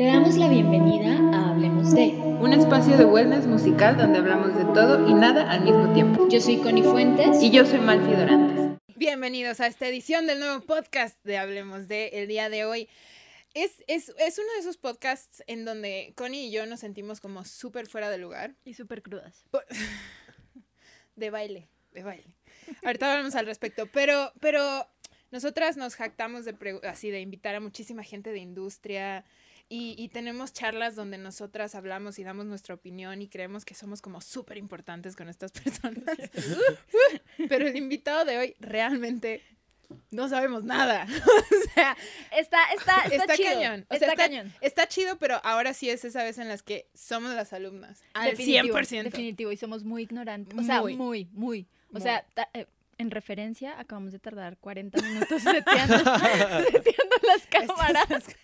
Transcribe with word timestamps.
Te 0.00 0.06
damos 0.06 0.38
la 0.38 0.48
bienvenida 0.48 1.10
a 1.36 1.50
Hablemos 1.50 1.92
de, 1.92 2.06
un 2.14 2.54
espacio 2.54 2.96
de 2.96 3.04
wellness 3.04 3.46
musical 3.46 3.98
donde 3.98 4.18
hablamos 4.18 4.56
de 4.56 4.64
todo 4.72 5.06
y 5.06 5.12
nada 5.12 5.50
al 5.50 5.62
mismo 5.62 5.92
tiempo. 5.92 6.26
Yo 6.30 6.40
soy 6.40 6.56
Connie 6.56 6.82
Fuentes. 6.82 7.42
Y 7.42 7.50
yo 7.50 7.66
soy 7.66 7.80
Malfi 7.80 8.12
Dorantes. 8.12 8.78
Bienvenidos 8.96 9.60
a 9.60 9.66
esta 9.66 9.86
edición 9.86 10.26
del 10.26 10.40
nuevo 10.40 10.64
podcast 10.64 11.22
de 11.22 11.36
Hablemos 11.36 11.86
de 11.86 12.06
el 12.14 12.28
día 12.28 12.48
de 12.48 12.64
hoy. 12.64 12.88
Es, 13.52 13.84
es, 13.88 14.10
es 14.18 14.38
uno 14.38 14.50
de 14.54 14.60
esos 14.60 14.78
podcasts 14.78 15.44
en 15.46 15.66
donde 15.66 16.14
Connie 16.16 16.46
y 16.46 16.50
yo 16.50 16.64
nos 16.64 16.80
sentimos 16.80 17.20
como 17.20 17.44
súper 17.44 17.86
fuera 17.86 18.08
de 18.08 18.16
lugar. 18.16 18.54
Y 18.64 18.72
súper 18.72 19.02
crudas. 19.02 19.44
De 21.14 21.28
baile, 21.28 21.68
de 21.92 22.04
baile. 22.04 22.38
Ahorita 22.82 23.12
hablamos 23.12 23.34
al 23.34 23.44
respecto, 23.44 23.86
pero, 23.92 24.32
pero 24.40 24.86
nosotras 25.30 25.76
nos 25.76 25.94
jactamos 25.94 26.46
de 26.46 26.80
así 26.84 27.10
de 27.10 27.20
invitar 27.20 27.54
a 27.54 27.60
muchísima 27.60 28.02
gente 28.02 28.32
de 28.32 28.38
industria 28.38 29.26
y, 29.70 29.94
y 29.96 30.08
tenemos 30.08 30.52
charlas 30.52 30.94
donde 30.96 31.16
nosotras 31.16 31.74
hablamos 31.74 32.18
y 32.18 32.24
damos 32.24 32.44
nuestra 32.44 32.74
opinión 32.74 33.22
y 33.22 33.28
creemos 33.28 33.64
que 33.64 33.74
somos 33.74 34.02
como 34.02 34.20
súper 34.20 34.58
importantes 34.58 35.16
con 35.16 35.28
estas 35.30 35.52
personas. 35.62 36.04
pero 37.48 37.66
el 37.66 37.76
invitado 37.76 38.24
de 38.26 38.36
hoy 38.38 38.56
realmente 38.60 39.42
no 40.10 40.28
sabemos 40.28 40.64
nada. 40.64 41.06
o 41.66 41.72
sea, 41.74 41.96
está, 42.36 42.58
está, 42.76 43.02
está, 43.04 43.16
está 43.16 43.36
chido. 43.36 43.54
cañón. 43.54 43.86
O 43.88 43.94
está, 43.94 43.98
sea, 43.98 44.08
está, 44.08 44.16
cañón. 44.16 44.52
está 44.60 44.88
chido, 44.88 45.18
pero 45.18 45.40
ahora 45.44 45.72
sí 45.74 45.88
es 45.90 46.04
esa 46.04 46.22
vez 46.22 46.38
en 46.38 46.48
las 46.48 46.62
que 46.62 46.86
somos 46.94 47.34
las 47.34 47.52
alumnas. 47.52 48.02
Al 48.14 48.30
Definitivo, 48.30 48.76
100%. 48.78 49.02
Definitivo, 49.04 49.52
y 49.52 49.56
somos 49.56 49.84
muy 49.84 50.02
ignorantes. 50.02 50.58
O 50.58 50.62
sea, 50.62 50.80
Muy. 50.80 50.96
muy, 50.96 51.28
muy. 51.32 51.66
O 51.90 51.94
Muy. 51.94 52.02
sea, 52.02 52.24
ta- 52.34 52.48
eh, 52.54 52.66
en 53.00 53.10
referencia, 53.10 53.78
acabamos 53.80 54.12
de 54.12 54.18
tardar 54.18 54.58
40 54.58 55.00
minutos 55.00 55.42
seteando, 55.42 55.96
seteando 55.98 57.16
las 57.26 57.46
cámaras. 57.48 58.08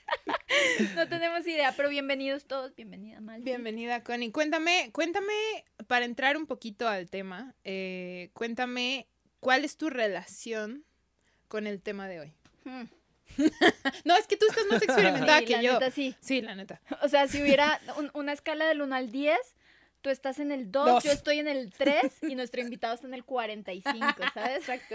no 0.97 1.09
tenemos 1.09 1.47
idea, 1.47 1.73
pero 1.77 1.89
bienvenidos 1.91 2.47
todos. 2.47 2.75
Bienvenida, 2.75 3.21
Mal. 3.21 3.43
Bienvenida, 3.43 4.03
Connie. 4.03 4.33
Cuéntame, 4.33 4.91
cuéntame, 4.93 5.33
para 5.87 6.05
entrar 6.07 6.37
un 6.37 6.47
poquito 6.47 6.89
al 6.89 7.11
tema, 7.11 7.55
eh, 7.65 8.31
cuéntame 8.33 9.07
cuál 9.41 9.65
es 9.65 9.77
tu 9.77 9.91
relación 9.91 10.85
con 11.49 11.67
el 11.67 11.83
tema 11.83 12.09
de 12.09 12.21
hoy. 12.21 12.33
Hmm. 12.65 12.85
No, 14.05 14.17
es 14.17 14.27
que 14.27 14.37
tú 14.37 14.47
estás 14.49 14.65
más 14.71 14.83
experimentada 14.83 15.41
Sí, 15.41 15.45
que 15.45 15.53
la 15.57 15.63
yo. 15.63 15.73
neta, 15.75 15.91
sí. 15.91 16.15
Sí, 16.21 16.41
la 16.41 16.55
neta. 16.55 16.81
O 17.03 17.09
sea, 17.09 17.29
si 17.29 17.43
hubiera 17.43 17.79
un- 17.99 18.11
una 18.15 18.33
escala 18.33 18.65
del 18.67 18.81
1 18.81 18.95
al 18.95 19.11
10, 19.13 19.37
tú 20.07 20.11
estás 20.11 20.39
en 20.39 20.53
el 20.53 20.71
2, 20.71 20.87
Dos. 20.87 21.05
yo 21.05 21.11
estoy 21.11 21.41
en 21.41 21.49
el 21.49 21.73
3 21.73 22.23
y 22.29 22.35
nuestro 22.37 22.61
invitado 22.61 22.95
está 22.95 23.09
en 23.09 23.15
el 23.15 23.25
45, 23.25 24.07
¿sabes? 24.33 24.59
Exacto. 24.59 24.95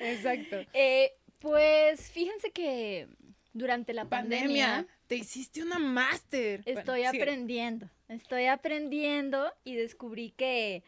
Exacto. 0.00 0.56
Eh, 0.72 1.12
pues 1.38 2.10
fíjense 2.10 2.50
que 2.50 3.06
durante 3.52 3.94
la 3.94 4.06
Pandemia, 4.06 4.66
pandemia, 4.66 4.86
te 5.06 5.14
hiciste 5.14 5.62
una 5.62 5.78
máster. 5.78 6.62
Estoy 6.66 7.04
aprendiendo, 7.04 7.88
estoy 8.08 8.46
aprendiendo 8.46 9.52
y 9.62 9.76
descubrí 9.76 10.32
que 10.32 10.82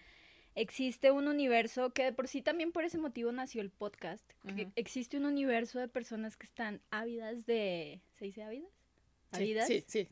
existe 0.56 1.12
un 1.12 1.28
universo 1.28 1.92
que 1.92 2.02
de 2.02 2.12
por 2.12 2.26
sí 2.26 2.42
también 2.42 2.72
por 2.72 2.82
ese 2.82 2.98
motivo 2.98 3.30
nació 3.30 3.62
el 3.62 3.70
podcast. 3.70 4.28
que 4.56 4.64
Ujú. 4.64 4.72
Existe 4.74 5.16
un 5.16 5.26
universo 5.26 5.78
de 5.78 5.86
personas 5.86 6.36
que 6.36 6.46
están 6.46 6.82
ávidas 6.90 7.46
de, 7.46 8.00
¿se 8.18 8.24
dice 8.24 8.42
ávidas? 8.42 8.81
Sí, 9.32 9.36
Ávidas. 9.42 9.66
Sí, 9.66 9.84
sí, 9.86 10.08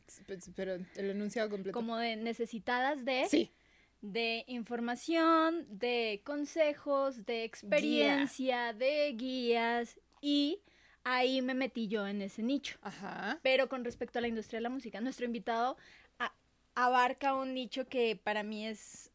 pero 0.55 0.73
el 0.95 1.09
enunciado 1.11 1.49
completo. 1.49 1.77
Como 1.77 1.97
de 1.97 2.15
necesitadas 2.15 3.05
de, 3.05 3.25
Sí. 3.29 3.51
de 4.01 4.43
información, 4.47 5.65
de 5.69 6.21
consejos, 6.23 7.25
de 7.25 7.43
experiencia, 7.43 8.73
de 8.73 9.13
guías 9.13 9.99
y 10.21 10.59
ahí 11.03 11.41
me 11.41 11.53
metí 11.53 11.87
yo 11.87 12.07
en 12.07 12.21
ese 12.21 12.41
nicho. 12.43 12.77
Ajá. 12.81 13.39
Pero 13.43 13.69
con 13.69 13.83
respecto 13.83 14.19
a 14.19 14.21
la 14.21 14.27
industria 14.27 14.57
de 14.57 14.63
la 14.63 14.69
música, 14.69 15.01
nuestro 15.01 15.25
invitado 15.25 15.77
a- 16.19 16.33
abarca 16.75 17.35
un 17.35 17.53
nicho 17.53 17.87
que 17.87 18.15
para 18.15 18.43
mí 18.43 18.65
es 18.67 19.11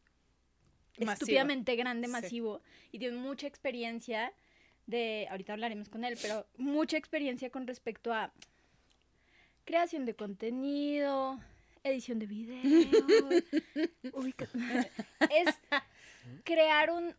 estúpidamente 0.97 1.75
grande, 1.75 2.07
Sí. 2.07 2.11
masivo, 2.13 2.61
y 2.91 2.99
tiene 2.99 3.17
mucha 3.17 3.45
experiencia 3.47 4.33
de, 4.87 5.27
ahorita 5.29 5.53
hablaremos 5.53 5.89
con 5.89 6.03
él, 6.05 6.17
pero 6.21 6.47
mucha 6.57 6.97
experiencia 6.97 7.49
con 7.49 7.67
respecto 7.67 8.13
a 8.13 8.31
creación 9.67 10.05
de 10.05 10.15
contenido, 10.15 11.39
edición 11.83 12.17
de 12.19 12.25
video. 12.25 12.61
uy, 14.13 14.33
es 15.29 15.55
crear 16.43 16.89
un... 16.89 17.13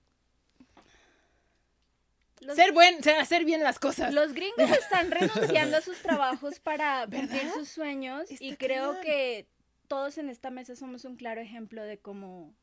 Los- 2.40 2.56
Ser 2.56 2.72
buen, 2.72 2.96
hacer 3.20 3.44
bien 3.44 3.62
las 3.64 3.78
cosas. 3.78 4.14
los 4.14 4.32
gringos 4.32 4.70
están 4.70 5.10
renunciando 5.20 5.76
a 5.76 5.80
sus 5.80 5.98
trabajos 5.98 6.58
para 6.60 7.02
cumplir 7.02 7.28
¿Verdad? 7.28 7.54
sus 7.54 7.68
sueños 7.68 8.28
y 8.40 8.54
creo 8.56 9.00
que 9.00 9.46
todos 9.88 10.18
en 10.18 10.30
esta 10.30 10.50
mesa 10.50 10.76
somos 10.76 11.04
un 11.04 11.16
claro 11.16 11.40
ejemplo 11.40 11.82
de 11.82 11.98
cómo 11.98 12.54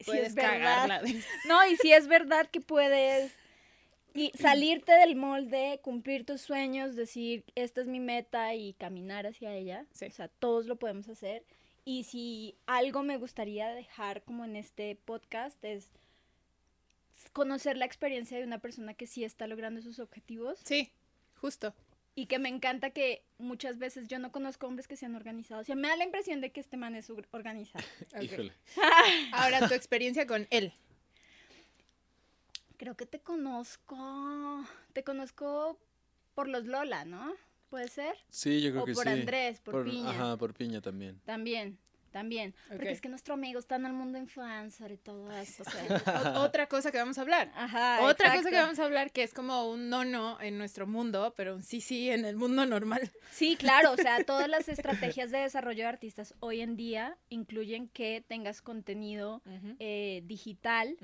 si 0.00 0.06
Puedes 0.06 0.28
es 0.28 0.34
verdad. 0.34 0.88
cagarla. 0.88 1.02
No, 1.48 1.64
y 1.66 1.76
si 1.76 1.92
es 1.92 2.08
verdad 2.08 2.48
que 2.50 2.60
puedes 2.60 3.32
y 4.14 4.30
salirte 4.38 4.92
del 4.92 5.16
molde, 5.16 5.80
cumplir 5.82 6.24
tus 6.26 6.40
sueños, 6.40 6.94
decir, 6.96 7.44
esta 7.54 7.80
es 7.80 7.86
mi 7.86 8.00
meta 8.00 8.54
y 8.54 8.74
caminar 8.74 9.26
hacia 9.26 9.54
ella. 9.54 9.86
Sí. 9.92 10.06
O 10.06 10.10
sea, 10.10 10.28
todos 10.28 10.66
lo 10.66 10.76
podemos 10.76 11.08
hacer. 11.08 11.44
Y 11.84 12.04
si 12.04 12.54
algo 12.66 13.02
me 13.02 13.16
gustaría 13.16 13.68
dejar 13.70 14.22
como 14.22 14.44
en 14.44 14.56
este 14.56 14.96
podcast 15.04 15.62
es 15.64 15.88
conocer 17.32 17.76
la 17.76 17.84
experiencia 17.86 18.38
de 18.38 18.44
una 18.44 18.58
persona 18.58 18.94
que 18.94 19.06
sí 19.06 19.24
está 19.24 19.46
logrando 19.46 19.80
sus 19.80 19.98
objetivos 19.98 20.58
Sí, 20.64 20.90
justo. 21.40 21.74
y 22.14 22.26
que 22.26 22.38
me 22.38 22.48
encanta 22.48 22.90
que 22.90 23.22
muchas 23.38 23.78
veces 23.78 24.08
yo 24.08 24.18
no 24.18 24.32
conozco 24.32 24.66
hombres 24.66 24.86
que 24.88 24.96
sean 24.96 25.14
organizados. 25.14 25.62
O 25.62 25.66
sea, 25.66 25.76
me 25.76 25.88
da 25.88 25.96
la 25.96 26.04
impresión 26.04 26.40
de 26.40 26.50
que 26.50 26.60
este 26.60 26.76
man 26.76 26.94
es 26.94 27.08
or- 27.10 27.26
organizado. 27.30 27.84
Ahora 29.32 29.66
tu 29.68 29.74
experiencia 29.74 30.26
con 30.26 30.46
él. 30.50 30.72
Creo 32.82 32.96
que 32.96 33.06
te 33.06 33.20
conozco. 33.20 33.96
Te 34.92 35.04
conozco 35.04 35.78
por 36.34 36.48
los 36.48 36.66
Lola, 36.66 37.04
¿no? 37.04 37.32
¿Puede 37.70 37.86
ser? 37.86 38.16
Sí, 38.28 38.60
yo 38.60 38.72
creo 38.72 38.82
o 38.82 38.86
que 38.86 38.92
por 38.92 39.04
sí. 39.04 39.10
Andrés, 39.10 39.60
por, 39.60 39.84
Piña. 39.84 40.10
Ajá, 40.10 40.36
por 40.36 40.52
Piña 40.52 40.80
también. 40.80 41.20
También, 41.24 41.78
también. 42.12 42.54
Ok. 42.66 42.76
Porque 42.76 42.90
es 42.92 43.00
que 43.00 43.08
nuestro 43.08 43.34
amigo 43.34 43.58
está 43.58 43.76
en 43.76 43.86
el 43.86 43.92
mundo 43.92 44.18
influencer 44.18 44.92
y 44.92 44.98
todo 44.98 45.32
eso. 45.32 45.64
o 45.64 45.70
sea, 45.70 46.40
otra 46.42 46.68
cosa 46.68 46.92
que 46.92 46.98
vamos 46.98 47.18
a 47.18 47.22
hablar. 47.22 47.50
Ajá. 47.56 48.02
Otra 48.02 48.36
cosa 48.36 48.50
que 48.50 48.56
vamos 48.56 48.78
a 48.78 48.84
hablar 48.84 49.10
que 49.10 49.22
es 49.22 49.34
como 49.34 49.68
un 49.68 49.88
no 49.88 50.04
no 50.04 50.40
en 50.40 50.58
nuestro 50.58 50.86
mundo, 50.86 51.34
pero 51.36 51.56
un 51.56 51.62
sí 51.62 51.80
sí 51.80 52.10
en 52.10 52.24
el 52.24 52.36
mundo 52.36 52.64
normal. 52.66 53.10
Sí, 53.30 53.56
claro, 53.56 53.92
o 53.92 53.96
sea, 53.96 54.22
todas 54.24 54.48
las 54.48 54.68
estrategias 54.68 55.30
de 55.30 55.38
desarrollo 55.38 55.82
de 55.82 55.88
artistas 55.88 56.34
hoy 56.40 56.60
en 56.60 56.76
día 56.76 57.16
incluyen 57.28 57.88
que 57.88 58.22
tengas 58.26 58.62
contenido 58.62 59.42
eh, 59.78 60.22
digital 60.26 60.96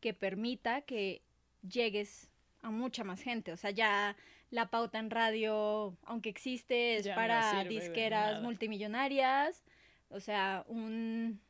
que 0.00 0.12
permita 0.12 0.82
que 0.82 1.22
llegues 1.62 2.28
a 2.62 2.70
mucha 2.70 3.04
más 3.04 3.20
gente. 3.20 3.52
O 3.52 3.56
sea, 3.56 3.70
ya 3.70 4.16
la 4.50 4.70
pauta 4.70 4.98
en 4.98 5.10
radio, 5.10 5.96
aunque 6.04 6.28
existe, 6.28 6.96
es 6.96 7.04
Ya 7.04 7.14
no 7.14 7.16
para 7.16 7.50
sirve 7.50 7.68
disqueras 7.68 8.42
multimillonarias. 8.42 9.64
O 10.08 10.20
sea, 10.20 10.64
un... 10.68 11.40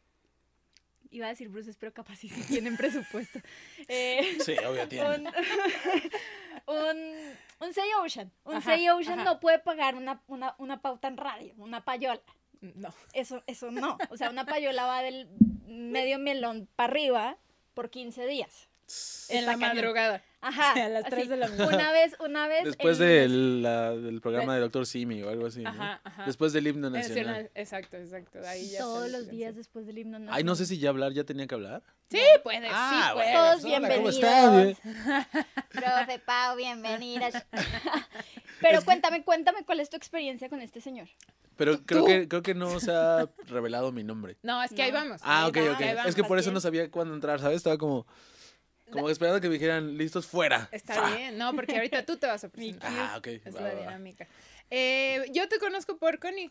Iba 1.11 1.27
a 1.27 1.29
decir 1.31 1.49
Bruces, 1.49 1.77
pero 1.77 1.93
capaz 1.95 2.17
sí, 2.17 2.29
sí 2.29 2.43
tienen 2.43 2.77
presupuesto. 2.79 3.39
Eh, 3.89 4.39
Sí, 4.45 4.57
obvio 4.67 4.89
tiene. 4.89 5.09
un, 5.17 5.27
un, 6.67 7.37
un 7.61 7.73
Say 7.75 7.89
Ocean. 8.03 8.33
Un 8.45 8.57
Ajá, 8.57 8.73
Say 8.73 8.89
Ocean 8.89 9.21
ajá. 9.21 9.25
no 9.35 9.41
puede 9.41 9.59
pagar 9.59 9.95
una, 9.95 10.23
una, 10.27 10.55
una 10.59 10.83
pauta 10.83 11.09
en 11.09 11.17
radio, 11.17 11.55
una 11.59 11.85
payola. 11.85 12.21
No. 12.61 12.93
Eso, 13.13 13.43
eso 13.47 13.71
no. 13.71 13.99
O 14.11 14.17
sea, 14.17 14.31
una 14.31 14.45
payola 14.47 14.87
va 14.87 15.03
del 15.03 15.29
medio 15.67 16.19
melón 16.19 16.69
para 16.75 16.91
arriba 16.91 17.39
por 17.75 17.91
15 17.91 18.27
días. 18.27 18.69
En 19.29 19.45
la 19.47 19.53
cañón. 19.53 19.77
madrugada. 19.77 20.23
Ajá. 20.41 20.71
O 20.71 20.75
sea, 20.75 20.87
a 20.87 20.89
las 20.89 21.05
así. 21.07 21.11
tres 21.11 21.29
de 21.29 21.37
la 21.37 21.49
mañana. 21.49 21.67
Una 21.75 21.93
vez, 21.93 22.17
una 22.21 22.47
vez. 22.49 22.65
Después 22.65 23.01
el- 23.01 23.07
del, 23.07 23.63
la- 23.63 23.91
del 23.97 24.21
programa 24.21 24.55
de 24.55 24.61
Doctor 24.61 24.87
Simi 24.87 25.23
o 25.23 25.29
algo 25.31 25.47
así. 25.47 25.63
¿no? 25.63 25.71
Ajá, 25.71 26.01
ajá. 26.05 26.25
Después 26.27 26.53
del 26.53 26.67
himno 26.69 26.89
nacional. 26.91 27.17
Nacional. 27.27 27.51
Exacto, 27.55 27.97
exacto. 27.97 28.39
Ahí 28.47 28.71
ya 28.71 28.79
Todos 28.79 29.11
los 29.11 29.29
días 29.29 29.57
después 29.57 29.87
del 29.87 29.99
himno 29.99 30.19
Ay, 30.31 30.45
no 30.45 30.55
sé 30.55 30.67
si 30.67 30.79
ya 30.79 30.91
hablar, 30.91 31.13
ya 31.13 31.25
tenía 31.25 31.47
que 31.49 31.55
hablar. 31.57 31.83
Sí, 32.11 32.21
puede, 32.45 32.69
Ah, 32.71 33.09
sí, 33.09 33.15
bueno, 33.15 33.15
puede. 33.15 33.33
Todos 33.35 33.63
pues, 33.63 33.75
hola, 33.75 33.95
¿cómo 33.97 34.09
estás? 34.09 34.53
bienvenidos. 34.53 34.79
Profe 35.73 36.19
Pau, 36.25 36.57
bienvenida. 36.57 37.47
Pero 38.61 38.83
cuéntame, 38.85 39.25
cuéntame 39.25 39.65
cuál 39.65 39.81
es 39.81 39.91
tu 39.91 39.97
experiencia 39.97 40.49
con 40.49 40.61
este 40.63 40.81
señor. 40.81 41.09
Pero 41.57 41.81
creo 41.85 42.01
Tú. 42.03 42.07
que, 42.07 42.29
creo 42.29 42.43
que 42.43 42.55
no 42.55 42.79
se 42.81 42.93
ha 42.93 43.29
revelado 43.49 43.91
mi 43.91 44.05
nombre. 44.05 44.37
No, 44.43 44.63
es 44.63 44.73
que 44.73 44.83
ahí 44.83 44.93
vamos. 44.93 45.21
Ah, 45.25 45.47
ok, 45.49 45.57
ok. 45.73 45.81
Es 46.07 46.15
que 46.15 46.23
por 46.23 46.39
eso 46.39 46.53
no 46.53 46.61
sabía 46.61 46.91
cuándo 46.91 47.15
entrar, 47.15 47.41
¿sabes? 47.41 47.57
Estaba 47.57 47.79
como, 47.79 48.07
como 48.91 49.11
esperando 49.11 49.41
que 49.41 49.49
me 49.49 49.55
dijeran, 49.55 49.97
listos, 49.99 50.27
fuera. 50.27 50.69
Está 50.73 50.95
Fa. 50.95 51.15
bien, 51.17 51.37
no, 51.39 51.55
porque 51.55 51.75
ahorita 51.77 52.05
tú 52.05 52.17
te 52.17 52.27
vas 52.27 52.45
a 52.45 52.49
presentar. 52.49 52.91
Ah, 52.95 53.15
ok. 53.19 53.27
Es 53.27 53.55
va, 53.55 53.61
la 53.61 53.69
va, 53.69 53.75
va. 53.75 53.81
dinámica. 53.81 54.27
Eh, 54.71 55.25
yo 55.33 55.49
te 55.49 55.59
conozco 55.59 55.97
por 55.99 56.19
Connie 56.19 56.51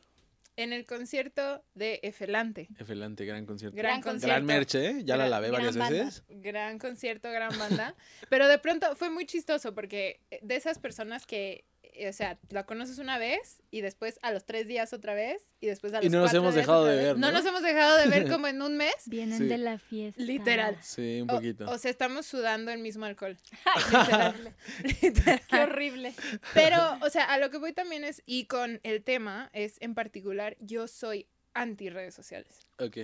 en 0.58 0.72
el 0.72 0.86
concierto 0.86 1.64
de 1.74 2.00
Efelante. 2.04 2.68
Efelante, 2.80 3.26
gran 3.26 3.46
concierto. 3.46 3.76
Gran 3.76 4.00
Gran 4.00 4.02
concierto. 4.02 4.28
Gran 4.28 4.46
merche, 4.46 4.88
¿eh? 4.90 5.02
Ya 5.04 5.18
la 5.18 5.24
Gran- 5.28 5.32
lavé 5.32 5.52
varias 5.52 5.76
banda. 5.76 5.98
veces. 6.06 6.24
Gran 6.30 6.80
concierto, 6.80 7.30
gran 7.32 7.58
banda. 7.60 7.94
Pero 8.30 8.48
de 8.48 8.58
pronto 8.60 8.96
fue 8.96 9.10
muy 9.10 9.26
chistoso 9.26 9.74
porque 9.76 10.22
de 10.42 10.56
esas 10.56 10.80
personas 10.80 11.26
que 11.26 11.66
o 12.10 12.14
sea, 12.14 12.38
la 12.50 12.66
conoces 12.66 12.98
una 13.00 13.18
vez 13.18 13.62
y 13.72 13.82
después 13.82 14.20
a 14.22 14.32
los 14.32 14.46
tres 14.46 14.68
días 14.68 14.92
otra 14.94 15.14
vez 15.14 15.42
y 15.60 15.68
después 15.68 15.94
a 15.94 15.98
los 15.98 16.06
Y 16.06 16.10
no 16.10 16.20
nos 16.22 16.34
hemos 16.34 16.54
dejado 16.56 16.86
de 16.86 16.96
ver, 16.96 17.18
No 17.18 17.28
¿no? 17.28 17.34
nos 17.38 17.46
hemos 17.46 17.62
dejado 17.64 17.98
de 17.98 18.08
ver 18.08 18.28
como 18.32 18.48
en 18.48 18.62
un 18.62 18.78
mes. 18.78 18.94
Vienen 19.06 19.38
Sí. 19.40 19.46
de 19.48 19.58
la 19.58 19.78
fiesta. 19.80 20.22
Literal. 20.22 20.78
Sí, 20.82 21.20
un 21.22 21.28
poquito. 21.28 21.70
O, 21.70 21.78
sea, 21.78 21.92
estamos 21.92 22.26
sudando 22.26 22.72
el 22.72 22.80
mismo 22.80 23.06
alcohol. 23.06 23.38
Literal. 23.92 24.56
Literal. 25.02 25.42
Qué 25.50 25.56
horrible. 25.58 26.14
Pero, 26.54 26.78
o 27.02 27.10
sea, 27.10 27.24
a 27.26 27.38
lo 27.38 27.50
que 27.50 27.58
voy 27.58 27.74
también 27.74 28.04
es, 28.04 28.22
y 28.26 28.46
con 28.46 28.80
el 28.84 29.04
tema, 29.04 29.50
es 29.54 29.78
en 29.82 29.96
particular, 29.96 30.58
yo 30.60 30.88
soy 30.88 31.28
anti 31.54 31.90
redes 31.90 32.14
sociales. 32.14 32.68
ok. 32.80 32.98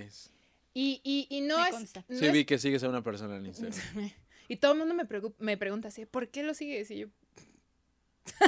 Y, 0.74 1.02
y, 1.04 1.28
y 1.30 1.42
no 1.42 1.60
Me 1.62 1.68
es... 1.70 1.74
no 2.08 2.18
Sí, 2.18 2.26
es- 2.28 2.32
vi 2.32 2.46
que 2.46 2.58
sigues 2.58 2.82
a 2.84 2.90
una 2.90 3.04
persona 3.04 3.36
en 3.38 3.46
Instagram. 3.48 4.10
Y 4.48 4.56
todo 4.58 4.72
el 4.74 4.78
mundo 4.80 4.94
me, 4.94 5.06
me 5.40 5.58
pregunta 5.58 5.90
así, 5.90 6.06
¿por 6.06 6.30
qué 6.30 6.44
lo 6.44 6.54
sigues? 6.54 6.90
Y 6.92 7.00
yo, 7.00 7.08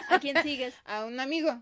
¿A 0.10 0.20
quién 0.20 0.42
sigues? 0.44 0.74
a 0.86 1.06
un 1.06 1.20
amigo, 1.20 1.62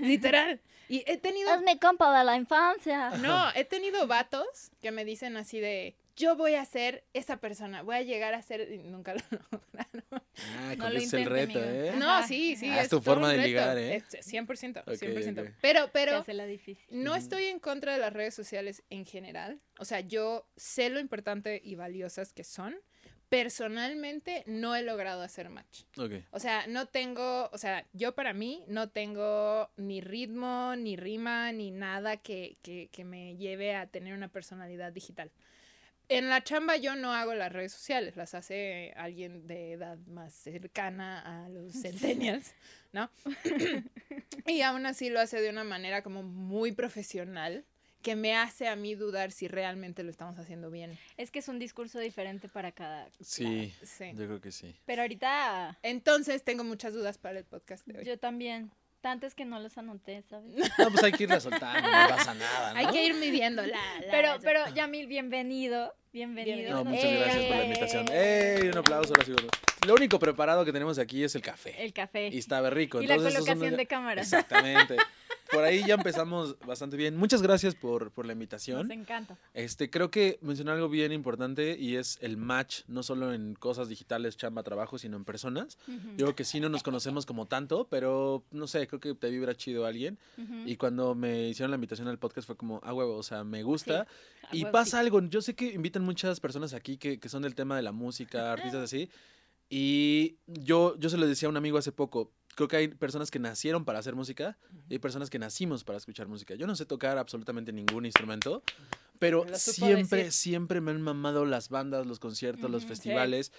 literal. 0.00 0.60
Y 0.88 1.04
he 1.06 1.18
tenido... 1.18 1.52
Es 1.54 1.60
mi 1.62 1.78
compa 1.78 2.16
de 2.18 2.24
la 2.24 2.36
infancia. 2.36 3.10
No, 3.10 3.50
he 3.54 3.64
tenido 3.64 4.06
vatos 4.06 4.70
que 4.80 4.90
me 4.90 5.04
dicen 5.04 5.36
así 5.36 5.60
de, 5.60 5.94
yo 6.16 6.34
voy 6.34 6.54
a 6.54 6.64
ser 6.64 7.04
esa 7.12 7.36
persona, 7.36 7.82
voy 7.82 7.96
a 7.96 8.02
llegar 8.02 8.32
a 8.32 8.40
ser... 8.40 8.72
y 8.72 8.78
nunca 8.78 9.12
lo 9.14 9.20
lograron. 9.50 10.22
Ah, 10.56 10.74
No 10.78 10.88
lo 10.88 10.98
el 10.98 11.10
reto, 11.26 11.58
amigo. 11.58 11.60
¿eh? 11.62 11.92
No, 11.98 12.26
sí, 12.26 12.56
sí. 12.56 12.70
Ah, 12.70 12.80
es 12.80 12.88
tu 12.88 13.02
forma 13.02 13.30
de 13.30 13.38
ligar, 13.38 13.76
¿eh? 13.76 13.96
Es 13.96 14.04
100%, 14.32 14.80
Ok, 14.82 14.86
100%. 14.88 15.40
ok. 15.48 15.54
Pero, 15.60 15.82
Se 15.84 15.88
pero 15.92 16.16
hace 16.16 16.32
la 16.32 16.46
difícil. 16.46 16.86
no 16.90 17.14
estoy 17.14 17.44
en 17.46 17.58
contra 17.58 17.92
de 17.92 17.98
las 17.98 18.12
redes 18.12 18.34
sociales 18.34 18.82
en 18.88 19.04
general. 19.04 19.60
O 19.78 19.84
sea, 19.84 20.00
yo 20.00 20.48
sé 20.56 20.88
lo 20.88 21.00
importante 21.00 21.60
y 21.62 21.74
valiosas 21.74 22.32
que 22.32 22.44
son. 22.44 22.74
Personalmente 23.28 24.42
no 24.46 24.74
he 24.74 24.82
logrado 24.82 25.22
hacer 25.22 25.50
match. 25.50 25.82
O 26.30 26.40
sea, 26.40 26.66
no 26.66 26.86
tengo, 26.86 27.50
o 27.52 27.58
sea, 27.58 27.86
yo 27.92 28.14
para 28.14 28.32
mí 28.32 28.64
no 28.68 28.88
tengo 28.88 29.70
ni 29.76 30.00
ritmo, 30.00 30.74
ni 30.76 30.96
rima, 30.96 31.52
ni 31.52 31.70
nada 31.70 32.16
que, 32.16 32.56
que, 32.62 32.88
que 32.90 33.04
me 33.04 33.36
lleve 33.36 33.74
a 33.74 33.86
tener 33.86 34.14
una 34.14 34.28
personalidad 34.28 34.92
digital. 34.92 35.30
En 36.10 36.30
la 36.30 36.42
chamba 36.42 36.76
yo 36.76 36.96
no 36.96 37.12
hago 37.12 37.34
las 37.34 37.52
redes 37.52 37.72
sociales, 37.72 38.16
las 38.16 38.32
hace 38.34 38.94
alguien 38.96 39.46
de 39.46 39.72
edad 39.72 39.98
más 40.06 40.32
cercana 40.32 41.44
a 41.44 41.50
los 41.50 41.72
centennials, 41.82 42.54
¿no? 42.92 43.10
y 44.46 44.62
aún 44.62 44.86
así 44.86 45.10
lo 45.10 45.20
hace 45.20 45.40
de 45.42 45.50
una 45.50 45.64
manera 45.64 46.02
como 46.02 46.22
muy 46.22 46.72
profesional, 46.72 47.66
que 48.02 48.16
me 48.16 48.36
hace 48.36 48.68
a 48.68 48.76
mí 48.76 48.94
dudar 48.94 49.32
si 49.32 49.48
realmente 49.48 50.02
lo 50.02 50.10
estamos 50.10 50.38
haciendo 50.38 50.70
bien. 50.70 50.98
Es 51.16 51.30
que 51.30 51.40
es 51.40 51.48
un 51.48 51.58
discurso 51.58 51.98
diferente 51.98 52.48
para 52.48 52.72
cada. 52.72 53.08
Sí, 53.20 53.74
Sí. 53.82 54.12
yo 54.14 54.26
creo 54.26 54.40
que 54.40 54.52
sí. 54.52 54.74
Pero 54.86 55.02
ahorita 55.02 55.78
Entonces 55.82 56.42
tengo 56.44 56.64
muchas 56.64 56.94
dudas 56.94 57.18
para 57.18 57.38
el 57.38 57.44
podcast 57.44 57.86
de 57.86 57.98
hoy. 57.98 58.04
yo 58.04 58.18
también. 58.18 58.70
Tantas 59.00 59.36
que 59.36 59.44
no 59.44 59.60
las 59.60 59.78
anoté, 59.78 60.22
¿sabes? 60.28 60.56
No, 60.78 60.90
pues 60.90 61.04
hay 61.04 61.12
que 61.12 61.22
irla 61.22 61.38
soltando, 61.38 61.80
no 61.88 62.08
pasa 62.08 62.34
nada, 62.34 62.72
¿no? 62.72 62.78
Hay 62.80 62.86
que 62.88 63.06
ir 63.06 63.14
midiendo 63.14 63.64
la, 63.64 63.80
Pero, 64.10 64.38
pero, 64.42 64.66
Yamil, 64.74 65.06
bienvenido. 65.06 65.94
Bienvenido. 66.12 66.56
Bienvenido. 66.56 66.84
No, 66.84 66.90
muchas 66.90 67.04
¡Eh! 67.04 67.18
gracias 67.20 67.44
por 67.44 67.56
la 67.56 67.64
invitación. 67.64 68.06
¡Ey! 68.10 68.68
Un 68.68 68.78
aplauso, 68.78 69.12
ahora 69.14 69.24
sí. 69.24 69.32
Lo 69.86 69.94
único 69.94 70.18
preparado 70.18 70.64
que 70.64 70.72
tenemos 70.72 70.98
aquí 70.98 71.22
es 71.22 71.32
el 71.36 71.42
café. 71.42 71.80
El 71.80 71.92
café. 71.92 72.28
Y 72.32 72.38
está 72.38 72.68
rico. 72.70 73.00
Y 73.00 73.06
la 73.06 73.14
entonces, 73.14 73.38
colocación 73.40 73.76
de 73.76 73.86
cámara. 73.86 74.22
Exactamente. 74.22 74.96
Por 75.52 75.64
ahí 75.64 75.82
ya 75.86 75.94
empezamos 75.94 76.58
bastante 76.66 76.96
bien. 76.96 77.16
Muchas 77.16 77.40
gracias 77.42 77.74
por, 77.74 78.10
por 78.10 78.26
la 78.26 78.32
Nos 78.34 78.36
invitación. 78.36 78.90
encanta. 78.92 79.38
Este, 79.54 79.88
creo 79.90 80.10
que 80.10 80.38
mencionó 80.42 80.72
algo 80.72 80.88
bien 80.88 81.10
importante 81.12 81.76
y 81.78 81.96
es 81.96 82.18
el 82.20 82.36
match, 82.36 82.82
no 82.86 83.02
solo 83.02 83.32
en 83.32 83.54
cosas 83.54 83.88
digitales, 83.88 84.36
chamba, 84.36 84.62
trabajo, 84.62 84.98
sino 84.98 85.16
en 85.16 85.24
personas. 85.24 85.78
Ujú, 85.88 86.08
Yo 86.16 86.26
creo 86.26 86.36
que 86.36 86.44
sí 86.44 86.60
no 86.60 86.68
nos 86.68 86.82
conocemos 86.82 87.24
como 87.26 87.46
tanto, 87.46 87.86
pero 87.88 88.44
no 88.50 88.66
sé, 88.66 88.86
creo 88.86 89.00
que 89.00 89.14
te 89.14 89.30
vibra 89.30 89.54
chido 89.54 89.86
alguien. 89.86 90.18
ujú. 90.36 90.54
Y 90.66 90.76
cuando 90.76 91.14
me 91.14 91.48
hicieron 91.48 91.70
la 91.70 91.76
invitación 91.76 92.08
al 92.08 92.18
podcast 92.18 92.46
fue 92.46 92.56
como, 92.56 92.80
ah, 92.84 92.92
huevo, 92.92 93.16
o 93.16 93.22
sea, 93.22 93.42
me 93.44 93.62
gusta. 93.62 94.06
A 94.50 94.54
y 94.56 94.62
huevo, 94.64 94.72
pasa 94.72 94.92
sí. 94.92 94.96
algo, 94.98 95.20
yo 95.28 95.40
sé 95.40 95.54
que 95.54 95.72
invitan 95.72 96.02
muchas 96.04 96.40
personas 96.40 96.74
aquí 96.74 96.96
que, 96.98 97.18
que 97.18 97.28
son 97.28 97.42
del 97.42 97.54
tema 97.54 97.74
de 97.76 97.82
la 97.82 97.92
música, 97.92 98.52
artistas 98.52 98.82
así. 98.84 99.08
Y 99.70 100.36
yo, 100.46 100.96
yo 100.98 101.08
se 101.10 101.18
lo 101.18 101.26
decía 101.26 101.46
a 101.46 101.50
un 101.50 101.56
amigo 101.56 101.76
hace 101.78 101.92
poco, 101.92 102.32
creo 102.58 102.66
que 102.66 102.76
hay 102.76 102.88
personas 102.88 103.30
que 103.30 103.38
nacieron 103.38 103.84
para 103.84 104.00
hacer 104.00 104.16
música 104.16 104.58
y 104.88 104.94
hay 104.94 104.98
personas 104.98 105.30
que 105.30 105.38
nacimos 105.38 105.84
para 105.84 105.96
escuchar 105.96 106.26
música. 106.26 106.56
Yo 106.56 106.66
no 106.66 106.74
sé 106.74 106.86
tocar 106.86 107.16
absolutamente 107.16 107.72
ningún 107.72 108.04
instrumento, 108.04 108.64
pero 109.20 109.46
siempre, 109.54 110.24
decir. 110.24 110.32
siempre 110.32 110.80
me 110.80 110.90
han 110.90 111.00
mamado 111.00 111.44
las 111.44 111.68
bandas, 111.68 112.04
los 112.04 112.18
conciertos, 112.18 112.68
los 112.68 112.82
Ujú. 112.82 112.88
Sí. 112.88 112.88
festivales. 112.88 113.52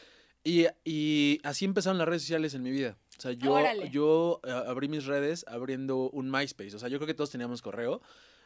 Y, 0.44 0.66
y 0.84 1.40
así 1.44 1.64
empezaron 1.64 1.98
las 1.98 2.10
redes 2.10 2.24
sociales 2.24 2.54
en 2.56 2.62
mi 2.64 2.72
vida. 2.72 2.98
O 3.18 3.22
sea, 3.22 3.32
yo, 3.32 3.54
Órale. 3.54 3.90
yo 3.90 4.42
eh, 4.44 4.52
abrí 4.52 4.90
mis 4.90 5.06
redes 5.06 5.46
abriendo 5.48 6.10
un 6.10 6.30
MySpace. 6.30 6.76
O 6.76 6.80
sea, 6.80 6.90
yo 6.90 6.98
creo 6.98 7.08
que 7.08 7.14
todos 7.14 7.30
teníamos 7.30 7.62
correo. 7.62 8.02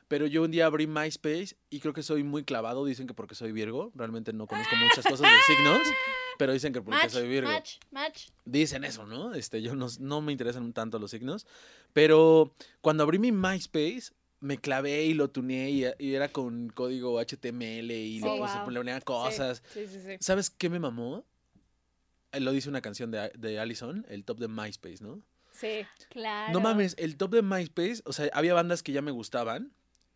Pero 0.08 0.28
yo 0.28 0.44
un 0.44 0.52
día 0.52 0.66
abrí 0.66 0.86
MySpace 0.88 1.56
y 1.70 1.80
creo 1.80 1.94
que 1.94 2.04
soy 2.04 2.24
muy 2.24 2.44
clavado. 2.44 2.86
Dicen 2.86 3.08
que 3.08 3.14
porque 3.14 3.36
soy 3.36 3.52
Virgo. 3.52 3.92
Realmente 3.96 4.34
no 4.34 4.46
conozco 4.48 4.76
muchas 4.76 5.06
cosas 5.06 5.22
de 5.32 5.54
signos. 5.56 5.82
Pero 6.38 6.52
dicen 6.54 6.74
que 6.74 6.82
porque 6.82 6.98
Match, 7.04 7.12
soy 7.12 7.28
Virgo. 7.28 7.50
match, 7.52 7.76
match. 7.92 8.28
Dicen 8.44 8.84
eso, 8.84 9.06
¿no? 9.06 9.34
Este, 9.36 9.62
yo 9.62 9.76
no, 9.76 9.88
no 10.00 10.22
me 10.22 10.32
interesan 10.32 10.74
tanto 10.74 10.98
los 11.00 11.12
signos. 11.12 11.46
Pero 11.94 12.56
cuando 12.82 13.04
abrí 13.04 13.20
mi 13.20 13.32
MySpace, 13.32 14.12
me 14.40 14.58
clavé 14.58 15.06
y 15.06 15.14
lo 15.14 15.30
tuneé 15.30 15.70
y, 15.70 15.86
y 16.00 16.16
era 16.16 16.30
con 16.30 16.70
código 16.70 17.20
HTML 17.20 17.92
y 17.92 18.20
le, 18.20 18.28
Oh, 18.28 18.38
puse- 18.40 18.60
wow. 18.62 18.70
le 18.72 18.80
ponía 18.80 19.02
cosas. 19.02 19.62
Sí, 19.74 19.86
sí, 19.88 20.00
sí. 20.02 20.18
¿Sabes 20.20 20.50
qué 20.50 20.70
me 20.70 20.80
mamó? 20.80 21.24
Eh, 22.32 22.40
Lo 22.40 22.52
dice 22.52 22.68
una 22.68 22.82
canción 22.82 23.12
de, 23.12 23.32
de 23.38 23.60
Allison, 23.60 24.06
el 24.10 24.26
top 24.26 24.40
de 24.40 24.48
MySpace, 24.48 25.04
¿no? 25.04 25.22
Sí. 25.52 25.86
Claro. 26.10 26.52
No 26.52 26.60
mames, 26.62 26.96
el 26.98 27.16
top 27.16 27.30
de 27.36 27.42
MySpace, 27.44 28.02
o 28.06 28.12
sea, 28.12 28.28
había 28.34 28.56
bandas 28.56 28.82
que 28.82 28.92
ya 28.92 29.04
me 29.04 29.12
gustaban 29.12 29.72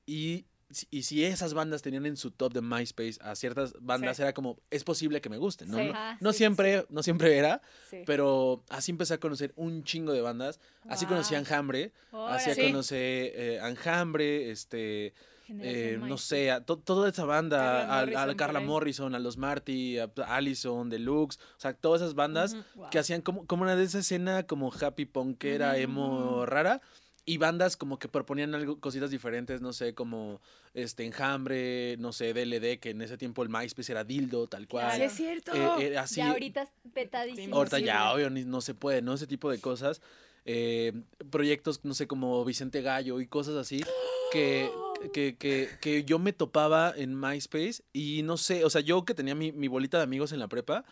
y, 0.08 0.46
y 0.90 1.04
si 1.04 1.24
esas 1.24 1.54
bandas 1.54 1.82
tenían 1.84 2.06
en 2.08 2.18
su 2.18 2.32
top 2.32 2.54
de 2.54 2.62
MySpace 2.62 3.18
a 3.22 3.36
ciertas 3.36 3.74
bandas, 3.80 4.18
Sí. 4.18 4.24
era 4.24 4.34
como, 4.34 4.58
es 4.72 4.84
posible 4.84 5.22
que 5.22 5.30
me 5.30 5.38
gusten, 5.38 5.70
¿no? 5.70 5.78
Sí. 5.78 5.84
No, 5.86 5.92
Ajá, 5.92 6.18
no 6.20 6.32
sí, 6.32 6.40
siempre, 6.40 6.86
no 6.90 7.04
siempre 7.04 7.38
era, 7.38 7.62
pero 8.06 8.64
así 8.70 8.92
empecé 8.92 9.14
a 9.14 9.20
conocer 9.20 9.54
un 9.56 9.84
chingo 9.84 10.12
de 10.14 10.22
bandas. 10.22 10.60
Así 10.90 11.06
conocí 11.06 11.36
a 11.36 11.38
Wow. 11.38 11.46
Enjambre, 11.46 11.94
así 12.30 12.62
conocí 12.62 12.96
eh, 12.98 13.60
a 13.62 13.70
Enjambre, 13.70 14.50
este, 14.52 15.14
eh, 15.50 15.98
no 16.02 16.18
sé, 16.18 16.52
a 16.52 16.60
to- 16.66 16.78
toda 16.78 17.08
esa 17.10 17.24
banda, 17.24 18.02
a, 18.02 18.36
Carla. 18.36 18.60
Morrison, 18.60 19.16
a 19.16 19.20
los 19.20 19.38
Marty, 19.38 19.98
a 20.00 20.10
Allison, 20.28 20.90
Deluxe, 20.90 21.38
o 21.58 21.60
sea, 21.60 21.74
todas 21.74 22.02
esas 22.02 22.16
bandas. 22.16 22.56
Wow. 22.76 22.90
que 22.90 23.00
hacían 23.00 23.22
como, 23.22 23.46
como 23.46 23.64
una 23.64 23.76
de 23.78 23.84
esa 23.84 24.00
escena 24.00 24.44
como 24.44 24.72
happy 24.74 25.06
punkera, 25.06 25.72
Ujú, 25.72 25.80
emo 25.82 26.18
ujú. 26.38 26.46
rara. 26.46 26.82
Y 27.30 27.36
bandas 27.40 27.76
como 27.76 28.00
que 28.00 28.08
proponían 28.08 28.56
algo, 28.56 28.80
cositas 28.80 29.12
diferentes, 29.12 29.60
no 29.60 29.74
sé, 29.74 29.94
como 29.94 30.40
este 30.74 31.04
Enjambre, 31.04 31.98
no 32.00 32.14
sé, 32.14 32.34
DLD, 32.34 32.80
que 32.80 32.92
en 32.92 33.02
ese 33.02 33.18
tiempo 33.18 33.44
el 33.44 33.50
MySpace 33.50 33.92
era 33.92 34.06
dildo, 34.06 34.48
tal 34.48 34.66
cual. 34.66 34.96
Sí, 34.96 35.02
es 35.02 35.12
cierto. 35.12 35.52
Eh, 35.54 35.88
eh, 35.88 35.98
así, 35.98 36.22
Ya 36.22 36.32
ahorita 36.32 36.62
es 36.62 36.70
petadísimo. 36.94 37.58
Ahorita 37.58 37.80
ya, 37.80 38.14
obvio, 38.14 38.30
ni- 38.30 38.46
no 38.46 38.62
se 38.62 38.74
puede, 38.74 39.02
¿no? 39.02 39.14
Ese 39.14 39.28
tipo 39.28 39.52
de 39.52 39.60
cosas. 39.60 40.02
Eh, 40.46 40.94
proyectos, 41.30 41.82
no 41.84 41.94
sé, 41.94 42.08
como 42.08 42.46
Vicente 42.46 42.82
Gallo 42.82 43.20
y 43.20 43.28
cosas 43.28 43.56
así, 43.56 43.84
que, 44.32 44.72
que, 45.14 45.36
que, 45.36 45.68
que 45.82 46.06
yo 46.06 46.20
me 46.20 46.32
topaba 46.32 46.94
en 46.96 47.14
MySpace 47.20 47.84
y 47.92 48.22
no 48.24 48.38
sé, 48.38 48.64
o 48.64 48.70
sea, 48.70 48.80
yo 48.80 49.04
que 49.04 49.14
tenía 49.14 49.36
mi, 49.36 49.52
mi 49.52 49.68
bolita 49.68 49.98
de 49.98 50.04
amigos 50.04 50.32
en 50.32 50.40
la 50.40 50.48
prepa, 50.48 50.86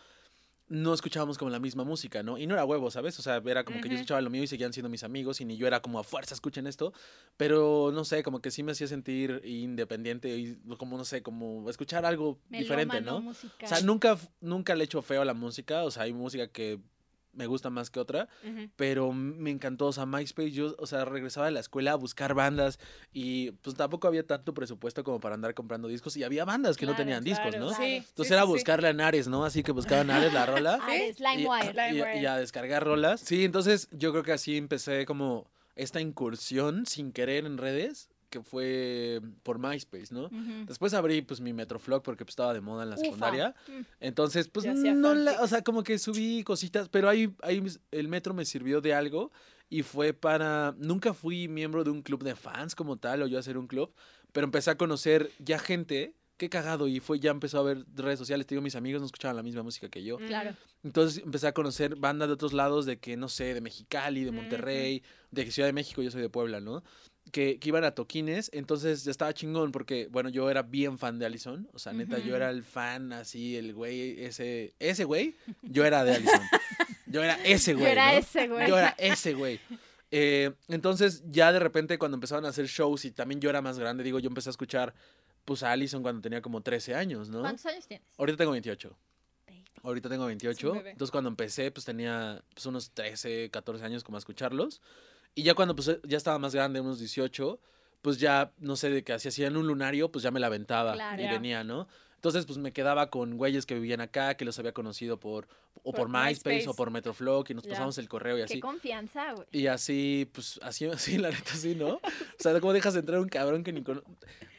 no 0.68 0.94
escuchábamos 0.94 1.38
como 1.38 1.52
la 1.52 1.60
misma 1.60 1.84
música, 1.84 2.24
¿no? 2.24 2.38
Y 2.38 2.48
no 2.48 2.56
era 2.56 2.66
huevo, 2.66 2.90
¿sabes? 2.90 3.18
O 3.20 3.22
sea, 3.22 3.42
era 3.46 3.64
como 3.64 3.82
que 3.82 3.90
yo 3.90 3.96
escuchaba 3.96 4.22
lo 4.22 4.30
mío 4.30 4.42
y 4.42 4.48
seguían 4.48 4.74
siendo 4.74 4.90
mis 4.90 5.04
amigos 5.04 5.40
y 5.42 5.46
ni 5.46 5.58
yo 5.58 5.68
era 5.68 5.82
como 5.82 6.00
a 6.00 6.04
fuerza 6.04 6.34
escuchen 6.34 6.66
esto, 6.66 6.92
pero 7.38 7.92
no 7.94 8.04
sé, 8.04 8.24
como 8.24 8.42
que 8.42 8.50
sí 8.50 8.64
me 8.64 8.72
hacía 8.72 8.88
sentir 8.88 9.42
independiente 9.46 10.36
y 10.36 10.58
como, 10.78 10.98
no 10.98 11.06
sé, 11.06 11.22
como 11.22 11.70
escuchar 11.70 12.06
algo 12.06 12.40
diferente, 12.50 13.02
¿no? 13.02 13.22
musical. 13.22 13.60
O 13.64 13.68
sea, 13.68 13.82
nunca, 13.82 14.18
nunca 14.42 14.76
le 14.76 14.86
echo 14.86 15.02
feo 15.02 15.22
a 15.22 15.26
la 15.26 15.34
música. 15.34 15.84
O 15.84 15.92
sea, 15.92 16.04
hay 16.04 16.14
música 16.14 16.48
que 16.48 16.80
me 17.36 17.48
gusta 17.48 17.70
más 17.70 17.90
que 17.90 18.00
otra. 18.00 18.28
Pero 18.76 19.12
me 19.14 19.52
encantó. 19.52 19.88
O 19.88 19.94
sea, 19.94 20.06
MySpace, 20.06 20.52
yo, 20.52 20.76
o 20.80 20.88
sea, 20.88 21.06
regresaba 21.06 21.46
de 21.46 21.52
la 21.52 21.60
escuela 21.60 21.92
a 21.92 21.96
buscar 21.96 22.34
bandas. 22.34 22.80
Y 23.14 23.52
pues 23.52 23.76
tampoco 23.76 24.08
había 24.08 24.26
tanto 24.26 24.54
presupuesto 24.54 25.04
como 25.04 25.20
para 25.20 25.36
andar 25.36 25.54
comprando 25.54 25.88
discos. 25.88 26.18
Y 26.18 26.24
había 26.24 26.46
bandas 26.46 26.78
que 26.78 26.86
no 26.86 26.94
Claro, 26.94 27.04
tenían 27.06 27.24
discos, 27.24 27.56
¿no? 27.58 27.68
claro. 27.68 27.84
Sí. 27.84 27.96
Entonces 27.98 28.28
sí, 28.28 28.34
era 28.34 28.42
sí, 28.44 28.48
sí. 28.48 28.54
buscarle 28.54 28.88
a 28.88 28.94
Nares, 28.94 29.28
¿no? 29.28 29.46
Así 29.46 29.62
que 29.64 29.72
buscaban 29.72 30.08
Nares 30.08 30.34
la 30.34 30.46
rola. 30.46 30.76
Ares, 30.82 31.18
y, 31.20 31.42
y- 31.44 32.22
y 32.22 32.26
a 32.26 32.38
descargar 32.38 32.84
rolas. 32.84 33.22
Sí, 33.22 33.44
entonces 33.46 33.88
yo 33.92 34.12
creo 34.12 34.24
que 34.24 34.32
así 34.34 34.58
empecé 34.58 35.06
como 35.06 35.50
esta 35.76 36.00
incursión 36.02 36.86
sin 36.86 37.12
querer 37.12 37.46
en 37.46 37.58
redes, 37.58 38.10
que 38.36 38.44
fue 38.44 39.22
por 39.44 39.60
MySpace, 39.60 40.14
¿no? 40.14 40.30
Después 40.66 40.94
abrí 40.94 41.22
pues 41.22 41.40
mi 41.40 41.54
Metroflog 41.54 42.04
porque 42.04 42.26
pues, 42.26 42.34
estaba 42.34 42.54
de 42.54 42.60
moda 42.60 42.84
en 42.84 42.90
la 42.90 42.96
Ufa. 42.96 43.06
secundaria. 43.06 43.56
Mm. 43.68 43.82
Entonces, 44.02 44.50
pues 44.50 44.66
no 44.66 45.16
la, 45.16 45.42
o 45.42 45.48
sea, 45.48 45.64
como 45.64 45.84
que 45.84 45.98
subí 45.98 46.44
cositas, 46.44 46.90
pero 46.90 47.08
ahí, 47.08 47.34
ahí 47.42 47.64
el 47.92 48.08
metro 48.10 48.34
me 48.34 48.44
sirvió 48.44 48.82
de 48.82 48.94
algo 48.94 49.32
y 49.70 49.84
fue 49.84 50.12
para, 50.12 50.76
nunca 50.78 51.14
fui 51.14 51.48
miembro 51.48 51.86
de 51.86 51.92
un 51.92 52.02
club 52.02 52.24
de 52.24 52.36
fans 52.36 52.76
como 52.76 52.98
tal 52.98 53.22
o 53.22 53.28
yo 53.28 53.40
hacer 53.40 53.58
un 53.58 53.68
club, 53.68 53.94
pero 54.34 54.44
empecé 54.44 54.72
a 54.72 54.78
conocer 54.78 55.32
ya 55.40 55.58
gente 55.58 56.14
qué 56.36 56.50
cagado. 56.50 56.90
Y 56.90 57.00
fue, 57.00 57.22
ya 57.22 57.32
empezó 57.32 57.60
a 57.60 57.64
ver 57.64 57.86
redes 57.96 58.20
sociales, 58.20 58.46
te 58.46 58.56
digo, 58.56 58.62
mis 58.62 58.76
amigos 58.76 59.00
no 59.00 59.06
escuchaban 59.06 59.38
la 59.38 59.44
misma 59.44 59.64
música 59.64 59.88
que 59.88 60.04
yo. 60.04 60.18
Claro. 60.18 60.54
Entonces 60.84 61.24
empecé 61.24 61.48
a 61.48 61.54
conocer 61.54 61.96
bandas 61.96 62.28
de 62.28 62.34
otros 62.34 62.52
lados, 62.52 62.86
de 62.86 63.00
que, 63.00 63.16
no 63.16 63.30
sé, 63.30 63.54
de 63.54 63.62
Mexicali, 63.62 64.26
de 64.26 64.32
Ujú. 64.32 64.42
Monterrey, 64.42 65.04
de 65.32 65.50
Ciudad 65.52 65.70
de 65.70 65.74
México, 65.74 66.02
yo 66.02 66.12
soy 66.12 66.22
de 66.22 66.30
Puebla, 66.30 66.60
¿no? 66.60 66.84
Que, 67.32 67.60
que 67.60 67.70
iban 67.70 67.84
a 67.84 67.92
toquines, 67.92 68.50
entonces 68.54 69.04
ya 69.04 69.12
estaba 69.12 69.34
chingón 69.34 69.72
porque, 69.72 70.08
bueno, 70.12 70.30
yo 70.30 70.50
era 70.50 70.62
bien 70.62 70.98
fan 70.98 71.20
de 71.20 71.26
Allison, 71.26 71.68
o 71.74 71.80
sea, 71.80 71.92
neta, 71.92 72.20
yo 72.20 72.36
era 72.36 72.50
el 72.50 72.64
fan 72.64 73.12
así, 73.12 73.58
el 73.58 73.74
güey, 73.74 74.24
ese, 74.24 74.74
ese 74.80 75.04
güey, 75.06 75.36
yo 75.64 75.84
era 75.86 76.04
de 76.04 76.16
Allison. 76.16 76.42
Yo 77.08 77.24
era 77.24 77.36
ese 77.46 77.74
güey. 77.74 77.86
Yo 77.86 77.92
era 77.92 78.12
¿no? 78.12 78.18
ese, 78.18 78.48
güey. 78.48 78.68
Yo 78.68 78.78
era 78.78 78.96
ese 78.98 79.34
güey. 79.36 79.60
Eh, 80.12 80.52
entonces, 80.68 81.24
ya 81.30 81.54
de 81.54 81.60
repente, 81.60 81.98
cuando 81.98 82.16
empezaban 82.16 82.46
a 82.46 82.50
hacer 82.50 82.66
shows 82.68 83.06
y 83.06 83.12
también 83.12 83.40
yo 83.40 83.50
era 83.50 83.62
más 83.62 83.80
grande, 83.80 84.04
digo, 84.04 84.20
yo 84.20 84.28
empecé 84.28 84.50
a 84.50 84.52
escuchar, 84.52 84.94
pues, 85.46 85.64
a 85.64 85.72
Allison 85.72 86.02
cuando 86.02 86.22
tenía 86.22 86.42
como 86.42 86.62
13 86.62 86.96
años, 86.96 87.30
¿no? 87.30 87.42
¿Cuántos 87.42 87.66
años 87.68 87.88
tienes? 87.88 88.08
Ahorita 88.18 88.38
tengo 88.38 88.52
28. 88.52 88.98
Baby. 89.48 89.64
Ahorita 89.84 90.10
tengo 90.10 90.24
Es 90.24 90.28
28. 90.28 90.72
un 90.72 90.78
bebé. 90.80 90.92
Entonces 90.92 91.12
cuando 91.12 91.30
empecé, 91.30 91.72
pues 91.72 91.86
tenía 91.86 92.44
pues, 92.54 92.66
unos 92.66 92.92
13, 92.92 93.50
14 93.52 93.86
años 93.86 94.04
como 94.04 94.18
a 94.18 94.20
escucharlos. 94.20 94.82
Y 95.36 95.44
ya 95.44 95.54
cuando 95.54 95.76
pues, 95.76 96.00
ya 96.04 96.18
estaba 96.18 96.40
más 96.40 96.56
grande, 96.56 96.80
unos 96.80 96.98
18, 97.00 97.60
pues 98.02 98.20
ya, 98.20 98.54
no 98.60 98.76
sé, 98.76 98.90
de 98.90 99.04
que 99.04 99.20
si 99.20 99.28
hacían 99.28 99.58
un 99.58 99.68
lunario, 99.68 100.12
pues 100.12 100.24
ya 100.24 100.32
me 100.32 100.40
la 100.40 100.48
aventaba 100.48 100.94
Claro. 100.94 101.22
y 101.22 101.28
venía, 101.28 101.64
¿no? 101.64 101.88
Entonces, 102.16 102.46
pues 102.48 102.58
me 102.58 102.72
quedaba 102.74 103.12
con 103.12 103.38
güeyes 103.38 103.68
que 103.68 103.76
vivían 103.76 104.02
acá, 104.02 104.36
que 104.36 104.46
los 104.46 104.58
había 104.58 104.72
conocido 104.72 105.20
por, 105.20 105.48
o 105.84 105.92
Por 105.92 105.96
por, 105.96 106.10
MySpace, 106.10 106.56
MySpace. 106.56 106.70
o 106.70 106.74
por 106.74 106.90
Metroflog, 106.90 107.46
y 107.50 107.54
nos 107.54 107.68
pasamos 107.68 107.98
el 108.00 108.08
correo 108.10 108.36
y 108.38 108.40
Qué 108.40 108.44
así. 108.46 108.60
confianza, 108.60 109.34
güey. 109.34 109.46
Y 109.52 109.68
así, 109.68 110.28
pues, 110.34 110.60
así, 110.64 110.86
así, 110.88 111.18
la 111.20 111.30
neta, 111.30 111.52
así, 111.54 111.76
¿no? 111.76 111.96
O 111.96 112.02
sea, 112.40 112.60
¿cómo 112.60 112.74
dejas 112.74 112.96
de 112.96 113.02
entrar 113.02 113.20
un 113.20 113.30
cabrón 113.30 113.64
que 113.64 113.74
ni 113.74 113.84
cono- 113.84 114.02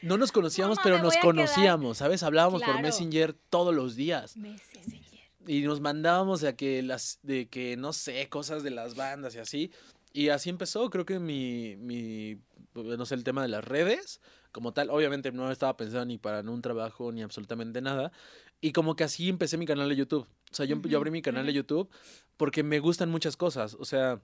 No 0.01 0.17
nos 0.17 0.31
conocíamos, 0.31 0.77
Mamá, 0.77 0.83
pero 0.83 1.03
nos 1.03 1.17
conocíamos, 1.17 1.97
¿sabes? 1.97 2.23
Hablábamos 2.23 2.61
por. 2.63 2.81
Messenger 2.81 3.33
todos 3.49 3.75
los 3.75 3.95
días 3.97 4.37
Messenger. 4.37 5.01
y 5.45 5.61
nos 5.61 5.81
mandábamos 5.81 6.43
a 6.45 6.55
que 6.55 6.81
las 6.83 7.19
de 7.23 7.47
que 7.49 7.75
no 7.75 7.91
sé 7.91 8.29
cosas 8.29 8.63
de 8.63 8.69
las 8.71 8.95
bandas 8.95 9.35
y 9.35 9.39
así 9.39 9.71
y 10.17 10.29
así 10.29 10.49
empezó 10.49 10.89
creo 10.89 11.05
que 11.05 11.19
mi 11.19 11.75
mi 11.77 12.41
no 12.73 13.05
sé 13.05 13.13
el 13.15 13.23
tema 13.23 13.43
de 13.43 13.49
las 13.49 13.63
redes 13.63 14.19
como 14.51 14.73
tal 14.73 14.89
obviamente 14.89 15.31
no 15.31 15.51
estaba 15.51 15.77
pensando 15.77 16.05
ni 16.05 16.17
para 16.17 16.41
un 16.41 16.61
trabajo 16.63 17.11
ni 17.11 17.21
absolutamente 17.21 17.81
nada 17.81 18.11
y 18.59 18.71
como 18.71 18.95
que 18.95 19.03
así 19.03 19.29
empecé 19.29 19.57
mi 19.57 19.67
canal 19.67 19.87
de 19.89 19.95
YouTube 19.95 20.27
o 20.51 20.55
sea 20.55 20.65
yo, 20.65 20.81
yo 20.81 20.97
Ujú, 20.97 20.97
abrí 20.97 21.11
mi 21.11 21.21
canal 21.21 21.45
de. 21.45 21.53
YouTube 21.53 21.89
porque 22.35 22.63
me 22.63 22.79
gustan 22.79 23.09
muchas 23.11 23.37
cosas 23.37 23.75
o 23.79 23.85
sea 23.85 24.21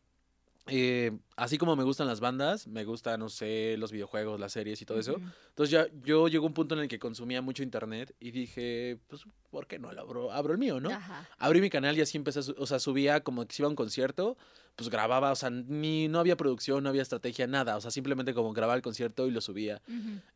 eh, 0.68 1.12
así 1.36 1.58
como 1.58 1.76
me 1.76 1.84
gustan 1.84 2.08
las 2.08 2.22
bandas, 2.22 2.68
me 2.68 2.86
gustan, 2.86 3.20
no 3.20 3.28
sé, 3.28 3.76
los 3.78 3.92
videojuegos, 3.92 4.40
las 4.40 4.54
series 4.54 4.82
y 4.82 4.86
todo 4.86 5.00
eso. 5.00 5.18
Entonces 5.50 5.72
ya 5.72 5.88
yo 6.04 6.28
llegó 6.30 6.46
un 6.46 6.54
punto 6.54 6.76
en 6.76 6.82
el 6.82 6.88
que 6.88 7.00
consumía 7.00 7.42
mucho 7.42 7.64
internet 7.64 8.16
y 8.20 8.32
dije, 8.32 8.98
pues, 9.08 9.24
¿por 9.50 9.68
qué 9.68 9.78
no 9.78 9.92
lo 9.92 10.02
abro? 10.02 10.32
Abro 10.32 10.54
el 10.54 10.60
mío, 10.60 10.80
¿no? 10.80 10.90
Ajá. 10.90 11.28
Abrí 11.38 11.60
mi 11.60 11.70
canal 11.70 11.98
y 11.98 12.02
así 12.02 12.18
empecé, 12.18 12.40
o 12.58 12.66
sea, 12.66 12.80
subía 12.80 13.22
como 13.24 13.46
que 13.46 13.54
si 13.54 13.62
iba 13.62 13.68
a 13.68 13.72
un 13.72 13.76
concierto, 13.76 14.38
pues 14.76 14.90
grababa, 14.90 15.32
o 15.32 15.36
sea, 15.36 15.50
ni, 15.50 16.08
no 16.08 16.20
había 16.20 16.38
producción, 16.38 16.84
no 16.84 16.90
había 16.90 17.02
estrategia, 17.02 17.46
nada, 17.46 17.76
o 17.76 17.82
sea, 17.82 17.92
simplemente 17.92 18.34
como 18.34 18.54
grababa 18.54 18.76
el 18.76 18.82
concierto 18.82 19.28
y 19.28 19.32
lo 19.32 19.42
subía. 19.42 19.82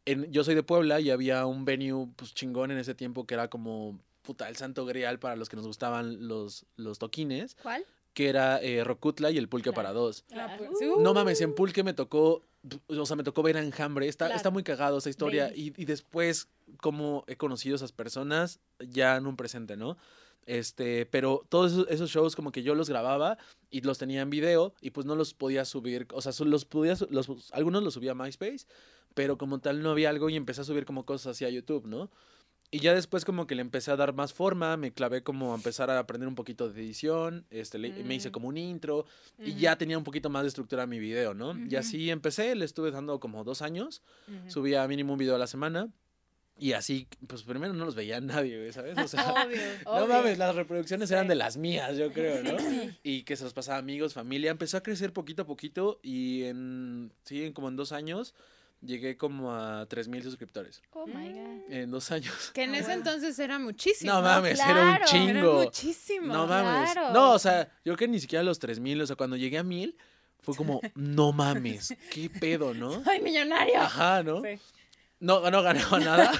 En, 0.06 0.32
yo 0.32 0.44
soy 0.44 0.56
de 0.56 0.64
Puebla 0.64 1.00
y 1.00 1.10
había 1.10 1.46
un 1.46 1.64
venue, 1.64 2.10
pues 2.16 2.34
chingón 2.34 2.72
en 2.72 2.78
ese 2.78 2.94
tiempo 2.94 3.26
que 3.26 3.34
era 3.34 3.50
como, 3.50 3.98
puta, 4.24 4.50
el 4.50 4.58
santo 4.58 4.86
grial 4.86 5.20
para 5.20 5.38
los 5.38 5.48
que 5.48 5.56
nos 5.56 5.66
gustaban 5.66 6.28
los, 6.28 6.66
los 6.76 7.00
toquines, 7.00 7.56
¿Cuál? 7.64 7.86
Que 8.18 8.30
era 8.30 8.60
eh, 8.64 8.84
Rocutla 8.84 9.30
y 9.30 9.38
el 9.38 9.48
Pulque 9.48 9.70
Claro. 9.70 9.76
para 9.76 9.94
dos. 9.94 10.24
Ah, 10.32 10.56
Claro. 10.58 10.66
pues, 10.72 10.90
No 10.98 11.12
uh. 11.12 11.14
mames, 11.14 11.40
en 11.42 11.54
Pulque 11.54 11.84
me 11.84 11.94
tocó, 11.94 12.42
o 12.88 13.06
sea, 13.06 13.16
me 13.16 13.24
tocó 13.24 13.44
ver 13.44 13.58
a 13.58 13.62
Enjambre. 13.62 14.08
Está, 14.08 14.26
Claro. 14.26 14.38
está 14.38 14.50
muy 14.50 14.64
cagado 14.64 14.98
esa 14.98 15.12
historia. 15.12 15.52
Y, 15.56 15.72
y 15.80 15.86
después, 15.86 16.48
como 16.82 17.26
he 17.28 17.36
conocido 17.36 17.76
a 17.76 17.78
esas 17.78 17.92
personas, 17.92 18.60
ya 18.80 19.18
en 19.18 19.28
un 19.28 19.36
presente, 19.36 19.78
¿no? 19.78 19.98
Este, 20.48 21.06
pero 21.06 21.46
todos 21.48 21.74
esos, 21.74 21.88
esos 21.92 22.10
shows 22.10 22.36
como 22.36 22.52
que 22.52 22.64
yo 22.64 22.74
los 22.74 22.90
grababa 22.90 23.38
y 23.70 23.82
los 23.82 24.00
tenía 24.00 24.22
en 24.22 24.32
video 24.32 24.74
y 24.82 24.90
pues 24.90 25.06
no 25.06 25.14
los 25.16 25.36
podía 25.36 25.64
subir, 25.64 26.08
o 26.12 26.20
sea, 26.22 26.32
solo 26.32 26.50
los 26.50 26.66
podía, 26.66 26.96
los, 27.12 27.30
algunos 27.54 27.84
los 27.84 27.94
subía 27.94 28.14
a 28.14 28.16
MySpace, 28.16 28.66
pero 29.14 29.38
como 29.38 29.60
tal 29.60 29.84
no 29.84 29.92
había 29.92 30.10
algo 30.10 30.28
y 30.32 30.36
empecé 30.38 30.62
a 30.62 30.64
subir 30.64 30.86
como 30.86 31.06
cosas 31.06 31.28
así 31.36 31.46
a 31.46 31.50
YouTube, 31.52 31.86
¿no? 31.86 32.10
Y 32.70 32.80
ya 32.80 32.94
después 32.94 33.24
como 33.24 33.48
que 33.48 33.56
le 33.56 33.62
empecé 33.62 33.92
a 33.92 33.96
dar 33.96 34.14
más 34.14 34.34
forma, 34.34 34.76
me 34.76 34.92
clavé 34.92 35.24
como 35.24 35.54
a 35.54 35.56
empezar 35.56 35.90
a 35.90 36.00
aprender 36.00 36.28
un 36.28 36.36
poquito 36.36 36.70
de 36.70 36.82
edición, 36.82 37.46
este, 37.50 37.78
le- 37.78 38.04
me 38.04 38.16
hice 38.16 38.28
Mm. 38.28 38.32
como 38.34 38.50
un 38.50 38.58
intro, 38.58 39.06
y 39.40 39.52
Ujú. 39.52 39.60
ya 39.60 39.78
tenía 39.78 39.98
un 39.98 40.04
poquito 40.04 40.30
más 40.30 40.42
de 40.44 40.50
estructura 40.50 40.86
mi 40.86 41.00
video, 41.00 41.34
¿no? 41.34 41.58
Y 41.58 41.68
Ujú. 41.68 41.78
así 41.78 42.10
empecé, 42.10 42.56
le 42.56 42.66
estuve 42.66 42.92
dando 42.92 43.22
como 43.22 43.46
dos 43.46 43.62
años, 43.62 44.02
Ujú. 44.28 44.52
subía 44.52 44.86
mínimo 44.88 45.14
un 45.14 45.20
video 45.20 45.36
a 45.36 45.40
la 45.40 45.48
semana. 45.48 45.90
Y 46.60 46.74
así, 46.74 47.08
pues 47.28 47.44
primero 47.44 47.72
no 47.74 47.86
los 47.86 47.94
veía 47.96 48.20
nadie, 48.20 48.74
¿sabes? 48.74 48.98
O 48.98 49.08
sea, 49.08 49.24
Obvio. 49.48 49.62
no 49.86 49.92
obvio. 49.92 50.08
mames, 50.08 50.38
las 50.40 50.54
reproducciones 50.56 51.10
eran 51.12 51.26
Sí. 51.26 51.30
de 51.30 51.36
las 51.36 51.56
mías, 51.56 51.96
yo 51.98 52.12
creo, 52.12 52.44
¿no? 52.44 52.58
Sí. 52.60 52.98
Y 53.04 53.24
que 53.24 53.36
se 53.38 53.44
los 53.46 53.54
pasaba 53.54 53.78
a 53.78 53.80
amigos, 53.80 54.14
familia. 54.14 54.52
Empezó 54.52 54.76
a 54.78 54.82
crecer 54.84 55.14
poquito 55.14 55.44
a 55.44 55.46
poquito 55.46 56.00
y 56.04 56.44
en, 56.44 57.14
sí, 57.24 57.46
en 57.46 57.54
como 57.54 57.70
en 57.70 57.76
dos 57.78 57.92
años 57.94 58.34
llegué 58.82 59.18
como 59.18 59.54
a 59.54 59.88
3.000 59.88 60.24
suscriptores. 60.24 60.82
Oh 60.94 61.06
my 61.08 61.30
God. 61.30 61.72
En 61.72 61.92
dos 61.92 62.12
años. 62.12 62.52
Que 62.54 62.64
en 62.64 62.76
ese 62.76 62.94
entonces 62.94 63.38
era 63.40 63.60
muchísimo. 63.60 64.14
No 64.14 64.22
mames, 64.22 64.60
era 64.60 65.00
un 65.02 65.06
chingo. 65.06 65.30
Era 65.30 65.44
muchísimo. 65.66 66.34
No 66.34 66.48
mames. 66.48 66.92
Claro. 66.92 67.14
No, 67.14 67.32
o 67.34 67.40
sea, 67.40 67.66
yo 67.84 67.96
creo 67.96 67.98
que 67.98 68.08
ni 68.08 68.20
siquiera 68.20 68.44
los 68.44 68.60
3000, 68.60 69.02
o 69.02 69.08
sea, 69.08 69.16
cuando 69.16 69.36
llegué 69.36 69.58
a 69.58 69.64
1000 69.64 69.98
fue 70.40 70.56
como, 70.56 70.80
no 70.96 71.34
mames, 71.34 71.96
qué 72.12 72.30
pedo, 72.30 72.74
¿no? 72.74 73.02
¡Ay, 73.06 73.22
millonario! 73.22 73.82
Ajá, 73.82 74.24
¿no? 74.24 74.42
Sí. 74.42 74.60
No, 75.20 75.50
no 75.50 75.62
ganaba 75.64 76.00
nada. 76.00 76.32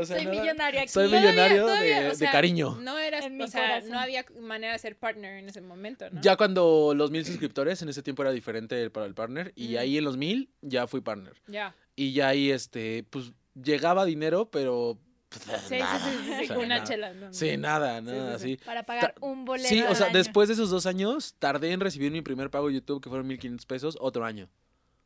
O 0.00 0.06
sea, 0.06 0.16
Soy 0.16 0.26
nada- 0.26 0.40
millonario 0.40 0.80
aquí. 0.80 0.88
Soy 0.88 1.08
millonario 1.10 1.62
todavía, 1.62 2.00
de, 2.00 2.06
o 2.06 2.10
de 2.10 2.14
sea, 2.16 2.32
cariño. 2.32 2.76
No 2.80 2.96
mi 3.30 3.42
o 3.44 3.46
sea, 3.48 3.60
corazón. 3.68 3.90
no 3.90 3.98
había 3.98 4.24
manera 4.40 4.72
de 4.72 4.78
ser 4.78 4.96
partner 4.96 5.38
en 5.38 5.48
ese 5.48 5.60
momento, 5.60 6.08
¿no? 6.10 6.20
Ya 6.20 6.36
cuando 6.36 6.92
los 6.94 7.10
mil 7.10 7.24
suscriptores, 7.24 7.80
en 7.82 7.88
ese 7.88 8.02
tiempo 8.02 8.22
era 8.22 8.32
diferente 8.32 8.90
para 8.90 9.06
el 9.06 9.14
partner. 9.14 9.52
Y 9.56 9.74
Mm. 9.74 9.78
ahí 9.78 9.98
en 9.98 10.04
los 10.04 10.16
mil 10.16 10.50
ya 10.62 10.86
fui 10.86 11.00
partner. 11.00 11.34
Ya. 11.46 11.74
Y 11.96 12.12
ya 12.12 12.28
ahí, 12.28 12.50
este, 12.50 13.04
pues, 13.10 13.32
llegaba 13.54 14.04
dinero, 14.04 14.50
pero... 14.50 14.98
pues, 15.28 15.60
Sí, 15.68 15.78
nada. 15.78 15.98
sí, 15.98 16.10
sí, 16.10 16.24
sí, 16.24 16.30
O 16.32 16.46
sea, 16.46 16.48
con 16.56 16.64
una 16.64 16.76
nada. 16.76 16.84
chela. 16.84 17.12
no, 17.12 17.32
Sí, 17.34 17.56
no. 17.56 17.62
nada, 17.62 18.00
nada, 18.00 18.34
así. 18.36 18.56
Para 18.64 18.84
pagar 18.84 19.14
un 19.20 19.44
boleto. 19.44 19.68
Sí, 19.68 19.82
o 19.82 19.94
sea, 19.94 20.06
año. 20.06 20.16
después 20.16 20.48
de 20.48 20.54
esos 20.54 20.70
dos 20.70 20.86
años, 20.86 21.34
tardé 21.38 21.72
en 21.72 21.80
recibir 21.80 22.10
mi 22.12 22.22
primer 22.22 22.50
pago 22.50 22.68
de 22.68 22.74
YouTube, 22.74 23.02
que 23.02 23.08
fueron 23.10 23.26
1.500 23.28 23.66
pesos, 23.66 23.98
otro 24.00 24.24
año. 24.24 24.48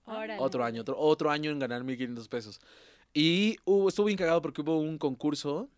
Órale. 0.04 0.36
Otro 0.40 0.64
año, 0.64 0.80
otro, 0.82 0.98
otro 0.98 1.30
año 1.30 1.50
en 1.50 1.58
ganar 1.58 1.82
1.500 1.82 2.28
pesos. 2.28 2.60
Y 3.14 3.56
hubo, 3.64 3.88
estuve 3.88 4.06
bien 4.06 4.18
cagado 4.18 4.42
porque 4.42 4.62
hubo 4.62 4.78
un 4.78 4.98
concurso 4.98 5.68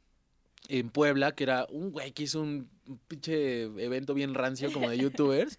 en 0.69 0.91
Puebla, 0.91 1.35
que 1.35 1.45
era 1.45 1.67
un 1.71 1.91
güey 1.91 2.13
que 2.13 2.23
hizo 2.23 2.41
un 2.41 2.69
pinche 3.09 3.63
evento 3.63 4.15
bien 4.15 4.35
rancio 4.35 4.73
como 4.73 4.89
de 4.89 4.99
youtubers. 4.99 5.59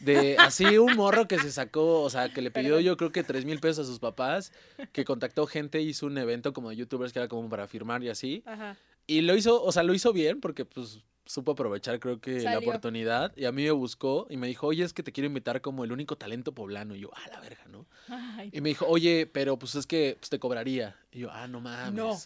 De 0.00 0.36
así 0.38 0.78
un 0.78 0.96
morro 0.96 1.28
que 1.28 1.38
se 1.38 1.52
sacó, 1.52 2.02
o 2.02 2.10
sea, 2.10 2.32
que 2.32 2.42
le 2.42 2.50
pidió 2.50 2.80
yo 2.80 2.96
creo 2.96 3.12
que 3.12 3.22
3 3.22 3.44
mil 3.44 3.60
pesos 3.60 3.86
a 3.86 3.90
sus 3.90 3.98
papás, 3.98 4.52
que 4.92 5.04
contactó 5.04 5.46
gente, 5.46 5.80
hizo 5.80 6.06
un 6.06 6.18
evento 6.18 6.52
como 6.52 6.70
de 6.70 6.76
youtubers 6.76 7.12
que 7.12 7.18
era 7.20 7.28
como 7.28 7.48
para 7.48 7.66
firmar 7.66 8.02
y 8.02 8.08
así. 8.08 8.42
Ajá. 8.46 8.76
Y 9.06 9.22
lo 9.22 9.36
hizo, 9.36 9.62
o 9.62 9.72
sea, 9.72 9.82
lo 9.82 9.94
hizo 9.94 10.12
bien 10.12 10.40
porque 10.40 10.64
pues 10.64 11.00
supo 11.32 11.52
aprovechar 11.52 11.98
creo 11.98 12.20
que 12.20 12.40
la 12.40 12.58
oportunidad. 12.58 13.32
Y 13.36 13.46
a 13.46 13.52
mí 13.52 13.64
me 13.64 13.70
buscó 13.70 14.26
y 14.28 14.36
me 14.36 14.46
dijo, 14.46 14.66
oye, 14.66 14.84
es 14.84 14.92
que 14.92 15.02
te 15.02 15.12
quiero 15.12 15.26
invitar 15.26 15.62
como 15.62 15.84
el 15.84 15.92
único 15.92 16.16
talento 16.16 16.52
poblano. 16.52 16.94
Y 16.94 17.00
yo, 17.00 17.10
a 17.14 17.28
la 17.28 17.40
verga, 17.40 17.64
¿no? 17.70 17.86
Ay, 18.08 18.50
Y 18.52 18.60
me 18.60 18.68
dijo, 18.68 18.86
oye, 18.86 19.26
pero 19.26 19.58
pues 19.58 19.74
es 19.74 19.86
que 19.86 20.16
pues, 20.20 20.28
te 20.28 20.38
cobraría. 20.38 20.96
Y 21.10 21.20
yo, 21.20 21.30
ah, 21.30 21.48
no 21.48 21.60
mames. 21.60 21.94
No. 21.94 22.18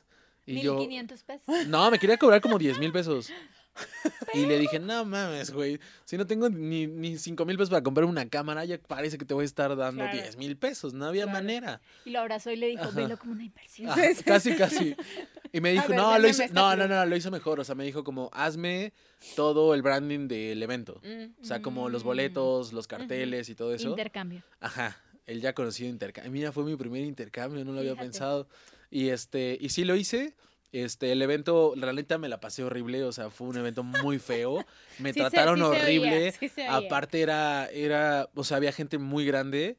Y 0.45 0.61
yo, 0.61 0.77
1500 0.77 1.23
pesos. 1.23 1.67
no, 1.69 1.91
me 1.91 1.99
quería 1.99 2.17
cobrar 2.17 2.41
como 2.41 2.59
10 2.59 2.79
mil 2.79 2.93
pesos. 2.93 3.31
Y 4.35 4.47
le 4.47 4.59
dije, 4.59 4.79
no 4.79 5.05
mames, 5.05 5.51
güey. 5.51 5.79
Si 6.05 6.17
no 6.17 6.27
tengo 6.27 6.49
ni, 6.49 6.87
ni 6.87 7.19
5 7.19 7.45
mil 7.45 7.57
pesos 7.57 7.71
para 7.71 7.83
comprar 7.83 8.05
una 8.07 8.29
cámara, 8.29 8.65
ya 8.65 8.79
parece 8.79 9.19
que 9.19 9.25
te 9.25 9.35
voy 9.35 9.43
a 9.43 9.47
estar 9.47 9.75
dando 9.77 10.03
Claro. 10.05 10.17
10 10.23 10.37
mil 10.37 10.57
pesos. 10.57 10.93
No 10.95 11.07
había 11.07 11.25
Claro. 11.25 11.39
manera. 11.39 11.81
Y 12.05 12.11
lo 12.11 12.21
abrazó 12.21 12.51
y 12.51 12.57
le 12.57 12.67
dijo, 12.69 12.83
Ajá. 12.85 12.91
velo 12.93 13.19
como 13.19 13.33
una 13.33 13.45
inversión. 13.45 13.91
Ajá, 13.91 14.03
casi, 14.25 14.55
casi. 14.55 14.97
Y 15.53 15.61
me 15.61 15.73
dijo, 15.73 15.89
ver, 15.89 15.97
no, 15.99 16.19
lo 16.19 16.29
esta 16.29 16.47
no, 16.49 16.71
no, 16.77 16.85
pluma". 16.85 17.01
no, 17.01 17.07
lo 17.07 17.17
hizo 17.17 17.31
mejor. 17.31 17.61
O 17.61 17.65
sea, 17.65 17.75
me 17.75 17.85
dijo 17.85 18.05
como, 18.05 18.31
hazme 18.33 18.93
todo 19.35 19.75
el 19.75 19.83
branding 19.83 20.29
del 20.29 20.63
evento. 20.63 21.01
Mm. 21.05 21.41
O 21.41 21.45
sea, 21.45 21.63
como 21.63 21.89
los 21.89 22.03
Mm. 22.03 22.07
boletos, 22.07 22.73
los 22.73 22.87
carteles 22.87 23.49
y 23.49 23.55
todo 23.55 23.75
eso. 23.75 23.91
Intercambio. 23.91 24.43
Ajá, 24.61 24.97
el 25.27 25.41
ya 25.41 25.55
conocido 25.55 25.89
intercambio. 25.91 26.33
Mira, 26.33 26.53
fue 26.53 26.65
mi 26.65 26.77
primer 26.77 27.03
intercambio, 27.03 27.65
no 27.65 27.73
lo 27.73 27.81
había 27.81 27.93
Fíjate. 27.93 28.07
pensado. 28.11 28.49
Y 28.91 29.09
este, 29.09 29.57
y 29.61 29.69
sí 29.71 29.85
lo 29.85 29.97
hice. 29.97 30.35
Este, 30.73 31.13
el 31.13 31.23
evento, 31.23 31.75
la 31.77 31.93
neta 31.93 32.19
me 32.19 32.29
la 32.29 32.39
pasé 32.41 32.63
horrible, 32.65 33.03
o 33.05 33.13
sea, 33.13 33.31
fue 33.31 33.47
un 33.49 33.57
evento 33.57 33.83
muy 33.83 34.19
feo. 34.19 34.65
Me 34.99 35.13
Sí 35.13 35.21
se- 35.21 35.31
trataron 35.31 35.59
sí 35.59 35.63
se 35.65 35.69
oía, 35.71 35.81
horrible. 35.83 36.33
sí 36.33 36.49
se 36.49 36.61
oía. 36.63 36.77
Aparte 36.77 37.21
era, 37.23 37.67
era, 37.73 38.29
o 38.35 38.45
sea, 38.45 38.57
había 38.59 38.73
gente 38.73 38.99
muy 38.99 39.25
grande 39.25 39.77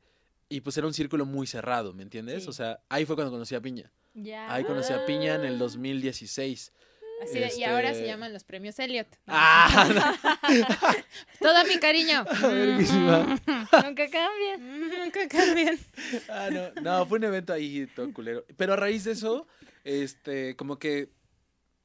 y 0.50 0.62
pues 0.62 0.78
era 0.78 0.88
un 0.88 0.94
círculo 0.94 1.26
muy 1.26 1.46
cerrado, 1.46 1.94
¿me 1.94 2.04
entiendes? 2.04 2.44
Sí. 2.44 2.50
O 2.50 2.54
sea, 2.54 2.80
ahí 2.90 3.06
fue 3.06 3.16
cuando 3.16 3.32
conocí 3.32 3.54
a 3.54 3.62
Piña. 3.62 3.92
Ya. 4.16 4.52
Ahí 4.52 4.64
conocí 4.64 4.92
a 4.94 5.06
Piña 5.06 5.36
en 5.36 5.44
el 5.46 5.56
Ah. 5.56 5.60
2016. 5.60 6.72
Así 7.22 7.40
de- 7.40 7.52
Y 7.58 7.64
ahora 7.64 7.90
se 7.90 7.96
Este- 7.98 8.08
llaman 8.08 8.32
los 8.32 8.44
premios 8.44 8.80
Elliot. 8.80 9.08
¡Ah! 9.28 10.16
Todo 11.40 11.64
mi 11.66 11.78
cariño. 11.80 12.24
Nunca. 12.42 13.40
Mm, 14.60 15.12
que 15.12 15.28
cambien. 15.28 15.80
Ah, 16.30 16.50
no, 16.52 16.82
no, 16.82 17.06
fue 17.06 17.18
un 17.20 17.24
evento 17.26 17.54
ahí 17.54 17.88
todo 17.96 18.12
culero. 18.14 18.46
Pero 18.56 18.74
a 18.74 18.76
raíz 18.76 19.04
de 19.04 19.12
eso, 19.14 19.48
este, 19.88 20.56
como 20.58 20.78
que, 20.80 21.10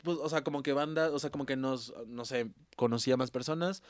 pues, 0.02 0.18
o 0.21 0.28
sea, 0.28 0.42
como 0.42 0.62
que 0.62 0.73
banda, 0.73 1.11
o 1.12 1.18
sea, 1.21 1.30
como 1.30 1.47
que 1.47 1.56
nos, 1.56 1.94
no 2.09 2.25
sé, 2.25 2.50
conocía 2.76 3.16
más 3.16 3.30
personas, 3.30 3.82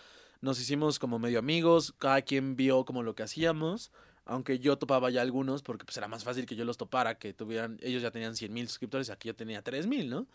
nos 0.43 0.61
hicimos 0.61 0.99
como 0.99 1.19
medio 1.19 1.39
amigos, 1.39 1.95
cada 1.99 2.21
quien 2.21 2.55
vio 2.55 2.85
como 2.85 3.03
lo 3.03 3.15
que 3.15 3.23
hacíamos, 3.23 3.91
aunque 4.25 4.59
yo 4.59 4.77
topaba 4.77 5.09
ya 5.11 5.23
algunos, 5.23 5.63
porque 5.63 5.85
pues 5.87 5.97
era 5.97 6.09
más 6.09 6.25
fácil 6.25 6.45
que 6.47 6.55
yo 6.57 6.65
los 6.65 6.77
topara, 6.77 7.19
que 7.19 7.33
tuvieran, 7.33 7.79
ellos 7.83 8.03
ya 8.03 8.11
tenían 8.11 8.37
100 8.37 8.53
mil 8.53 8.69
suscriptores, 8.69 9.09
aquí 9.11 9.29
yo 9.29 9.35
tenía 9.35 9.63
3 9.63 9.87
mil, 9.87 10.11
¿no? 10.11 10.29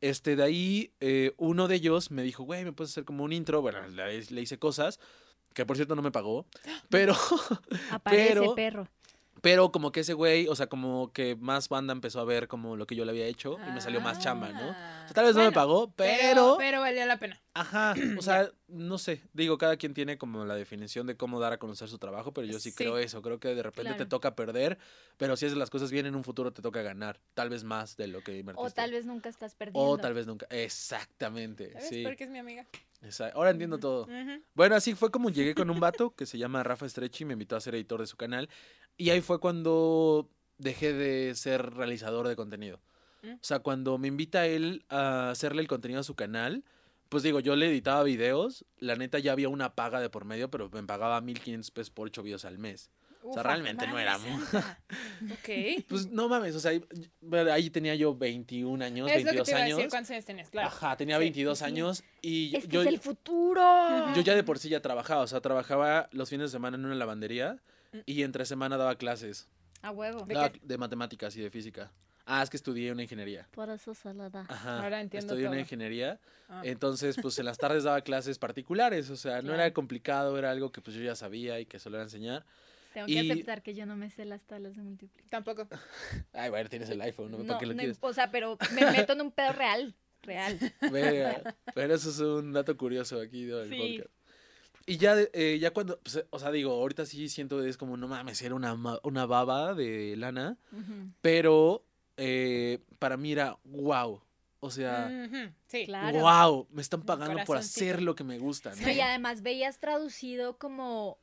Este, 0.00 0.36
de 0.36 0.42
ahí, 0.42 0.92
eh, 1.00 1.32
uno 1.38 1.68
de 1.68 1.76
ellos 1.76 2.10
me 2.10 2.22
dijo, 2.22 2.42
güey, 2.44 2.64
¿me 2.64 2.72
puedes 2.72 2.92
hacer 2.92 3.04
como 3.06 3.24
un 3.24 3.32
intro? 3.32 3.62
Bueno, 3.62 3.86
le, 3.88 4.22
le 4.22 4.40
hice 4.42 4.58
cosas, 4.58 5.00
que 5.54 5.64
por 5.64 5.76
cierto 5.76 5.96
no 5.96 6.02
me 6.02 6.12
pagó, 6.12 6.46
pero, 6.90 7.14
Aparece, 7.90 8.28
Pero- 8.34 8.54
perro. 8.54 8.88
Pero 9.42 9.70
como 9.70 9.92
que 9.92 10.00
ese 10.00 10.14
güey, 10.14 10.48
o 10.48 10.54
sea, 10.56 10.66
como 10.68 11.12
que 11.12 11.36
más 11.36 11.68
banda 11.68 11.92
empezó 11.92 12.20
a 12.20 12.24
ver 12.24 12.48
como 12.48 12.76
lo 12.76 12.86
que 12.86 12.96
yo 12.96 13.04
le 13.04 13.10
había 13.10 13.26
hecho 13.26 13.58
y 13.68 13.70
me 13.72 13.80
salió 13.80 14.00
más 14.00 14.18
chamba, 14.18 14.52
¿no? 14.52 14.68
O 14.70 14.74
sea, 15.06 15.14
tal 15.14 15.26
vez 15.26 15.36
no 15.36 15.44
me 15.44 15.52
pagó, 15.52 15.90
Pero, 15.92 16.16
pero, 16.24 16.54
pero 16.58 16.80
valía 16.80 17.06
la 17.06 17.18
pena. 17.18 17.40
ajá, 17.54 17.94
o 18.18 18.22
sea, 18.22 18.50
no 18.68 18.98
sé, 18.98 19.22
digo, 19.34 19.58
cada 19.58 19.76
quien 19.76 19.94
tiene 19.94 20.18
como 20.18 20.44
la 20.44 20.54
definición 20.54 21.06
de 21.06 21.16
cómo 21.16 21.38
dar 21.38 21.52
a 21.52 21.58
conocer 21.58 21.88
su 21.88 21.98
trabajo, 21.98 22.32
pero 22.32 22.46
yo 22.46 22.58
sí, 22.58 22.70
Sí. 22.70 22.76
creo 22.76 22.98
eso, 22.98 23.22
creo 23.22 23.38
que 23.38 23.54
de 23.54 23.62
repente 23.62 23.94
te 23.94 24.06
toca 24.06 24.34
perder, 24.34 24.78
pero 25.16 25.36
si 25.36 25.46
haces 25.46 25.58
las 25.58 25.70
cosas 25.70 25.90
bien 25.90 26.06
en 26.06 26.14
un 26.16 26.24
futuro 26.24 26.52
te 26.52 26.62
toca 26.62 26.82
ganar, 26.82 27.20
tal 27.34 27.50
vez 27.50 27.62
más 27.64 27.96
de 27.96 28.08
lo 28.08 28.22
que 28.22 28.38
invertiste. 28.38 28.68
O 28.68 28.72
tal 28.72 28.90
vez 28.90 29.06
nunca 29.06 29.28
estás 29.28 29.54
perdiendo. 29.54 29.90
O 29.90 29.98
tal 29.98 30.14
vez 30.14 30.26
nunca, 30.26 30.46
exactamente, 30.50 31.72
¿Sabes? 31.72 31.88
sí. 31.88 32.02
Porque 32.04 32.24
es 32.24 32.30
mi 32.30 32.38
amiga. 32.38 32.66
Ahora 33.34 33.50
entiendo 33.50 33.78
todo. 33.78 34.04
Ujú. 34.04 34.42
Bueno, 34.54 34.74
así 34.74 34.94
fue 34.94 35.10
como 35.10 35.30
llegué 35.30 35.54
con 35.54 35.70
un 35.70 35.78
vato 35.78 36.14
que 36.16 36.26
se 36.26 36.38
llama 36.38 36.62
Rafa 36.62 36.88
Stretchy, 36.88 37.24
me 37.24 37.34
invitó 37.34 37.54
a 37.54 37.60
ser 37.60 37.74
editor 37.74 38.00
de 38.00 38.06
su 38.06 38.16
canal. 38.16 38.48
Y 38.96 39.10
ahí 39.10 39.20
fue 39.20 39.40
cuando 39.40 40.28
dejé 40.58 40.92
de 40.92 41.34
ser 41.34 41.74
realizador 41.74 42.28
de 42.28 42.36
contenido. 42.36 42.80
Mm. 43.22 43.32
O 43.34 43.38
sea, 43.42 43.58
cuando 43.60 43.98
me 43.98 44.08
invita 44.08 44.46
él 44.46 44.84
a 44.88 45.30
hacerle 45.30 45.62
el 45.62 45.68
contenido 45.68 46.00
a 46.00 46.04
su 46.04 46.14
canal, 46.14 46.64
pues 47.08 47.22
digo, 47.22 47.40
yo 47.40 47.54
le 47.56 47.68
editaba 47.68 48.02
videos, 48.02 48.64
la 48.78 48.96
neta 48.96 49.18
ya 49.18 49.32
había 49.32 49.48
una 49.48 49.74
paga 49.74 50.00
de 50.00 50.10
por 50.10 50.24
medio, 50.24 50.50
pero 50.50 50.70
me 50.70 50.82
pagaba 50.82 51.20
1500 51.20 51.70
pesos 51.70 51.90
por 51.90 52.06
8 52.08 52.22
videos 52.22 52.44
al 52.44 52.58
mes. 52.58 52.90
O 53.22 53.32
sea, 53.34 53.42
realmente 53.42 53.86
no 53.88 53.98
era. 53.98 54.16
Ok. 54.16 55.48
Pues 55.88 56.06
no 56.10 56.28
mames, 56.28 56.54
o 56.54 56.60
sea, 56.60 56.70
ahí- 57.52 57.70
tenía 57.70 57.94
yo 57.96 58.14
21 58.14 58.84
años, 58.84 59.10
es 59.10 59.24
lo 59.24 59.30
que 59.32 59.36
22 59.38 59.44
te 59.46 59.50
iba 59.50 59.60
a 59.60 59.62
años. 59.64 59.76
decir. 59.78 59.90
¿Cuántos 59.90 60.10
años 60.12 60.24
tenías? 60.24 60.50
Claro. 60.50 60.68
Ajá, 60.68 60.96
tenía 60.96 61.16
Sí, 61.16 61.20
22 61.20 61.58
sí. 61.58 61.64
años 61.64 62.04
y 62.22 62.50
yo, 62.50 62.58
Este 62.58 62.68
yo- 62.70 62.80
es 62.82 62.86
el 62.86 62.98
futuro. 63.00 64.14
yo 64.14 64.20
ya 64.22 64.34
de 64.36 64.44
por 64.44 64.58
sí 64.60 64.68
ya 64.68 64.80
trabajaba, 64.80 65.22
o 65.22 65.26
sea, 65.26 65.40
trabajaba 65.40 66.08
los 66.12 66.28
fines 66.30 66.50
de 66.50 66.56
semana 66.56 66.76
en 66.76 66.84
una 66.84 66.94
lavandería. 66.94 67.58
Y 68.06 68.22
entre 68.22 68.44
semana 68.44 68.76
daba 68.76 68.96
clases 68.96 69.48
A 69.82 69.90
huevo. 69.90 70.24
¿De 70.26 70.34
daba 70.34 70.50
qué? 70.52 70.60
de 70.62 70.78
matemáticas 70.78 71.36
y 71.36 71.40
de 71.42 71.50
física. 71.50 71.90
Ah, 72.28 72.42
es 72.42 72.50
que 72.50 72.56
estudié 72.56 72.90
una 72.90 73.02
ingeniería. 73.04 73.46
Por 73.52 73.70
eso 73.70 73.94
se 73.94 74.12
la 74.12 74.28
da. 74.28 74.44
Ajá. 74.48 74.82
Ahora 74.82 75.00
entiendo 75.00 75.26
Estudié 75.32 75.46
una 75.46 75.52
todo. 75.56 75.60
ingeniería, 75.60 76.18
Ah. 76.48 76.62
entonces 76.64 77.16
pues 77.22 77.38
en 77.38 77.44
las 77.44 77.56
tardes 77.56 77.84
daba 77.84 78.00
clases 78.00 78.38
particulares, 78.38 79.10
o 79.10 79.16
sea, 79.16 79.42
no 79.42 79.50
era 79.50 79.58
Claro. 79.64 79.74
complicado, 79.74 80.36
era 80.38 80.50
algo 80.50 80.72
que 80.72 80.80
pues 80.80 80.96
yo 80.96 81.02
ya 81.02 81.14
sabía 81.14 81.60
y 81.60 81.66
que 81.66 81.78
solo 81.78 81.96
era 81.96 82.04
enseñar. 82.04 82.44
Tengo 82.94 83.06
que 83.06 83.12
y- 83.12 83.30
aceptar 83.30 83.62
que 83.62 83.74
yo 83.74 83.84
no 83.86 83.94
me 83.94 84.10
sé 84.10 84.24
las 84.24 84.42
tablas 84.44 84.74
de 84.74 84.82
multiplicar. 84.82 85.30
Tampoco. 85.30 85.68
Ay, 86.32 86.50
bueno, 86.50 86.68
tienes 86.68 86.88
el 86.90 87.00
iPhone, 87.02 87.30
¿no? 87.30 87.36
¿Para 87.38 87.52
No, 87.52 87.58
qué 87.58 87.66
lo 87.66 87.74
no 87.74 87.78
quieres? 87.78 87.98
o 88.00 88.12
sea, 88.12 88.30
pero 88.32 88.56
me 88.74 88.90
meto 88.90 89.12
en 89.12 89.20
un 89.20 89.30
pedo 89.30 89.52
real. 89.52 89.94
Real. 90.22 90.58
Vea, 90.90 91.54
pero 91.76 91.94
eso 91.94 92.10
es 92.10 92.18
un 92.18 92.52
dato 92.52 92.76
curioso 92.76 93.20
aquí 93.20 93.44
del 93.44 93.68
Sí. 93.68 93.98
podcast. 93.98 94.15
Y 94.86 94.98
ya, 94.98 95.16
de- 95.16 95.30
eh, 95.34 95.58
ya 95.58 95.72
cuando, 95.72 95.98
pues, 96.00 96.24
o 96.30 96.38
sea, 96.38 96.52
digo, 96.52 96.70
ahorita 96.72 97.04
sí 97.06 97.28
siento 97.28 97.64
es 97.64 97.76
como, 97.76 97.96
no 97.96 98.06
mames, 98.06 98.40
era 98.42 98.54
una, 98.54 98.74
ma- 98.76 99.00
una 99.02 99.26
baba 99.26 99.74
de 99.74 100.14
lana, 100.16 100.56
pero 101.20 101.84
eh, 102.16 102.78
para 102.98 103.16
mí 103.16 103.32
era 103.32 103.58
wow. 103.64 104.22
O 104.60 104.70
sea, 104.70 105.10
Sí. 105.66 105.84
Claro. 105.86 106.20
wow, 106.20 106.68
me 106.70 106.82
están 106.82 107.02
pagando 107.02 107.44
por 107.44 107.56
hacer 107.58 108.00
lo 108.00 108.14
que 108.14 108.24
me 108.24 108.38
gusta. 108.38 108.72
¿no? 108.74 108.90
Y 108.90 109.00
además 109.00 109.42
veías 109.42 109.78
traducido 109.80 110.56
como 110.56 111.18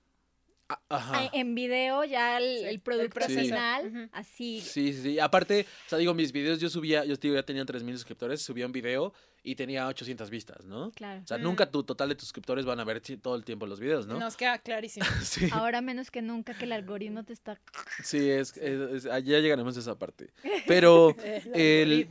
A- 0.69 0.79
Ajá. 0.89 1.19
a- 1.19 1.29
en 1.33 1.55
video 1.55 2.03
ya 2.05 2.37
el, 2.37 2.69
Sí, 2.71 2.77
producto 2.79 3.19
final, 3.27 3.87
Ujú. 3.87 4.09
así. 4.13 4.61
Sí, 4.61 4.93
sí, 4.93 5.01
sí. 5.03 5.19
Aparte, 5.19 5.65
o 5.87 5.89
sea, 5.89 5.97
digo, 5.97 6.13
mis 6.13 6.31
videos 6.31 6.59
yo 6.59 6.69
subía, 6.69 7.03
yo 7.05 7.17
te 7.17 7.27
digo, 7.27 7.35
ya 7.35 7.43
tenía 7.45 7.65
3000 7.65 7.95
suscriptores, 7.95 8.41
subía 8.41 8.65
un 8.65 8.71
video 8.71 9.13
y 9.45 9.55
tenía 9.55 9.87
800 9.87 10.29
vistas, 10.29 10.65
¿no? 10.65 10.91
Claro. 10.91 11.21
O 11.23 11.27
sea, 11.27 11.37
Mm. 11.37 11.41
nunca 11.43 11.69
tu 11.69 11.83
total 11.83 12.09
de 12.09 12.15
tus 12.15 12.23
suscriptores 12.29 12.65
van 12.65 12.79
a 12.79 12.83
ver 12.85 13.01
todo 13.21 13.35
el 13.35 13.43
tiempo 13.43 13.65
los 13.67 13.79
videos, 13.79 14.07
¿no? 14.07 14.17
Nos 14.19 14.37
queda 14.37 14.57
clarísimo. 14.59 15.05
Sí. 15.23 15.49
Ahora 15.51 15.81
menos 15.81 16.11
que 16.11 16.21
nunca 16.21 16.53
que 16.53 16.63
el 16.65 16.71
algoritmo 16.71 17.23
te 17.23 17.33
está... 17.33 17.59
Sí, 18.03 18.29
es, 18.29 18.55
es- 18.57 18.91
es- 18.91 19.05
ah, 19.05 19.19
ya 19.19 19.39
llegaremos 19.39 19.75
a 19.75 19.79
esa 19.81 19.99
parte. 19.99 20.31
Pero 20.67 21.15
el, 21.53 22.07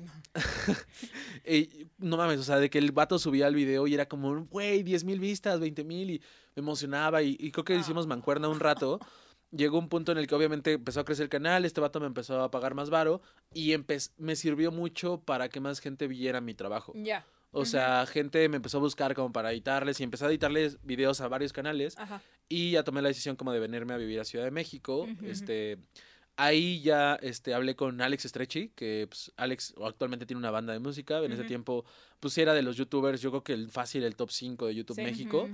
eh, 1.45 1.87
no 1.99 2.17
mames, 2.17 2.39
o 2.41 2.43
sea, 2.45 2.59
de 2.59 2.71
que 2.71 2.79
el 2.79 2.93
vato 2.93 3.19
subía 3.19 3.47
el 3.49 3.55
video 3.55 3.87
y 3.87 3.95
era 3.95 4.07
como, 4.07 4.45
güey, 4.47 4.83
10 4.83 5.05
mil 5.05 5.21
vistas, 5.21 5.61
20 5.61 5.85
mil, 5.85 6.11
y 6.11 6.23
me 6.55 6.61
emocionaba. 6.61 7.23
Y, 7.23 7.37
y 7.39 7.51
creo 7.51 7.65
que 7.65 7.77
hicimos 7.77 8.07
mancuerna 8.07 8.49
un 8.49 8.61
rato. 8.61 9.01
Llegó 9.55 9.79
un 9.79 9.89
punto 9.89 10.13
en 10.13 10.19
el 10.19 10.27
que 10.27 10.35
obviamente 10.35 10.73
empezó 10.73 11.01
a 11.01 11.05
crecer 11.05 11.25
el 11.25 11.29
canal, 11.29 11.65
este 11.65 11.81
vato 11.81 12.01
me 12.01 12.07
empezó 12.07 12.41
a 12.43 12.51
pagar 12.51 12.75
más 12.75 12.89
varo 12.91 13.21
y 13.55 13.75
me 14.17 14.35
sirvió 14.35 14.73
mucho 14.73 15.21
para 15.21 15.49
que 15.51 15.61
más 15.61 15.81
gente 15.81 16.09
viera 16.09 16.41
mi 16.41 16.55
trabajo. 16.55 16.93
Ya. 16.97 17.27
O 17.55 17.67
sea, 17.67 18.07
gente 18.07 18.49
me 18.49 18.57
empezó 18.57 18.79
a 18.79 18.81
buscar 18.81 19.15
como 19.15 19.31
para 19.31 19.53
editarles 19.53 20.01
y 20.01 20.05
empecé 20.05 20.25
a 20.25 20.29
editarles 20.29 20.79
videos 20.85 21.21
a 21.21 21.29
varios 21.29 21.53
canales. 21.53 21.99
Ajá. 21.99 22.23
Y 22.49 22.71
ya 22.73 22.83
tomé 22.83 23.03
la 23.03 23.09
decisión 23.09 23.37
como 23.37 23.53
de 23.53 23.61
venirme 23.61 23.93
a 23.93 23.99
vivir 23.99 24.21
a 24.21 24.25
Ciudad 24.25 24.47
de 24.47 24.51
México. 24.51 25.07
Este, 25.23 25.77
ahí 26.37 26.81
ya 26.81 27.17
este, 27.21 27.53
hablé 27.53 27.77
con 27.77 28.01
Alex 28.01 28.23
Stretchy, 28.25 28.71
que 28.71 29.07
pues, 29.07 29.33
Alex 29.37 29.75
actualmente 29.85 30.25
tiene 30.25 30.39
una 30.39 30.51
banda 30.51 30.73
de 30.73 30.79
música. 30.79 31.19
En 31.19 31.31
ese 31.33 31.43
Ujú. 31.43 31.49
tiempo, 31.49 31.85
pues 32.21 32.39
era 32.39 32.55
de 32.55 32.63
los 32.63 32.77
youtubers, 32.79 33.21
yo 33.21 33.29
creo 33.31 33.45
que 33.45 33.53
el 33.53 33.69
fácil, 33.69 34.03
el 34.05 34.17
top 34.17 34.31
5 34.31 34.67
de 34.67 34.75
YouTube 34.75 34.97
Sí. 34.97 35.03
México. 35.03 35.51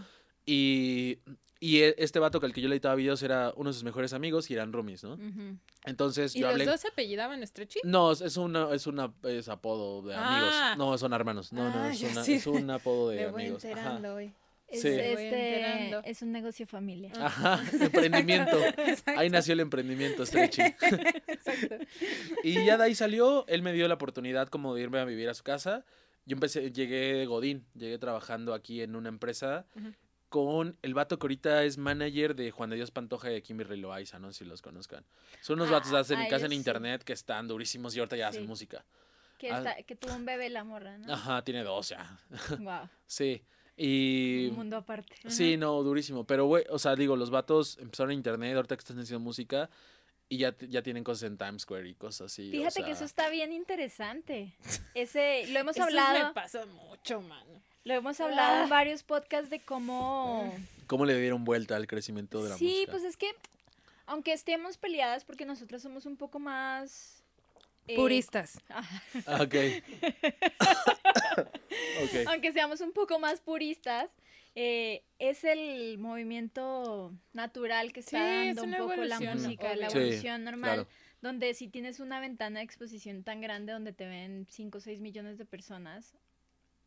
Y, 0.46 1.18
y 1.60 1.78
e- 1.80 1.94
este 1.98 2.18
vato 2.18 2.38
que 2.40 2.46
al 2.46 2.52
que 2.52 2.60
yo 2.60 2.68
le 2.68 2.76
editaba 2.76 2.94
videos 2.94 3.22
era 3.22 3.52
uno 3.56 3.70
de 3.70 3.74
sus 3.74 3.84
mejores 3.84 4.12
amigos 4.12 4.50
y 4.50 4.54
eran 4.54 4.72
roomies, 4.72 5.02
¿no? 5.04 5.18
Entonces 5.84 6.34
¿Y 6.36 6.40
yo 6.40 6.46
los 6.46 6.52
hablé... 6.54 6.66
dos 6.66 6.80
se 6.80 6.88
apellidaban 6.88 7.44
Stretchy? 7.46 7.80
No, 7.84 8.12
es 8.12 8.36
una, 8.36 8.72
es 8.74 8.86
una 8.86 9.12
es 9.24 9.48
apodo 9.48 10.02
de 10.02 10.14
amigos. 10.14 10.50
Ah. 10.54 10.74
No, 10.78 10.96
son 10.98 11.12
hermanos. 11.12 11.52
No, 11.52 11.68
no, 11.68 11.82
Ah, 11.82 11.92
es, 11.92 12.02
una- 12.02 12.24
sí. 12.24 12.34
es 12.34 12.46
un 12.46 12.70
apodo 12.70 13.10
de 13.10 13.16
Me 13.26 13.26
voy 13.32 13.42
amigos. 13.42 13.64
Ajá. 13.64 13.72
enterando 13.72 14.14
hoy. 14.14 14.32
Es, 14.68 14.82
Sí. 14.82 14.88
Voy 14.90 14.96
este, 14.98 15.54
enterando. 15.64 16.02
es 16.04 16.20
un 16.22 16.30
negocio 16.30 16.66
familiar. 16.66 17.12
Ajá, 17.18 17.62
emprendimiento. 17.80 18.58
Exacto. 18.76 19.18
Ahí 19.18 19.30
nació 19.30 19.54
el 19.54 19.60
emprendimiento, 19.60 20.26
Stretchy. 20.26 20.60
Exacto. 21.26 21.76
Y 22.42 22.64
ya 22.66 22.76
de 22.76 22.84
ahí 22.84 22.94
salió, 22.94 23.46
él 23.48 23.62
me 23.62 23.72
dio 23.72 23.88
la 23.88 23.94
oportunidad 23.94 24.48
como 24.48 24.74
de 24.74 24.82
irme 24.82 24.98
a 24.98 25.06
vivir 25.06 25.28
a 25.30 25.34
su 25.34 25.42
casa. 25.42 25.86
Yo 26.26 26.34
empecé, 26.34 26.70
llegué 26.70 27.14
de 27.14 27.24
Godín, 27.26 27.64
llegué 27.74 27.98
trabajando 27.98 28.52
aquí 28.52 28.82
en 28.82 28.94
una 28.94 29.08
empresa. 29.08 29.64
Con 30.28 30.76
el 30.82 30.94
vato 30.94 31.18
que 31.18 31.24
ahorita 31.24 31.64
es 31.64 31.78
manager 31.78 32.34
de 32.36 32.50
Juan 32.50 32.70
de 32.70 32.76
Dios 32.76 32.90
Pantoja 32.90 33.30
y 33.30 33.34
de 33.34 33.42
Kimberly 33.42 33.80
Loaiza, 33.80 34.18
no 34.18 34.32
sé 34.32 34.40
si 34.40 34.44
los 34.44 34.60
conozcan. 34.62 35.04
Son 35.40 35.56
unos 35.58 35.68
Ah, 35.68 35.74
vatos 35.74 35.90
que 35.90 35.96
hacen, 35.96 36.18
ah, 36.18 36.28
que 36.28 36.34
hacen 36.34 36.46
ellos 36.46 36.50
sí. 36.52 36.56
internet 36.58 37.02
que 37.04 37.12
están 37.14 37.48
durísimos 37.48 37.94
y 37.96 37.98
ahorita 38.00 38.16
ya 38.16 38.28
hacen 38.28 38.42
Sí. 38.42 38.48
música. 38.48 38.84
Que, 39.38 39.50
Ah. 39.52 39.58
está, 39.58 39.82
que 39.84 39.94
tuvo 39.96 40.14
un 40.14 40.24
bebé 40.24 40.48
la 40.50 40.64
morra, 40.64 40.98
¿no? 40.98 41.12
Ajá, 41.12 41.42
tiene 41.44 41.62
dos 41.62 41.88
ya. 41.90 42.18
Wow. 42.58 42.88
Sí. 43.06 43.42
Y... 43.76 44.48
Un 44.50 44.56
mundo 44.56 44.76
aparte. 44.76 45.14
Sí, 45.28 45.56
no, 45.56 45.80
durísimo. 45.84 46.24
Pero, 46.24 46.46
güey, 46.46 46.64
o 46.68 46.78
sea, 46.80 46.96
digo, 46.96 47.14
los 47.16 47.30
vatos 47.30 47.78
empezaron 47.78 48.10
en 48.10 48.18
internet, 48.18 48.56
ahorita 48.56 48.76
que 48.76 48.80
están 48.80 48.98
haciendo 48.98 49.20
música, 49.20 49.70
y 50.28 50.38
ya, 50.38 50.54
ya 50.58 50.82
tienen 50.82 51.04
cosas 51.04 51.30
en 51.30 51.38
Times 51.38 51.62
Square 51.62 51.88
y 51.88 51.94
cosas 51.94 52.32
así. 52.32 52.48
o 52.48 52.50
Fíjate 52.50 52.82
que 52.84 52.90
eso 52.90 53.04
está 53.04 53.30
bien 53.30 53.52
interesante. 53.52 54.52
Ese, 54.94 55.46
lo 55.52 55.60
hemos 55.60 55.76
Eso 55.76 55.84
hablado, 55.84 56.26
me 56.28 56.34
pasa 56.34 56.66
mucho, 56.66 57.22
mano. 57.22 57.62
Lo 57.84 57.94
hemos 57.94 58.20
hablado 58.20 58.60
Ah. 58.60 58.62
en 58.64 58.68
varios 58.68 59.02
podcasts 59.02 59.50
de 59.50 59.60
cómo. 59.60 60.54
¿Cómo 60.86 61.04
le 61.06 61.18
dieron 61.18 61.44
vuelta 61.44 61.76
al 61.76 61.86
crecimiento 61.86 62.42
de 62.42 62.50
la 62.50 62.56
Sí, 62.56 62.64
música? 62.66 62.92
pues 62.92 63.04
es 63.04 63.16
que, 63.16 63.30
aunque 64.06 64.32
estemos 64.32 64.76
peleadas, 64.78 65.24
porque 65.24 65.44
nosotras 65.46 65.82
somos 65.82 66.06
un 66.06 66.16
poco 66.16 66.38
más. 66.38 67.22
eh, 67.86 67.96
Puristas. 67.96 68.60
Ah, 69.26 69.42
Ok. 69.42 69.54
ok. 72.02 72.26
aunque 72.26 72.52
seamos 72.52 72.80
un 72.80 72.92
poco 72.92 73.18
más 73.18 73.40
puristas, 73.40 74.10
eh, 74.54 75.02
es 75.18 75.44
el 75.44 75.98
movimiento 75.98 77.12
natural 77.32 77.92
que 77.92 78.00
está 78.00 78.42
Sí, 78.42 78.48
es 78.48 78.56
dando 78.56 78.82
un 78.82 78.88
poco 78.88 79.04
la 79.04 79.20
música, 79.20 79.74
la. 79.76 79.90
Sí, 79.90 79.98
evolución 79.98 80.44
normal. 80.44 80.74
Claro. 80.84 80.88
donde 81.20 81.52
si 81.54 81.66
tienes 81.68 81.98
una 81.98 82.20
ventana 82.20 82.60
de 82.60 82.64
exposición 82.64 83.24
tan 83.24 83.40
grande 83.40 83.72
donde 83.72 83.92
te 83.92 84.06
ven 84.06 84.46
5 84.48 84.78
o 84.78 84.80
6 84.80 85.00
millones 85.00 85.36
de 85.36 85.44
personas 85.44 86.14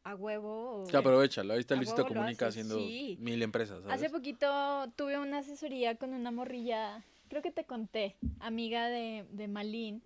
a 0.04 0.16
huevo. 0.16 0.84
o- 0.84 0.88
Que 0.88 0.98
aprovechalo. 0.98 1.54
Ahí 1.54 1.60
está 1.60 1.76
A 1.76 1.78
Luisito 1.78 2.06
Comunica 2.06 2.48
haciendo 2.48 2.76
sí. 2.76 3.18
mil 3.20 3.42
empresas, 3.44 3.82
¿sabes? 3.84 3.96
Hace 4.02 4.10
poquito 4.10 4.48
tuve 4.96 5.18
una 5.18 5.40
asesoría 5.40 5.96
con 5.96 6.14
una 6.14 6.32
morrilla, 6.32 7.04
creo 7.30 7.42
que 7.42 7.52
te 7.52 7.66
conté, 7.66 8.16
amiga 8.40 8.88
de, 8.88 9.26
de 9.32 9.48
Malin, 9.48 10.02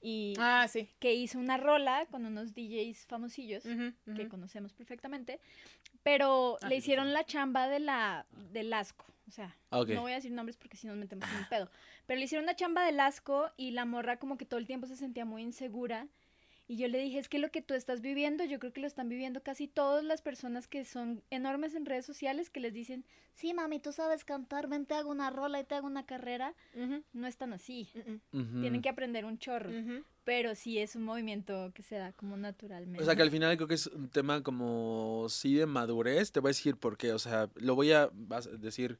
y 0.00 0.34
Ah, 0.38 0.66
sí. 0.68 0.88
que 0.98 1.14
hizo 1.14 1.38
una 1.38 1.56
rola 1.56 2.06
con 2.10 2.26
unos 2.26 2.54
DJs 2.54 3.06
famosillos 3.06 3.64
Ujú, 3.64 3.92
que 4.16 4.22
ujú. 4.22 4.28
conocemos 4.28 4.72
perfectamente, 4.72 5.40
pero 6.02 6.58
Ah, 6.60 6.68
le 6.68 6.74
sí, 6.76 6.78
hicieron 6.80 7.06
sí. 7.08 7.12
la 7.12 7.24
chamba 7.24 7.68
de 7.68 7.80
la 7.80 8.26
del 8.52 8.72
asco, 8.72 9.04
o 9.28 9.30
sea, 9.30 9.56
Ah, 9.70 9.80
ok. 9.80 9.90
no 9.90 10.00
voy 10.02 10.12
a 10.12 10.16
decir 10.16 10.32
nombres 10.32 10.56
porque 10.56 10.76
si 10.76 10.86
nos 10.86 10.96
metemos 10.96 11.28
en 11.30 11.38
un 11.38 11.44
pedo, 11.44 11.70
pero 12.06 12.18
le 12.18 12.24
hicieron 12.24 12.44
una 12.44 12.56
chamba 12.56 12.84
del 12.84 12.98
asco 13.00 13.50
y 13.56 13.70
la 13.72 13.84
morra 13.84 14.18
como 14.18 14.36
que 14.36 14.44
todo 14.44 14.58
el 14.58 14.66
tiempo 14.66 14.86
se 14.86 14.96
sentía 14.96 15.24
muy 15.24 15.42
insegura 15.42 16.08
Y 16.72 16.76
yo 16.78 16.88
le 16.88 17.00
dije, 17.00 17.18
es 17.18 17.28
que 17.28 17.38
lo 17.38 17.50
que 17.50 17.60
tú 17.60 17.74
estás 17.74 18.00
viviendo, 18.00 18.44
yo 18.46 18.58
creo 18.58 18.72
que 18.72 18.80
lo 18.80 18.86
están 18.86 19.10
viviendo 19.10 19.42
casi 19.42 19.68
todas 19.68 20.02
las 20.02 20.22
personas 20.22 20.68
que 20.68 20.86
son 20.86 21.22
enormes 21.28 21.74
en 21.74 21.84
redes 21.84 22.06
sociales, 22.06 22.48
que 22.48 22.60
les 22.60 22.72
dicen, 22.72 23.04
sí, 23.34 23.52
mami, 23.52 23.78
tú 23.78 23.92
sabes 23.92 24.24
cantar, 24.24 24.68
ven, 24.68 24.86
te 24.86 24.94
hago 24.94 25.10
una 25.10 25.28
rola 25.28 25.60
y 25.60 25.64
te 25.64 25.74
hago 25.74 25.86
una 25.86 26.06
carrera. 26.06 26.54
No 27.12 27.26
están 27.26 27.52
así. 27.52 27.90
ujú, 27.94 28.20
Ujú. 28.32 28.60
Tienen 28.62 28.80
que 28.80 28.88
aprender 28.88 29.26
un 29.26 29.36
chorro. 29.38 29.70
Pero 30.24 30.54
sí 30.54 30.78
es 30.78 30.96
un 30.96 31.02
movimiento 31.02 31.72
que 31.74 31.82
se 31.82 31.96
da 31.96 32.14
como 32.14 32.38
naturalmente. 32.38 33.02
O 33.02 33.04
sea, 33.04 33.16
que 33.16 33.22
al 33.22 33.30
final 33.30 33.54
creo 33.56 33.68
que 33.68 33.74
es 33.74 33.88
un 33.88 34.08
tema 34.08 34.42
como 34.42 35.26
sí 35.28 35.52
de 35.56 35.66
madurez. 35.66 36.32
Te 36.32 36.40
voy 36.40 36.48
a 36.48 36.56
decir 36.56 36.76
por 36.78 36.96
qué. 36.96 37.12
O 37.12 37.18
sea, 37.18 37.50
lo 37.56 37.74
voy 37.74 37.92
a 37.92 38.08
decir 38.58 38.98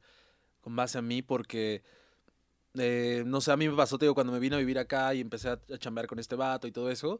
con 0.61 0.77
base 0.77 0.99
a 0.99 1.03
mí 1.03 1.23
porque, 1.23 1.83
eh, 2.75 3.23
no 3.25 3.41
sé, 3.41 3.51
a 3.51 3.57
mí 3.57 3.67
me 3.67 3.77
pasó, 3.77 3.97
te 3.97 4.05
digo, 4.05 4.15
cuando 4.15 4.31
me 4.35 4.41
vine 4.41 4.57
a 4.57 4.59
vivir 4.59 4.79
acá 4.79 5.15
y 5.15 5.23
empecé 5.23 5.49
a, 5.49 5.53
a 5.73 5.79
chambear 5.79 6.07
con 6.07 6.19
este 6.19 6.37
vato 6.37 6.67
y 6.67 6.73
todo 6.73 6.91
eso, 6.91 7.19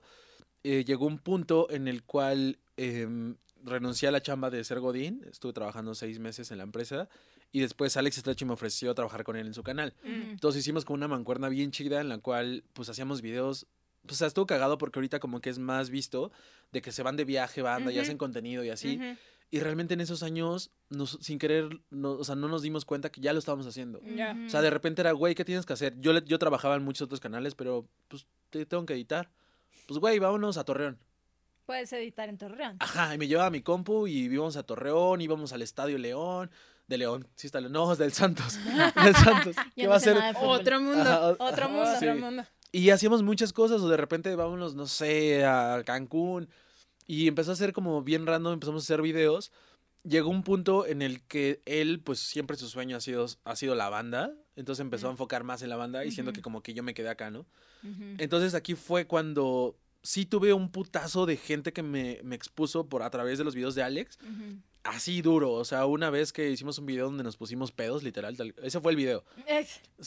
eh, 0.65 0.85
llegó 0.85 1.07
un 1.07 1.19
punto 1.19 1.69
en 1.71 1.89
el 1.89 2.03
cual 2.05 2.59
em, 2.77 3.37
renuncié 3.65 4.09
a 4.09 4.13
la 4.13 4.21
chamba 4.23 4.51
de 4.51 4.63
ser 4.65 4.81
Godín. 4.81 5.25
Estuve 5.31 5.53
trabajando 5.53 5.95
seis 5.95 6.19
meses 6.19 6.51
en 6.51 6.59
la 6.59 6.65
empresa 6.65 7.09
y 7.53 7.61
después 7.61 7.97
Alex 7.97 8.17
Strachi 8.17 8.45
me 8.45 8.53
ofreció 8.55 8.95
trabajar 8.95 9.25
con 9.25 9.37
él 9.37 9.47
en 9.47 9.55
su 9.55 9.63
canal. 9.63 9.95
Ujú. 10.03 10.31
Entonces 10.31 10.61
hicimos 10.61 10.85
como 10.85 10.97
una 10.97 11.09
mancuerna 11.09 11.49
bien 11.49 11.71
chida 11.71 12.01
en 12.01 12.09
la 12.09 12.19
cual 12.19 12.65
pues 12.73 12.89
hacíamos 12.89 13.23
videos. 13.23 13.67
Pues 14.07 14.15
o 14.15 14.19
sea, 14.19 14.27
estuvo 14.27 14.47
cagado 14.47 14.79
porque 14.79 14.99
ahorita 14.99 15.21
como 15.21 15.41
que 15.41 15.51
es 15.51 15.59
más 15.59 15.91
visto 15.91 16.33
de 16.73 16.83
que 16.83 16.91
se 16.91 17.03
van 17.05 17.17
de 17.17 17.25
viaje, 17.25 17.63
banda, 17.63 17.91
y 17.93 17.99
hacen 18.01 18.19
contenido 18.19 18.65
y 18.65 18.71
así. 18.71 18.99
Y 19.51 19.61
realmente 19.61 19.93
en 19.95 20.01
esos 20.01 20.23
años, 20.23 20.71
nos- 20.89 21.19
sin 21.21 21.39
querer, 21.39 21.69
no, 21.91 22.13
o 22.13 22.25
sea, 22.25 22.35
no 22.35 22.49
nos 22.49 22.63
dimos 22.63 22.87
cuenta 22.87 23.13
que 23.13 23.21
ya 23.21 23.35
lo 23.35 23.39
estábamos 23.39 23.67
haciendo. 23.67 23.99
Ujú. 23.99 24.17
O 24.47 24.49
sea, 24.49 24.63
de 24.63 24.71
repente 24.71 25.03
era, 25.03 25.13
güey, 25.13 25.35
¿qué 25.35 25.45
tienes 25.45 25.67
que 25.67 25.75
hacer? 25.75 25.95
Yo, 26.01 26.15
le- 26.15 26.25
yo 26.25 26.39
trabajaba 26.39 26.75
en 26.75 26.83
muchos 26.83 27.03
otros 27.05 27.21
canales, 27.21 27.55
pero 27.55 27.87
pues 28.09 28.27
te 28.51 28.65
tengo 28.65 28.87
que 28.87 28.95
editar. 28.95 29.31
Pues, 29.87 30.01
güey, 30.01 30.19
vámonos 30.19 30.57
a 30.57 30.65
Torreón. 30.65 30.99
Puedes 31.67 31.93
editar 31.93 32.29
en 32.29 32.39
Torreón. 32.39 32.77
Ajá, 32.81 33.15
y 33.15 33.19
me 33.19 33.29
llevaba 33.29 33.51
mi 33.51 33.63
compu 33.63 34.07
y 34.07 34.25
íbamos 34.25 34.57
a 34.57 34.63
Torreón, 34.63 35.21
íbamos 35.21 35.53
al 35.53 35.63
Estadio 35.63 35.99
León. 35.99 36.51
De 36.89 36.99
León, 36.99 37.29
sí 37.37 37.47
está 37.47 37.61
León. 37.61 37.73
No, 37.73 37.93
es 37.93 37.99
del 37.99 38.13
Santos. 38.13 38.59
del 39.05 39.15
Santos. 39.15 39.57
¿Qué 39.75 39.85
no 39.85 39.91
va 39.91 39.97
a 39.97 40.01
ser? 40.01 40.19
Otro 40.43 40.81
mundo. 40.81 41.01
Ajá, 41.01 41.37
Otro 41.39 41.69
mundo. 41.69 41.91
Otro 41.97 42.15
mundo. 42.17 42.45
Y 42.73 42.91
hacíamos 42.91 43.23
muchas 43.23 43.53
cosas, 43.53 43.81
o 43.83 43.89
de 43.89 43.97
repente 43.97 44.35
vámonos, 44.35 44.75
no 44.75 44.87
sé, 44.87 45.45
a 45.45 45.83
Cancún. 45.85 46.49
Y 47.07 47.29
empezó 47.29 47.53
a 47.53 47.57
ser 47.57 47.73
como 47.73 48.03
bien 48.03 48.27
random, 48.27 48.55
empezamos 48.55 48.83
a 48.83 48.85
hacer 48.85 49.03
videos. 49.03 49.53
Llegó 50.05 50.31
un 50.31 50.43
punto 50.43 50.85
en 50.87 51.01
el 51.01 51.23
que 51.23 51.61
él, 51.65 52.01
pues 52.01 52.19
siempre 52.19 52.57
su 52.57 52.69
sueño 52.69 52.97
ha 52.97 53.01
sido, 53.01 53.27
ha 53.45 53.57
sido 53.57 53.75
la 53.75 53.89
banda. 53.89 54.33
Entonces 54.57 54.81
empezó 54.81 55.09
a 55.09 55.11
enfocar 55.13 55.45
más 55.45 55.63
en 55.63 55.69
la 55.71 55.77
banda 55.77 56.03
Ujú. 56.07 56.33
que 56.33 56.43
como 56.43 56.63
que 56.63 56.75
yo 56.75 56.83
me 56.83 56.93
quedé 56.95 57.09
acá, 57.09 57.31
¿no? 57.31 57.47
Entonces 58.19 58.55
aquí 58.55 58.75
fue 58.75 59.07
cuando 59.07 59.77
sí 60.03 60.27
tuve 60.27 60.53
un 60.53 60.71
putazo 60.71 61.27
de 61.27 61.37
gente 61.37 61.73
que 61.73 61.83
me, 61.83 62.21
me 62.25 62.35
expuso 62.37 62.89
por 62.89 63.03
a 63.03 63.11
través 63.11 63.39
de 63.39 63.45
los 63.45 63.55
videos 63.55 63.75
de 63.75 63.83
Alex. 63.85 64.19
Así 64.85 65.23
duro. 65.23 65.53
O 65.53 65.65
sea, 65.65 65.87
una 65.87 66.11
vez 66.11 66.33
que 66.33 66.51
hicimos 66.51 66.79
un 66.79 66.87
video 66.87 67.07
donde 67.07 67.23
nos 67.23 67.37
pusimos 67.37 67.71
pedos, 67.71 68.03
literal. 68.03 68.37
tal- 68.37 68.55
ese 68.63 68.81
fue 68.81 68.91
el 68.93 68.97
video. 68.97 69.25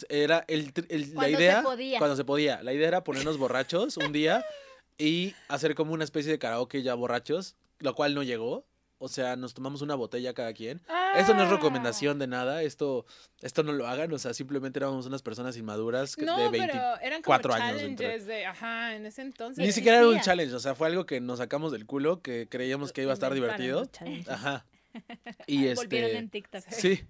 Era 0.09 0.43
el, 0.49 0.65
la 0.65 0.73
Cuando 1.13 1.23
se 1.23 1.31
idea. 1.31 1.63
podía. 1.63 1.97
Cuando 1.99 2.15
se 2.17 2.25
podía. 2.25 2.63
La 2.63 2.73
idea 2.73 2.89
era 2.89 3.03
ponernos 3.03 3.37
borrachos 3.37 3.95
un 3.97 4.11
día 4.11 4.43
y 4.97 5.33
hacer 5.47 5.75
como 5.75 5.93
una 5.93 6.03
especie 6.03 6.31
de 6.31 6.39
karaoke 6.39 6.83
ya 6.83 6.93
borrachos, 6.93 7.55
lo 7.79 7.95
cual 7.95 8.13
no 8.13 8.23
llegó. 8.23 8.65
O 8.97 9.09
sea, 9.09 9.35
nos 9.35 9.53
tomamos 9.53 9.81
una 9.81 9.93
botella 9.95 10.33
cada 10.33 10.53
quien. 10.53 10.81
Esto 11.15 11.33
no 11.33 11.43
es 11.43 11.49
Ah. 11.49 11.51
recomendación 11.51 12.17
de 12.17 12.27
nada. 12.27 12.63
Esto, 12.63 13.05
esto 13.41 13.61
no 13.63 13.73
lo 13.73 13.87
hagan. 13.87 14.11
O 14.13 14.17
sea, 14.17 14.33
simplemente 14.33 14.79
éramos 14.79 15.05
unas 15.05 15.21
personas 15.21 15.57
inmaduras 15.57 16.17
No, 16.17 16.37
de 16.37 16.49
20. 16.49 16.67
pero 16.71 16.83
eran 17.01 17.21
como 17.21 17.25
cuatro 17.25 17.53
años 17.53 17.79
challenges 17.81 18.25
de, 18.25 18.45
ajá, 18.45 18.95
en 18.95 19.05
ese 19.05 19.21
entonces. 19.21 19.63
Ni 19.65 19.71
siquiera 19.73 19.97
era 19.97 20.07
un 20.07 20.21
challenge. 20.21 20.53
O 20.55 20.59
sea, 20.59 20.75
fue 20.75 20.87
algo 20.87 21.05
que 21.05 21.19
nos 21.19 21.39
sacamos 21.39 21.71
del 21.73 21.85
culo, 21.85 22.21
que 22.21 22.47
creíamos 22.49 22.93
que 22.93 23.01
iba 23.01 23.11
a 23.11 23.13
estar 23.13 23.33
divertido. 23.33 23.89
Ajá. 24.29 24.65
Y 25.45 25.73
Volvieron 25.73 26.09
este. 26.11 26.17
en 26.19 26.29
TikTok. 26.29 26.63
Sí. 26.71 27.03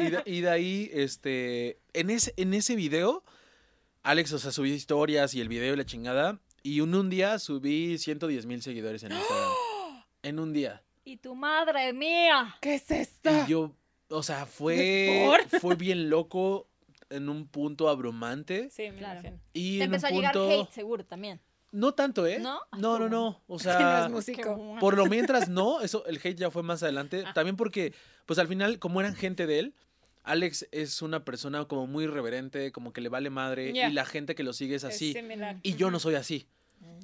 y, 0.00 0.04
de, 0.10 0.22
y 0.24 0.40
de 0.40 0.48
ahí, 0.50 0.90
este, 0.94 1.78
en 1.92 2.08
ese, 2.08 2.32
en 2.38 2.54
ese 2.54 2.76
video, 2.76 3.22
Alex, 4.02 4.32
o 4.32 4.38
sea, 4.38 4.52
subió 4.52 4.74
historias 4.74 5.34
y 5.34 5.42
el 5.42 5.48
video 5.50 5.74
y 5.74 5.76
la 5.76 5.84
chingada. 5.84 6.40
Y 6.62 6.80
en 6.80 6.94
un 6.94 7.10
día 7.10 7.38
subí 7.38 7.98
110 7.98 8.46
mil 8.46 8.62
seguidores 8.62 9.02
en 9.02 9.12
Instagram. 9.12 9.50
en 10.22 10.38
un 10.38 10.52
día. 10.52 10.82
Y 11.04 11.16
tu 11.16 11.34
madre 11.34 11.92
mía. 11.92 12.56
¿Qué 12.60 12.74
es 12.76 12.90
esto? 12.90 13.30
Y 13.30 13.50
yo, 13.50 13.72
o 14.08 14.22
sea, 14.22 14.46
fue, 14.46 15.24
¿Por? 15.26 15.60
fue 15.60 15.74
bien 15.76 16.08
loco 16.10 16.68
en 17.10 17.28
un 17.28 17.46
punto 17.48 17.88
abrumante. 17.88 18.70
Sí, 18.70 18.90
me 18.90 18.98
Claro. 18.98 19.20
imagino. 19.20 19.40
Y 19.52 19.78
Te 19.78 19.84
en 19.84 19.90
un 19.90 19.94
empezó 19.94 20.06
a 20.06 20.10
llegar 20.10 20.32
punto... 20.32 20.50
hate, 20.50 20.70
seguro, 20.70 21.04
también. 21.04 21.40
No 21.72 21.92
tanto, 21.94 22.26
¿eh? 22.26 22.38
¿No? 22.38 22.60
Ay, 22.70 22.80
No, 22.80 22.98
no, 22.98 23.08
no. 23.08 23.42
O 23.46 23.56
Que 23.58 23.64
sea, 23.64 24.08
no 24.10 24.18
es. 24.18 24.30
Por 24.80 24.96
lo 24.96 25.06
mientras 25.06 25.48
no, 25.48 25.80
eso, 25.80 26.04
el 26.06 26.16
hate 26.22 26.36
ya 26.38 26.50
fue 26.50 26.62
más 26.62 26.82
adelante. 26.82 27.24
Ah. 27.26 27.32
También 27.34 27.56
porque, 27.56 27.94
pues 28.26 28.38
al 28.38 28.46
final, 28.48 28.78
como 28.78 29.00
eran 29.00 29.14
gente 29.14 29.46
de 29.46 29.58
él, 29.58 29.74
Alex 30.22 30.68
es 30.70 31.02
una 31.02 31.24
persona 31.24 31.64
como 31.64 31.86
muy 31.86 32.04
irreverente, 32.04 32.70
como 32.72 32.92
que 32.92 33.00
le 33.00 33.08
vale 33.08 33.28
madre, 33.30 33.70
y 33.70 33.90
la 33.92 34.04
gente 34.04 34.34
que 34.36 34.44
lo 34.44 34.52
sigue 34.52 34.76
es 34.76 34.84
Es 34.84 34.94
así. 34.94 35.12
similar. 35.14 35.56
y 35.62 35.74
yo 35.74 35.90
no 35.90 35.98
soy 35.98 36.14
así. 36.14 36.46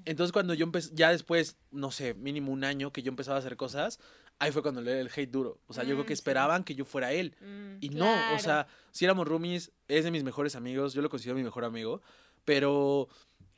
Entonces 0.05 0.33
cuando 0.33 0.55
yo 0.55 0.65
empecé, 0.65 0.91
ya 0.95 1.11
después, 1.11 1.57
no 1.71 1.91
sé, 1.91 2.15
mínimo 2.15 2.51
un 2.53 2.65
año 2.65 2.93
que 2.93 3.03
yo 3.03 3.11
empezaba 3.11 3.37
a 3.37 3.41
hacer 3.41 3.57
cosas, 3.57 3.99
ahí 4.39 4.51
fue 4.53 4.63
cuando 4.63 4.81
le 4.81 4.95
di 4.95 5.01
el 5.01 5.11
hate 5.15 5.31
duro. 5.31 5.61
O 5.67 5.73
sea, 5.73 5.85
yo 5.85 5.91
creo 5.91 6.05
Mm, 6.05 6.07
que 6.07 6.17
sí. 6.17 6.21
esperaban 6.21 6.65
que 6.65 6.75
yo 6.75 6.85
fuera 6.85 7.13
él. 7.13 7.35
Mm. 7.41 7.77
Y 7.81 7.89
no, 7.91 8.35
o 8.35 8.39
sea, 8.39 8.67
si 8.91 9.05
éramos 9.05 9.27
roomies, 9.29 9.73
es 9.89 10.05
de 10.05 10.11
mis 10.11 10.25
mejores 10.25 10.57
amigos, 10.57 10.95
yo 10.95 11.03
lo 11.03 11.11
considero 11.11 11.37
mi 11.37 11.43
mejor 11.45 11.65
amigo, 11.65 12.01
pero, 12.45 13.09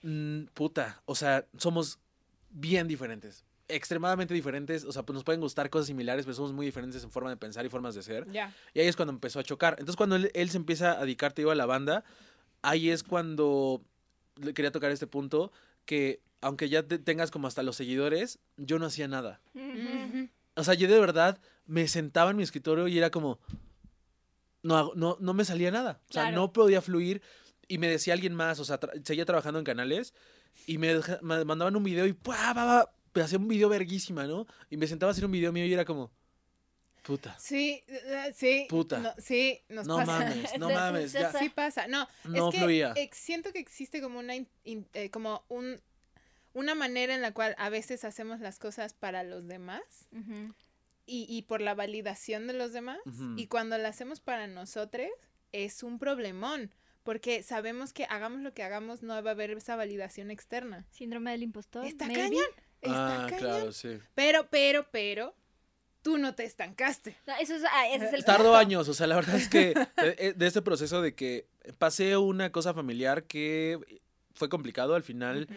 mm, 0.03 0.45
puta, 0.55 1.03
o 1.05 1.15
sea, 1.15 1.47
somos 1.57 1.99
bien 2.51 2.89
diferentes, 2.89 3.45
extremadamente 3.69 4.35
diferentes, 4.35 4.85
o 4.85 4.91
sea, 4.93 5.05
pues 5.05 5.15
nos 5.15 5.23
pueden 5.25 5.41
gustar 5.41 5.71
cosas 5.71 5.87
similares, 5.87 6.25
pero 6.25 6.35
somos 6.35 6.53
muy 6.53 6.67
diferentes 6.67 7.05
en 7.05 7.11
forma 7.13 7.31
de 7.31 7.37
pensar 7.37 7.65
y 7.65 7.69
formas 7.69 7.95
de 7.95 8.03
ser. 8.03 8.29
Ya. 8.33 8.53
Y 8.75 8.81
ahí 8.81 8.89
es 8.89 8.97
cuando 8.97 9.13
empezó 9.13 9.39
a 9.39 9.45
chocar. 9.45 9.75
Entonces, 9.75 9.95
cuando 9.97 10.17
él, 10.17 10.31
él 10.35 10.51
se 10.51 10.57
empieza 10.57 10.99
a 10.99 11.03
dedicar, 11.03 11.33
te 11.33 11.43
digo, 11.43 11.53
a 11.53 11.55
la 11.55 11.67
banda, 11.67 12.03
ahí 12.63 12.91
es 12.91 13.05
cuando 13.05 13.85
le 14.37 14.53
quería 14.55 14.73
tocar 14.73 14.91
este 14.91 15.07
punto, 15.07 15.53
que 15.85 16.23
aunque 16.41 16.69
ya 16.69 16.83
te- 16.83 16.99
tengas 16.99 17.31
como 17.31 17.47
hasta 17.49 17.63
los 17.63 17.77
seguidores, 17.77 18.39
yo 18.57 18.79
no 18.79 18.87
hacía 18.87 19.09
nada. 19.09 19.41
O 20.57 20.65
sea, 20.65 20.75
yo 20.75 20.89
de 20.89 20.99
verdad 20.99 21.39
me 21.67 21.87
sentaba 21.89 22.31
en 22.31 22.37
mi 22.39 22.43
escritorio 22.43 22.89
y 22.89 22.97
era 22.99 23.11
como, 23.11 23.39
no, 24.63 24.93
no, 24.95 25.17
no 25.21 25.35
me 25.35 25.45
salía 25.45 25.71
nada. 25.71 26.01
O 26.09 26.13
sea, 26.13 26.23
Claro. 26.25 26.37
no 26.37 26.53
podía 26.53 26.81
fluir 26.83 27.23
y 27.69 27.79
me 27.79 27.89
decía 27.89 28.15
alguien 28.15 28.35
más, 28.35 28.59
o 28.61 28.65
sea, 28.65 28.79
tra- 28.81 29.03
seguía 29.05 29.25
trabajando 29.25 29.59
en 29.59 29.65
canales 29.65 30.15
y 30.67 30.79
me, 30.79 30.95
mandaban 31.23 31.77
un 31.77 31.85
video 31.85 32.07
y 32.07 32.13
¡pua! 32.13 32.53
va, 32.53 32.65
va! 32.65 32.93
me 33.15 33.23
hacía 33.23 33.39
un 33.39 33.49
video 33.49 33.69
verguísima, 33.69 34.27
¿no? 34.27 34.47
Y 34.71 34.77
me 34.77 34.87
sentaba 34.87 35.11
a 35.11 35.13
hacer 35.13 35.25
un 35.25 35.33
video 35.33 35.53
mío 35.53 35.65
y 35.67 35.73
era 35.73 35.85
como, 35.85 36.11
puta, 37.11 37.37
Sí, 37.39 37.83
eh, 37.89 38.33
sí. 38.35 38.67
Puta. 38.69 38.99
no, 39.01 39.13
sí, 39.19 39.61
nos 39.69 39.87
no 39.87 39.97
pasa. 39.97 40.13
mames, 40.21 40.59
no 40.59 40.71
mames, 40.71 41.13
ya. 41.13 41.33
Sí 41.33 41.49
pasa. 41.49 41.87
No, 41.89 42.07
No 42.25 42.49
es 42.49 42.55
que 42.55 42.61
fluía. 42.61 42.93
eh, 42.97 43.11
siento 43.13 43.53
que 43.53 43.59
existe 43.59 44.01
como 44.01 44.19
una 44.21 44.35
in- 44.37 44.49
in- 44.65 44.87
eh, 44.95 45.11
como 45.11 45.45
un 45.49 45.81
una 46.53 46.75
manera 46.75 47.15
en 47.15 47.23
la 47.23 47.33
cual 47.33 47.55
a 47.59 47.69
veces 47.71 48.05
hacemos 48.05 48.41
las 48.41 48.59
cosas 48.59 48.93
para 48.93 49.23
los 49.23 49.47
demás 49.47 49.83
y, 51.07 51.27
y 51.29 51.43
por 51.43 51.61
la 51.61 51.75
validación 51.75 52.47
de 52.49 52.53
los 52.55 52.73
demás 52.73 52.99
y 53.37 53.47
cuando 53.47 53.79
la 53.79 53.89
hacemos 53.89 54.21
para 54.21 54.47
nosotros 54.49 55.07
es 55.53 55.83
un 55.85 55.99
problemón 56.01 56.73
porque 57.05 57.43
sabemos 57.45 57.93
que 57.93 58.05
hagamos 58.05 58.41
lo 58.41 58.53
que 58.53 58.63
hagamos 58.65 59.03
no 59.03 59.21
va 59.23 59.31
a 59.31 59.33
haber 59.33 59.53
esa 59.53 59.75
validación 59.77 60.31
externa. 60.31 60.85
Síndrome 60.91 61.31
del 61.31 61.43
impostor. 61.45 61.87
Está 61.87 62.07
maybe. 62.07 62.21
cañón. 62.23 62.45
Está 62.83 63.25
ah, 63.25 63.27
cañón. 63.27 63.39
claro, 63.39 63.73
sí. 63.73 63.99
Pero, 64.15 64.49
pero, 64.51 64.87
pero, 64.91 65.35
tú 66.03 66.19
no 66.19 66.35
te 66.35 66.45
estancaste. 66.45 67.17
No, 67.27 67.35
eso 67.41 67.55
es, 67.55 67.63
ah, 67.65 67.89
ese 67.89 68.07
es 68.07 68.13
el 68.13 68.25
Tardó 68.25 68.45
punto. 68.45 68.57
años, 68.57 68.89
o 68.89 68.95
sea, 68.95 69.07
la 69.07 69.17
verdad 69.17 69.37
es 69.37 69.49
que 69.49 69.75
de, 69.97 70.35
de 70.37 70.47
este 70.47 70.63
proceso 70.63 71.03
de 71.03 71.15
que 71.15 71.47
pasé 71.79 72.17
una 72.17 72.51
cosa 72.53 72.73
familiar 72.75 73.25
que 73.25 73.79
fue 74.35 74.49
complicado 74.49 74.95
al 74.95 75.03
final. 75.03 75.49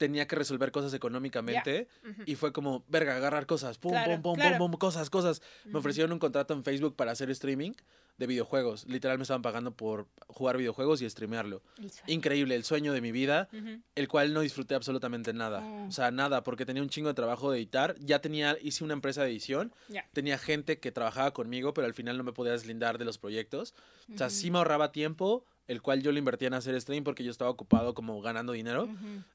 Tenía 0.00 0.26
que 0.26 0.34
resolver 0.34 0.72
cosas 0.72 0.94
económicamente 0.94 1.86
Ujú. 2.08 2.22
y 2.24 2.34
fue 2.34 2.54
como, 2.54 2.84
verga, 2.88 3.16
agarrar 3.16 3.44
cosas, 3.44 3.76
pum, 3.76 3.90
Claro, 3.92 4.12
pum, 4.14 4.22
pum, 4.22 4.34
claro. 4.36 4.56
pum, 4.56 4.70
pum, 4.70 4.78
cosas, 4.78 5.10
cosas. 5.10 5.42
Me 5.66 5.72
Ujú. 5.72 5.78
ofrecieron 5.80 6.10
un 6.12 6.18
contrato 6.18 6.54
en 6.54 6.64
Facebook 6.64 6.96
para 6.96 7.12
hacer 7.12 7.28
streaming 7.30 7.72
de 8.16 8.26
videojuegos. 8.26 8.86
Literal 8.86 9.18
me 9.18 9.22
estaban 9.22 9.42
pagando 9.42 9.72
por 9.76 10.08
jugar 10.26 10.56
videojuegos 10.56 11.02
y 11.02 11.08
streamearlo. 11.10 11.62
El. 11.78 11.90
Increíble, 12.06 12.54
el 12.54 12.64
sueño 12.64 12.94
de 12.94 13.02
mi 13.02 13.12
vida, 13.12 13.48
Ujú. 13.52 13.82
el 13.94 14.08
cual 14.08 14.32
no 14.32 14.40
disfruté 14.40 14.74
absolutamente 14.74 15.34
nada. 15.34 15.60
Mm. 15.60 15.88
O 15.88 15.92
sea, 15.92 16.10
nada, 16.10 16.42
porque 16.42 16.64
tenía 16.64 16.82
un 16.82 16.88
chingo 16.88 17.08
de 17.08 17.14
trabajo 17.14 17.50
de 17.50 17.58
editar. 17.58 17.94
Ya 17.98 18.20
tenía, 18.20 18.56
hice 18.62 18.84
una 18.84 18.94
empresa 18.94 19.22
de 19.22 19.30
edición. 19.30 19.74
Ya. 19.88 20.08
Tenía 20.14 20.38
gente 20.38 20.80
que 20.80 20.92
trabajaba 20.92 21.32
conmigo, 21.34 21.74
pero 21.74 21.86
al 21.86 21.94
final 21.94 22.16
no 22.16 22.24
me 22.24 22.32
podía 22.32 22.52
deslindar 22.52 22.96
de 22.96 23.04
los 23.04 23.18
proyectos. 23.18 23.74
O 24.14 24.16
sea, 24.16 24.30
sí 24.30 24.50
me 24.50 24.56
ahorraba 24.58 24.92
tiempo, 24.92 25.44
el 25.70 25.82
cual 25.82 26.02
yo 26.02 26.10
lo 26.10 26.18
invertía 26.18 26.48
en 26.48 26.54
hacer 26.54 26.78
stream 26.80 27.04
porque 27.04 27.22
yo 27.22 27.30
estaba 27.30 27.48
ocupado 27.48 27.94
como 27.94 28.20
ganando 28.20 28.52
dinero. 28.52 28.88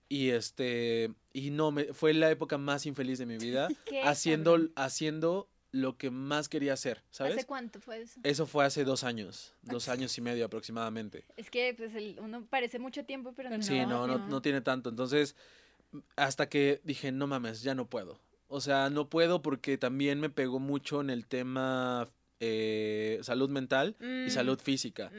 Y 0.10 0.32
este, 0.32 1.14
y 1.32 1.50
no, 1.50 1.72
me, 1.72 1.94
fue 1.94 2.14
la 2.14 2.30
época 2.30 2.58
más 2.58 2.86
infeliz 2.86 3.20
de 3.20 3.26
mi 3.26 3.38
vida, 3.38 3.70
Qué 3.86 4.02
haciendo, 4.02 4.60
haciendo 4.76 5.48
lo 5.72 5.98
que 5.98 6.12
más 6.12 6.50
quería 6.50 6.74
hacer, 6.74 7.04
¿sabes? 7.10 7.38
¿Hace 7.38 7.46
cuánto 7.46 7.80
fue 7.80 8.02
eso? 8.02 8.20
Eso 8.24 8.46
fue 8.46 8.66
hace 8.66 8.84
dos 8.84 9.06
años, 9.06 9.54
dos 9.62 9.88
años 9.88 10.18
y 10.18 10.22
medio 10.22 10.46
aproximadamente. 10.46 11.24
Es 11.38 11.50
que 11.50 11.74
pues 11.74 11.96
el, 11.96 12.18
uno 12.20 12.46
parece 12.50 12.80
mucho 12.80 13.06
tiempo, 13.06 13.32
pero 13.34 13.50
no. 13.50 13.64
Sí, 13.64 13.80
no, 13.86 14.06
no, 14.06 14.18
no. 14.18 14.28
no 14.28 14.42
tiene 14.42 14.60
tanto. 14.60 14.90
Entonces, 14.90 15.38
hasta 16.18 16.50
que 16.50 16.82
dije, 16.84 17.14
no 17.14 17.28
mames, 17.28 17.62
ya 17.62 17.76
no 17.76 17.88
puedo. 17.88 18.20
O 18.50 18.60
sea, 18.60 18.90
no 18.90 19.10
puedo 19.10 19.42
porque 19.42 19.78
también 19.78 20.20
me 20.20 20.30
pegó 20.30 20.60
mucho 20.60 21.00
en 21.00 21.10
el 21.10 21.28
tema 21.28 22.10
eh, 22.40 23.20
salud 23.22 23.50
mental 23.50 23.96
y 24.00 24.04
Mm. 24.28 24.30
salud 24.30 24.60
física. 24.60 25.12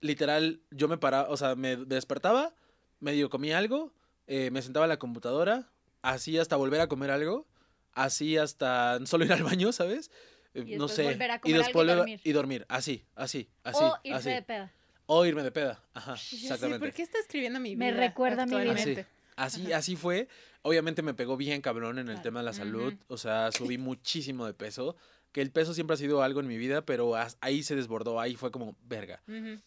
Literal, 0.00 0.60
yo 0.70 0.88
me 0.88 0.98
paraba, 0.98 1.28
o 1.30 1.36
sea, 1.36 1.54
me 1.54 1.76
despertaba, 1.76 2.54
medio 3.00 3.30
comía 3.30 3.58
algo, 3.58 3.92
eh, 4.26 4.50
me 4.50 4.62
sentaba 4.62 4.86
en 4.86 4.90
la 4.90 4.98
computadora, 4.98 5.70
así 6.02 6.38
hasta 6.38 6.56
volver 6.56 6.80
a 6.80 6.88
comer 6.88 7.10
algo, 7.10 7.46
así 7.92 8.36
hasta 8.36 8.98
solo 9.06 9.24
ir 9.24 9.32
al 9.32 9.42
baño, 9.42 9.72
¿sabes? 9.72 10.10
Eh, 10.54 10.64
Y 10.66 10.76
no 10.76 10.88
sé. 10.88 11.04
volver 11.04 11.30
a 11.30 11.36
y 11.36 11.38
comer 11.40 11.40
algo 11.40 11.48
y 11.48 11.52
después 11.64 11.86
dormir. 11.86 12.20
y 12.24 12.32
dormir, 12.32 12.66
así, 12.68 13.04
así, 13.14 13.48
así, 13.62 13.84
o 13.84 13.96
irse 14.02 14.16
así. 14.18 14.30
de 14.30 14.42
peda. 14.42 14.72
O 15.08 15.24
irme 15.24 15.44
de 15.44 15.52
peda. 15.52 15.80
Ajá, 15.94 16.16
Y 16.32 16.36
exactamente. 16.36 16.80
¿Por 16.84 16.92
qué 16.92 17.02
está 17.02 17.18
escribiendo 17.20 17.60
mi 17.60 17.76
vida? 17.76 17.78
Me 17.84 17.92
recuerda 17.92 18.42
a 18.42 18.46
mi 18.46 18.58
vida. 18.58 19.06
Así, 19.36 19.70
así 19.70 19.94
fue. 19.96 20.28
Obviamente 20.62 21.02
me 21.02 21.14
pegó 21.14 21.36
bien 21.36 21.60
cabrón 21.60 21.98
en 22.00 22.08
el 22.08 22.14
Claro. 22.14 22.22
tema 22.22 22.40
de 22.40 22.46
la 22.46 22.52
salud. 22.54 22.94
O 23.06 23.16
sea, 23.18 23.52
subí 23.52 23.76
muchísimo 23.78 24.46
de 24.46 24.54
peso. 24.54 24.96
Que 25.36 25.42
el 25.42 25.50
peso 25.50 25.74
siempre 25.74 25.92
ha 25.92 25.98
sido 25.98 26.22
algo 26.22 26.40
en 26.40 26.46
mi 26.46 26.56
vida, 26.56 26.86
pero 26.86 27.12
ahí 27.42 27.62
se 27.62 27.76
desbordó, 27.76 28.18
ahí 28.18 28.36
fue 28.36 28.50
como 28.50 28.74
verga. 28.80 29.22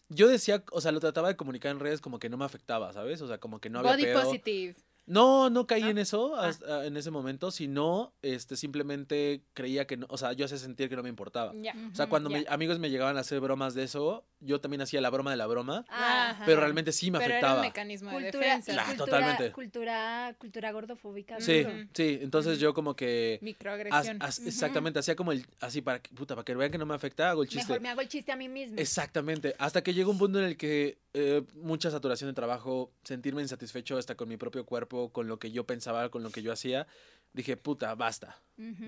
Yo 0.08 0.26
decía, 0.26 0.64
o 0.72 0.80
sea, 0.80 0.90
lo 0.90 0.98
trataba 0.98 1.28
de 1.28 1.36
comunicar 1.36 1.70
en 1.70 1.78
redes 1.78 2.00
como 2.00 2.18
que 2.18 2.28
no 2.28 2.36
me 2.36 2.44
afectaba, 2.44 2.92
¿sabes? 2.92 3.22
O 3.22 3.28
sea, 3.28 3.38
como 3.38 3.60
que 3.60 3.70
no 3.70 3.78
había 3.78 3.92
Body 3.92 4.02
pedo. 4.02 4.20
positive. 4.20 4.74
No, 5.10 5.50
no 5.50 5.66
caí 5.66 5.82
¿No? 5.82 5.88
en 5.90 5.98
eso 5.98 6.36
Ah. 6.36 6.46
hasta- 6.48 6.86
en 6.86 6.96
ese 6.96 7.10
momento, 7.10 7.50
sino 7.50 8.12
este, 8.22 8.56
simplemente 8.56 9.42
creía 9.54 9.86
que 9.86 9.96
no, 9.96 10.06
o 10.08 10.16
sea, 10.16 10.32
yo 10.34 10.44
hacía 10.44 10.56
sentir 10.56 10.88
que 10.88 10.94
no 10.96 11.02
me 11.02 11.08
importaba. 11.08 11.52
Ya. 11.56 11.74
O 11.92 11.94
sea, 11.96 12.08
cuando 12.08 12.30
me- 12.30 12.46
amigos 12.48 12.78
me 12.78 12.90
llegaban 12.90 13.16
a 13.16 13.20
hacer 13.20 13.40
bromas 13.40 13.74
de 13.74 13.82
eso, 13.82 14.24
yo 14.38 14.60
también 14.60 14.80
hacía 14.82 15.00
la 15.00 15.10
broma 15.10 15.30
de 15.32 15.36
la 15.36 15.46
broma, 15.46 15.84
Ah, 15.88 16.30
Ajá. 16.30 16.42
pero 16.46 16.60
realmente 16.60 16.92
sí 16.92 17.10
me 17.10 17.18
Pero 17.18 17.30
era 17.30 17.38
afectaba. 17.38 17.60
un 17.60 17.66
mecanismo 17.66 18.10
de 18.10 18.16
cultura, 18.22 18.46
defensa. 18.46 18.72
Claro, 18.72 18.88
cultura, 18.88 19.06
totalmente. 19.06 19.52
cultura, 19.52 20.36
cultura 20.38 20.72
gordofóbica. 20.72 21.40
Sí, 21.40 21.66
sí, 21.92 22.18
entonces 22.22 22.58
yo 22.60 22.72
como 22.72 22.94
que... 22.94 23.34
As- 23.36 23.42
Microagresión. 23.42 24.18
Exactamente, 24.46 24.98
hacía 25.00 25.16
como 25.16 25.32
el, 25.32 25.44
así 25.60 25.82
para 25.82 26.00
que, 26.00 26.14
puta, 26.14 26.34
para 26.36 26.44
que 26.44 26.54
vean 26.54 26.70
que 26.70 26.78
no 26.78 26.86
me 26.86 26.94
afecta, 26.94 27.30
hago 27.30 27.42
el 27.42 27.48
chiste. 27.48 27.66
Mejor 27.66 27.80
me 27.82 27.88
hago 27.88 28.00
el 28.00 28.08
chiste 28.08 28.32
a 28.32 28.36
mí 28.36 28.48
mismo. 28.48 28.78
Exactamente, 28.78 29.54
hasta 29.58 29.82
que 29.82 29.92
llegó 29.92 30.10
un 30.12 30.18
punto 30.18 30.38
en 30.38 30.44
el 30.44 30.56
que 30.56 30.98
eh, 31.12 31.42
mucha 31.54 31.90
saturación 31.90 32.30
de 32.30 32.34
trabajo, 32.34 32.92
sentirme 33.02 33.42
insatisfecho 33.42 33.98
hasta 33.98 34.14
con 34.14 34.28
mi 34.28 34.36
propio 34.36 34.64
cuerpo, 34.64 34.99
con 35.08 35.26
lo 35.26 35.38
que 35.38 35.50
yo 35.50 35.64
pensaba, 35.64 36.10
con 36.10 36.22
lo 36.22 36.30
que 36.30 36.42
yo 36.42 36.52
hacía, 36.52 36.86
dije, 37.32 37.56
puta, 37.56 37.94
basta, 37.94 38.38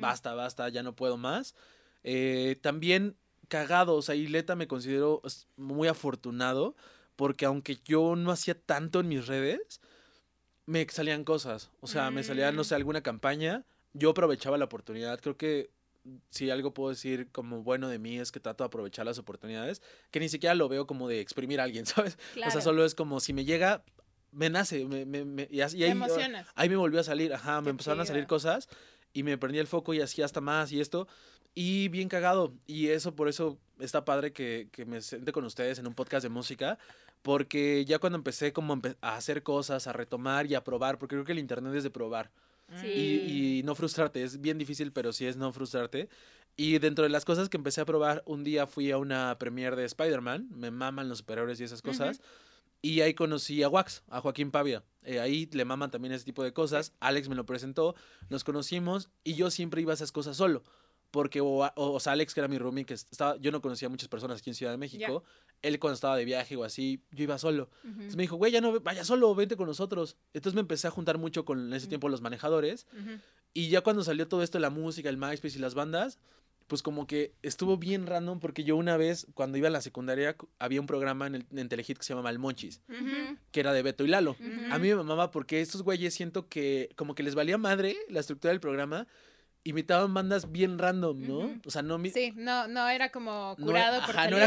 basta, 0.01 0.35
basta, 0.35 0.69
ya 0.69 0.83
no 0.83 0.95
puedo 0.95 1.17
más. 1.17 1.55
Eh, 2.05 2.59
también 2.61 3.17
cagado, 3.49 3.95
o 3.97 4.03
sea, 4.03 4.15
Ileta 4.15 4.55
me 4.55 4.69
considero 4.69 5.23
muy 5.57 5.89
afortunado, 5.89 6.77
porque 7.17 7.45
aunque 7.47 7.79
yo 7.85 8.15
no 8.17 8.31
hacía 8.31 8.55
tanto 8.61 9.01
en 9.01 9.09
mis 9.09 9.27
redes, 9.27 9.81
me 10.67 10.87
salían 10.89 11.25
cosas, 11.25 11.71
o 11.81 11.87
sea, 11.87 12.11
me 12.11 12.23
salía, 12.23 12.53
no 12.53 12.63
Mm. 12.63 12.65
sé, 12.65 12.75
alguna 12.75 13.03
campaña, 13.03 13.65
yo 13.93 14.11
aprovechaba 14.11 14.57
la 14.59 14.65
oportunidad, 14.67 15.21
creo 15.21 15.37
que 15.37 15.71
si 16.31 16.51
algo 16.51 16.73
puedo 16.75 16.91
decir 16.91 17.29
como 17.31 17.63
bueno 17.63 17.89
de 17.89 17.99
mí 17.99 18.19
es 18.19 18.33
que 18.33 18.41
trato 18.41 18.65
de 18.65 18.67
aprovechar 18.67 19.05
las 19.07 19.19
oportunidades, 19.19 19.83
que 20.11 20.19
ni 20.21 20.29
siquiera 20.29 20.55
lo 20.55 20.69
veo 20.69 20.87
como 20.87 21.09
de 21.09 21.21
exprimir 21.21 21.61
a 21.61 21.65
alguien, 21.65 21.85
¿sabes? 21.87 22.19
O 22.47 22.51
sea, 22.51 22.61
solo 22.61 22.85
es 22.85 22.95
como 22.95 23.21
si 23.21 23.33
me 23.33 23.45
llega, 23.45 23.85
me 24.33 24.51
nace, 24.51 24.85
me, 24.87 25.05
me, 25.07 25.25
me- 25.25 25.49
y, 25.51 25.61
así- 25.61 25.79
y 25.79 25.85
ahí, 25.85 25.91
emocionas. 25.93 26.47
ahí 26.55 26.69
me 26.69 26.77
volvió 26.77 27.01
a 27.01 27.05
salir, 27.05 27.33
ajá, 27.33 27.61
me 27.61 27.67
Qué 27.67 27.71
empezaron 27.71 28.01
a 28.01 28.05
salir 28.07 28.27
cosas 28.27 28.69
y 29.13 29.23
me 29.23 29.39
prendí 29.39 29.59
el 29.59 29.67
foco 29.67 29.95
y 29.95 30.01
hacía 30.01 30.25
hasta 30.25 30.41
más 30.41 30.73
y 30.73 30.81
esto, 30.81 31.07
y 31.55 31.89
bien 31.89 32.09
cagado, 32.09 32.55
y 32.67 32.89
eso 32.89 33.15
por 33.15 33.29
eso 33.29 33.59
está 33.79 34.05
padre 34.05 34.33
que, 34.33 34.69
que 34.73 34.87
me 34.87 35.01
siente 35.03 35.33
con 35.33 35.45
ustedes 35.45 35.79
en 35.79 35.87
un 35.87 35.95
podcast 35.95 36.23
de 36.23 36.31
música, 36.31 36.79
porque 37.21 37.85
ya 37.85 37.99
cuando 37.99 38.17
empecé 38.17 38.53
como 38.53 38.75
empe- 38.77 38.97
a 39.01 39.17
hacer 39.17 39.43
cosas, 39.43 39.87
a 39.87 39.93
retomar 39.93 40.47
y 40.47 40.55
a 40.55 40.65
probar, 40.65 40.99
porque 40.99 41.15
creo 41.15 41.25
que 41.25 41.33
el 41.33 41.39
internet 41.39 41.75
es 41.75 41.83
de 41.85 41.91
probar, 41.91 42.31
Sí. 42.81 42.87
y, 42.87 43.59
y 43.59 43.63
no 43.65 43.75
frustrarte. 43.75 44.23
Es 44.23 44.41
bien 44.41 44.57
difícil, 44.57 44.93
pero 44.93 45.13
sí 45.13 45.27
es 45.27 45.37
no 45.37 45.53
frustrarte. 45.53 46.09
Y 46.57 46.79
dentro 46.79 47.03
de 47.05 47.11
las 47.11 47.27
cosas 47.27 47.51
que 47.51 47.59
empecé 47.59 47.83
a 47.83 47.85
probar, 47.85 48.23
un 48.25 48.45
día 48.45 48.67
fui 48.67 48.91
a 48.91 48.97
una 48.97 49.37
premiere 49.39 49.77
de 49.77 49.85
Spider-Man. 49.85 50.49
Me 50.55 50.71
maman 50.71 51.07
los 51.11 51.19
superhéroes 51.19 51.61
y 51.61 51.65
esas 51.65 51.83
cosas. 51.83 52.23
Y 52.85 53.01
ahí 53.01 53.15
conocí 53.15 53.63
a 53.63 53.69
Wax, 53.69 54.03
a 54.09 54.21
Joaquín 54.21 54.51
Pavia. 54.51 54.83
Eh, 55.05 55.21
ahí 55.21 55.49
le 55.53 55.65
maman 55.65 55.91
también 55.93 56.13
ese 56.13 56.25
tipo 56.25 56.43
de 56.43 56.53
cosas. 56.53 56.93
Alex 57.01 57.29
me 57.29 57.37
lo 57.37 57.47
presentó, 57.47 57.95
nos 58.29 58.43
conocimos 58.45 59.09
y 59.25 59.35
yo 59.35 59.51
siempre 59.51 59.81
iba 59.81 59.93
a 59.93 59.95
esas 59.95 60.11
cosas 60.13 60.37
solo. 60.37 60.63
Porque, 61.13 61.41
o, 61.41 61.47
o- 61.47 61.73
o 61.77 62.01
sea, 62.01 62.15
Alex, 62.15 62.33
que 62.35 62.41
era 62.41 62.49
mi 62.49 62.59
roomie, 62.59 62.85
que 62.87 62.95
estaba, 62.95 63.37
yo 63.37 63.53
no 63.53 63.61
conocía 63.61 63.87
a 63.87 63.91
muchas 63.91 64.09
personas 64.09 64.41
aquí 64.41 64.51
en 64.51 64.55
Ciudad 64.55 64.73
de 64.73 64.79
México. 64.79 65.23
Él 65.61 65.79
cuando 65.79 65.95
estaba 65.95 66.17
de 66.17 66.25
viaje 66.25 66.57
o 66.57 66.65
así, 66.65 67.03
yo 67.13 67.23
iba 67.25 67.39
solo. 67.39 67.69
Ujú. 67.85 67.91
Entonces 67.93 68.17
me 68.17 68.23
dijo, 68.23 68.37
güey, 68.37 68.51
ya 68.51 68.61
no, 68.61 68.81
vaya 68.81 69.05
solo, 69.05 69.33
vente 69.35 69.57
con 69.57 69.67
nosotros. 69.69 70.17
Entonces 70.33 70.55
me 70.55 70.63
empecé 70.63 70.89
a 70.89 70.91
juntar 70.91 71.19
mucho 71.19 71.45
con 71.45 71.61
en 71.69 71.73
ese 71.75 71.87
tiempo 71.87 72.09
los 72.09 72.21
manejadores. 72.23 72.87
Y 73.55 73.69
ya 73.69 73.83
cuando 73.83 74.03
salió 74.03 74.27
todo 74.27 74.43
esto, 74.43 74.59
la 74.59 74.71
música, 74.71 75.09
el 75.11 75.19
MySpace 75.19 75.59
y 75.59 75.61
las 75.61 75.75
bandas, 75.75 76.19
pues 76.69 76.83
como 76.83 77.07
que 77.07 77.35
estuvo 77.43 77.77
bien 77.77 78.07
random 78.07 78.41
porque 78.41 78.65
yo 78.65 78.77
una 78.77 78.97
vez, 78.97 79.27
cuando 79.35 79.59
iba 79.59 79.69
a 79.69 79.71
la 79.71 79.81
secundaria, 79.81 80.37
cu- 80.37 80.49
había 80.59 80.81
un 80.81 80.87
programa 80.87 81.27
en, 81.27 81.35
el, 81.37 81.47
en 81.55 81.69
Telehit 81.69 81.99
que 81.99 82.05
se 82.05 82.13
llamaba 82.13 82.31
El 82.31 82.39
Monchis, 82.39 82.81
que 83.51 83.61
era 83.61 83.73
de 83.73 83.83
Beto 83.83 84.05
y 84.05 84.09
Lalo. 84.09 84.37
A 84.71 84.79
mí 84.79 84.89
me 84.89 84.95
mamaba 84.97 85.31
porque 85.31 85.61
estos 85.61 85.83
güeyes 85.83 86.15
siento 86.15 86.49
que 86.49 86.91
como 86.97 87.15
que 87.15 87.23
les 87.23 87.35
valía 87.35 87.59
madre 87.59 87.97
la 88.09 88.21
estructura 88.21 88.51
del 88.53 88.61
programa, 88.61 89.07
imitaban 89.65 90.13
bandas 90.13 90.51
bien 90.51 90.77
random, 90.79 91.21
¿no? 91.21 91.61
O 91.65 91.71
sea, 91.71 91.83
no, 91.83 91.97
mi- 91.97 92.11
Sí, 92.11 92.33
no, 92.35 92.67
no 92.67 92.89
era 92.89 93.13
como 93.13 93.55
No, 93.59 93.65
curado 93.67 94.01
por 94.05 94.11
ajá, 94.17 94.29
no 94.29 94.37
era- 94.37 94.47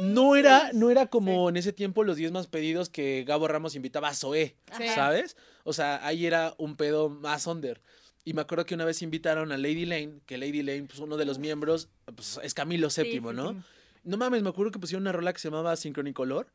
no 0.00 0.36
era, 0.36 0.70
no 0.74 0.90
era 0.90 1.06
como 1.06 1.48
en 1.48 1.56
ese 1.56 1.72
tiempo 1.72 2.04
los 2.04 2.16
10 2.18 2.30
más 2.30 2.46
pedidos 2.46 2.90
que 2.90 3.24
Gabo 3.26 3.48
Ramos 3.48 3.74
invitaba 3.74 4.08
a 4.08 4.14
Zoé. 4.14 4.56
Sí. 4.76 4.88
¿sabes? 4.88 5.36
O 5.64 5.72
sea, 5.72 6.04
ahí 6.06 6.26
era 6.26 6.54
un 6.58 6.76
pedo 6.76 7.08
más 7.08 7.46
under. 7.46 7.80
Y 8.26 8.34
me 8.34 8.42
acuerdo 8.42 8.66
que 8.66 8.74
una 8.74 8.84
vez 8.84 9.02
invitaron 9.02 9.52
a 9.52 9.56
Lady 9.56 9.86
Lane, 9.86 10.18
que 10.26 10.36
Lady 10.36 10.62
Lane, 10.64 10.82
pues 10.82 10.98
uno 10.98 11.16
de 11.16 11.24
los 11.24 11.38
miembros, 11.38 11.88
pues, 12.14 12.40
es 12.42 12.54
Camilo 12.54 12.88
VII, 12.88 13.12
sí, 13.12 13.20
¿no? 13.20 13.52
sí. 13.52 13.58
No 14.02 14.16
mames, 14.16 14.42
me 14.42 14.48
acuerdo 14.48 14.72
que 14.72 14.80
pusieron 14.80 15.04
una 15.04 15.12
rola 15.12 15.32
que 15.32 15.38
se 15.38 15.48
llamaba 15.48 15.76
Sincronicolor 15.76 16.48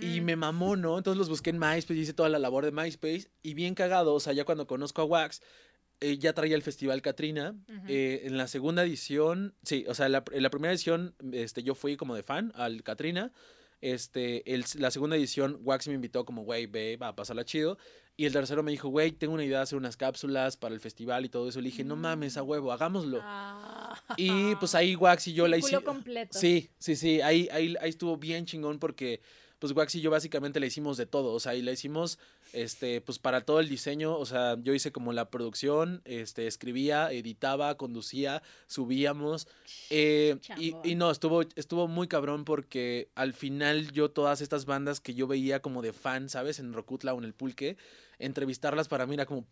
y 0.00 0.20
Mm. 0.20 0.24
me 0.24 0.36
mamó, 0.36 0.74
¿no? 0.74 0.96
Entonces 0.96 1.18
los 1.18 1.28
busqué 1.28 1.50
en 1.50 1.58
MySpace, 1.58 1.94
hice 2.00 2.14
toda 2.14 2.30
la 2.30 2.38
labor 2.38 2.64
de 2.64 2.72
MySpace 2.72 3.28
y 3.42 3.52
bien 3.52 3.74
cagado, 3.74 4.14
o 4.14 4.20
sea, 4.20 4.32
ya 4.32 4.46
cuando 4.46 4.66
conozco 4.66 5.02
a 5.02 5.04
Wax, 5.04 5.42
eh, 6.00 6.16
ya 6.16 6.32
traía 6.32 6.56
el 6.56 6.62
Festival 6.62 7.02
Katrina. 7.02 7.54
Eh, 7.88 8.22
en 8.24 8.38
la 8.38 8.48
segunda 8.48 8.82
edición, 8.82 9.54
sí, 9.62 9.84
o 9.88 9.94
sea, 9.94 10.08
la, 10.08 10.24
en 10.32 10.42
la 10.42 10.48
primera 10.50 10.72
edición 10.72 11.14
este, 11.32 11.62
yo 11.62 11.74
fui 11.74 11.96
como 11.98 12.14
de 12.16 12.22
fan 12.22 12.52
al 12.56 12.82
Katrina. 12.82 13.32
Este, 13.82 14.54
el- 14.54 14.64
la 14.78 14.90
segunda 14.90 15.16
edición, 15.16 15.58
Wax 15.62 15.88
me 15.88 15.94
invitó 15.94 16.24
como, 16.24 16.42
güey, 16.44 16.66
ve, 16.66 16.96
va 16.96 17.08
a 17.08 17.16
pasarla 17.16 17.44
chido. 17.44 17.76
Y 18.22 18.26
el 18.26 18.32
tercero 18.32 18.62
me 18.62 18.70
dijo, 18.70 18.88
güey, 18.88 19.10
tengo 19.10 19.34
una 19.34 19.44
idea 19.44 19.56
de 19.56 19.62
hacer 19.64 19.76
unas 19.76 19.96
cápsulas 19.96 20.56
para 20.56 20.72
el 20.72 20.80
festival 20.80 21.24
y 21.24 21.28
todo 21.28 21.48
eso. 21.48 21.60
Le 21.60 21.70
dije, 21.70 21.82
no 21.82 21.96
mames, 21.96 22.36
a 22.36 22.44
huevo, 22.44 22.70
hagámoslo. 22.70 23.18
Ah. 23.20 24.00
Y 24.16 24.54
pues 24.60 24.76
ahí 24.76 24.94
Wax 24.94 25.26
y 25.26 25.32
yo 25.32 25.48
la 25.48 25.56
hicimos. 25.56 25.82
completo. 25.82 26.38
Sí, 26.38 26.70
sí, 26.78 26.94
sí, 26.94 27.20
ahí, 27.20 27.48
ahí, 27.50 27.74
ahí 27.80 27.90
estuvo 27.90 28.16
bien 28.16 28.46
chingón 28.46 28.78
porque 28.78 29.20
pues 29.58 29.72
Wax 29.74 29.94
y 29.94 30.00
yo 30.00 30.10
básicamente 30.10 30.58
le 30.58 30.66
hicimos 30.66 30.96
de 30.96 31.06
todo, 31.06 31.32
o 31.32 31.38
sea, 31.38 31.54
y 31.54 31.62
la 31.62 31.70
hicimos 31.70 32.18
este 32.52 33.00
pues 33.00 33.20
para 33.20 33.42
todo 33.42 33.60
el 33.60 33.68
diseño, 33.68 34.18
o 34.18 34.26
sea, 34.26 34.56
yo 34.60 34.74
hice 34.74 34.90
como 34.90 35.12
la 35.12 35.30
producción, 35.30 36.02
este 36.04 36.48
escribía, 36.48 37.12
editaba, 37.12 37.76
conducía, 37.76 38.42
subíamos 38.66 39.46
eh, 39.90 40.38
y, 40.58 40.74
y 40.82 40.96
no, 40.96 41.12
estuvo 41.12 41.42
estuvo 41.54 41.86
muy 41.86 42.08
cabrón 42.08 42.44
porque 42.44 43.08
al 43.14 43.34
final 43.34 43.92
yo 43.92 44.10
todas 44.10 44.40
estas 44.40 44.64
bandas 44.64 44.98
que 44.98 45.14
yo 45.14 45.28
veía 45.28 45.62
como 45.62 45.80
de 45.80 45.92
fan, 45.92 46.28
¿sabes? 46.28 46.58
En 46.58 46.72
Rocutla 46.72 47.14
o 47.14 47.18
en 47.18 47.24
el 47.24 47.32
Pulque, 47.32 47.76
entrevistarlas 48.24 48.88
para 48.88 49.06
mí 49.06 49.14
era 49.14 49.26
como 49.26 49.46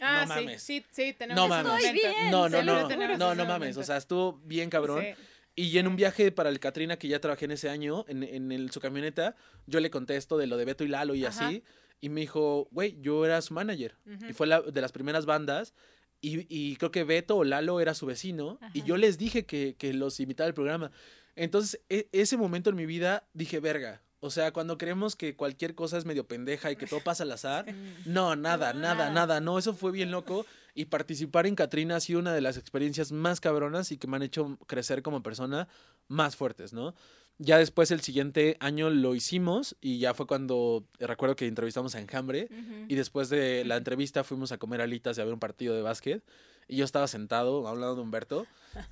Ah, 0.00 0.24
no 0.26 0.34
sí, 0.34 0.40
mames. 0.40 0.62
sí, 0.62 0.84
sí, 0.90 1.12
tenemos 1.16 1.42
No 1.42 1.48
mames. 1.48 1.72
Estoy 1.72 1.86
momentos. 1.92 2.10
bien, 2.20 2.30
No, 2.30 2.48
no, 2.48 2.62
no, 2.62 3.16
no, 3.16 3.34
no 3.34 3.44
mames, 3.46 3.76
o 3.76 3.84
sea, 3.84 3.96
estuvo 3.96 4.34
bien 4.44 4.68
cabrón. 4.70 5.02
Sí. 5.04 5.14
Y 5.56 5.78
en 5.78 5.86
un 5.86 5.94
viaje 5.94 6.32
para 6.32 6.50
el 6.50 6.58
Katrina 6.58 6.96
que 6.98 7.06
ya 7.06 7.20
trabajé 7.20 7.44
en 7.44 7.52
ese 7.52 7.70
año, 7.70 8.04
en, 8.08 8.24
en 8.24 8.50
el- 8.50 8.70
su 8.72 8.80
camioneta, 8.80 9.36
yo 9.66 9.78
le 9.78 9.88
contesto 9.90 10.36
de 10.36 10.48
lo 10.48 10.56
de 10.56 10.64
Beto 10.64 10.82
y 10.82 10.88
Lalo 10.88 11.14
y 11.14 11.24
Ajá. 11.24 11.46
así. 11.46 11.62
Y 12.00 12.08
me 12.08 12.22
dijo, 12.22 12.66
güey, 12.72 13.00
yo 13.00 13.24
era 13.24 13.40
su 13.40 13.54
manager. 13.54 13.94
Y 14.28 14.32
fue 14.32 14.48
la, 14.48 14.60
de 14.62 14.80
las 14.80 14.90
primeras 14.90 15.26
bandas. 15.26 15.72
Y, 16.20 16.44
y 16.48 16.74
creo 16.76 16.90
que 16.90 17.04
Beto 17.04 17.36
o 17.36 17.44
Lalo 17.44 17.80
era 17.80 17.94
su 17.94 18.04
vecino. 18.04 18.58
Y 18.72 18.82
yo 18.82 18.96
les 18.96 19.16
dije 19.16 19.46
que, 19.46 19.76
que 19.78 19.94
los 19.94 20.18
invitaba 20.18 20.48
al 20.48 20.54
programa. 20.54 20.90
Entonces, 21.36 21.80
e- 21.88 22.08
ese 22.12 22.36
momento 22.36 22.70
en 22.70 22.76
mi 22.76 22.84
vida 22.86 23.28
dije, 23.32 23.60
verga. 23.60 24.02
O 24.24 24.30
sea, 24.30 24.52
cuando 24.52 24.78
creemos 24.78 25.16
que 25.16 25.36
cualquier 25.36 25.74
cosa 25.74 25.98
es 25.98 26.06
medio 26.06 26.26
pendeja 26.26 26.70
y 26.72 26.76
que 26.76 26.86
todo 26.86 27.00
pasa 27.00 27.24
al 27.24 27.32
azar, 27.32 27.66
no, 28.06 28.34
nada, 28.36 28.72
nada, 28.72 28.94
Nada. 28.94 29.10
nada. 29.10 29.40
No, 29.40 29.58
eso 29.58 29.74
fue 29.74 29.92
bien 29.92 30.10
loco. 30.10 30.46
Y 30.74 30.86
participar 30.86 31.46
en 31.46 31.54
Katrina 31.54 31.96
ha 31.96 32.00
sido 32.00 32.20
una 32.20 32.32
de 32.32 32.40
las 32.40 32.56
experiencias 32.56 33.12
más 33.12 33.38
cabronas 33.40 33.92
y 33.92 33.98
que 33.98 34.06
me 34.06 34.16
han 34.16 34.22
hecho 34.22 34.58
crecer 34.66 35.02
como 35.02 35.22
persona 35.22 35.68
más 36.08 36.36
fuertes, 36.36 36.72
¿no? 36.72 36.94
Ya 37.36 37.58
después 37.58 37.90
el 37.90 38.00
siguiente 38.00 38.56
año 38.60 38.88
lo 38.88 39.14
hicimos 39.14 39.76
y 39.82 39.98
ya 39.98 40.14
fue 40.14 40.26
cuando 40.26 40.86
eh, 41.00 41.06
recuerdo 41.06 41.36
que 41.36 41.46
entrevistamos 41.46 41.94
a 41.94 42.00
Enjambre 42.00 42.48
y 42.88 42.94
después 42.94 43.28
de 43.28 43.64
la 43.66 43.76
entrevista 43.82 44.24
fuimos 44.24 44.52
a 44.52 44.56
comer 44.58 44.80
alitas 44.80 45.18
y 45.18 45.20
a 45.20 45.24
ver 45.24 45.34
un 45.34 45.40
partido 45.40 45.74
de 45.74 45.82
básquet 45.82 46.22
y 46.68 46.76
yo 46.76 46.84
estaba 46.84 47.06
sentado 47.08 47.66
hablando 47.68 47.94
de 47.96 48.00
Humberto 48.02 48.46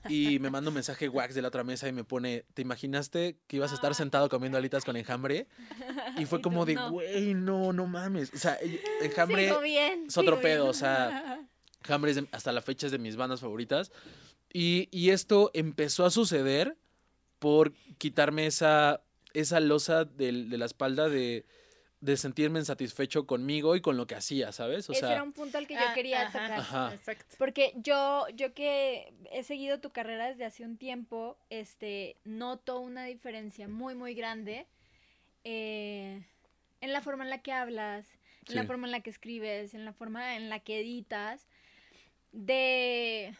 y 0.08 0.38
me 0.38 0.50
manda 0.50 0.68
un 0.68 0.74
mensaje 0.74 1.08
wax 1.08 1.34
de 1.34 1.42
la 1.42 1.48
otra 1.48 1.64
mesa 1.64 1.88
y 1.88 1.92
me 1.92 2.04
pone, 2.04 2.44
¿te 2.54 2.62
imaginaste 2.62 3.36
que 3.46 3.56
ibas 3.56 3.72
a 3.72 3.74
estar 3.74 3.94
sentado 3.94 4.28
comiendo 4.28 4.58
alitas 4.58 4.84
con 4.84 4.96
Enjambre? 4.96 5.46
Y 6.18 6.24
fue 6.26 6.40
como 6.40 6.64
de, 6.64 6.76
güey, 6.76 7.34
no, 7.34 7.72
no 7.72 7.86
mames. 7.86 8.32
O 8.34 8.38
sea, 8.38 8.58
Enjambre 9.00 9.52
bien. 9.62 10.04
es 10.08 10.16
otro 10.16 10.40
pedo, 10.40 10.64
bien. 10.64 10.70
o 10.70 10.74
sea, 10.74 11.40
de- 12.14 12.28
hasta 12.32 12.52
la 12.52 12.62
fecha 12.62 12.86
es 12.86 12.92
de 12.92 12.98
mis 12.98 13.16
bandas 13.16 13.40
favoritas. 13.40 13.90
Y, 14.52 14.88
y 14.92 15.10
esto 15.10 15.50
empezó 15.54 16.04
a 16.04 16.10
suceder 16.10 16.76
por 17.38 17.72
quitarme 17.98 18.46
esa, 18.46 19.02
esa 19.32 19.58
losa 19.60 20.04
de, 20.04 20.30
la 20.32 20.66
espalda 20.66 21.08
de, 21.08 21.44
de 22.02 22.16
sentirme 22.16 22.58
insatisfecho 22.58 23.26
conmigo 23.28 23.76
y 23.76 23.80
con 23.80 23.96
lo 23.96 24.08
que 24.08 24.16
hacía, 24.16 24.50
¿sabes? 24.50 24.90
O 24.90 24.92
Ese 24.92 25.02
sea, 25.02 25.12
era 25.12 25.22
un 25.22 25.32
punto 25.32 25.56
al 25.56 25.68
que 25.68 25.74
yo 25.74 25.80
Ah, 25.86 25.94
quería 25.94 26.22
ajá. 26.22 26.32
tocar. 26.32 26.52
Ajá. 26.58 26.94
Exacto. 26.94 27.36
Porque 27.38 27.72
yo, 27.76 28.26
yo 28.34 28.52
que 28.54 29.14
he 29.30 29.44
seguido 29.44 29.78
tu 29.80 29.90
carrera 29.90 30.26
desde 30.26 30.44
hace 30.44 30.64
un 30.64 30.76
tiempo, 30.76 31.38
este, 31.48 32.16
noto 32.24 32.80
una 32.80 33.04
diferencia 33.04 33.68
muy, 33.68 33.94
muy 33.94 34.14
grande 34.14 34.66
eh, 35.44 36.24
en 36.80 36.92
la 36.92 37.00
forma 37.02 37.22
en 37.22 37.30
la 37.30 37.38
que 37.40 37.52
hablas, 37.52 38.04
en 38.48 38.56
la 38.56 38.64
forma 38.64 38.88
en 38.88 38.90
la 38.92 39.00
que 39.00 39.10
escribes, 39.10 39.72
en 39.72 39.84
la 39.84 39.92
forma 39.92 40.34
en 40.34 40.48
la 40.50 40.58
que 40.58 40.80
editas, 40.80 41.46
de... 42.32 43.32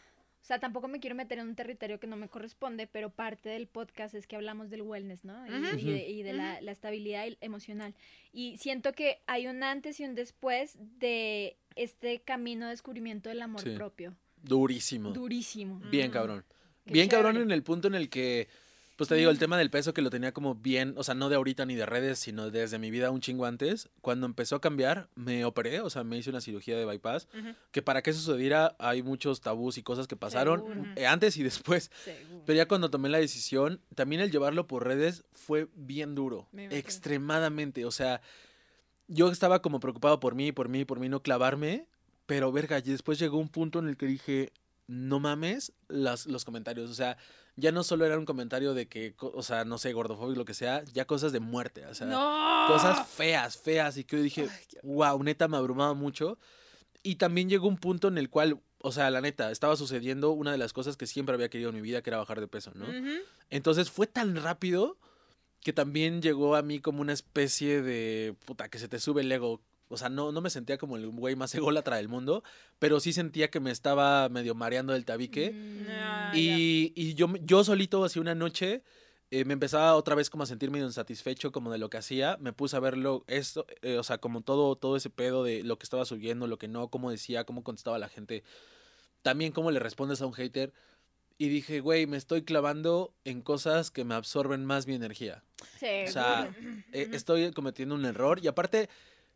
O 0.43 0.45
sea, 0.45 0.59
tampoco 0.59 0.89
me 0.89 0.99
quiero 0.99 1.15
meter 1.15 1.39
en 1.39 1.47
un 1.47 1.55
territorio 1.55 2.01
que 2.01 2.05
no 2.07 2.17
me 2.17 2.27
corresponde, 2.27 2.85
pero 2.85 3.09
parte 3.09 3.47
del 3.47 3.65
podcast 3.65 4.13
es 4.13 4.27
que 4.27 4.35
hablamos 4.35 4.69
del 4.69 4.81
wellness, 4.81 5.23
¿no? 5.23 5.47
Y, 5.47 5.79
y 5.79 5.85
de, 5.91 6.09
y 6.09 6.21
de 6.21 6.33
la, 6.33 6.59
la 6.59 6.71
estabilidad 6.73 7.25
emocional. 7.39 7.95
Y 8.33 8.57
siento 8.57 8.91
que 8.91 9.21
hay 9.25 9.47
un 9.47 9.63
antes 9.63 10.01
y 10.01 10.03
un 10.03 10.15
después 10.15 10.77
de 10.99 11.55
este 11.77 12.19
camino 12.23 12.65
de 12.65 12.71
descubrimiento 12.71 13.29
del 13.29 13.41
amor 13.41 13.61
Sí. 13.61 13.69
propio. 13.71 14.15
durísimo. 14.41 15.11
Durísimo. 15.13 15.79
Bien 15.89 16.09
Mm. 16.09 16.13
cabrón. 16.13 16.45
Qué 16.85 16.91
bien 16.91 17.07
cabrón 17.07 17.37
en 17.37 17.49
el 17.51 17.63
punto 17.63 17.87
en 17.87 17.95
el 17.95 18.09
que, 18.09 18.49
pues 19.03 19.09
te 19.09 19.15
digo, 19.15 19.31
el 19.31 19.39
tema 19.39 19.57
del 19.57 19.69
peso 19.69 19.93
que 19.93 20.01
lo 20.01 20.09
tenía 20.09 20.31
como 20.31 20.55
bien, 20.55 20.93
o 20.97 21.03
sea, 21.03 21.13
no 21.13 21.27
de 21.27 21.35
ahorita 21.35 21.65
ni 21.65 21.75
de 21.75 21.85
redes, 21.85 22.19
sino 22.19 22.49
desde 22.49 22.79
mi 22.79 22.89
vida 22.89 23.11
un 23.11 23.19
chingo 23.19 23.45
antes. 23.45 23.89
Cuando 23.99 24.25
empezó 24.25 24.55
a 24.55 24.61
cambiar, 24.61 25.09
me 25.15 25.43
operé, 25.43 25.81
o 25.81 25.89
sea, 25.89 26.03
me 26.05 26.17
hice 26.17 26.29
una 26.29 26.39
cirugía 26.39 26.77
de 26.77 26.85
bypass, 26.85 27.27
que 27.71 27.81
para 27.81 28.01
que 28.01 28.11
eso 28.11 28.21
sucediera 28.21 28.75
hay 28.79 29.03
muchos 29.03 29.41
tabús 29.41 29.77
y 29.77 29.83
cosas 29.83 30.07
que 30.07 30.15
pasaron 30.15 30.61
Seguro. 30.61 30.85
eh, 30.95 31.05
antes 31.05 31.35
y 31.35 31.43
después. 31.43 31.91
Seguro. 32.03 32.43
Pero 32.45 32.55
ya 32.55 32.67
cuando 32.67 32.89
tomé 32.89 33.09
la 33.09 33.17
decisión, 33.17 33.81
también 33.93 34.21
el 34.21 34.31
llevarlo 34.31 34.67
por 34.67 34.87
redes 34.87 35.25
fue 35.33 35.67
bien 35.75 36.15
duro, 36.15 36.47
extremadamente. 36.53 37.85
O 37.85 37.91
sea, 37.91 38.21
yo 39.07 39.29
estaba 39.29 39.61
como 39.61 39.79
preocupado 39.79 40.19
por 40.19 40.35
mí, 40.35 40.51
por 40.51 40.69
mí, 40.69 40.85
por 40.85 40.99
mí 40.99 41.09
no 41.09 41.21
clavarme, 41.21 41.87
pero 42.25 42.51
verga, 42.51 42.79
y 42.79 42.83
después 42.83 43.19
llegó 43.19 43.37
un 43.37 43.49
punto 43.49 43.79
en 43.79 43.89
el 43.89 43.97
que 43.97 44.05
dije, 44.05 44.53
no 44.87 45.19
mames 45.19 45.73
las, 45.87 46.25
los 46.25 46.45
comentarios. 46.45 46.89
O 46.89 46.93
sea, 46.93 47.17
ya 47.55 47.71
no 47.71 47.83
solo 47.83 48.05
era 48.05 48.17
un 48.17 48.25
comentario 48.25 48.73
de 48.73 48.87
que, 48.87 49.15
o 49.19 49.43
sea, 49.43 49.65
no 49.65 49.77
sé, 49.77 49.93
gordofóbico, 49.93 50.39
lo 50.39 50.45
que 50.45 50.53
sea, 50.53 50.83
ya 50.85 51.05
cosas 51.05 51.31
de 51.31 51.39
muerte. 51.39 51.85
O 51.85 51.93
sea, 51.93 52.07
no. 52.07 52.65
cosas 52.67 53.07
feas, 53.07 53.57
feas. 53.57 53.97
Y 53.97 54.03
que 54.03 54.17
yo 54.17 54.23
dije, 54.23 54.47
Ay, 54.49 54.79
wow, 54.83 55.21
neta, 55.23 55.47
me 55.47 55.57
abrumaba 55.57 55.93
mucho. 55.93 56.37
Y 57.03 57.15
también 57.15 57.49
llegó 57.49 57.67
un 57.67 57.77
punto 57.77 58.07
en 58.07 58.17
el 58.17 58.29
cual, 58.29 58.61
o 58.79 58.91
sea, 58.91 59.09
la 59.11 59.21
neta, 59.21 59.51
estaba 59.51 59.75
sucediendo 59.75 60.31
una 60.31 60.51
de 60.51 60.57
las 60.57 60.73
cosas 60.73 60.95
que 60.97 61.05
siempre 61.05 61.35
había 61.35 61.49
querido 61.49 61.69
en 61.69 61.75
mi 61.75 61.81
vida, 61.81 62.01
que 62.01 62.09
era 62.09 62.17
bajar 62.17 62.39
de 62.39 62.47
peso, 62.47 62.71
¿no? 62.75 62.87
Entonces 63.49 63.91
fue 63.91 64.07
tan 64.07 64.35
rápido 64.37 64.97
que 65.63 65.73
también 65.73 66.21
llegó 66.21 66.55
a 66.55 66.61
mí 66.61 66.79
como 66.79 67.01
una 67.01 67.13
especie 67.13 67.81
de, 67.81 68.35
puta, 68.45 68.69
que 68.69 68.79
se 68.79 68.87
te 68.87 68.99
sube 68.99 69.21
el 69.21 69.31
ego. 69.31 69.61
O 69.93 69.97
sea, 69.97 70.09
no, 70.09 70.31
no 70.31 70.41
me 70.41 70.49
sentía 70.49 70.77
como 70.77 70.97
el 70.97 71.07
güey 71.07 71.35
más 71.35 71.53
ególatra 71.55 71.97
del 71.97 72.09
mundo, 72.09 72.43
pero 72.79 72.99
sí 72.99 73.13
sentía 73.13 73.49
que 73.49 73.59
me 73.59 73.71
estaba 73.71 74.27
medio 74.29 74.55
mareando 74.55 74.93
del 74.93 75.05
tabique. 75.05 75.51
Mm. 75.51 75.87
Ah, 75.89 76.31
Y, 76.35 76.91
y 76.95 77.13
yo, 77.13 77.33
yo 77.41 77.63
solito, 77.63 78.03
así 78.03 78.19
una 78.19 78.35
noche, 78.35 78.83
eh, 79.35 79.45
me 79.45 79.53
empezaba 79.53 79.95
otra 79.95 80.13
vez 80.13 80.29
como 80.29 80.43
a 80.43 80.45
sentir 80.45 80.69
medio 80.69 80.85
insatisfecho 80.85 81.51
como 81.51 81.71
de 81.71 81.79
lo 81.79 81.89
que 81.89 81.97
hacía. 81.97 82.37
Me 82.39 82.53
puse 82.53 82.75
a 82.75 82.79
verlo, 82.79 83.23
esto, 83.25 83.65
eh, 83.81 83.97
o 83.97 84.03
sea, 84.03 84.19
como 84.19 84.41
todo, 84.41 84.75
todo 84.75 84.95
ese 84.95 85.09
pedo 85.09 85.43
de 85.43 85.63
lo 85.63 85.79
que 85.79 85.85
estaba 85.85 86.05
subiendo, 86.05 86.45
lo 86.45 86.59
que 86.59 86.67
no, 86.67 86.89
cómo 86.89 87.09
decía, 87.09 87.43
cómo 87.43 87.63
contestaba 87.63 87.97
la 87.97 88.09
gente. 88.09 88.43
También 89.23 89.51
cómo 89.51 89.71
le 89.71 89.79
respondes 89.79 90.21
a 90.21 90.27
un 90.27 90.33
hater. 90.33 90.71
Y 91.39 91.49
dije, 91.49 91.79
güey, 91.79 92.05
me 92.05 92.17
estoy 92.17 92.43
clavando 92.43 93.15
en 93.25 93.41
cosas 93.41 93.89
que 93.89 94.03
me 94.03 94.13
absorben 94.13 94.65
más 94.65 94.85
mi 94.85 94.93
energía. 94.93 95.43
Seguro. 95.79 96.09
O 96.09 96.13
sea, 96.13 96.55
eh, 96.93 97.09
estoy 97.13 97.51
cometiendo 97.53 97.95
un 97.95 98.05
error. 98.05 98.39
Y 98.43 98.47
aparte, 98.47 98.87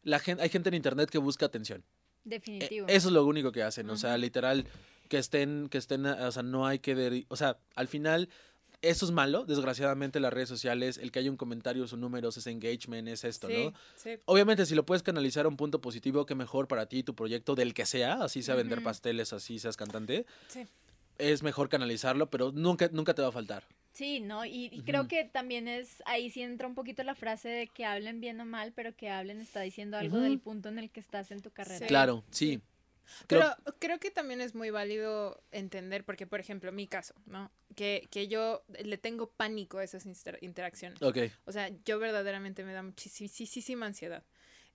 la 0.03 0.19
gente, 0.19 0.43
hay 0.43 0.49
gente 0.49 0.69
en 0.69 0.75
internet 0.75 1.09
que 1.09 1.17
busca 1.17 1.45
atención. 1.45 1.81
Eh, 1.81 2.29
Definitivo. 2.29 2.87
Eso 2.89 3.07
es 3.07 3.13
lo 3.13 3.25
único 3.25 3.51
que 3.51 3.63
hacen, 3.63 3.89
o 3.89 3.95
sea, 3.97 4.17
literal, 4.17 4.67
que 5.09 5.17
estén, 5.17 5.67
que 5.69 5.77
estén, 5.77 6.05
o 6.05 6.31
sea, 6.31 6.43
no 6.43 6.65
hay 6.67 6.79
que, 6.79 7.25
o 7.29 7.35
sea, 7.37 7.57
al 7.75 7.87
final, 7.87 8.27
eso 8.81 9.05
es 9.05 9.11
malo, 9.11 9.45
desgraciadamente 9.45 10.19
las 10.19 10.31
redes 10.33 10.49
sociales, 10.49 10.97
el 10.97 11.11
que 11.11 11.19
haya 11.19 11.31
un 11.31 11.37
comentario, 11.37 11.87
sus 11.87 11.97
números, 11.97 12.35
ese 12.37 12.51
engagement, 12.51 13.07
es 13.07 13.23
esto, 13.23 13.47
sí, 13.47 13.65
¿no? 13.65 13.73
sí. 13.95 14.11
Obviamente, 14.25 14.65
si 14.65 14.75
lo 14.75 14.85
puedes 14.85 15.03
canalizar 15.03 15.45
a 15.45 15.49
un 15.49 15.55
punto 15.57 15.79
positivo, 15.81 16.25
que 16.25 16.35
mejor 16.35 16.67
para 16.67 16.85
ti, 16.87 17.01
tu 17.03 17.15
proyecto, 17.15 17.55
del 17.55 17.73
que 17.73 17.85
sea, 17.85 18.15
así 18.23 18.43
sea 18.43 18.55
vender 18.55 18.83
pasteles, 18.83 19.31
así 19.33 19.57
seas 19.57 19.77
cantante, 19.77 20.25
Sí. 20.49 20.65
es 21.17 21.41
mejor 21.43 21.69
canalizarlo, 21.69 22.29
pero 22.29 22.51
nunca, 22.51 22.89
nunca 22.91 23.13
te 23.15 23.21
va 23.21 23.29
a 23.29 23.31
faltar. 23.31 23.63
Sí, 23.97 24.19
¿no? 24.19 24.45
Y, 24.45 24.69
y 24.71 24.81
creo 24.83 25.07
que 25.07 25.23
también 25.25 25.67
es, 25.67 26.03
ahí 26.05 26.29
sí 26.29 26.43
entra 26.43 26.67
un 26.67 26.75
poquito 26.75 27.03
la 27.03 27.15
frase 27.15 27.49
de 27.49 27.65
que 27.67 27.83
hablen 27.83 28.21
bien 28.21 28.39
o 28.39 28.45
mal, 28.45 28.71
pero 28.73 28.95
que 28.95 29.09
hablen 29.09 29.41
está 29.41 29.61
diciendo 29.61 29.97
algo 29.97 30.17
del 30.19 30.39
punto 30.39 30.69
en 30.69 30.77
el 30.77 30.91
que 30.91 30.99
estás 30.99 31.31
en 31.31 31.41
tu 31.41 31.49
carrera. 31.49 31.79
Sí. 31.79 31.85
Claro, 31.87 32.23
sí. 32.29 32.61
Creo- 33.25 33.55
Pero 33.63 33.77
creo 33.79 33.99
que 33.99 34.11
también 34.11 34.39
es 34.39 34.53
muy 34.53 34.69
válido 34.69 35.41
entender, 35.51 36.03
porque 36.03 36.27
por 36.27 36.39
ejemplo, 36.39 36.71
mi 36.71 36.85
caso, 36.87 37.15
¿no? 37.25 37.49
Que, 37.75 38.07
que 38.11 38.27
yo 38.27 38.63
le 38.83 38.99
tengo 38.99 39.31
pánico 39.31 39.79
a 39.79 39.83
esas 39.83 40.05
inter- 40.05 40.37
interacciones. 40.41 41.01
ok, 41.01 41.17
O 41.45 41.51
sea, 41.51 41.69
yo 41.83 41.97
verdaderamente 41.97 42.63
me 42.63 42.73
da 42.73 42.83
muchísima 42.83 43.87
ansiedad. 43.87 44.23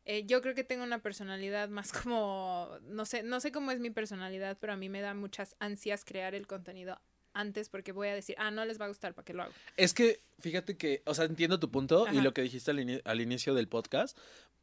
Eh, 0.04 0.24
yo 0.26 0.42
creo 0.42 0.56
que 0.56 0.64
tengo 0.64 0.82
una 0.82 0.98
personalidad 1.00 1.68
más 1.68 1.92
como, 1.92 2.70
no 2.82 3.04
sé, 3.04 3.22
no 3.22 3.38
sé 3.38 3.52
cómo 3.52 3.70
es 3.70 3.78
mi 3.78 3.90
personalidad, 3.90 4.58
pero 4.60 4.72
a 4.72 4.76
mí 4.76 4.88
me 4.88 5.00
da 5.00 5.14
muchas 5.14 5.54
ansias 5.60 6.04
crear 6.04 6.34
el 6.34 6.48
contenido 6.48 7.00
antes 7.34 7.68
porque 7.68 7.92
voy 7.92 8.08
a 8.08 8.14
decir, 8.14 8.34
ah, 8.38 8.50
no 8.50 8.64
les 8.64 8.80
va 8.80 8.86
a 8.86 8.88
gustar, 8.88 9.14
¿para 9.14 9.24
qué 9.24 9.32
lo 9.34 9.42
hago? 9.44 9.52
Es 9.76 9.94
que, 9.94 10.20
fíjate 10.38 10.76
que, 10.76 11.02
o 11.06 11.14
sea, 11.14 11.24
entiendo 11.24 11.58
tu 11.58 11.70
punto 11.70 12.06
y 12.12 12.20
lo 12.20 12.32
que 12.34 12.42
dijiste 12.42 12.70
al, 12.70 12.78
ini- 12.80 13.00
al 13.04 13.20
inicio 13.20 13.54
del 13.54 13.68
podcast, 13.68 14.16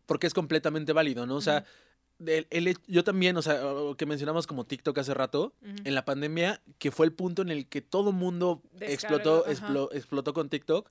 porque 0.06 0.28
es 0.28 0.34
completamente 0.34 0.94
válido, 0.94 1.26
¿no? 1.26 1.36
O 1.36 1.42
sea, 1.42 1.66
el- 2.26 2.48
el 2.50 2.78
yo 2.88 3.04
también, 3.04 3.38
o 3.38 3.42
sea, 3.42 3.62
lo 3.62 3.96
que 3.98 4.06
mencionamos 4.06 4.46
como 4.48 4.66
TikTok 4.66 4.98
hace 4.98 5.14
rato, 5.14 5.54
en 5.62 5.96
la 5.96 6.04
pandemia, 6.06 6.62
que 6.78 6.92
fue 6.92 7.06
el 7.06 7.14
punto 7.14 7.42
en 7.42 7.50
el 7.50 7.68
que 7.68 7.82
todo 7.82 8.12
mundo 8.12 8.62
Descarga, 8.74 8.94
explotó, 8.94 9.46
explo- 9.46 9.90
explotó 9.94 10.34
con 10.34 10.50
TikTok. 10.50 10.90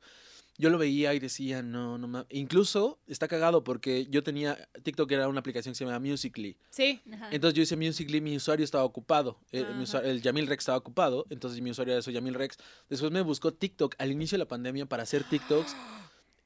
Yo 0.60 0.70
lo 0.70 0.78
veía 0.78 1.14
y 1.14 1.20
decía, 1.20 1.62
no, 1.62 1.98
no 1.98 2.08
mames. 2.08 2.26
Incluso 2.30 2.98
está 3.06 3.28
cagado 3.28 3.62
porque 3.62 4.06
yo 4.10 4.24
tenía, 4.24 4.68
TikTok 4.82 5.10
era 5.12 5.28
una 5.28 5.38
aplicación 5.40 5.72
que 5.72 5.76
se 5.78 5.84
llama 5.84 6.00
Musically. 6.00 6.56
Sí, 6.68 7.00
Ajá. 7.12 7.28
Entonces 7.30 7.54
yo 7.54 7.62
hice 7.62 7.76
Musically, 7.76 8.20
mi 8.20 8.36
usuario 8.36 8.64
estaba 8.64 8.82
ocupado. 8.84 9.38
El, 9.52 9.66
mi 9.66 9.70
Ajá. 9.74 9.82
usuario- 9.82 10.10
el 10.10 10.20
Yamil 10.20 10.48
Rex 10.48 10.62
estaba 10.62 10.78
ocupado. 10.78 11.26
Entonces 11.30 11.60
mi 11.60 11.70
usuario 11.70 11.92
era 11.94 12.00
eso, 12.00 12.10
Yamil 12.10 12.34
Rex. 12.34 12.58
Después 12.90 13.12
me 13.12 13.20
buscó 13.22 13.52
TikTok 13.54 13.94
al 13.98 14.10
inicio 14.10 14.36
de 14.36 14.40
la 14.44 14.48
pandemia 14.48 14.86
para 14.86 15.04
hacer 15.04 15.22
TikToks. 15.24 15.76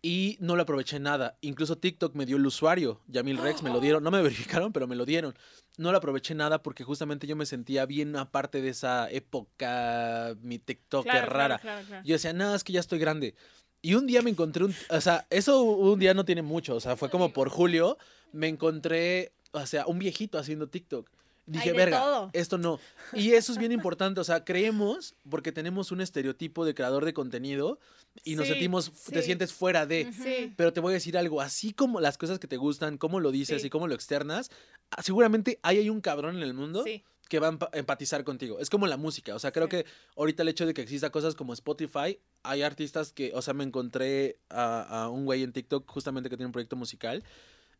Y 0.05 0.37
no 0.41 0.57
lo 0.57 0.63
aproveché 0.63 0.99
nada. 0.99 1.39
Incluso 1.43 1.79
TikTok 1.79 2.15
me 2.17 2.27
dio 2.27 2.37
el 2.37 2.45
usuario. 2.45 3.01
Yamil 3.07 3.39
Rex 3.39 3.63
me 3.63 3.71
lo 3.71 3.79
dieron. 3.81 4.03
No 4.03 4.11
me 4.11 4.21
verificaron, 4.23 4.73
pero 4.73 4.87
me 4.89 4.97
lo 4.97 5.07
dieron. 5.07 5.33
No 5.79 5.91
lo 5.93 5.97
aproveché 5.99 6.35
nada 6.35 6.63
porque 6.63 6.85
justamente 6.85 7.27
yo 7.29 7.37
me 7.37 7.47
sentía 7.47 7.87
bien 7.87 8.15
aparte 8.17 8.61
de 8.61 8.69
esa 8.71 9.09
época, 9.11 10.37
mi 10.43 10.59
TikTok 10.59 11.05
claro, 11.05 11.31
rara. 11.31 11.59
claro, 11.59 11.87
claro. 11.87 12.05
Yo 12.05 12.15
decía, 12.15 12.33
nada, 12.33 12.57
es 12.57 12.65
que 12.65 12.73
ya 12.73 12.81
estoy 12.81 12.99
grande. 12.99 13.35
Y 13.83 13.95
un 13.95 14.07
día 14.07 14.23
me 14.23 14.31
encontré 14.31 14.65
un. 14.65 14.75
O 14.91 15.01
sea, 15.01 15.27
eso 15.29 15.63
un 15.63 15.99
día 15.99 16.15
no 16.15 16.25
tiene 16.25 16.43
mucho. 16.43 16.77
O 16.77 16.81
sea, 16.81 16.97
fue 16.97 17.11
como 17.11 17.33
por 17.33 17.49
julio. 17.49 17.99
Me 18.33 18.49
encontré, 18.49 19.33
o 19.51 19.67
sea, 19.67 19.87
un 19.87 19.99
viejito 19.99 20.39
haciendo 20.39 20.69
TikTok. 20.69 21.11
Dije, 21.47 21.73
verga, 21.73 22.01
todo". 22.01 22.31
esto 22.33 22.57
no. 22.59 22.79
Y 23.13 23.33
eso 23.33 23.53
es 23.53 23.59
bien 23.59 23.73
importante. 23.73 24.21
O 24.21 24.25
sea, 24.25 24.45
creemos, 24.45 25.15
porque 25.29 25.51
tenemos 25.53 25.91
un 25.93 26.01
estereotipo 26.01 26.65
de 26.65 26.75
creador 26.75 27.05
de 27.05 27.13
contenido 27.13 27.79
y 28.25 28.37
nos 28.37 28.47
Sí, 28.47 28.53
sentimos, 28.53 28.93
te 29.11 29.23
sientes 29.23 29.53
fuera 29.53 29.85
de. 29.87 30.13
Sí, 30.13 30.53
Pero 30.57 30.73
te 30.73 30.81
voy 30.81 30.93
a 30.93 30.95
decir 30.95 31.17
algo, 31.19 31.41
así 31.41 31.73
como 31.73 32.01
las 32.01 32.17
cosas 32.19 32.39
que 32.39 32.47
te 32.47 32.57
gustan, 32.57 32.97
cómo 32.99 33.19
lo 33.21 33.33
dices 33.33 33.65
y 33.65 33.71
cómo 33.71 33.89
lo 33.89 33.95
externas, 33.95 34.51
ah, 34.91 35.03
seguramente 35.03 35.59
ahí 35.63 35.79
hay 35.79 35.91
un 35.91 36.01
cabrón 36.01 36.37
en 36.37 36.43
el 36.43 36.55
mundo 36.55 36.85
que 37.29 37.39
va 37.39 37.49
a 37.49 37.53
empa- 37.53 37.71
empatizar 37.73 38.25
contigo. 38.25 38.59
Es 38.59 38.69
como 38.69 38.87
la 38.87 38.99
música. 38.99 39.35
O 39.35 39.39
sea, 39.39 39.53
creo 39.53 39.67
que 39.69 39.87
ahorita 40.17 40.43
el 40.43 40.49
hecho 40.51 40.67
de 40.67 40.75
que 40.75 40.83
exista 40.83 41.09
cosas 41.11 41.35
como 41.35 41.55
Spotify, 41.55 42.19
hay 42.43 42.61
artistas 42.63 43.13
que, 43.13 43.33
o 43.35 43.41
sea, 43.41 43.55
me 43.55 43.65
encontré 43.65 44.39
a, 44.51 45.05
a 45.05 45.09
un 45.09 45.25
güey 45.25 45.43
en 45.43 45.53
TikTok 45.53 45.91
justamente 45.91 46.29
que 46.29 46.37
tiene 46.37 46.47
un 46.47 46.53
proyecto 46.53 46.77
musical 46.77 47.25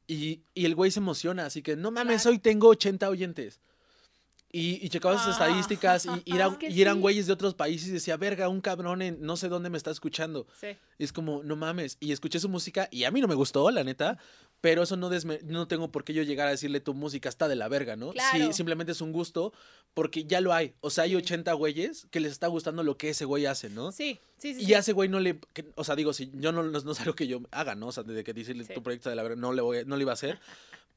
y, 0.07 0.43
y 0.55 0.65
el 0.67 0.75
güey 0.75 0.91
se 0.91 1.01
emociona. 1.01 1.47
Así 1.47 1.63
que, 1.63 1.77
no 1.77 1.91
mames, 1.91 2.23
Claro. 2.23 2.35
hoy 2.35 2.39
tengo 2.39 2.69
80 2.69 3.09
oyentes. 3.09 3.61
Y, 4.55 4.85
y 4.85 4.91
checaba 4.91 5.17
sus 5.17 5.29
Ah. 5.29 5.47
estadísticas 5.47 6.05
y, 6.07 6.11
y 6.27 6.35
eran, 6.37 6.53
Es 6.53 6.59
que 6.59 6.69
y 6.69 6.83
eran 6.83 6.97
sí. 6.97 7.01
güeyes 7.01 7.27
de 7.27 7.33
otros 7.33 7.55
países 7.55 7.89
y 7.89 7.93
decía, 7.93 8.19
verga, 8.19 8.49
un 8.51 8.61
cabrón 8.61 9.01
en 9.01 9.17
no 9.23 9.37
sé 9.39 9.49
dónde 9.49 9.71
me 9.71 9.79
está 9.79 9.91
escuchando. 9.91 10.47
Sí. 10.61 10.69
Y 10.99 11.05
es 11.05 11.13
como, 11.13 11.43
no 11.43 11.57
mames. 11.57 11.97
Y 12.01 12.13
escuché 12.13 12.39
su 12.39 12.51
música 12.51 12.87
y 12.91 13.05
a 13.05 13.11
mí 13.11 13.21
no 13.23 13.29
me 13.29 13.35
gustó, 13.35 13.71
la 13.71 13.83
neta. 13.83 14.19
Pero 14.63 14.85
eso 14.85 14.97
no, 14.97 15.11
desme- 15.11 15.43
no 15.43 15.69
tengo 15.69 15.91
por 15.93 16.05
qué 16.05 16.15
yo 16.15 16.23
llegar 16.23 16.47
a 16.49 16.53
decirle 16.53 16.81
tu 16.81 16.95
música 16.95 17.29
está 17.29 17.49
de 17.49 17.57
la 17.57 17.69
verga, 17.69 17.97
¿no? 17.97 18.13
Claro. 18.13 18.47
Sí, 18.47 18.53
simplemente 18.55 18.93
es 18.93 19.01
un 19.01 19.13
gusto 19.13 19.53
porque 19.93 20.25
ya 20.25 20.41
lo 20.41 20.55
hay. 20.55 20.73
O 20.81 20.89
sea, 20.89 21.05
hay 21.05 21.11
Sí. 21.11 21.17
80 21.17 21.53
güeyes 21.53 22.07
que 22.11 22.21
les 22.21 22.33
está 22.33 22.47
gustando 22.47 22.83
lo 22.85 22.97
que 22.97 23.11
ese 23.11 23.25
güey 23.25 23.45
hace, 23.45 23.69
¿no? 23.69 23.91
Sí, 23.93 24.19
sí, 24.39 24.55
sí. 24.55 24.63
Y 24.63 24.67
sí. 24.67 24.75
a 24.75 24.79
ese 24.79 24.93
güey 24.93 25.09
no 25.09 25.19
le. 25.21 25.39
que- 25.53 25.67
o 25.75 25.83
sea, 25.85 25.97
digo, 25.97 26.13
si 26.15 26.31
yo 26.35 26.53
no, 26.53 26.63
no, 26.63 26.81
no 26.81 26.93
es 26.93 27.01
algo 27.01 27.15
que 27.15 27.27
yo 27.27 27.41
haga, 27.51 27.75
¿no? 27.75 27.89
O 27.89 27.93
sea, 27.93 28.05
desde 28.05 28.23
que 28.25 28.33
decirle 28.33 28.65
Sí. 28.65 28.73
tu 28.73 28.83
proyecto 28.85 29.11
de 29.11 29.17
la 29.17 29.23
verga, 29.25 29.37
no 29.39 29.53
le, 29.53 29.61
voy, 29.63 29.79
a- 29.79 29.85
no 29.85 29.97
le 29.97 30.03
iba 30.03 30.13
a 30.13 30.15
hacer. 30.15 30.39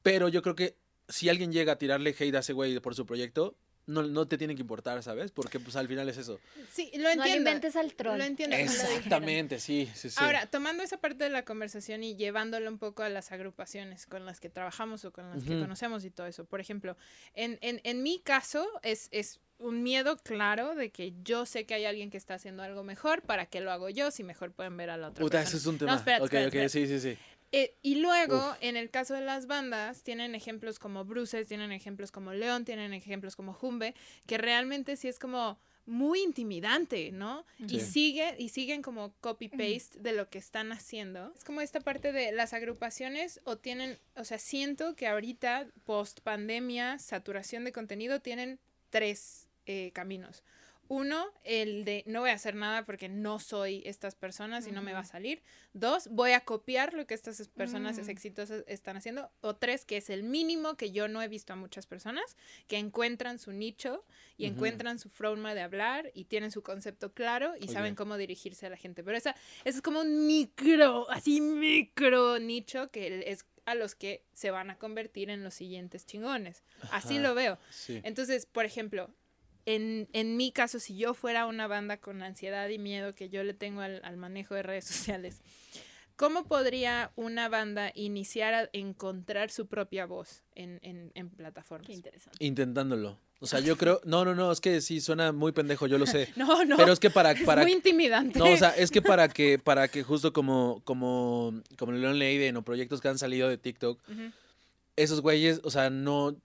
Pero 0.02 0.28
yo 0.28 0.42
creo 0.42 0.54
que 0.54 0.76
si 1.08 1.28
alguien 1.28 1.52
llega 1.52 1.72
a 1.72 1.76
tirarle 1.78 2.10
hate 2.16 2.36
a 2.36 2.38
ese 2.38 2.52
güey 2.52 2.78
por 2.78 2.94
su 2.94 3.04
proyecto, 3.04 3.56
no, 3.86 4.02
no 4.02 4.26
te 4.26 4.36
tiene 4.36 4.54
que 4.54 4.62
importar, 4.62 5.02
¿sabes? 5.02 5.30
Porque 5.30 5.60
pues 5.60 5.76
al 5.76 5.86
final 5.88 6.08
es 6.08 6.16
eso. 6.18 6.40
Sí, 6.72 6.90
lo 6.94 7.02
No 7.04 7.10
entiendo. 7.10 7.22
alimentes 7.50 7.76
al 7.76 7.94
troll. 7.94 8.18
Lo 8.18 8.24
entiendo. 8.24 8.56
Exactamente, 8.56 9.58
sí, 9.60 9.88
sí, 9.94 10.10
sí. 10.10 10.16
Ahora, 10.18 10.46
tomando 10.46 10.82
esa 10.82 10.96
parte 10.98 11.24
de 11.24 11.30
la 11.30 11.44
conversación 11.44 12.02
y 12.04 12.16
llevándolo 12.16 12.70
un 12.70 12.78
poco 12.78 13.02
a 13.02 13.08
las 13.08 13.32
agrupaciones 13.32 14.06
con 14.06 14.26
las 14.26 14.40
que 14.40 14.48
trabajamos 14.48 15.04
o 15.04 15.12
con 15.12 15.30
las 15.30 15.42
que 15.44 15.58
conocemos 15.60 16.04
y 16.04 16.10
todo 16.10 16.26
eso. 16.26 16.44
Por 16.44 16.60
ejemplo, 16.60 16.96
en, 17.34 17.58
en, 17.60 17.80
en 17.84 18.02
mi 18.02 18.20
caso 18.20 18.66
es, 18.82 19.08
es 19.12 19.40
un 19.58 19.82
miedo 19.82 20.18
claro 20.18 20.74
de 20.74 20.90
que 20.90 21.14
yo 21.22 21.46
sé 21.46 21.64
que 21.64 21.74
hay 21.74 21.86
alguien 21.86 22.10
que 22.10 22.18
está 22.18 22.34
haciendo 22.34 22.62
algo 22.62 22.82
mejor, 22.84 23.22
¿para 23.22 23.46
qué 23.46 23.60
lo 23.60 23.70
hago 23.72 23.88
yo? 23.88 24.10
Si 24.10 24.22
mejor 24.22 24.52
pueden 24.52 24.76
ver 24.76 24.90
a 24.90 24.96
la 24.98 25.08
otra 25.08 25.22
Puta, 25.22 25.38
persona. 25.38 25.48
ese 25.48 25.56
es 25.56 25.66
un 25.66 25.74
No, 25.76 25.78
tema. 25.78 25.94
espérate, 25.96 26.22
ok, 26.24 26.26
espérate, 26.26 26.48
ok, 26.58 26.64
espérate. 26.64 26.86
sí, 26.88 27.00
sí, 27.00 27.14
sí. 27.14 27.18
Eh, 27.52 27.76
y 27.82 27.96
luego, 27.96 28.56
en 28.60 28.76
el 28.76 28.90
caso 28.90 29.14
de 29.14 29.20
las 29.20 29.46
bandas, 29.46 30.02
tienen 30.02 30.34
ejemplos 30.34 30.78
como 30.78 31.04
Bruces, 31.04 31.48
tienen 31.48 31.72
ejemplos 31.72 32.10
como 32.10 32.32
León, 32.32 32.64
tienen 32.64 32.92
ejemplos 32.92 33.36
como 33.36 33.52
Jumbe, 33.52 33.94
que 34.26 34.38
realmente 34.38 34.96
sí 34.96 35.08
es 35.08 35.18
como 35.18 35.58
muy 35.86 36.20
intimidante, 36.20 37.12
¿no? 37.12 37.46
Y 37.68 37.80
sigue 37.80 38.34
y 38.38 38.48
siguen 38.48 38.82
como 38.82 39.14
copy 39.20 39.48
paste 39.48 40.00
de 40.00 40.12
lo 40.12 40.28
que 40.28 40.38
están 40.38 40.72
haciendo. 40.72 41.32
Es 41.36 41.44
como 41.44 41.60
esta 41.60 41.80
parte 41.80 42.12
de 42.12 42.32
las 42.32 42.52
agrupaciones 42.52 43.40
o 43.44 43.56
tienen, 43.56 43.96
o 44.16 44.24
sea, 44.24 44.38
siento 44.38 44.96
que 44.96 45.06
ahorita 45.06 45.68
post 45.84 46.20
pandemia, 46.20 46.98
saturación 46.98 47.64
de 47.64 47.72
contenido 47.72 48.20
tienen 48.20 48.58
tres 48.90 49.48
eh, 49.66 49.92
caminos. 49.94 50.42
Uno, 50.88 51.26
el 51.44 51.84
de 51.84 52.02
no 52.06 52.20
voy 52.20 52.30
a 52.30 52.34
hacer 52.34 52.54
nada 52.54 52.84
porque 52.84 53.08
no 53.08 53.38
soy 53.40 53.82
estas 53.84 54.14
personas 54.14 54.66
y 54.66 54.72
no 54.72 54.82
me 54.82 54.92
va 54.92 55.00
a 55.00 55.04
salir. 55.04 55.42
Dos, 55.72 56.08
voy 56.10 56.32
a 56.32 56.40
copiar 56.40 56.94
lo 56.94 57.06
que 57.06 57.14
estas 57.14 57.40
es- 57.40 57.48
personas 57.48 57.98
Mm. 57.98 58.10
exitosas 58.10 58.64
están 58.66 58.96
haciendo. 58.96 59.30
O 59.40 59.56
tres, 59.56 59.84
que 59.84 59.96
es 59.96 60.10
el 60.10 60.22
mínimo 60.22 60.76
que 60.76 60.92
yo 60.92 61.08
no 61.08 61.20
he 61.22 61.28
visto 61.28 61.52
a 61.52 61.56
muchas 61.56 61.86
personas, 61.86 62.36
que 62.68 62.78
encuentran 62.78 63.38
su 63.38 63.52
nicho 63.52 64.04
y 64.36 64.46
encuentran 64.46 64.98
su 64.98 65.08
forma 65.10 65.54
de 65.54 65.62
hablar 65.62 66.10
y 66.14 66.24
tienen 66.26 66.50
su 66.50 66.62
concepto 66.62 67.12
claro 67.12 67.54
y 67.60 67.68
saben 67.68 67.94
cómo 67.94 68.16
dirigirse 68.16 68.66
a 68.66 68.70
la 68.70 68.76
gente. 68.76 69.02
Pero 69.02 69.16
esa, 69.16 69.30
esa 69.64 69.76
es 69.78 69.82
como 69.82 70.00
un 70.00 70.26
micro, 70.26 71.10
así 71.10 71.40
micro 71.40 72.38
nicho 72.38 72.90
que 72.90 73.24
es 73.30 73.44
a 73.64 73.74
los 73.74 73.94
que 73.96 74.22
se 74.32 74.52
van 74.52 74.70
a 74.70 74.78
convertir 74.78 75.28
en 75.28 75.42
los 75.42 75.54
siguientes 75.54 76.06
chingones. 76.06 76.62
Así 76.92 77.18
lo 77.18 77.34
veo. 77.34 77.58
Sí. 77.70 78.00
Entonces, 78.04 78.46
por 78.46 78.64
ejemplo, 78.64 79.10
en, 79.66 80.08
en 80.12 80.36
mi 80.36 80.52
caso, 80.52 80.78
si 80.80 80.96
yo 80.96 81.12
fuera 81.12 81.46
una 81.46 81.66
banda 81.66 81.98
con 81.98 82.22
ansiedad 82.22 82.68
y 82.68 82.78
miedo 82.78 83.14
que 83.14 83.28
yo 83.28 83.42
le 83.44 83.52
tengo 83.52 83.82
al, 83.82 84.00
al 84.04 84.16
manejo 84.16 84.54
de 84.54 84.62
redes 84.62 84.84
sociales, 84.86 85.42
¿cómo 86.16 86.44
podría 86.46 87.12
una 87.16 87.48
banda 87.48 87.92
iniciar 87.94 88.54
a 88.54 88.70
encontrar 88.72 89.50
su 89.50 89.66
propia 89.66 90.06
voz 90.06 90.42
en, 90.54 90.78
en, 90.82 91.12
en 91.14 91.30
plataformas? 91.30 91.86
Qué 91.86 91.92
interesante. 91.92 92.44
Intentándolo. 92.44 93.18
O 93.38 93.46
sea, 93.46 93.60
yo 93.60 93.76
creo. 93.76 94.00
No, 94.04 94.24
no, 94.24 94.34
no, 94.34 94.50
es 94.50 94.60
que 94.62 94.80
sí 94.80 95.00
suena 95.00 95.30
muy 95.30 95.52
pendejo, 95.52 95.86
yo 95.86 95.98
lo 95.98 96.06
sé. 96.06 96.32
No, 96.36 96.64
no, 96.64 96.76
Pero 96.76 96.92
es 96.92 97.00
que 97.00 97.10
para. 97.10 97.32
es 97.32 97.42
para 97.42 97.62
muy 97.62 97.72
intimidante. 97.72 98.38
No, 98.38 98.50
o 98.50 98.56
sea, 98.56 98.70
es 98.70 98.90
que 98.90 99.02
para 99.02 99.28
que, 99.28 99.58
para 99.58 99.88
que 99.88 100.02
justo 100.02 100.32
como, 100.32 100.80
como, 100.84 101.52
como 101.76 101.92
Leon 101.92 102.18
Leiden 102.18 102.56
o 102.56 102.62
proyectos 102.62 103.00
que 103.00 103.08
han 103.08 103.18
salido 103.18 103.48
de 103.48 103.58
TikTok, 103.58 104.00
esos 104.96 105.20
güeyes, 105.20 105.60
o 105.64 105.70
sea, 105.70 105.90
no. 105.90 106.36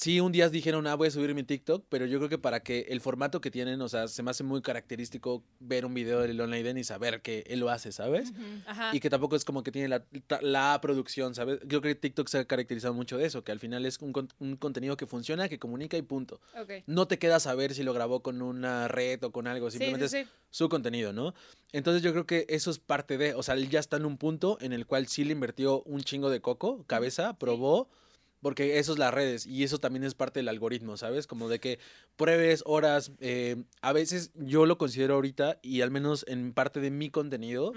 Sí, 0.00 0.20
un 0.20 0.30
día 0.30 0.48
dijeron, 0.48 0.86
ah, 0.86 0.94
voy 0.94 1.08
a 1.08 1.10
subir 1.10 1.34
mi 1.34 1.42
TikTok, 1.42 1.84
pero 1.88 2.06
yo 2.06 2.18
creo 2.18 2.28
que 2.28 2.38
para 2.38 2.60
que 2.60 2.86
el 2.88 3.00
formato 3.00 3.40
que 3.40 3.50
tienen, 3.50 3.80
o 3.80 3.88
sea, 3.88 4.06
se 4.06 4.22
me 4.22 4.30
hace 4.30 4.44
muy 4.44 4.62
característico 4.62 5.42
ver 5.58 5.84
un 5.84 5.92
video 5.92 6.20
de 6.20 6.32
Leon 6.32 6.50
Leiden 6.52 6.78
y 6.78 6.84
saber 6.84 7.20
que 7.20 7.42
él 7.48 7.58
lo 7.58 7.68
hace, 7.68 7.90
¿sabes? 7.90 8.32
Ajá. 8.66 8.94
Y 8.94 9.00
que 9.00 9.10
tampoco 9.10 9.34
es 9.34 9.44
como 9.44 9.64
que 9.64 9.72
tiene 9.72 9.88
la, 9.88 10.04
la 10.40 10.78
producción, 10.80 11.34
¿sabes? 11.34 11.58
Yo 11.66 11.80
creo 11.80 11.94
que 11.94 11.96
TikTok 11.96 12.28
se 12.28 12.38
ha 12.38 12.44
caracterizado 12.44 12.94
mucho 12.94 13.18
de 13.18 13.26
eso, 13.26 13.42
que 13.42 13.50
al 13.50 13.58
final 13.58 13.84
es 13.86 13.98
un, 13.98 14.12
un 14.38 14.56
contenido 14.56 14.96
que 14.96 15.06
funciona, 15.06 15.48
que 15.48 15.58
comunica 15.58 15.96
y 15.96 16.02
punto. 16.02 16.40
No 16.86 17.08
te 17.08 17.18
queda 17.18 17.40
saber 17.40 17.74
si 17.74 17.82
lo 17.82 17.92
grabó 17.92 18.22
con 18.22 18.40
una 18.40 18.86
red 18.86 19.24
o 19.24 19.32
con 19.32 19.48
algo, 19.48 19.68
Sí, 19.68 19.78
simplemente 19.78 20.08
sí, 20.08 20.18
es 20.18 20.28
su 20.50 20.68
contenido, 20.68 21.12
¿no? 21.12 21.34
Entonces 21.72 22.02
yo 22.04 22.12
creo 22.12 22.24
que 22.24 22.46
eso 22.48 22.70
es 22.70 22.78
parte 22.78 23.18
de, 23.18 23.34
o 23.34 23.42
sea, 23.42 23.54
él 23.54 23.68
ya 23.68 23.80
está 23.80 23.96
en 23.96 24.06
un 24.06 24.16
punto 24.16 24.58
en 24.60 24.72
el 24.72 24.86
cual 24.86 25.08
sí 25.08 25.24
le 25.24 25.32
invirtió 25.32 25.82
un 25.82 26.02
chingo 26.02 26.30
de 26.30 26.40
coco, 26.40 26.84
cabeza, 26.86 27.36
probó, 27.36 27.88
porque 28.40 28.78
eso 28.78 28.92
es 28.92 28.98
las 28.98 29.12
redes 29.12 29.46
y 29.46 29.64
eso 29.64 29.78
también 29.78 30.04
es 30.04 30.14
parte 30.14 30.40
del 30.40 30.48
algoritmo, 30.48 30.96
¿sabes? 30.96 31.26
Como 31.26 31.48
de 31.48 31.58
que 31.60 31.78
pruebes 32.16 32.62
horas, 32.66 33.12
eh, 33.20 33.56
a 33.82 33.92
veces 33.92 34.30
yo 34.34 34.66
lo 34.66 34.78
considero 34.78 35.14
ahorita 35.14 35.58
y 35.62 35.80
al 35.80 35.90
menos 35.90 36.24
en 36.28 36.52
parte 36.52 36.80
de 36.80 36.90
mi 36.90 37.10
contenido, 37.10 37.72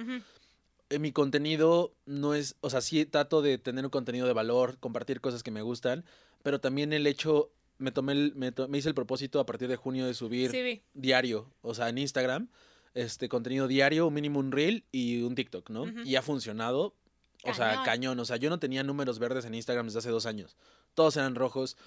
eh, 0.89 0.99
mi 0.99 1.11
contenido 1.11 1.93
no 2.05 2.33
es, 2.35 2.55
o 2.61 2.69
sea, 2.69 2.81
sí 2.81 3.05
trato 3.05 3.41
de 3.41 3.57
tener 3.57 3.85
un 3.85 3.91
contenido 3.91 4.27
de 4.27 4.33
valor, 4.33 4.77
compartir 4.79 5.21
cosas 5.21 5.41
que 5.43 5.51
me 5.51 5.61
gustan, 5.61 6.03
pero 6.43 6.59
también 6.59 6.91
el 6.93 7.07
hecho, 7.07 7.51
me 7.77 7.91
tomé, 7.91 8.13
el- 8.13 8.33
me, 8.35 8.51
to- 8.51 8.67
me 8.67 8.77
hice 8.77 8.89
el 8.89 8.95
propósito 8.95 9.39
a 9.39 9.45
partir 9.45 9.67
de 9.67 9.75
junio 9.77 10.05
de 10.05 10.13
subir 10.13 10.51
Sí, 10.51 10.81
diario, 10.93 11.47
o 11.61 11.73
sea, 11.73 11.89
en 11.89 11.97
Instagram, 11.97 12.49
este 12.93 13.29
contenido 13.29 13.67
diario, 13.69 14.07
un 14.07 14.13
mínimo 14.13 14.39
un 14.39 14.51
reel 14.51 14.83
y 14.91 15.21
un 15.21 15.33
TikTok, 15.33 15.69
¿no? 15.69 15.85
Y 16.05 16.15
ha 16.17 16.21
funcionado, 16.21 16.93
o 17.43 17.53
sea, 17.53 17.83
Cañón. 17.83 18.19
o 18.19 18.25
sea, 18.25 18.37
yo 18.37 18.49
no 18.49 18.59
tenía 18.59 18.83
números 18.83 19.19
verdes 19.19 19.45
en 19.45 19.53
Instagram 19.53 19.87
desde 19.87 19.99
hace 19.99 20.09
dos 20.09 20.25
años, 20.25 20.57
todos 20.93 21.17
eran 21.17 21.35
rojos. 21.35 21.77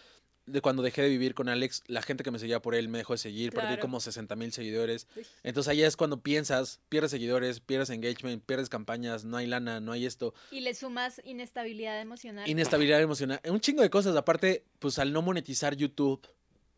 De 0.47 0.61
cuando 0.61 0.83
dejé 0.83 1.01
de 1.01 1.09
vivir 1.09 1.35
con 1.35 1.49
Alex, 1.49 1.83
la 1.87 2.03
gente 2.03 2.23
que 2.23 2.31
me 2.31 2.39
seguía 2.39 2.61
por 2.61 2.75
él 2.75 2.91
me 2.91 2.99
dejó 2.99 3.15
de 3.15 3.19
seguir, 3.19 3.51
perdí 3.55 3.79
como 3.79 3.99
60 3.99 4.37
mil 4.37 4.53
seguidores. 4.53 5.07
Entonces 5.43 5.71
ahí 5.71 5.83
es 5.83 5.97
cuando 5.97 6.21
piensas, 6.21 6.81
pierdes 6.91 7.13
seguidores, 7.13 7.61
pierdes 7.61 7.89
engagement, 7.89 8.45
pierdes 8.45 8.69
campañas, 8.69 9.25
no 9.25 9.39
hay 9.39 9.47
lana, 9.47 9.81
no 9.81 9.93
hay 9.93 10.05
esto. 10.05 10.35
Y 10.51 10.61
le 10.61 10.75
sumas 10.75 11.23
inestabilidad 11.25 11.99
emocional. 11.99 12.47
Inestabilidad 12.47 13.01
emocional, 13.01 13.41
un 13.49 13.59
chingo 13.59 13.81
de 13.81 13.89
cosas. 13.89 14.15
Aparte, 14.17 14.67
pues 14.81 14.99
al 14.99 15.15
no 15.15 15.23
monetizar 15.23 15.77
YouTube, 15.77 16.29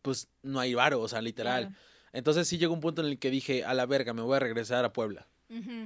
pues 0.02 0.28
no 0.44 0.60
hay 0.60 0.74
varo, 0.74 1.00
o 1.00 1.08
sea, 1.08 1.20
literal. 1.20 1.66
Claro. 1.66 1.76
Entonces 2.12 2.46
sí 2.46 2.58
llegó 2.58 2.72
un 2.72 2.80
punto 2.80 3.02
en 3.02 3.08
el 3.08 3.18
que 3.18 3.30
dije, 3.30 3.64
a 3.64 3.74
la 3.74 3.84
verga, 3.84 4.14
me 4.14 4.22
voy 4.22 4.36
a 4.36 4.38
regresar 4.38 4.84
a 4.84 4.92
Puebla. 4.92 5.26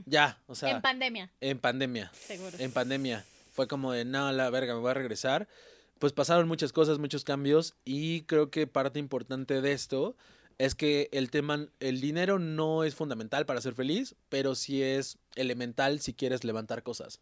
Ya, 0.07 0.39
o 0.47 0.55
sea, 0.55 0.71
en 0.71 0.81
pandemia, 0.83 1.31
en 1.41 1.59
pandemia. 1.59 2.11
seguro. 2.15 2.57
En 2.59 2.73
pandemia. 2.73 3.25
Fue 3.53 3.67
como 3.69 3.93
de, 3.93 4.05
no, 4.05 4.31
la 4.33 4.49
verga, 4.51 4.75
me 4.75 4.81
voy 4.81 4.91
a 4.91 4.95
regresar. 4.95 5.49
Pues 5.99 6.13
pasaron 6.13 6.49
muchas 6.49 6.73
cosas, 6.73 6.99
muchos 6.99 7.25
cambios 7.25 7.75
y 7.85 8.23
creo 8.23 8.51
que 8.51 8.67
parte 8.67 8.99
importante 8.99 9.61
de 9.61 9.73
esto 9.73 10.17
es 10.57 10.75
que 10.75 11.09
el 11.13 11.31
tema, 11.31 11.69
el 11.79 12.01
dinero 12.01 12.39
no 12.39 12.85
es 12.85 12.95
fundamental 12.95 13.45
para 13.45 13.61
ser 13.61 13.75
feliz, 13.75 14.15
pero 14.31 14.55
sí 14.55 14.83
es 14.83 15.19
elemental 15.35 16.01
si 16.01 16.15
quieres 16.15 16.43
levantar 16.45 16.83
cosas. 16.83 17.21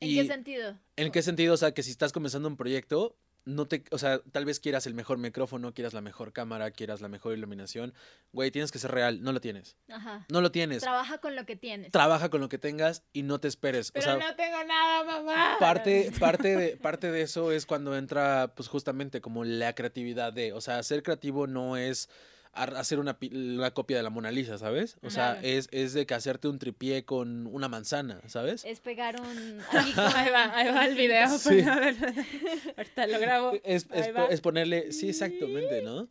¿En 0.00 0.08
Y- 0.10 0.14
qué 0.16 0.26
sentido? 0.26 0.76
¿En 0.96 1.12
qué 1.12 1.22
sentido? 1.22 1.54
O 1.54 1.56
sea, 1.56 1.72
que 1.72 1.82
si 1.82 1.90
estás 1.90 2.12
comenzando 2.12 2.48
un 2.48 2.56
proyecto, 2.56 3.14
no 3.44 3.66
te, 3.66 3.84
o 3.90 3.98
sea, 3.98 4.20
tal 4.32 4.44
vez 4.44 4.60
quieras 4.60 4.86
el 4.86 4.94
mejor 4.94 5.18
micrófono, 5.18 5.72
quieras 5.74 5.94
la 5.94 6.00
mejor 6.00 6.32
cámara, 6.32 6.70
quieras 6.70 7.00
la 7.00 7.08
mejor 7.08 7.36
iluminación. 7.36 7.94
Güey, 8.32 8.50
tienes 8.50 8.70
que 8.70 8.78
ser 8.78 8.90
real, 8.90 9.22
no 9.22 9.32
lo 9.32 9.40
tienes. 9.40 9.76
Ajá. 9.88 10.26
No 10.30 10.40
lo 10.40 10.50
tienes. 10.50 10.82
Trabaja 10.82 11.18
con 11.18 11.36
lo 11.36 11.46
que 11.46 11.56
tienes. 11.56 11.92
Trabaja 11.92 12.28
con 12.28 12.40
lo 12.40 12.48
que 12.48 12.58
tengas 12.58 13.02
y 13.12 13.22
no 13.22 13.40
te 13.40 13.48
esperes. 13.48 13.92
Pero 13.92 14.14
o 14.14 14.18
sea, 14.18 14.28
no 14.28 14.36
tengo 14.36 14.64
nada, 14.64 15.04
mamá. 15.04 15.56
parte, 15.58 16.12
parte, 16.20 16.56
de, 16.56 16.76
parte 16.76 17.10
de 17.10 17.22
eso 17.22 17.52
es 17.52 17.66
cuando 17.66 17.96
entra, 17.96 18.52
pues 18.54 18.68
justamente 18.68 19.20
como 19.20 19.44
la 19.44 19.74
creatividad 19.74 20.32
de, 20.32 20.52
o 20.52 20.60
sea, 20.60 20.82
ser 20.82 21.02
creativo 21.02 21.46
no 21.46 21.76
es 21.76 22.08
hacer 22.52 22.98
una, 22.98 23.18
pi- 23.18 23.30
una 23.34 23.70
copia 23.72 23.96
de 23.96 24.02
la 24.02 24.10
Mona 24.10 24.30
Lisa, 24.30 24.58
¿sabes? 24.58 24.96
O 25.02 25.10
sea, 25.10 25.32
Claro. 25.34 25.46
es, 25.46 25.68
es 25.70 25.92
de 25.94 26.04
que 26.06 26.14
hacerte 26.14 26.48
un 26.48 26.58
tripié 26.58 27.04
con 27.04 27.46
una 27.46 27.68
manzana, 27.68 28.20
¿sabes? 28.26 28.64
Es 28.64 28.80
pegar 28.80 29.20
un... 29.20 29.28
ahí 29.72 30.30
va, 30.30 30.56
ahí 30.56 30.68
va 30.72 30.86
el 30.86 30.94
video. 30.96 31.28
Sí. 31.38 31.62
ver, 31.62 31.94
Ahorita 32.76 33.06
lo 33.06 33.18
grabo. 33.20 33.52
Es, 33.62 33.86
es 33.92 34.14
va. 34.16 34.26
es 34.26 34.40
ponerle, 34.40 34.92
sí, 34.92 35.08
exactamente, 35.10 35.82
¿no? 35.82 36.08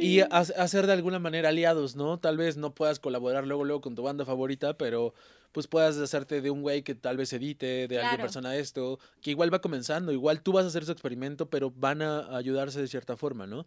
Y 0.00 0.20
ha- 0.20 0.26
hacer 0.26 0.86
de 0.86 0.92
alguna 0.92 1.18
manera 1.18 1.50
aliados, 1.50 1.96
¿no? 1.96 2.18
Tal 2.18 2.36
vez 2.36 2.56
no 2.56 2.74
puedas 2.74 2.98
colaborar 2.98 3.46
luego, 3.46 3.64
luego 3.64 3.80
con 3.80 3.94
tu 3.94 4.02
banda 4.02 4.24
favorita, 4.24 4.76
pero 4.76 5.14
pues 5.52 5.66
puedas 5.66 5.96
hacerte 5.98 6.40
de 6.40 6.50
un 6.50 6.62
güey 6.62 6.82
que 6.82 6.94
tal 6.94 7.16
vez 7.16 7.32
edite, 7.32 7.66
de 7.66 7.82
alguien 7.96 8.00
Claro. 8.10 8.22
persona 8.22 8.56
esto, 8.56 8.98
que 9.20 9.30
igual 9.30 9.52
va 9.52 9.60
comenzando, 9.60 10.12
igual 10.12 10.42
tú 10.42 10.52
vas 10.52 10.64
a 10.64 10.68
hacer 10.68 10.84
su 10.84 10.92
experimento, 10.92 11.48
pero 11.50 11.70
van 11.70 12.02
a 12.02 12.36
ayudarse 12.36 12.80
de 12.80 12.88
cierta 12.88 13.16
forma, 13.16 13.46
¿no? 13.46 13.66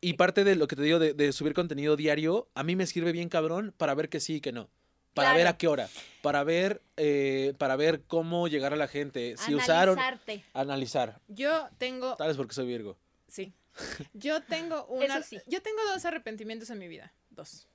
Y 0.00 0.14
parte 0.14 0.44
de 0.44 0.56
lo 0.56 0.66
que 0.68 0.76
te 0.76 0.82
digo 0.82 0.98
de, 0.98 1.14
de 1.14 1.32
subir 1.32 1.54
contenido 1.54 1.96
diario, 1.96 2.48
a 2.54 2.62
mí 2.62 2.76
me 2.76 2.86
sirve 2.86 3.12
bien 3.12 3.28
cabrón 3.28 3.72
para 3.76 3.94
ver 3.94 4.08
que 4.08 4.20
sí 4.20 4.36
y 4.36 4.40
que 4.40 4.52
no. 4.52 4.68
Para 5.14 5.34
ver 5.34 5.46
a 5.46 5.58
qué 5.58 5.68
hora, 5.68 5.90
para 6.22 6.42
ver, 6.42 6.80
eh, 6.96 7.52
para 7.58 7.76
ver 7.76 8.02
cómo 8.06 8.48
llegar 8.48 8.72
a 8.72 8.76
la 8.76 8.88
gente, 8.88 9.36
si 9.36 9.54
usaron, 9.54 9.98
Analizarte. 9.98 10.44
analizar, 10.54 11.20
Yo 11.28 11.68
tengo. 11.76 12.16
tal 12.16 12.28
vez 12.28 12.36
porque 12.38 12.54
soy 12.54 12.66
Virgo. 12.66 12.96
Sí. 13.28 13.52
Yo 14.14 14.42
tengo 14.42 14.86
una, 14.86 15.18
Eso 15.18 15.28
sí. 15.28 15.38
yo 15.46 15.60
tengo 15.62 15.78
dos 15.92 16.04
arrepentimientos 16.06 16.70
en 16.70 16.78
mi 16.78 16.88
vida. 16.88 17.12
Dos. 17.30 17.66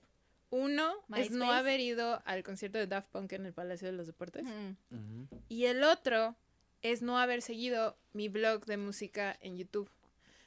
Uno 0.57 0.91
es 1.15 1.29
no 1.31 1.51
haber 1.51 1.79
ido 1.79 2.21
al 2.25 2.43
concierto 2.43 2.77
de 2.79 2.87
Daft 2.87 3.09
Punk 3.11 3.33
en 3.33 3.45
el 3.45 3.53
Palacio 3.53 3.87
de 3.87 3.93
los 3.93 4.07
Deportes. 4.07 4.43
Mm. 4.89 5.23
Y 5.49 5.65
el 5.65 5.83
otro 5.83 6.35
es 6.81 7.01
no 7.01 7.19
haber 7.19 7.41
seguido 7.41 7.95
mi 8.13 8.27
blog 8.27 8.65
de 8.65 8.77
música 8.77 9.37
en 9.41 9.57
YouTube. 9.57 9.89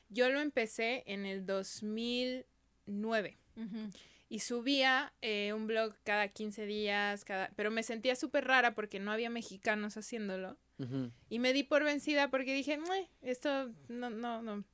Yo 0.08 0.28
lo 0.30 0.40
empecé 0.40 1.04
en 1.06 1.26
el 1.26 1.46
2009 1.46 3.38
Ujú. 3.56 3.90
y 4.28 4.40
subía 4.40 5.12
eh, 5.22 5.52
un 5.52 5.68
blog 5.68 5.94
cada 6.02 6.26
15 6.28 6.66
días, 6.66 7.24
cada... 7.24 7.50
pero 7.54 7.70
me 7.70 7.84
sentía 7.84 8.16
súper 8.16 8.46
rara 8.46 8.74
porque 8.74 8.98
no 8.98 9.12
había 9.12 9.30
mexicanos 9.30 9.96
haciéndolo. 9.96 10.56
Y 11.28 11.40
me 11.40 11.52
di 11.52 11.62
por 11.62 11.84
vencida 11.84 12.30
porque 12.30 12.54
dije, 12.54 12.78
"Mue, 12.78 13.06
esto 13.20 13.70
no, 13.88 14.08
no, 14.08 14.40
no. 14.40 14.64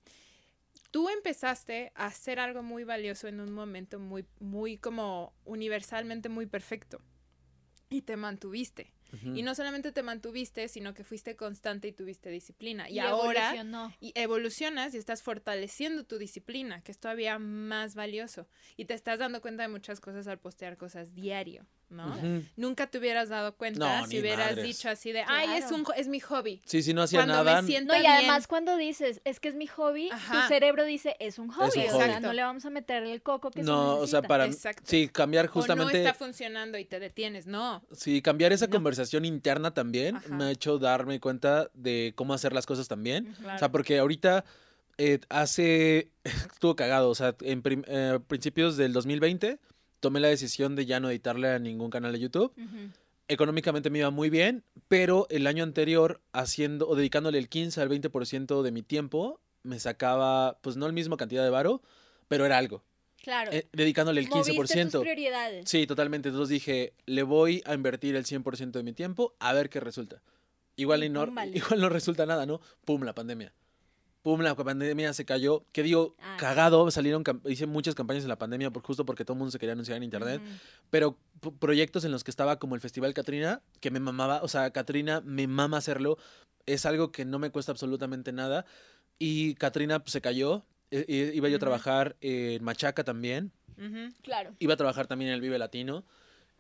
Tú 0.97 1.11
empezaste 1.11 1.93
a 1.95 2.07
hacer 2.07 2.39
algo 2.39 2.63
muy 2.63 2.83
valioso 2.83 3.29
en 3.29 3.41
un 3.41 3.53
momento 3.53 3.99
muy, 3.99 4.25
muy 4.41 4.79
como 4.79 5.35
universalmente 5.45 6.31
muy 6.31 6.47
perfecto. 6.47 7.03
Y 7.91 8.01
te 8.01 8.17
mantuviste. 8.17 8.95
Y 9.23 9.43
no 9.43 9.55
solamente 9.55 9.93
te 9.93 10.03
mantuviste, 10.03 10.69
sino 10.69 10.95
que 10.95 11.05
fuiste 11.05 11.37
constante 11.37 11.89
y 11.89 11.93
tuviste 11.93 12.31
disciplina. 12.31 12.89
Y, 12.89 12.95
Y 12.95 12.99
ahora 13.01 13.51
evolucionó. 13.51 13.95
y 14.01 14.13
evolucionas 14.15 14.95
y 14.95 14.97
estás 14.97 15.23
fortaleciendo 15.23 16.05
tu 16.05 16.17
disciplina, 16.17 16.81
que 16.81 16.93
es 16.93 16.99
todavía 16.99 17.39
más 17.39 17.95
valioso. 17.95 18.49
Y 18.79 18.87
te 18.87 18.95
estás 18.95 19.19
dando 19.19 19.43
cuenta 19.43 19.65
de 19.65 19.69
muchas 19.69 20.01
cosas 20.01 20.27
al 20.29 20.39
postear 20.39 20.79
cosas 20.79 21.13
diario, 21.15 21.67
Nunca 22.57 22.87
te 22.89 22.99
hubieras 22.99 23.29
dado 23.29 23.55
cuenta 23.57 24.01
No, 24.01 24.07
si 24.07 24.19
hubieras 24.21 24.51
madres. 24.51 24.65
dicho 24.67 24.89
así 24.89 25.13
de, 25.13 25.23
ay, 25.27 25.59
es, 25.59 25.71
un, 25.71 25.85
es 25.97 26.09
mi 26.09 26.21
hobby. 26.21 26.61
Sí, 26.65 26.83
si 26.83 26.93
no 26.93 27.03
hacía 27.03 27.21
Cuando 27.21 27.45
nada. 27.45 27.63
me 27.63 27.67
siento 27.69 27.93
No, 27.93 27.99
y 27.99 28.03
bien. 28.03 28.13
además 28.13 28.47
cuando 28.49 28.77
dices, 28.77 29.21
es 29.25 29.41
que 29.41 29.49
es 29.49 29.55
mi 29.55 29.67
hobby, 29.67 30.09
Ajá. 30.11 30.43
tu 30.43 30.49
cerebro 30.49 30.85
dice, 30.85 31.17
es 31.21 31.39
un 31.39 31.49
hobby. 31.51 31.87
un 31.89 31.95
o 31.95 31.99
sea, 31.99 32.21
no 32.21 32.33
le 32.33 32.43
vamos 32.43 32.65
a 32.67 32.71
meter 32.71 33.03
el 33.05 33.23
coco 33.23 33.51
que 33.51 33.61
se 33.61 33.67
No, 33.67 33.97
o 33.99 34.07
sea, 34.07 34.23
para 34.23 34.47
Exacto. 34.47 34.83
sí, 34.87 35.09
cambiar 35.09 35.45
o 35.45 35.49
no 35.49 35.53
justamente 35.53 35.99
está 35.99 36.15
funcionando 36.15 36.79
y 36.79 36.85
te 36.85 36.99
detienes, 36.99 37.47
no. 37.47 37.83
Sí, 37.93 38.21
cambiar 38.23 38.53
esa 38.53 38.67
No. 38.67 38.73
conversación 38.73 39.25
interna 39.25 39.73
también 39.73 40.17
Ajá. 40.17 40.29
me 40.35 40.45
ha 40.45 40.51
hecho 40.51 40.79
darme 40.79 41.21
cuenta 41.21 41.71
de 41.75 42.13
cómo 42.17 42.35
hacer 42.35 42.53
las 42.53 42.67
cosas 42.67 42.89
también. 42.89 43.33
Claro. 43.41 43.57
O 43.57 43.59
sea, 43.59 43.71
porque 43.71 43.99
ahorita 43.99 44.45
eh, 44.99 45.21
hace, 45.29 46.11
estuvo 46.25 46.75
cagado, 46.75 47.11
o 47.11 47.15
sea, 47.15 47.37
en 47.43 47.63
prim- 47.63 47.85
eh, 47.87 48.19
principios 48.27 48.77
del 48.77 48.93
2020 48.93 49.59
tomé 50.01 50.21
la 50.21 50.29
decisión 50.29 50.77
de 50.77 50.87
ya 50.87 51.01
no 51.01 51.11
editarle 51.11 51.49
a 51.49 51.59
ningún 51.59 51.91
canal 51.91 52.13
de 52.13 52.21
YouTube. 52.21 52.53
Económicamente 53.29 53.91
me 53.91 53.99
iba 53.99 54.11
muy 54.11 54.31
bien, 54.31 54.63
pero 54.89 55.27
el 55.31 55.47
año 55.47 55.65
anterior 55.65 56.21
haciendo 56.33 56.89
o 56.89 56.95
dedicándole 56.95 57.39
el 57.39 57.49
15 57.49 57.81
al 57.81 57.89
20% 57.89 58.63
de 58.63 58.71
mi 58.71 58.83
tiempo 58.83 59.41
me 59.65 59.81
sacaba, 59.81 60.59
pues 60.63 60.77
no 60.77 60.87
el 60.87 60.93
mismo 60.93 61.17
cantidad 61.17 61.43
de 61.43 61.51
varo, 61.51 61.83
pero 62.29 62.47
era 62.47 62.57
algo. 62.57 62.85
Claro. 63.23 63.51
Eh, 63.53 63.67
dedicándole 63.73 64.21
el 64.21 64.29
Moviste 64.29 64.53
15%. 64.53 64.91
tus 64.93 65.01
prioridades. 65.01 65.69
Sí, 65.69 65.87
totalmente. 65.89 66.29
Entonces 66.29 66.51
dije, 66.51 66.93
le 67.07 67.25
voy 67.25 67.63
a 67.67 67.75
invertir 67.75 68.15
el 68.15 68.25
100% 68.25 68.71
de 68.71 68.83
mi 68.85 68.93
tiempo 68.93 69.35
a 69.41 69.53
ver 69.53 69.69
qué 69.69 69.81
resulta. 69.81 70.23
Igual, 70.77 71.03
Y 71.03 71.09
no, 71.09 71.27
vale. 71.27 71.51
igual 71.57 71.81
no 71.81 71.89
resulta 71.89 72.27
nada, 72.27 72.47
¿no? 72.47 72.61
Pum, 72.85 73.03
la 73.03 73.15
pandemia. 73.15 73.53
Pum, 74.27 74.41
la 74.41 74.57
pandemia 74.57 75.13
se 75.13 75.25
cayó. 75.25 75.65
Que 75.71 75.85
digo, 75.85 76.17
Ah. 76.19 76.37
cagado, 76.37 76.91
salieron, 76.91 77.23
hice 77.45 77.67
muchas 77.67 77.95
campañas 77.95 78.25
en 78.25 78.29
la 78.29 78.37
pandemia 78.37 78.73
por, 78.73 78.83
justo 78.83 79.07
porque 79.07 79.25
todo 79.25 79.35
el 79.35 79.39
mundo 79.39 79.53
se 79.53 79.61
quería 79.61 79.75
anunciar 79.75 79.99
en 79.99 80.03
internet. 80.03 80.43
Pero 80.91 81.17
proyectos 81.61 82.05
en 82.05 82.11
los 82.11 82.25
que 82.25 82.33
estaba 82.33 82.59
como 82.59 82.75
el 82.75 82.81
Festival 82.81 83.15
Catrina, 83.15 83.63
que 83.81 83.93
me 83.93 84.01
mamaba, 84.01 84.43
o 84.43 84.49
sea, 84.49 84.73
Catrina 84.73 85.21
me 85.25 85.47
mama 85.47 85.77
hacerlo. 85.77 86.19
Es 86.67 86.87
algo 86.87 87.13
que 87.13 87.25
no 87.25 87.39
me 87.39 87.51
cuesta 87.51 87.71
absolutamente 87.71 88.33
nada. 88.33 88.67
Y 89.17 89.55
Catrina 89.55 90.01
pues, 90.01 90.11
se 90.11 90.21
cayó. 90.21 90.65
I- 90.91 91.05
i- 91.07 91.31
iba 91.37 91.49
yo 91.49 91.55
a 91.59 91.61
trabajar 91.61 92.17
en 92.21 92.65
Machaca 92.65 93.05
también. 93.05 93.53
Claro. 94.25 94.57
iba 94.59 94.75
a 94.75 94.77
trabajar 94.77 95.07
también 95.07 95.29
en 95.29 95.35
el 95.37 95.41
Vive 95.41 95.57
Latino 95.57 96.05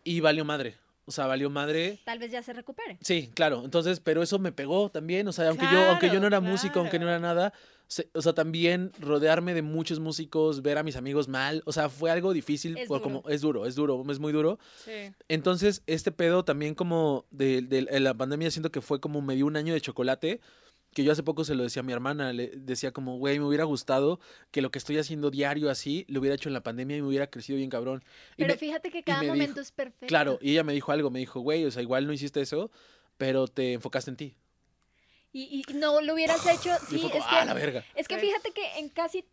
y 0.05 0.21
valió 0.21 0.45
madre. 0.45 0.77
O 1.09 1.13
sea, 1.13 1.27
valió 1.27 1.49
madre. 1.51 2.01
Tal 2.05 2.19
vez 2.19 2.33
ya 2.33 2.43
se 2.43 2.53
recupere. 2.53 2.99
Sí, 3.01 3.31
claro. 3.33 3.63
Entonces, 3.65 4.01
pero 4.01 4.23
eso 4.23 4.39
me 4.41 4.51
pegó 4.53 4.91
también. 4.91 5.29
O 5.29 5.33
sea, 5.33 5.49
aunque 5.49 5.67
yo, 5.73 5.89
aunque 5.91 6.09
yo 6.09 6.19
no 6.21 6.27
era 6.27 6.39
Claro, 6.41 6.53
músico, 6.53 6.81
aunque 6.81 6.99
no 6.99 7.07
era 7.09 7.21
nada, 7.21 7.53
se- 7.87 8.09
o 8.13 8.21
sea, 8.21 8.33
también 8.33 8.91
rodearme 9.01 9.55
de 9.55 9.63
muchos 9.63 10.01
músicos, 10.01 10.63
ver 10.63 10.79
a 10.79 10.83
mis 10.83 10.97
amigos 10.97 11.29
mal, 11.29 11.63
o 11.65 11.71
sea, 11.73 11.89
fue 11.89 12.11
algo 12.11 12.33
difícil. 12.33 12.77
Es 12.77 12.89
duro. 12.89 13.03
como, 13.03 13.23
es 13.29 13.41
duro, 13.41 13.67
es 13.67 13.77
duro, 13.77 14.03
es 14.11 14.19
muy 14.19 14.33
duro. 14.33 14.59
Sí. 14.85 15.13
Entonces, 15.29 15.83
este 15.87 16.11
pedo 16.11 16.45
también 16.45 16.75
como 16.75 17.25
de, 17.31 17.63
de- 17.63 17.83
de 17.85 18.01
la 18.01 18.15
pandemia, 18.15 18.51
siento 18.51 18.73
que 18.73 18.81
fue 18.81 18.99
como 19.01 19.23
me 19.23 19.37
dio 19.37 19.47
un 19.47 19.57
año 19.57 19.75
de 19.75 19.81
chocolate, 19.81 20.41
que 20.97 21.05
yo 21.05 21.13
hace 21.13 21.23
poco 21.23 21.45
se 21.45 21.55
lo 21.55 21.63
decía 21.63 21.81
a 21.81 21.83
mi 21.83 21.93
hermana, 21.93 22.33
le 22.33 22.49
decía 22.57 22.91
como, 22.91 23.19
güey, 23.19 23.39
me 23.39 23.45
hubiera 23.45 23.65
gustado 23.65 24.19
que 24.51 24.63
lo 24.63 24.71
que 24.71 24.79
estoy 24.79 24.97
haciendo 24.97 25.31
diario 25.31 25.69
así, 25.69 26.07
lo 26.09 26.21
hubiera 26.21 26.35
hecho 26.37 26.49
en 26.49 26.55
la 26.55 26.63
pandemia 26.63 26.97
y 26.97 27.03
me 27.03 27.09
hubiera 27.09 27.27
crecido 27.27 27.59
bien 27.59 27.69
cabrón. 27.69 28.03
Y 28.33 28.43
Pero 28.43 28.55
me- 28.55 28.59
fíjate 28.59 28.91
que 28.91 29.03
cada 29.03 29.21
me 29.21 29.29
momento 29.29 29.53
dijo- 29.57 29.61
es 29.61 29.73
perfecto. 29.73 30.07
Claro, 30.07 30.39
y 30.41 30.53
ella 30.53 30.65
me 30.65 30.73
dijo 30.73 30.91
algo, 30.93 31.11
me 31.11 31.19
dijo, 31.19 31.41
güey, 31.41 31.67
o 31.67 31.71
sea, 31.71 31.83
igual 31.83 32.07
no 32.07 32.15
hiciste 32.15 32.41
eso, 32.41 32.71
pero 33.19 33.47
te 33.47 33.75
enfocaste 33.75 34.11
en 34.11 34.17
ti. 34.17 34.37
Y, 35.35 35.63
y 35.69 35.75
no 35.75 36.01
lo 36.01 36.15
hubieras 36.15 36.47
hecho. 36.47 36.71
y 36.91 36.99
Sí, 36.99 37.11
es 37.13 37.25
ah, 37.29 37.45
la 37.45 37.53
que, 37.53 37.61
verga. 37.61 37.85
es 37.95 38.09
que 38.09 38.17
fíjate 38.19 38.53
que 38.53 38.79
en 38.79 38.89
casi. 38.89 39.27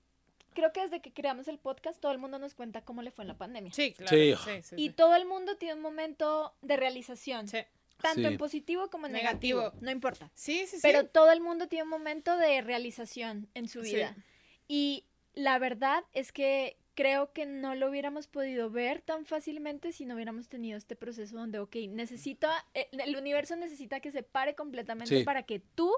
Creo 0.53 0.71
que 0.73 0.81
desde 0.81 1.01
que 1.01 1.13
creamos 1.13 1.47
el 1.47 1.57
podcast, 1.59 1.99
todo 1.99 2.11
el 2.11 2.17
mundo 2.19 2.37
nos 2.39 2.53
cuenta 2.55 2.81
cómo 2.83 3.01
le 3.01 3.09
fue 3.11 3.23
en 3.23 3.29
la 3.29 3.37
pandemia. 3.37 3.71
Sí, 3.73 3.93
claro. 3.93 4.09
Sí. 4.15 4.35
Sí, 4.43 4.61
sí, 4.63 4.75
Y 4.77 4.89
todo 4.89 5.15
el 5.15 5.25
mundo 5.25 5.55
tiene 5.55 5.75
un 5.75 5.81
momento 5.81 6.53
de 6.61 6.75
realización, 6.77 7.47
Sí. 7.47 7.59
Tanto 8.03 8.19
Sí. 8.21 8.25
en 8.27 8.37
positivo 8.37 8.89
como 8.91 9.07
en 9.07 9.13
negativo. 9.13 9.61
Negativo. 9.61 9.81
No 9.83 9.89
importa. 9.89 10.29
Sí, 10.35 10.59
sí, 10.67 10.75
sí. 10.75 10.79
Pero 10.83 11.07
todo 11.07 11.31
el 11.31 11.41
mundo 11.41 11.67
tiene 11.67 11.83
un 11.83 11.89
momento 11.89 12.37
de 12.37 12.61
realización 12.61 13.47
en 13.55 13.67
su 13.67 13.83
Sí. 13.83 13.95
vida. 13.95 14.15
Y 14.67 15.05
la 15.33 15.57
verdad 15.57 16.03
es 16.13 16.31
que 16.31 16.77
creo 16.95 17.33
que 17.33 17.47
no 17.47 17.73
lo 17.73 17.89
hubiéramos 17.89 18.27
podido 18.27 18.69
ver 18.69 19.01
tan 19.01 19.25
fácilmente 19.25 19.91
si 19.93 20.05
no 20.05 20.13
hubiéramos 20.13 20.47
tenido 20.47 20.77
este 20.77 20.95
proceso 20.95 21.35
donde, 21.37 21.57
ok, 21.57 21.75
necesita, 21.89 22.51
eh, 22.75 22.87
el 22.91 23.15
universo 23.15 23.55
necesita 23.55 23.99
que 23.99 24.11
se 24.11 24.21
pare 24.21 24.53
completamente 24.53 25.17
Sí. 25.19 25.23
para 25.23 25.41
que 25.43 25.59
tú 25.59 25.91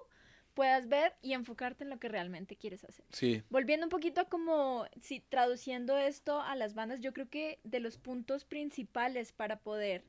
puedas 0.54 0.88
ver 0.88 1.14
y 1.22 1.34
enfocarte 1.34 1.84
en 1.84 1.90
lo 1.90 2.00
que 2.00 2.08
realmente 2.08 2.56
quieres 2.56 2.86
hacer. 2.86 3.04
Sí, 3.12 3.44
Volviendo 3.50 3.86
un 3.88 3.90
poquito 3.90 4.22
a 4.22 4.26
como, 4.30 4.86
si 5.02 5.20
traduciendo 5.20 5.98
esto 5.98 6.40
a 6.40 6.56
las 6.56 6.76
bandas, 6.76 7.02
yo 7.02 7.12
creo 7.12 7.28
que 7.30 7.60
de 7.66 7.82
los 7.82 7.98
puntos 7.98 8.46
principales 8.46 9.34
para 9.34 9.60
poder 9.60 10.06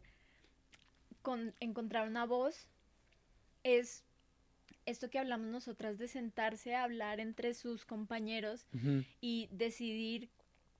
con- 1.27 1.57
encontrar 1.59 2.07
una 2.07 2.24
voz 2.24 2.68
es 3.64 4.05
esto 4.85 5.11
que 5.11 5.18
hablamos 5.18 5.49
nosotras 5.49 5.99
de 5.99 6.07
sentarse 6.07 6.77
a 6.77 6.85
hablar 6.85 7.18
entre 7.18 7.53
sus 7.53 7.85
compañeros 7.85 8.64
y 9.20 9.49
decidir 9.51 10.31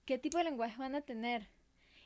qué 0.05 0.19
tipo 0.19 0.39
de 0.39 0.45
lenguaje 0.45 0.77
van 0.79 0.95
a 0.95 1.01
tener. 1.01 1.49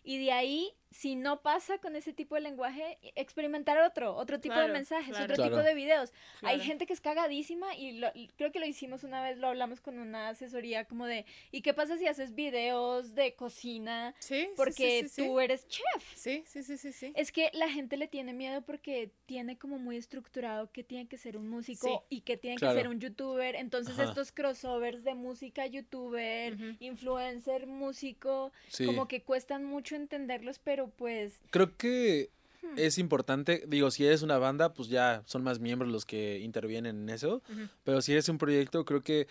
Y 0.03 0.17
de 0.25 0.33
ahí, 0.33 0.73
si 0.91 1.15
no 1.15 1.41
pasa 1.41 1.79
con 1.79 1.95
ese 1.95 2.13
tipo 2.13 2.35
de 2.35 2.41
lenguaje, 2.41 2.99
experimentar 3.15 3.79
otro, 3.79 4.15
otro 4.17 4.41
tipo 4.41 4.55
de 4.55 4.61
Claro, 4.63 4.73
mensajes, 4.73 5.11
claro. 5.11 5.25
otro 5.25 5.37
Claro. 5.37 5.51
tipo 5.57 5.63
de 5.63 5.75
videos. 5.75 6.13
Hay 6.43 6.59
gente 6.61 6.85
que 6.87 6.93
es 6.93 7.01
cagadísima 7.01 7.77
y 7.77 7.93
lo- 7.93 8.11
creo 8.37 8.51
que 8.51 8.59
lo 8.59 8.67
hicimos 8.67 9.05
una 9.05 9.23
vez, 9.23 9.39
lo 9.39 9.47
hablamos 9.49 9.81
con 9.81 9.99
una 10.01 10.31
asesoría 10.31 10.85
como 10.87 11.07
de, 11.07 11.25
¿y 11.53 11.63
qué 11.63 11.75
pasa 11.75 11.97
si 11.97 12.07
haces 12.09 12.35
videos 12.35 13.15
de 13.15 13.35
cocina? 13.35 14.15
Sí, 14.19 14.41
sí, 14.43 14.49
Porque 14.57 15.03
sí, 15.03 15.09
sí, 15.09 15.09
sí. 15.09 15.23
tú 15.27 15.39
eres 15.39 15.69
chef. 15.69 16.15
Sí, 16.17 16.43
sí, 16.47 16.63
sí, 16.65 16.77
sí, 16.77 16.93
sí. 16.93 17.13
Es 17.15 17.31
que 17.31 17.51
la 17.53 17.69
gente 17.71 17.97
le 17.97 18.09
tiene 18.09 18.33
miedo 18.33 18.63
porque 18.63 19.13
tiene 19.27 19.57
como 19.59 19.79
muy 19.79 19.97
estructurado 19.97 20.73
que 20.73 20.83
tiene 20.83 21.07
que 21.07 21.19
ser 21.19 21.37
un 21.37 21.49
músico 21.49 22.05
y 22.09 22.23
que 22.23 22.37
tiene 22.37 22.57
Claro. 22.57 22.75
que 22.75 22.81
ser 22.81 22.89
un 22.89 22.99
youtuber. 23.01 23.55
Entonces 23.55 23.95
Ajá. 23.95 24.09
estos 24.09 24.33
crossovers 24.33 25.05
de 25.05 25.15
música, 25.15 25.67
youtuber, 25.67 26.55
Ujú. 26.55 26.77
influencer, 26.81 27.67
músico, 27.69 28.53
sí. 28.69 28.87
como 28.87 29.07
que 29.07 29.23
cuestan 29.23 29.65
mucho 29.65 29.95
entenderlos, 29.95 30.59
pero 30.59 30.80
pues... 30.89 31.35
Creo 31.51 31.77
que 31.77 32.31
hmm, 32.63 32.79
es 32.79 32.99
importante, 32.99 33.65
digo, 33.69 33.91
si 33.91 34.05
eres 34.07 34.23
una 34.23 34.39
banda, 34.39 34.73
pues 34.73 34.89
ya 34.89 35.23
son 35.27 35.43
más 35.43 35.61
miembros 35.61 35.91
los 35.91 36.05
que 36.07 36.39
intervienen 36.41 37.03
en 37.03 37.09
eso, 37.11 37.43
pero 37.85 38.01
si 38.03 38.13
eres 38.13 38.29
un 38.29 38.39
proyecto, 38.39 38.85
creo 38.85 39.03
que 39.03 39.27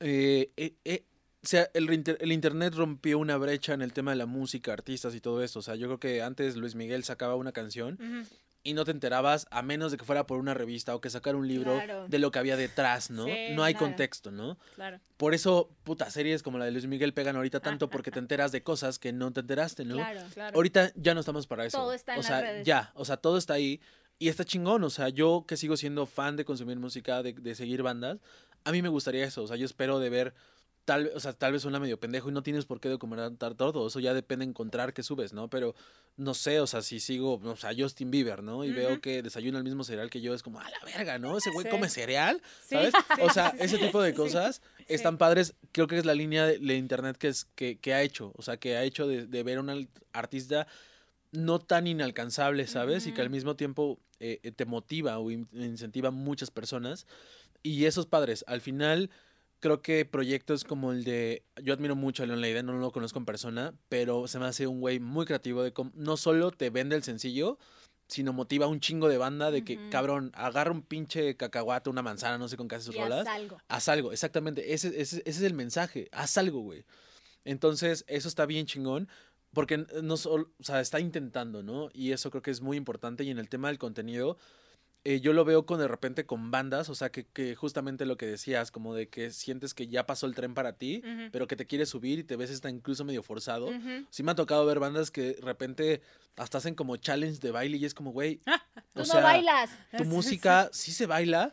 eh, 0.00 0.50
eh, 0.56 0.74
eh, 0.84 1.04
o 1.42 1.46
sea, 1.46 1.68
el, 1.74 1.92
inter- 1.92 2.18
el 2.20 2.32
internet 2.32 2.74
rompió 2.74 3.18
una 3.18 3.36
brecha 3.36 3.74
en 3.74 3.82
el 3.82 3.92
tema 3.92 4.12
de 4.12 4.16
la 4.16 4.26
música, 4.26 4.72
artistas 4.72 5.14
y 5.14 5.20
todo 5.20 5.42
eso. 5.42 5.58
O 5.58 5.62
sea, 5.62 5.74
yo 5.74 5.86
creo 5.88 6.00
que 6.00 6.22
antes 6.22 6.56
Luis 6.56 6.74
Miguel 6.74 7.04
sacaba 7.04 7.34
una 7.36 7.52
canción. 7.52 7.98
Y 8.66 8.72
no 8.74 8.84
te 8.84 8.90
enterabas 8.90 9.46
a 9.50 9.62
menos 9.62 9.92
de 9.92 9.98
que 9.98 10.04
fuera 10.04 10.26
por 10.26 10.38
una 10.38 10.54
revista 10.54 10.94
o 10.94 11.00
que 11.00 11.10
sacara 11.10 11.36
un 11.36 11.46
libro 11.46 11.74
Claro. 11.74 12.08
de 12.08 12.18
lo 12.18 12.30
que 12.30 12.38
había 12.40 12.56
detrás, 12.56 13.10
¿no? 13.10 13.26
Sí, 13.26 13.50
no 13.52 13.62
hay 13.62 13.74
claro. 13.74 13.86
contexto, 13.86 14.30
¿no? 14.32 14.58
Claro. 14.74 14.98
Por 15.18 15.34
eso, 15.34 15.68
puta, 15.84 16.10
series 16.10 16.42
como 16.42 16.58
la 16.58 16.64
de 16.64 16.72
Luis 16.72 16.86
Miguel 16.86 17.12
pegan 17.14 17.36
ahorita 17.36 17.60
tanto 17.60 17.88
porque 17.90 18.10
te 18.10 18.18
enteras 18.18 18.50
de 18.52 18.62
cosas 18.62 18.98
que 18.98 19.12
no 19.12 19.32
te 19.32 19.40
enteraste, 19.40 19.84
¿no? 19.84 19.96
Claro. 19.96 20.20
Claro. 20.32 20.56
Ahorita 20.56 20.90
ya 20.96 21.14
no 21.14 21.20
estamos 21.20 21.46
para 21.46 21.66
eso. 21.66 21.78
Todo 21.78 21.92
está 21.92 22.14
en 22.14 22.18
o 22.18 22.22
las 22.22 22.26
sea, 22.26 22.40
redes. 22.40 22.66
ya, 22.66 22.90
o 22.94 23.04
sea, 23.04 23.18
todo 23.18 23.36
está 23.38 23.54
ahí 23.54 23.80
y 24.18 24.28
está 24.28 24.44
chingón, 24.44 24.82
o 24.82 24.90
sea, 24.90 25.10
yo 25.10 25.44
que 25.46 25.56
sigo 25.58 25.76
siendo 25.76 26.06
fan 26.06 26.36
de 26.36 26.44
consumir 26.46 26.78
música, 26.78 27.22
de, 27.22 27.34
de 27.34 27.54
seguir 27.54 27.82
bandas, 27.82 28.18
a 28.64 28.72
mí 28.72 28.80
me 28.80 28.88
gustaría 28.88 29.24
eso, 29.26 29.42
o 29.42 29.46
sea, 29.46 29.56
yo 29.56 29.66
espero 29.66 29.98
de 29.98 30.08
ver 30.08 30.34
tal, 30.84 31.10
o 31.14 31.20
sea, 31.20 31.32
tal 31.32 31.52
vez 31.52 31.62
suena 31.62 31.80
medio 31.80 31.98
pendejo 31.98 32.28
y 32.28 32.32
no 32.32 32.42
tienes 32.42 32.64
por 32.66 32.80
qué 32.80 32.88
documentar 32.88 33.54
todo. 33.54 33.86
Eso 33.86 34.00
ya 34.00 34.12
depende 34.14 34.44
de 34.44 34.50
encontrar 34.50 34.92
qué 34.92 35.02
subes, 35.02 35.32
¿no? 35.32 35.48
Pero 35.48 35.74
no 36.16 36.34
sé, 36.34 36.60
o 36.60 36.66
sea, 36.66 36.82
si 36.82 37.00
sigo, 37.00 37.34
o 37.42 37.56
sea, 37.56 37.70
Justin 37.76 38.10
Bieber, 38.10 38.42
¿no? 38.42 38.64
Y 38.64 38.72
veo 38.72 39.00
que 39.00 39.22
desayuna 39.22 39.58
el 39.58 39.64
mismo 39.64 39.82
cereal 39.84 40.10
que 40.10 40.20
yo, 40.20 40.34
es 40.34 40.42
como, 40.42 40.60
a 40.60 40.68
la 40.68 40.78
verga, 40.84 41.18
¿no? 41.18 41.36
Ese 41.38 41.50
güey 41.50 41.64
Sí. 41.64 41.70
come 41.70 41.88
cereal, 41.88 42.42
Sí, 42.62 42.74
¿sabes? 42.76 42.92
sí, 43.16 43.20
O 43.22 43.30
sea, 43.30 43.48
ese 43.58 43.78
tipo 43.78 44.00
de 44.02 44.14
cosas 44.14 44.62
están 44.86 45.18
padres. 45.18 45.54
Creo 45.72 45.86
que 45.86 45.98
es 45.98 46.04
la 46.04 46.14
línea 46.14 46.46
de, 46.46 46.58
de 46.58 46.76
internet 46.76 47.16
que, 47.16 47.28
es, 47.28 47.46
que, 47.54 47.78
que 47.78 47.94
ha 47.94 48.02
hecho, 48.02 48.32
o 48.36 48.42
sea, 48.42 48.56
que 48.58 48.76
ha 48.76 48.82
hecho 48.84 49.06
de, 49.08 49.26
de 49.26 49.42
ver 49.42 49.58
a 49.58 49.60
un 49.62 49.88
artista 50.12 50.66
no 51.32 51.58
tan 51.58 51.86
inalcanzable, 51.86 52.66
¿sabes? 52.66 53.06
Y 53.06 53.12
que 53.12 53.20
al 53.22 53.30
mismo 53.30 53.56
tiempo 53.56 53.98
eh, 54.20 54.38
eh, 54.44 54.52
te 54.52 54.66
motiva 54.66 55.18
o 55.18 55.30
in- 55.30 55.48
incentiva 55.52 56.08
a 56.08 56.12
muchas 56.12 56.50
personas. 56.50 57.06
Y 57.62 57.86
esos 57.86 58.06
padres, 58.06 58.44
al 58.46 58.60
final, 58.60 59.10
creo 59.64 59.80
que 59.80 60.04
proyectos 60.04 60.62
como 60.62 60.92
el 60.92 61.04
de. 61.04 61.42
Yo 61.62 61.72
admiro 61.72 61.96
mucho 61.96 62.22
a 62.22 62.26
Leon 62.26 62.42
Leiden, 62.42 62.66
no 62.66 62.74
lo 62.74 62.92
conozco 62.92 63.18
en 63.18 63.24
persona, 63.24 63.72
pero 63.88 64.28
se 64.28 64.38
me 64.38 64.44
hace 64.44 64.66
un 64.66 64.78
güey 64.78 65.00
muy 65.00 65.24
creativo 65.24 65.62
de 65.62 65.72
cómo 65.72 65.90
no 65.94 66.18
solo 66.18 66.50
te 66.50 66.68
vende 66.68 66.96
el 66.96 67.02
sencillo, 67.02 67.56
sino 68.06 68.34
motiva 68.34 68.66
a 68.66 68.68
un 68.68 68.80
chingo 68.80 69.08
de 69.08 69.16
banda 69.16 69.50
de 69.50 69.64
que, 69.64 69.88
cabrón, 69.88 70.32
agarra 70.34 70.70
un 70.70 70.82
pinche 70.82 71.38
cacahuate, 71.38 71.88
una 71.88 72.02
manzana, 72.02 72.36
no 72.36 72.46
sé 72.46 72.58
con 72.58 72.68
qué 72.68 72.74
hace 72.74 72.84
sus 72.84 72.94
Y 72.94 72.98
haz 72.98 73.08
rolas. 73.08 73.26
algo. 73.26 73.56
Haz 73.68 73.88
algo, 73.88 74.12
exactamente. 74.12 74.74
Ese, 74.74 74.88
ese, 74.88 75.22
ese 75.24 75.30
es 75.30 75.40
el 75.40 75.54
mensaje. 75.54 76.10
Haz 76.12 76.36
algo, 76.36 76.60
güey. 76.60 76.84
Entonces, 77.46 78.04
eso 78.06 78.28
está 78.28 78.44
bien 78.44 78.66
chingón. 78.66 79.08
Porque 79.54 79.86
no 80.02 80.18
solo, 80.18 80.50
o 80.60 80.62
sea, 80.62 80.80
está 80.80 81.00
intentando, 81.00 81.62
¿no? 81.62 81.88
Y 81.94 82.12
eso 82.12 82.28
creo 82.30 82.42
que 82.42 82.50
es 82.50 82.60
muy 82.60 82.76
importante. 82.76 83.24
Y 83.24 83.30
en 83.30 83.38
el 83.38 83.48
tema 83.48 83.68
del 83.68 83.78
contenido, 83.78 84.36
eh, 85.04 85.20
yo 85.20 85.32
lo 85.32 85.44
veo 85.44 85.66
con 85.66 85.78
de 85.78 85.88
repente 85.88 86.26
con 86.26 86.50
bandas, 86.50 86.88
o 86.88 86.94
sea, 86.94 87.10
que, 87.10 87.24
que 87.26 87.54
justamente 87.54 88.06
lo 88.06 88.16
que 88.16 88.26
decías, 88.26 88.70
como 88.70 88.94
de 88.94 89.08
que 89.08 89.30
sientes 89.30 89.74
que 89.74 89.86
ya 89.86 90.06
pasó 90.06 90.26
el 90.26 90.34
tren 90.34 90.54
para 90.54 90.74
ti, 90.74 91.02
pero 91.30 91.46
que 91.46 91.56
te 91.56 91.66
quieres 91.66 91.90
subir 91.90 92.18
y 92.18 92.24
te 92.24 92.36
ves 92.36 92.50
está 92.50 92.70
incluso 92.70 93.04
medio 93.04 93.22
forzado. 93.22 93.70
Sí 94.10 94.22
me 94.22 94.32
ha 94.32 94.34
tocado 94.34 94.64
ver 94.66 94.80
bandas 94.80 95.10
que 95.10 95.34
de 95.34 95.40
repente 95.42 96.00
hasta 96.36 96.58
hacen 96.58 96.74
como 96.74 96.96
challenge 96.96 97.38
de 97.40 97.50
baile 97.50 97.76
y 97.76 97.84
es 97.84 97.94
como, 97.94 98.12
güey, 98.12 98.40
Tú 98.94 99.02
o 99.02 99.06
no 99.06 99.22
bailas. 99.22 99.70
tu 99.96 100.04
música 100.04 100.68
sí 100.72 100.92
se 100.92 101.06
baila, 101.06 101.52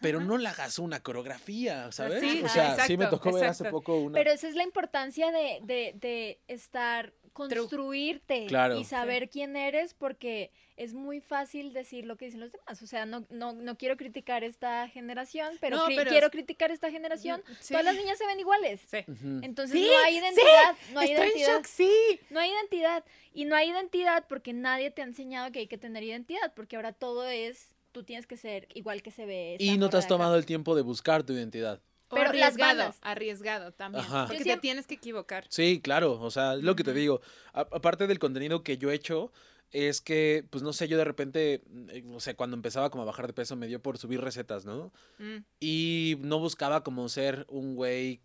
pero 0.00 0.20
no 0.20 0.38
la 0.38 0.50
hagas 0.50 0.78
una 0.78 1.00
coreografía, 1.00 1.90
¿sabes? 1.92 2.20
Sí, 2.20 2.42
o 2.44 2.48
sea, 2.48 2.86
sí 2.86 2.96
me 2.96 3.04
exacto, 3.04 3.18
tocó 3.18 3.36
ver 3.36 3.46
hace 3.46 3.70
poco 3.70 3.98
una... 3.98 4.14
Pero 4.14 4.30
esa 4.30 4.48
es 4.48 4.54
la 4.54 4.62
importancia 4.62 5.30
de, 5.32 5.60
de, 5.62 5.94
de 6.00 6.40
estar, 6.46 7.12
construirte 7.36 8.46
Claro. 8.46 8.78
y 8.78 8.84
saber 8.84 9.28
quién 9.28 9.56
eres 9.56 9.94
porque 9.94 10.50
es 10.76 10.92
muy 10.92 11.20
fácil 11.20 11.72
decir 11.72 12.04
lo 12.04 12.16
que 12.16 12.26
dicen 12.26 12.40
los 12.40 12.52
demás. 12.52 12.82
O 12.82 12.86
sea, 12.86 13.06
no, 13.06 13.24
no, 13.30 13.52
no 13.52 13.78
quiero 13.78 13.96
criticar 13.96 14.44
esta 14.44 14.88
generación, 14.88 15.56
pero, 15.60 15.76
No, 15.76 15.86
cri- 15.86 15.96
pero- 15.96 16.10
quiero 16.10 16.30
criticar 16.30 16.70
esta 16.70 16.90
generación. 16.90 17.42
Sí. 17.60 17.72
Todas 17.72 17.84
las 17.84 17.96
niñas 17.96 18.18
se 18.18 18.26
ven 18.26 18.38
iguales. 18.40 18.80
Sí. 18.86 18.98
Entonces 19.42 19.78
Sí, 19.80 19.86
no 19.86 19.96
hay 20.04 20.12
sí, 20.14 20.18
identidad, 20.18 20.76
no 20.92 21.00
hay 21.00 21.10
Estoy 21.12 21.24
en 21.26 21.32
identidad. 21.36 21.56
shock, 21.56 21.66
sí. 21.66 22.20
No 22.30 22.40
hay 22.40 22.50
identidad. 22.50 23.04
Y 23.32 23.44
no 23.46 23.56
hay 23.56 23.70
identidad 23.70 24.26
porque 24.28 24.52
nadie 24.52 24.90
te 24.90 25.02
ha 25.02 25.04
enseñado 25.04 25.50
que 25.52 25.60
hay 25.60 25.66
que 25.66 25.78
tener 25.78 26.02
identidad, 26.02 26.52
porque 26.54 26.76
ahora 26.76 26.92
todo 26.92 27.26
es, 27.28 27.74
tú 27.92 28.02
tienes 28.04 28.26
que 28.26 28.36
ser 28.36 28.68
igual 28.74 29.02
que 29.02 29.10
se 29.10 29.24
ve. 29.24 29.56
Y 29.58 29.78
no 29.78 29.88
te 29.88 29.96
has 29.96 30.04
acá. 30.04 30.14
tomado 30.14 30.36
el 30.36 30.44
tiempo 30.44 30.74
de 30.76 30.82
buscar 30.82 31.22
tu 31.24 31.32
identidad. 31.32 31.80
Pero 32.08 32.28
arriesgado, 32.28 32.94
arriesgado 33.02 33.72
también. 33.72 34.04
Ajá. 34.04 34.26
Porque 34.28 34.44
te 34.44 34.56
tienes 34.58 34.86
que 34.86 34.94
equivocar. 34.94 35.44
Sí, 35.48 35.80
claro, 35.82 36.20
o 36.20 36.30
sea, 36.30 36.54
es 36.54 36.62
lo 36.62 36.76
que 36.76 36.84
te 36.84 36.92
digo. 36.92 37.20
A- 37.52 37.66
aparte 37.72 38.06
del 38.06 38.18
contenido 38.18 38.62
que 38.62 38.78
yo 38.78 38.90
he 38.90 38.94
hecho, 38.94 39.32
es 39.72 40.00
que, 40.00 40.44
pues 40.50 40.62
no 40.62 40.72
sé, 40.72 40.88
yo 40.88 40.96
de 40.96 41.04
repente, 41.04 41.62
eh, 41.88 42.04
o 42.12 42.20
sea, 42.20 42.34
cuando 42.34 42.56
empezaba 42.56 42.90
como 42.90 43.02
a 43.02 43.06
bajar 43.06 43.26
de 43.26 43.32
peso, 43.32 43.56
me 43.56 43.66
dio 43.66 43.82
por 43.82 43.98
subir 43.98 44.20
recetas, 44.20 44.64
¿no? 44.64 44.92
Mm. 45.18 45.38
Y 45.60 46.16
no 46.20 46.38
buscaba 46.38 46.84
como 46.84 47.08
ser 47.08 47.44
un 47.48 47.74
güey 47.74 48.20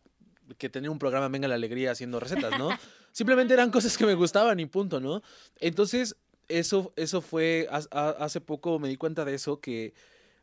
que 0.58 0.70
tenía 0.70 0.92
un 0.92 1.00
programa 1.00 1.30
Venga 1.30 1.48
la 1.48 1.56
Alegría 1.56 1.92
haciendo 1.92 2.20
recetas, 2.20 2.58
¿no? 2.60 2.70
Simplemente 3.12 3.54
eran 3.54 3.72
cosas 3.72 3.98
que 3.98 4.06
me 4.06 4.14
gustaban 4.14 4.60
y 4.60 4.66
punto, 4.66 5.00
¿no? 5.00 5.24
Entonces, 5.60 6.16
eso, 6.48 6.94
eso 6.96 7.22
fue, 7.22 7.68
hace 7.72 8.42
poco 8.42 8.78
me 8.80 8.90
di 8.90 8.98
cuenta 8.98 9.26
de 9.26 9.34
eso, 9.34 9.60
que, 9.60 9.94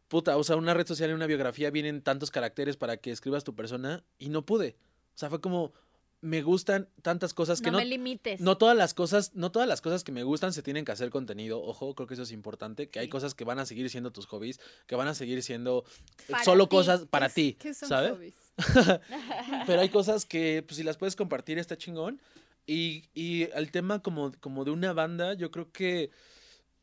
puta, 0.09 0.37
o 0.37 0.45
sea, 0.45 0.57
una 0.57 0.75
red 0.75 0.87
social 0.87 1.11
en 1.11 1.17
una 1.17 1.27
biografía 1.27 1.71
vienen 1.71 2.03
tantos 2.03 2.31
caracteres 2.31 2.77
para 2.77 2.97
que 2.97 3.11
escribas 3.11 3.45
tu 3.45 3.55
persona 3.55 4.05
y 4.19 4.29
no 4.31 4.45
pude. 4.45 4.77
O 5.15 5.19
sea, 5.19 5.29
fue 5.31 5.41
como, 5.41 5.73
me 6.21 6.43
gustan 6.43 6.89
tantas 7.03 7.33
cosas 7.35 7.61
que 7.61 7.67
no, 7.67 7.73
no, 7.73 7.79
me 7.79 7.85
limites. 7.85 8.41
no 8.41 8.57
todas 8.59 8.77
las 8.77 8.95
cosas, 8.95 9.35
no 9.35 9.53
todas 9.53 9.69
las 9.69 9.81
cosas 9.81 10.03
que 10.05 10.11
me 10.13 10.23
gustan 10.25 10.53
se 10.53 10.63
tienen 10.63 10.85
que 10.85 10.93
hacer 10.93 11.11
contenido. 11.11 11.63
Ojo, 11.63 11.95
creo 11.95 12.07
que 12.09 12.15
eso 12.15 12.23
es 12.25 12.33
importante. 12.33 12.89
Que 12.89 12.99
hay 13.01 13.07
Sí. 13.07 13.11
cosas 13.11 13.35
que 13.35 13.45
van 13.45 13.59
a 13.59 13.67
seguir 13.67 13.89
siendo 13.91 14.11
tus 14.11 14.27
hobbies, 14.27 14.59
que 14.87 14.97
van 14.97 15.09
a 15.09 15.15
seguir 15.15 15.43
siendo 15.43 15.85
eh, 16.29 16.33
Para 16.33 16.45
solo 16.45 16.67
ti. 16.69 16.77
cosas 16.77 17.05
para 17.07 17.29
¿Qué 17.29 17.53
es- 17.53 17.57
ti, 17.59 17.75
son 17.75 17.89
¿sabes? 17.89 18.13
hobbies? 18.13 18.35
Pero 19.67 19.81
hay 19.81 19.89
cosas 19.89 20.25
que, 20.25 20.65
pues, 20.67 20.77
si 20.77 20.83
las 20.83 20.97
puedes 20.97 21.17
compartir, 21.17 21.59
está 21.59 21.77
chingón. 21.77 22.21
Y, 22.67 23.05
y 23.15 23.45
el 23.55 23.71
tema 23.71 24.01
como, 24.03 24.33
como 24.41 24.65
de 24.65 24.71
una 24.71 24.93
banda, 24.93 25.35
yo 25.35 25.51
creo 25.51 25.71
que, 25.73 26.11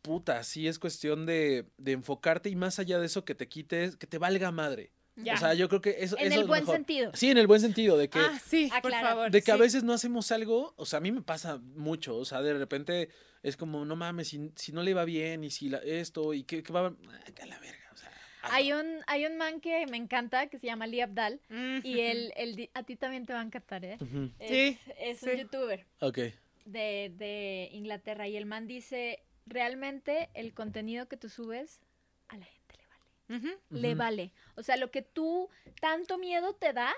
puta, 0.06 0.44
sí 0.44 0.68
es 0.68 0.80
cuestión 0.80 1.26
de, 1.26 1.66
de 1.78 1.92
enfocarte 1.94 2.50
y 2.50 2.56
más 2.56 2.80
allá 2.80 3.00
de 3.00 3.06
eso, 3.08 3.26
que 3.26 3.36
te 3.36 3.48
quites, 3.48 3.96
que 3.98 4.08
te 4.08 4.18
valga 4.18 4.52
madre. 4.52 4.92
Ya. 5.18 5.36
O 5.36 5.38
sea, 5.38 5.54
yo 5.54 5.70
creo 5.70 5.80
que 5.80 5.96
eso, 6.00 6.18
en 6.18 6.26
eso 6.28 6.36
el 6.36 6.42
es 6.42 6.48
buen 6.48 6.62
mejor. 6.64 6.76
sentido. 6.76 7.12
Sí, 7.14 7.30
en 7.30 7.38
el 7.38 7.48
buen 7.48 7.62
sentido, 7.62 7.98
de 7.98 8.10
que, 8.10 8.20
ah, 8.20 8.38
sí, 8.46 8.70
por 8.82 8.92
favor. 8.92 9.32
de 9.32 9.42
que 9.42 9.52
a 9.52 9.56
veces 9.56 9.84
no 9.84 9.94
hacemos 9.94 10.30
algo, 10.34 10.74
o 10.76 10.86
sea, 10.86 10.98
a 10.98 11.02
mí 11.02 11.12
me 11.14 11.22
pasa 11.22 11.58
mucho, 11.58 12.18
o 12.18 12.26
sea, 12.26 12.42
de 12.42 12.54
repente 12.54 13.08
es 13.42 13.56
como, 13.56 13.86
no 13.86 13.96
mames, 13.96 14.28
si, 14.28 14.52
si 14.56 14.74
no 14.74 14.84
le 14.84 14.94
va 14.94 15.06
bien 15.06 15.44
y 15.46 15.52
si 15.52 15.70
la, 15.70 15.78
esto 15.78 16.34
y 16.34 16.44
que, 16.44 16.64
que 16.64 16.74
va 16.74 16.88
a... 16.88 16.88
ah, 16.88 17.46
la 17.46 17.60
verga, 17.60 17.90
o 17.94 17.96
sea. 17.98 18.12
Hay 18.52 18.74
un, 18.74 18.86
hay 19.08 19.26
un 19.26 19.38
man 19.38 19.62
que 19.62 19.86
me 19.88 19.96
encanta 19.96 20.48
que 20.48 20.60
se 20.60 20.68
llama 20.68 20.86
Lee 20.86 21.00
Abdal 21.02 21.40
Mm. 21.50 21.78
y 21.84 22.02
él, 22.02 22.34
él 22.36 22.70
a 22.74 22.84
ti 22.84 22.98
también 22.98 23.26
te 23.26 23.32
va 23.32 23.40
a 23.40 23.44
encantar, 23.44 23.86
¿eh? 23.86 23.98
Es, 24.40 24.50
Sí, 24.50 24.78
es 25.00 25.24
un 25.24 25.30
sí. 25.30 25.38
youtuber 25.38 25.86
Ok. 26.02 26.18
de, 26.66 27.14
de 27.16 27.70
Inglaterra 27.72 28.28
y 28.28 28.36
el 28.36 28.46
man 28.46 28.68
dice, 28.68 29.24
realmente 29.46 30.30
el 30.34 30.54
contenido 30.54 31.08
que 31.08 31.18
tú 31.18 31.30
subes 31.30 31.82
a 32.28 32.38
la 32.38 32.46
gente 32.46 32.76
le 32.78 32.88
vale. 32.88 33.58
Le 33.70 33.96
vale. 33.96 34.34
O 34.56 34.64
sea, 34.64 34.78
lo 34.78 34.92
que 34.92 35.02
tú 35.02 35.50
tanto 35.82 36.18
miedo 36.18 36.54
te 36.54 36.74
da 36.74 36.94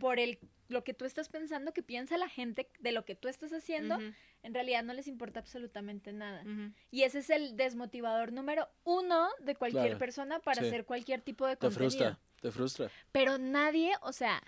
por 0.00 0.18
el 0.18 0.38
lo 0.68 0.84
que 0.84 0.94
tú 0.94 1.04
estás 1.04 1.28
pensando 1.28 1.74
que 1.74 1.82
piensa 1.82 2.16
la 2.16 2.30
gente 2.30 2.70
de 2.80 2.92
lo 2.92 3.04
que 3.04 3.14
tú 3.14 3.28
estás 3.28 3.52
haciendo, 3.52 3.98
en 4.42 4.54
realidad 4.54 4.82
no 4.82 4.94
les 4.94 5.06
importa 5.06 5.38
absolutamente 5.40 6.14
nada. 6.14 6.44
Y 6.90 7.02
ese 7.02 7.18
es 7.18 7.28
el 7.28 7.58
desmotivador 7.58 8.32
número 8.32 8.68
uno 8.84 9.28
de 9.40 9.54
cualquier 9.54 9.82
Claro, 9.84 9.98
persona 9.98 10.38
para 10.38 10.62
sí. 10.62 10.68
hacer 10.68 10.86
cualquier 10.86 11.20
tipo 11.20 11.46
de 11.46 11.56
Te 11.56 11.66
contenido. 11.66 11.90
frustra, 11.90 12.18
te 12.40 12.50
frustra. 12.50 12.90
Pero 13.12 13.36
nadie, 13.36 13.92
o 14.00 14.12
sea, 14.14 14.42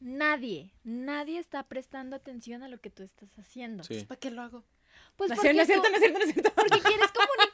nadie, 0.00 0.72
nadie 0.82 1.38
está 1.38 1.62
prestando 1.64 2.16
atención 2.16 2.62
a 2.62 2.68
lo 2.68 2.80
que 2.80 2.88
tú 2.88 3.02
estás 3.02 3.38
haciendo. 3.38 3.84
Sí. 3.84 4.02
¿Para 4.06 4.18
qué 4.18 4.30
lo 4.30 4.40
hago? 4.40 4.64
Pues 5.16 5.30
no, 5.30 5.36
porque, 5.36 5.50
es 5.62 5.66
cierto, 5.66 5.88
no 5.88 5.96
es 5.96 6.00
cierto, 6.00 6.18
no 6.18 6.24
es 6.24 6.32
cierto. 6.32 6.52
porque 6.54 6.80
quieres 6.80 7.10
comunicar, 7.12 7.45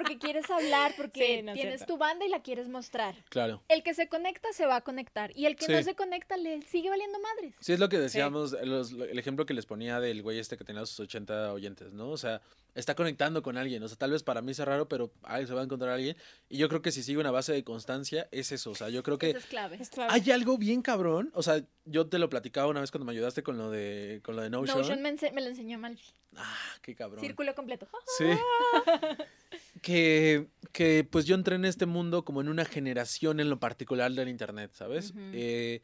porque 0.00 0.18
quieres 0.18 0.50
hablar, 0.50 0.92
porque 0.96 1.36
Sí, 1.38 1.42
no 1.42 1.52
es 1.52 1.54
tienes 1.56 1.76
cierto. 1.80 1.94
tu 1.94 1.98
banda 1.98 2.24
y 2.24 2.28
la 2.30 2.40
quieres 2.42 2.68
mostrar. 2.68 3.14
Claro. 3.28 3.62
El 3.68 3.82
que 3.82 3.92
se 3.92 4.08
conecta 4.08 4.48
se 4.52 4.64
va 4.64 4.76
a 4.76 4.80
conectar 4.80 5.30
y 5.36 5.44
el 5.46 5.56
que 5.56 5.68
no 5.68 5.82
se 5.82 5.94
conecta 5.94 6.36
le 6.38 6.62
sigue 6.62 6.88
valiendo 6.88 7.18
madres. 7.20 7.54
Sí, 7.60 7.72
es 7.74 7.78
lo 7.80 7.88
que 7.90 7.98
decíamos, 7.98 8.52
los- 8.64 8.92
el 8.92 9.18
ejemplo 9.18 9.44
que 9.44 9.52
les 9.54 9.66
ponía 9.66 10.00
del 10.00 10.22
güey 10.22 10.38
este 10.38 10.56
que 10.56 10.64
tenía 10.64 10.86
sus 10.86 11.00
80 11.00 11.52
oyentes, 11.52 11.92
¿no? 11.92 12.08
O 12.08 12.16
sea, 12.16 12.40
está 12.74 12.94
conectando 12.94 13.42
con 13.42 13.58
alguien. 13.58 13.82
O 13.82 13.88
sea, 13.88 13.98
tal 13.98 14.12
vez 14.12 14.22
para 14.22 14.40
mí 14.40 14.54
sea 14.54 14.64
raro, 14.64 14.88
pero 14.88 15.12
ahí 15.22 15.46
se 15.46 15.52
va 15.52 15.60
a 15.60 15.64
encontrar 15.64 15.90
alguien. 15.90 16.16
Y 16.48 16.56
yo 16.56 16.68
creo 16.68 16.80
que 16.80 16.92
si 16.92 17.02
sigue 17.02 17.18
una 17.18 17.30
base 17.30 17.52
de 17.52 17.62
constancia, 17.62 18.28
es 18.30 18.52
eso. 18.52 18.70
O 18.70 18.74
sea, 18.74 18.88
yo 18.88 19.02
creo 19.02 19.18
que 19.18 19.30
Eso 19.30 19.38
es 19.38 19.46
clave. 19.46 19.76
Es 19.80 19.90
clave. 19.90 20.12
hay 20.12 20.30
algo 20.30 20.56
bien 20.56 20.80
cabrón. 20.80 21.30
O 21.34 21.42
sea, 21.42 21.62
yo 21.84 22.06
te 22.08 22.18
lo 22.18 22.30
platicaba 22.30 22.68
una 22.68 22.80
vez 22.80 22.90
cuando 22.90 23.04
me 23.04 23.12
ayudaste 23.12 23.42
con 23.42 23.58
lo 23.58 23.70
de, 23.70 24.20
con 24.24 24.36
lo 24.36 24.42
de 24.42 24.50
Notion. 24.50 24.78
Notion 24.78 25.02
me, 25.02 25.40
lo 25.40 25.48
enseñó 25.48 25.78
Malfi. 25.78 26.04
Ah, 26.36 26.56
qué 26.80 26.94
cabrón. 26.94 27.20
Círculo 27.20 27.54
completo. 27.54 27.88
Sí. 28.16 28.24
que, 29.90 30.48
que 30.72 31.04
pues 31.10 31.24
yo 31.26 31.34
entré 31.34 31.56
en 31.56 31.64
este 31.64 31.84
mundo 31.86 32.24
como 32.24 32.40
en 32.40 32.48
una 32.48 32.64
generación 32.64 33.40
en 33.40 33.50
lo 33.50 33.58
particular 33.58 34.12
del 34.12 34.28
internet, 34.28 34.70
¿sabes? 34.72 35.12
Eh, 35.32 35.80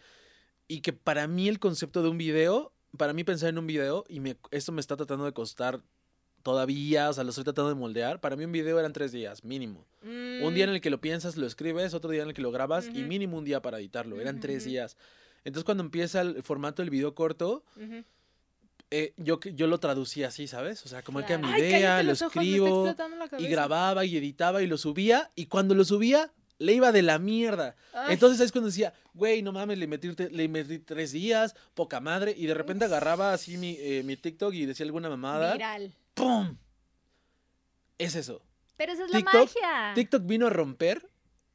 y 0.68 0.80
que 0.80 0.92
para 0.92 1.26
mí 1.26 1.48
el 1.48 1.58
concepto 1.58 2.02
de 2.02 2.08
un 2.08 2.18
video, 2.18 2.72
para 2.96 3.12
mí 3.12 3.24
pensar 3.24 3.48
en 3.48 3.58
un 3.58 3.66
video, 3.66 4.04
y 4.08 4.20
me, 4.20 4.36
esto 4.52 4.70
me 4.72 4.80
está 4.80 4.96
tratando 4.96 5.24
de 5.24 5.32
costar 5.32 5.80
todavía, 6.42 7.10
o 7.10 7.12
sea, 7.12 7.24
lo 7.24 7.30
estoy 7.30 7.42
tratando 7.44 7.70
de 7.70 7.74
moldear, 7.74 8.20
para 8.20 8.36
mí 8.36 8.44
un 8.44 8.52
video 8.52 8.78
eran 8.78 8.92
tres 8.92 9.10
días, 9.10 9.42
mínimo. 9.42 9.84
Un 10.44 10.54
día 10.54 10.64
en 10.64 10.70
el 10.70 10.80
que 10.80 10.90
lo 10.90 11.00
piensas, 11.00 11.36
lo 11.36 11.46
escribes, 11.46 11.92
otro 11.92 12.10
día 12.10 12.22
en 12.22 12.28
el 12.28 12.34
que 12.34 12.42
lo 12.42 12.52
grabas 12.52 12.86
y 12.86 13.02
mínimo 13.02 13.36
un 13.38 13.44
día 13.44 13.60
para 13.60 13.78
editarlo, 13.78 14.20
eran 14.20 14.38
tres 14.38 14.64
días. 14.64 14.96
Entonces 15.44 15.64
cuando 15.64 15.82
empieza 15.82 16.20
el 16.20 16.42
formato 16.44 16.82
del 16.82 16.90
video 16.90 17.14
corto, 17.14 17.64
Mm. 17.76 18.00
Eh, 18.90 19.14
yo, 19.16 19.40
yo 19.40 19.66
lo 19.66 19.78
traducía 19.78 20.28
así, 20.28 20.46
¿sabes? 20.46 20.84
O 20.84 20.88
sea, 20.88 21.02
como 21.02 21.24
que 21.24 21.34
a 21.34 21.38
mi 21.38 21.50
idea, 21.50 22.02
lo 22.02 22.12
escribo 22.12 22.86
la 22.86 23.28
y 23.38 23.48
grababa 23.48 24.04
y 24.04 24.16
editaba 24.16 24.62
y 24.62 24.66
lo 24.66 24.78
subía 24.78 25.30
y 25.34 25.46
cuando 25.46 25.74
lo 25.74 25.84
subía 25.84 26.32
le 26.58 26.72
iba 26.72 26.92
de 26.92 27.02
la 27.02 27.18
mierda. 27.18 27.76
Ay, 27.92 28.14
Entonces 28.14 28.40
es 28.40 28.52
cuando 28.52 28.68
decía, 28.68 28.94
güey, 29.12 29.42
no 29.42 29.52
mames, 29.52 29.76
le 29.78 29.86
metí, 29.86 30.10
le 30.30 30.48
metí 30.48 30.78
tres 30.78 31.12
días, 31.12 31.54
poca 31.74 32.00
madre, 32.00 32.34
y 32.36 32.46
de 32.46 32.54
repente 32.54 32.84
agarraba 32.86 33.32
así 33.32 33.58
mi, 33.58 33.76
eh, 33.78 34.02
mi 34.04 34.16
TikTok 34.16 34.54
y 34.54 34.64
decía 34.66 34.86
alguna 34.86 35.10
mamada, 35.10 35.52
Viral. 35.54 35.92
¡pum! 36.14 36.56
Es 37.98 38.14
eso. 38.14 38.40
Pero 38.76 38.92
esa 38.92 39.04
es 39.04 39.10
la 39.10 39.18
TikTok- 39.18 39.34
magia. 39.34 39.92
TikTok 39.94 40.24
vino 40.26 40.46
a 40.46 40.50
romper 40.50 41.06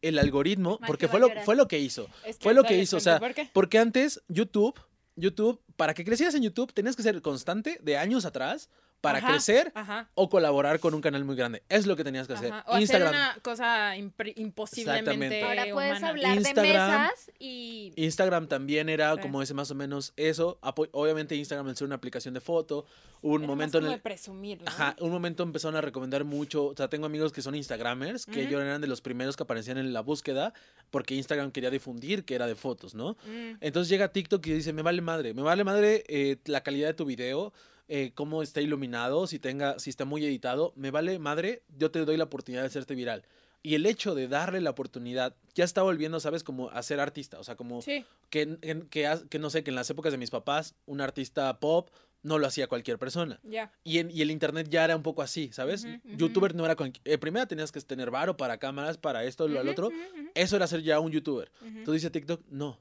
el 0.01 0.19
algoritmo 0.19 0.79
porque 0.85 1.07
fue 1.07 1.19
lo, 1.19 1.29
fue 1.43 1.55
lo 1.55 1.67
que 1.67 1.79
hizo. 1.79 2.07
es 2.25 2.37
que 2.37 2.43
fue 2.43 2.53
lo 2.53 2.63
que 2.63 2.77
hizo, 2.77 2.97
o 2.97 2.99
sea, 2.99 3.19
por 3.19 3.33
qué. 3.33 3.49
Porque 3.53 3.77
antes 3.79 4.21
YouTube 4.27 4.79
YouTube, 5.15 5.61
para 5.75 5.93
que 5.93 6.05
crecieras 6.05 6.35
en 6.35 6.43
YouTube, 6.43 6.73
tenías 6.73 6.95
que 6.95 7.03
ser 7.03 7.21
constante 7.21 7.79
de 7.81 7.97
años 7.97 8.25
atrás 8.25 8.69
para 9.01 9.17
Ajá, 9.17 9.27
crecer 9.31 9.71
Ajá. 9.73 10.09
o 10.13 10.29
colaborar 10.29 10.79
con 10.79 10.93
un 10.93 11.01
canal 11.01 11.25
muy 11.25 11.35
grande. 11.35 11.63
Es 11.69 11.87
lo 11.87 11.95
que 11.95 12.03
tenías 12.03 12.27
que 12.27 12.33
hacer. 12.33 12.53
O 12.67 12.77
Instagram. 12.77 13.09
hacer 13.09 13.19
una 13.31 13.37
cosa 13.41 13.95
imposiblemente 13.97 14.99
Exactamente. 15.11 15.43
Ahora 15.43 15.65
puedes 15.73 15.91
humana. 15.91 16.09
hablar 16.09 16.37
Instagram. 16.37 16.65
de 16.65 16.73
mesas 16.73 17.31
y 17.39 17.91
Instagram 17.95 18.47
también 18.47 18.89
era 18.89 19.15
Sí. 19.15 19.21
como 19.21 19.41
ese 19.41 19.53
más 19.53 19.71
o 19.71 19.75
menos 19.75 20.13
eso. 20.17 20.59
Apo- 20.61 20.87
Obviamente 20.91 21.35
Instagram 21.35 21.67
al 21.67 21.75
ser 21.75 21.85
una 21.87 21.95
aplicación 21.95 22.33
de 22.33 22.41
foto, 22.41 22.85
hubo 23.21 23.33
un 23.33 23.41
Era 23.41 23.47
más 23.47 23.55
momento 23.57 23.77
en 23.79 23.85
el 23.85 23.91
de 23.91 23.97
presumir, 23.97 24.61
¿no? 24.61 24.67
Ajá, 24.67 24.95
un 24.99 25.09
momento 25.11 25.43
empezaron 25.43 25.75
a 25.75 25.81
recomendar 25.81 26.23
mucho, 26.23 26.65
o 26.67 26.75
sea, 26.75 26.87
tengo 26.87 27.05
amigos 27.05 27.31
que 27.31 27.41
son 27.41 27.55
Instagramers, 27.55 28.25
que 28.25 28.31
Ujú. 28.31 28.39
ellos 28.41 28.61
eran 28.61 28.81
de 28.81 28.87
los 28.87 29.01
primeros 29.01 29.35
que 29.35 29.43
aparecían 29.43 29.77
en 29.77 29.93
la 29.93 30.01
búsqueda, 30.01 30.53
porque 30.91 31.15
Instagram 31.15 31.51
quería 31.51 31.69
difundir 31.71 32.23
que 32.25 32.35
era 32.35 32.45
de 32.47 32.55
fotos, 32.55 32.93
¿no? 32.95 33.13
Mm. 33.25 33.57
Entonces 33.61 33.89
llega 33.89 34.09
TikTok 34.09 34.45
y 34.47 34.53
dice, 34.53 34.73
me 34.73 34.81
vale 34.83 35.01
madre, 35.01 35.33
me 35.33 35.41
vale 35.41 35.63
madre 35.63 36.03
eh, 36.07 36.37
la 36.45 36.61
calidad 36.61 36.87
de 36.89 36.93
tu 36.93 37.05
video, 37.05 37.53
eh, 37.87 38.11
cómo 38.15 38.41
está 38.43 38.61
iluminado, 38.61 39.27
si, 39.27 39.39
tenga, 39.39 39.77
si 39.79 39.89
está 39.89 40.05
muy 40.05 40.25
editado, 40.25 40.73
me 40.75 40.91
vale 40.91 41.17
madre, 41.19 41.63
yo 41.77 41.91
te 41.91 42.03
doy 42.05 42.17
la 42.17 42.25
oportunidad 42.25 42.61
de 42.63 42.67
hacerte 42.67 42.95
viral. 42.95 43.23
Y 43.63 43.75
el 43.75 43.85
hecho 43.85 44.15
de 44.15 44.27
darle 44.27 44.59
la 44.59 44.71
oportunidad 44.71 45.35
ya 45.53 45.63
está 45.63 45.83
volviendo, 45.83 46.19
¿sabes? 46.19 46.43
Como 46.43 46.69
a 46.71 46.81
ser 46.81 46.99
artista, 46.99 47.39
o 47.39 47.43
sea, 47.43 47.55
como 47.55 47.81
Sí. 47.83 48.03
que, 48.31 48.57
que, 48.59 48.87
que, 48.89 49.19
que 49.29 49.39
no 49.39 49.49
sé, 49.51 49.63
que 49.63 49.69
en 49.69 49.75
las 49.75 49.89
épocas 49.89 50.11
de 50.11 50.17
mis 50.17 50.31
papás, 50.31 50.73
un 50.87 50.99
artista 51.01 51.59
pop 51.59 51.89
no 52.23 52.37
lo 52.39 52.47
hacía 52.47 52.67
cualquier 52.67 52.97
persona. 52.97 53.39
Ya. 53.43 53.71
Y, 53.83 53.97
en- 53.99 54.09
y 54.11 54.21
el 54.21 54.31
internet 54.31 54.67
ya 54.69 54.83
era 54.85 54.95
un 54.95 55.03
poco 55.03 55.21
así, 55.21 55.51
¿sabes? 55.53 55.83
Ujú, 55.85 55.93
ujú. 56.07 56.17
Youtuber 56.17 56.55
no 56.55 56.65
era... 56.65 56.75
eh, 57.05 57.17
primero 57.17 57.47
tenías 57.47 57.71
que 57.71 57.81
tener 57.81 58.09
varo 58.11 58.35
para 58.37 58.57
cámaras, 58.57 58.97
para 58.97 59.23
esto, 59.25 59.47
lo 59.47 59.59
al 59.59 59.67
Ujú, 59.67 59.71
otro. 59.71 59.93
Eso 60.33 60.55
era 60.55 60.65
ser 60.67 60.81
ya 60.81 60.99
un 60.99 61.11
youtuber. 61.11 61.51
ujú. 61.61 61.67
Entonces 61.67 62.01
dice 62.01 62.09
TikTok, 62.11 62.41
no. 62.49 62.79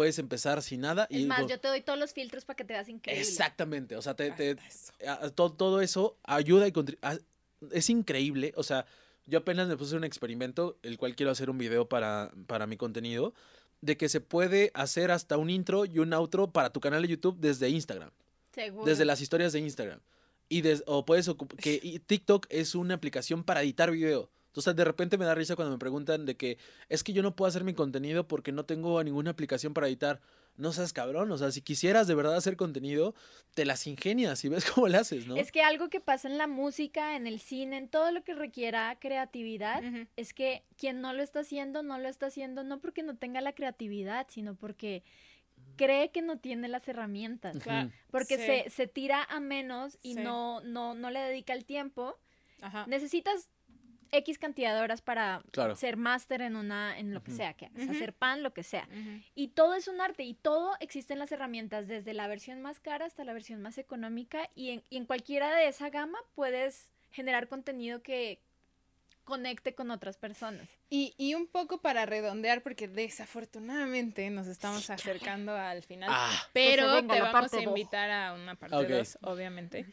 Puedes 0.00 0.18
empezar 0.18 0.62
sin 0.62 0.80
nada 0.80 1.06
y... 1.10 1.20
es 1.22 1.26
más, 1.26 1.38
digo, 1.40 1.50
yo 1.50 1.60
te 1.60 1.68
doy 1.68 1.82
todos 1.82 1.98
los 1.98 2.14
filtros 2.14 2.46
para 2.46 2.56
que 2.56 2.64
te 2.64 2.72
veas 2.72 2.88
increíble. 2.88 3.20
Exactamente. 3.22 3.96
O 3.96 4.00
sea, 4.02 4.14
te, 4.14 4.30
te- 4.30 4.52
Hasta 4.52 4.66
eso. 4.66 4.92
a- 5.06 5.26
a- 5.26 5.30
todo, 5.30 5.52
todo 5.52 5.80
eso 5.82 6.16
ayuda 6.24 6.66
y 6.68 6.72
a- 7.02 7.18
Es 7.70 7.90
increíble. 7.90 8.54
O 8.56 8.62
sea, 8.62 8.86
yo 9.26 9.40
apenas 9.40 9.68
me 9.68 9.76
puse 9.76 9.94
un 9.96 10.04
experimento, 10.04 10.78
el 10.82 10.96
cual 10.96 11.14
quiero 11.14 11.30
hacer 11.30 11.50
un 11.50 11.58
video 11.58 11.86
para, 11.86 12.32
para 12.46 12.66
mi 12.66 12.78
contenido, 12.78 13.34
de 13.82 13.98
que 13.98 14.08
se 14.08 14.20
puede 14.22 14.70
hacer 14.72 15.10
hasta 15.10 15.36
un 15.36 15.50
intro 15.50 15.84
y 15.84 15.98
un 15.98 16.12
outro 16.14 16.50
para 16.50 16.70
tu 16.70 16.80
canal 16.80 17.02
de 17.02 17.08
YouTube 17.08 17.36
desde 17.38 17.68
Instagram. 17.68 18.10
Seguro. 18.54 18.84
desde 18.86 19.04
las 19.04 19.20
historias 19.20 19.52
de 19.52 19.60
Instagram. 19.60 20.00
Y 20.48 20.62
des- 20.62 20.82
o 20.86 21.04
puedes 21.04 21.30
que 21.58 21.78
y 21.82 21.98
TikTok 22.00 22.46
es 22.48 22.74
una 22.74 22.94
aplicación 22.94 23.44
para 23.44 23.62
editar 23.62 23.90
video. 23.90 24.30
Entonces 24.50 24.74
de 24.74 24.84
repente 24.84 25.16
me 25.16 25.24
da 25.24 25.34
risa 25.36 25.54
cuando 25.54 25.70
me 25.72 25.78
preguntan 25.78 26.26
de 26.26 26.36
que 26.36 26.58
es 26.88 27.04
que 27.04 27.12
yo 27.12 27.22
no 27.22 27.36
puedo 27.36 27.48
hacer 27.48 27.62
mi 27.62 27.72
contenido 27.72 28.26
porque 28.26 28.50
no 28.50 28.64
tengo 28.64 29.02
ninguna 29.04 29.30
aplicación 29.30 29.74
para 29.74 29.86
editar. 29.86 30.20
No 30.56 30.72
seas 30.72 30.92
cabrón, 30.92 31.30
o 31.30 31.38
sea, 31.38 31.52
si 31.52 31.62
quisieras 31.62 32.08
de 32.08 32.16
verdad 32.16 32.34
hacer 32.34 32.56
contenido, 32.56 33.14
te 33.54 33.64
las 33.64 33.86
ingenias 33.86 34.44
y 34.44 34.48
ves 34.48 34.64
cómo 34.74 34.88
lo 34.88 34.98
haces, 34.98 35.28
¿no? 35.28 35.36
Es 35.36 35.52
que 35.52 35.62
algo 35.62 35.88
que 35.88 36.00
pasa 36.00 36.26
en 36.28 36.36
la 36.36 36.48
música, 36.48 37.14
en 37.14 37.28
el 37.28 37.38
cine, 37.38 37.76
en 37.78 37.88
todo 37.88 38.10
lo 38.10 38.24
que 38.24 38.34
requiera 38.34 38.98
creatividad, 39.00 39.82
es 40.16 40.34
que 40.34 40.64
quien 40.76 41.00
no 41.00 41.12
lo 41.12 41.22
está 41.22 41.40
haciendo, 41.40 41.84
no 41.84 41.98
lo 41.98 42.08
está 42.08 42.26
haciendo 42.26 42.64
no 42.64 42.80
porque 42.80 43.04
no 43.04 43.16
tenga 43.16 43.40
la 43.40 43.52
creatividad, 43.54 44.26
sino 44.28 44.56
porque 44.56 45.04
cree 45.76 46.10
que 46.10 46.22
no 46.22 46.38
tiene 46.38 46.66
las 46.68 46.88
herramientas. 46.88 47.56
Porque 48.10 48.36
Sí. 48.36 48.44
se, 48.44 48.70
se 48.70 48.86
tira 48.88 49.22
a 49.22 49.38
menos 49.38 49.96
y 50.02 50.14
Sí. 50.14 50.20
no, 50.20 50.60
no, 50.62 50.94
no 50.94 51.10
le 51.10 51.20
dedica 51.20 51.52
el 51.52 51.64
tiempo. 51.64 52.18
Ajá. 52.60 52.84
Necesitas 52.88 53.48
X 54.12 54.38
cantidad 54.38 54.74
de 54.74 54.80
horas 54.82 55.02
para 55.02 55.42
Claro. 55.50 55.76
ser 55.76 55.96
máster 55.96 56.40
en 56.42 56.56
una, 56.56 56.98
en 56.98 57.14
lo 57.14 57.22
que 57.22 57.30
sea 57.30 57.54
que 57.54 57.66
hagas, 57.66 57.88
hacer 57.88 58.12
pan, 58.12 58.42
lo 58.42 58.52
que 58.52 58.62
sea. 58.62 58.88
Y 59.34 59.48
todo 59.48 59.74
es 59.74 59.88
un 59.88 60.00
arte 60.00 60.22
y 60.24 60.34
todo 60.34 60.72
existe 60.80 61.12
en 61.12 61.18
las 61.18 61.32
herramientas, 61.32 61.88
desde 61.88 62.14
la 62.14 62.26
versión 62.28 62.60
más 62.60 62.80
cara 62.80 63.06
hasta 63.06 63.24
la 63.24 63.32
versión 63.32 63.60
más 63.62 63.78
económica 63.78 64.48
y 64.54 64.70
en, 64.70 64.84
y 64.90 64.96
en 64.96 65.06
cualquiera 65.06 65.54
de 65.54 65.68
esa 65.68 65.90
gama 65.90 66.18
puedes 66.34 66.90
generar 67.12 67.48
contenido 67.48 68.02
que 68.02 68.40
conecte 69.24 69.74
con 69.74 69.90
otras 69.92 70.16
personas. 70.16 70.68
Y, 70.88 71.14
y 71.16 71.34
un 71.34 71.46
poco 71.46 71.80
para 71.80 72.04
redondear, 72.04 72.62
porque 72.62 72.88
desafortunadamente 72.88 74.28
nos 74.30 74.46
estamos 74.48 74.90
acercando 74.90 75.54
al 75.56 75.82
final. 75.82 76.10
Ah, 76.12 76.32
Pero 76.52 76.92
venga 76.94 77.14
te 77.14 77.20
vamos 77.20 77.52
a 77.52 77.56
dos. 77.56 77.62
invitar 77.64 78.10
a 78.10 78.32
una 78.34 78.56
parte 78.56 78.76
Ok. 78.76 78.88
2, 78.88 79.18
obviamente. 79.22 79.86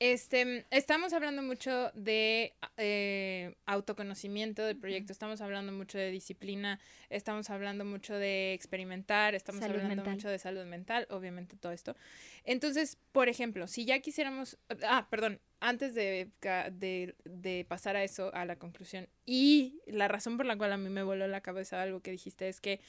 Este, 0.00 0.64
estamos 0.70 1.12
hablando 1.12 1.42
mucho 1.42 1.90
de 1.92 2.54
eh, 2.78 3.54
autoconocimiento 3.66 4.64
del 4.64 4.78
proyecto, 4.78 5.12
estamos 5.12 5.42
hablando 5.42 5.72
mucho 5.72 5.98
de 5.98 6.10
disciplina, 6.10 6.80
estamos 7.10 7.50
hablando 7.50 7.84
mucho 7.84 8.14
de 8.14 8.54
experimentar, 8.54 9.34
estamos 9.34 9.60
Salud 9.60 9.74
hablando 9.74 9.96
mental. 9.96 10.14
mucho 10.14 10.30
de 10.30 10.38
salud 10.38 10.64
mental, 10.64 11.06
obviamente 11.10 11.58
todo 11.58 11.72
esto. 11.72 11.96
Entonces, 12.44 12.96
por 13.12 13.28
ejemplo, 13.28 13.66
si 13.66 13.84
ya 13.84 14.00
quisiéramos, 14.00 14.56
ah, 14.88 15.06
perdón, 15.10 15.38
antes 15.60 15.94
de, 15.94 16.30
de, 16.72 17.14
de 17.24 17.66
pasar 17.68 17.94
a 17.96 18.02
eso, 18.02 18.34
a 18.34 18.46
la 18.46 18.56
conclusión, 18.56 19.06
y 19.26 19.82
la 19.86 20.08
razón 20.08 20.38
por 20.38 20.46
la 20.46 20.56
cual 20.56 20.72
a 20.72 20.78
mí 20.78 20.88
me 20.88 21.02
voló 21.02 21.28
la 21.28 21.42
cabeza 21.42 21.82
algo 21.82 22.00
que 22.00 22.10
dijiste 22.10 22.48
es 22.48 22.62
que 22.62 22.80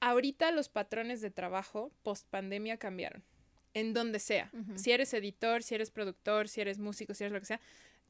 ahorita 0.00 0.50
los 0.50 0.70
patrones 0.70 1.20
de 1.20 1.30
trabajo 1.30 1.92
post 2.02 2.26
pandemia 2.30 2.78
cambiaron. 2.78 3.22
En 3.76 3.92
donde 3.92 4.18
sea. 4.18 4.50
Si 4.74 4.90
eres 4.92 5.12
editor, 5.12 5.62
si 5.62 5.74
eres 5.74 5.90
productor, 5.90 6.48
si 6.48 6.60
eres 6.62 6.78
músico, 6.78 7.12
si 7.12 7.24
eres 7.24 7.32
lo 7.32 7.40
que 7.40 7.46
sea, 7.46 7.60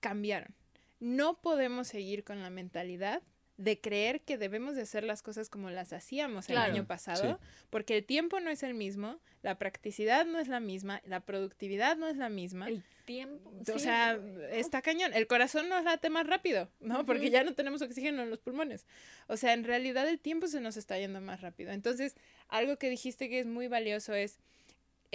cambiaron. 0.01 0.55
No 1.01 1.41
podemos 1.41 1.89
seguir 1.89 2.23
con 2.23 2.41
la 2.41 2.51
mentalidad 2.51 3.21
de 3.57 3.81
creer 3.81 4.21
que 4.21 4.37
debemos 4.37 4.77
de 4.77 4.83
hacer 4.83 5.03
las 5.03 5.23
cosas 5.23 5.49
como 5.49 5.71
las 5.71 5.93
hacíamos 5.95 6.47
Claro. 6.47 6.67
el 6.67 6.73
año 6.73 6.87
pasado, 6.87 7.41
porque 7.71 7.97
el 7.97 8.05
tiempo 8.05 8.39
no 8.39 8.51
es 8.51 8.63
el 8.63 8.75
mismo, 8.75 9.19
la 9.43 9.57
practicidad 9.59 10.27
no 10.27 10.39
es 10.39 10.47
la 10.49 10.61
misma, 10.61 11.01
la 11.07 11.21
productividad 11.21 11.97
no 11.97 12.07
es 12.07 12.17
la 12.19 12.29
misma. 12.29 12.69
El 12.69 12.85
tiempo. 13.07 13.51
O 13.51 13.65
sí. 13.79 13.81
sea, 13.81 14.21
está 14.53 14.83
cañón. 14.83 15.15
El 15.15 15.27
corazón 15.27 15.69
nos 15.71 15.85
late 15.85 16.11
más 16.11 16.27
rápido, 16.27 16.69
¿no? 16.81 17.07
Porque 17.07 17.31
ya 17.31 17.45
no 17.45 17.55
tenemos 17.55 17.81
oxígeno 17.83 18.23
en 18.23 18.31
los 18.31 18.39
pulmones. 18.41 18.85
O 19.27 19.37
sea, 19.39 19.55
en 19.55 19.65
realidad 19.65 20.07
el 20.07 20.21
tiempo 20.21 20.49
se 20.49 20.61
nos 20.61 20.77
está 20.77 20.99
yendo 20.99 21.21
más 21.23 21.41
rápido. 21.41 21.73
Entonces, 21.73 22.15
algo 22.49 22.77
que 22.77 22.91
dijiste 22.91 23.29
que 23.31 23.41
es 23.41 23.47
muy 23.47 23.69
valioso 23.69 24.13
es, 24.15 24.39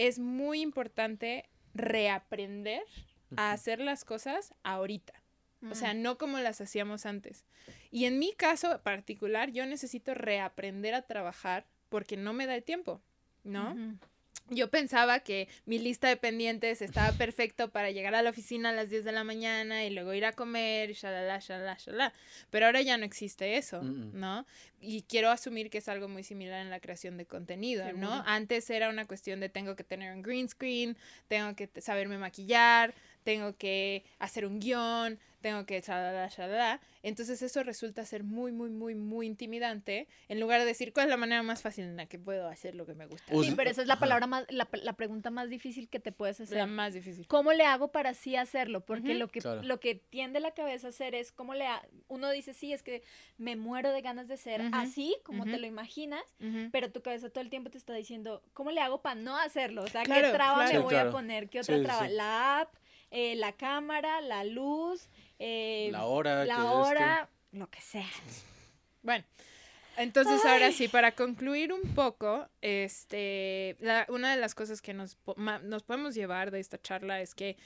es 0.07 0.19
muy 0.19 0.61
importante 0.61 1.49
reaprender 1.73 2.83
a 3.37 3.51
hacer 3.51 3.79
las 3.79 4.03
cosas 4.03 4.53
ahorita. 4.63 5.13
O 5.69 5.75
sea, 5.75 5.93
Mm. 5.93 6.01
no 6.01 6.17
como 6.17 6.39
las 6.39 6.59
hacíamos 6.59 7.05
antes. 7.05 7.45
Y 7.91 8.05
en 8.05 8.17
mi 8.17 8.33
caso 8.33 8.81
particular, 8.81 9.51
yo 9.51 9.65
necesito 9.67 10.15
reaprender 10.15 10.95
a 10.95 11.03
trabajar 11.03 11.67
porque 11.89 12.17
no 12.17 12.33
me 12.33 12.47
da 12.47 12.55
el 12.55 12.63
tiempo, 12.63 13.01
¿no? 13.43 13.75
Yo 14.49 14.69
pensaba 14.69 15.21
que 15.21 15.47
mi 15.65 15.79
lista 15.79 16.09
de 16.09 16.17
pendientes 16.17 16.81
estaba 16.81 17.13
perfecto 17.13 17.69
para 17.69 17.89
llegar 17.89 18.15
a 18.15 18.21
la 18.21 18.31
oficina 18.31 18.69
a 18.69 18.73
las 18.73 18.89
10 18.89 19.05
de 19.05 19.13
la 19.13 19.23
mañana 19.23 19.85
y 19.85 19.89
luego 19.91 20.13
ir 20.13 20.25
a 20.25 20.33
comer 20.33 20.89
y 20.89 20.93
shalala, 20.93 21.39
shalala, 21.39 21.77
shalala. 21.79 22.13
Pero 22.49 22.65
ahora 22.65 22.81
ya 22.81 22.97
no 22.97 23.05
existe 23.05 23.55
eso. 23.55 23.81
¿no? 23.81 24.45
Y 24.81 25.03
quiero 25.03 25.29
asumir 25.29 25.69
que 25.69 25.77
es 25.77 25.87
algo 25.87 26.09
muy 26.09 26.23
similar 26.23 26.61
en 26.61 26.69
la 26.69 26.81
creación 26.81 27.17
de 27.17 27.25
contenido, 27.25 27.91
¿no? 27.93 28.23
Antes 28.25 28.69
era 28.69 28.89
una 28.89 29.05
cuestión 29.05 29.39
de 29.39 29.47
tengo 29.47 29.75
que 29.75 29.85
tener 29.85 30.13
un 30.13 30.21
green 30.21 30.49
screen, 30.49 30.97
tengo 31.29 31.55
que 31.55 31.69
saberme 31.79 32.17
maquillar, 32.17 32.93
tengo 33.23 33.55
que 33.55 34.03
hacer 34.19 34.45
un 34.45 34.59
guion, 34.59 35.17
tengo 35.41 35.65
que 35.65 35.81
shalala, 35.81 36.27
shalala. 36.29 36.79
Entonces 37.03 37.41
eso 37.41 37.63
resulta 37.63 38.05
ser 38.05 38.23
muy, 38.23 38.51
muy, 38.51 38.69
muy, 38.69 38.95
muy 38.95 39.25
intimidante 39.27 40.07
en 40.29 40.39
lugar 40.39 40.59
de 40.59 40.65
decir 40.67 40.93
cuál 40.93 41.07
es 41.07 41.09
la 41.09 41.17
manera 41.17 41.41
más 41.43 41.61
fácil 41.61 41.83
en 41.85 41.97
la 41.97 42.05
que 42.05 42.19
puedo 42.19 42.47
hacer 42.47 42.75
lo 42.75 42.85
que 42.85 42.93
me 42.93 43.07
gusta. 43.07 43.33
Us- 43.35 43.47
Sí, 43.47 43.53
pero 43.55 43.69
esa 43.71 43.81
es 43.81 43.87
la 43.87 43.97
palabra 43.99 44.27
más, 44.27 44.45
la, 44.49 44.67
la 44.83 44.93
pregunta 44.93 45.31
más 45.31 45.49
difícil 45.49 45.89
que 45.89 45.99
te 45.99 46.11
puedes 46.11 46.39
hacer. 46.39 46.57
la 46.57 46.67
más 46.67 46.93
difícil. 46.93 47.25
¿Cómo 47.27 47.53
le 47.53 47.65
hago 47.65 47.91
para 47.91 48.13
sí 48.13 48.35
hacerlo? 48.35 48.85
Porque 48.85 49.15
lo, 49.15 49.27
que, 49.29 49.41
Claro. 49.41 49.63
lo 49.63 49.79
que 49.79 49.95
tiende 49.95 50.39
la 50.39 50.51
cabeza 50.51 50.87
a 50.87 50.89
hacer 50.91 51.15
es 51.15 51.31
cómo 51.31 51.53
le... 51.55 51.65
ha- 51.65 51.81
Uno 52.07 52.29
dice, 52.29 52.53
sí, 52.53 52.71
es 52.71 52.83
que 52.83 53.01
me 53.37 53.55
muero 53.55 53.91
de 53.91 54.01
ganas 54.01 54.27
de 54.27 54.37
ser 54.37 54.61
así, 54.73 55.15
como 55.23 55.45
te 55.45 55.57
lo 55.57 55.65
imaginas, 55.65 56.23
pero 56.71 56.91
tu 56.91 57.01
cabeza 57.01 57.29
todo 57.29 57.41
el 57.43 57.49
tiempo 57.49 57.69
te 57.71 57.77
está 57.79 57.93
diciendo, 57.93 58.43
¿cómo 58.53 58.71
le 58.71 58.81
hago 58.81 59.01
para 59.01 59.15
no 59.15 59.37
hacerlo? 59.37 59.81
O 59.83 59.87
sea, 59.87 60.03
Claro, 60.03 60.27
¿qué 60.27 60.33
traba 60.33 60.55
claro. 60.65 60.69
me 60.71 60.77
Sí, 60.77 60.83
voy 60.83 60.89
claro. 60.93 61.09
a 61.09 61.11
poner? 61.11 61.49
¿Qué 61.49 61.59
otra 61.61 61.77
sí, 61.77 61.83
traba? 61.83 62.07
sí. 62.07 62.13
La 62.13 62.59
app, 62.61 62.75
eh, 63.09 63.35
la 63.35 63.51
cámara, 63.53 64.21
la 64.21 64.43
luz, 64.43 65.09
eh, 65.43 65.89
la 65.91 66.05
hora. 66.05 66.45
la 66.45 66.71
hora, 66.73 67.29
lo 67.51 67.67
que 67.69 67.81
sea. 67.81 68.07
Bueno, 69.01 69.25
entonces 69.97 70.45
ahora 70.45 70.71
sí, 70.71 70.87
para 70.87 71.11
concluir 71.13 71.73
un 71.73 71.93
poco, 71.95 72.47
este, 72.61 73.75
la- 73.79 74.05
una 74.09 74.31
de 74.31 74.37
las 74.39 74.53
cosas 74.55 74.81
que 74.81 74.93
nos, 74.93 75.15
po- 75.15 75.35
ma- 75.37 75.59
nos 75.59 75.83
podemos 75.83 76.13
llevar 76.15 76.51
de 76.51 76.59
esta 76.59 76.79
charla 76.81 77.21
es 77.21 77.33
que 77.35 77.57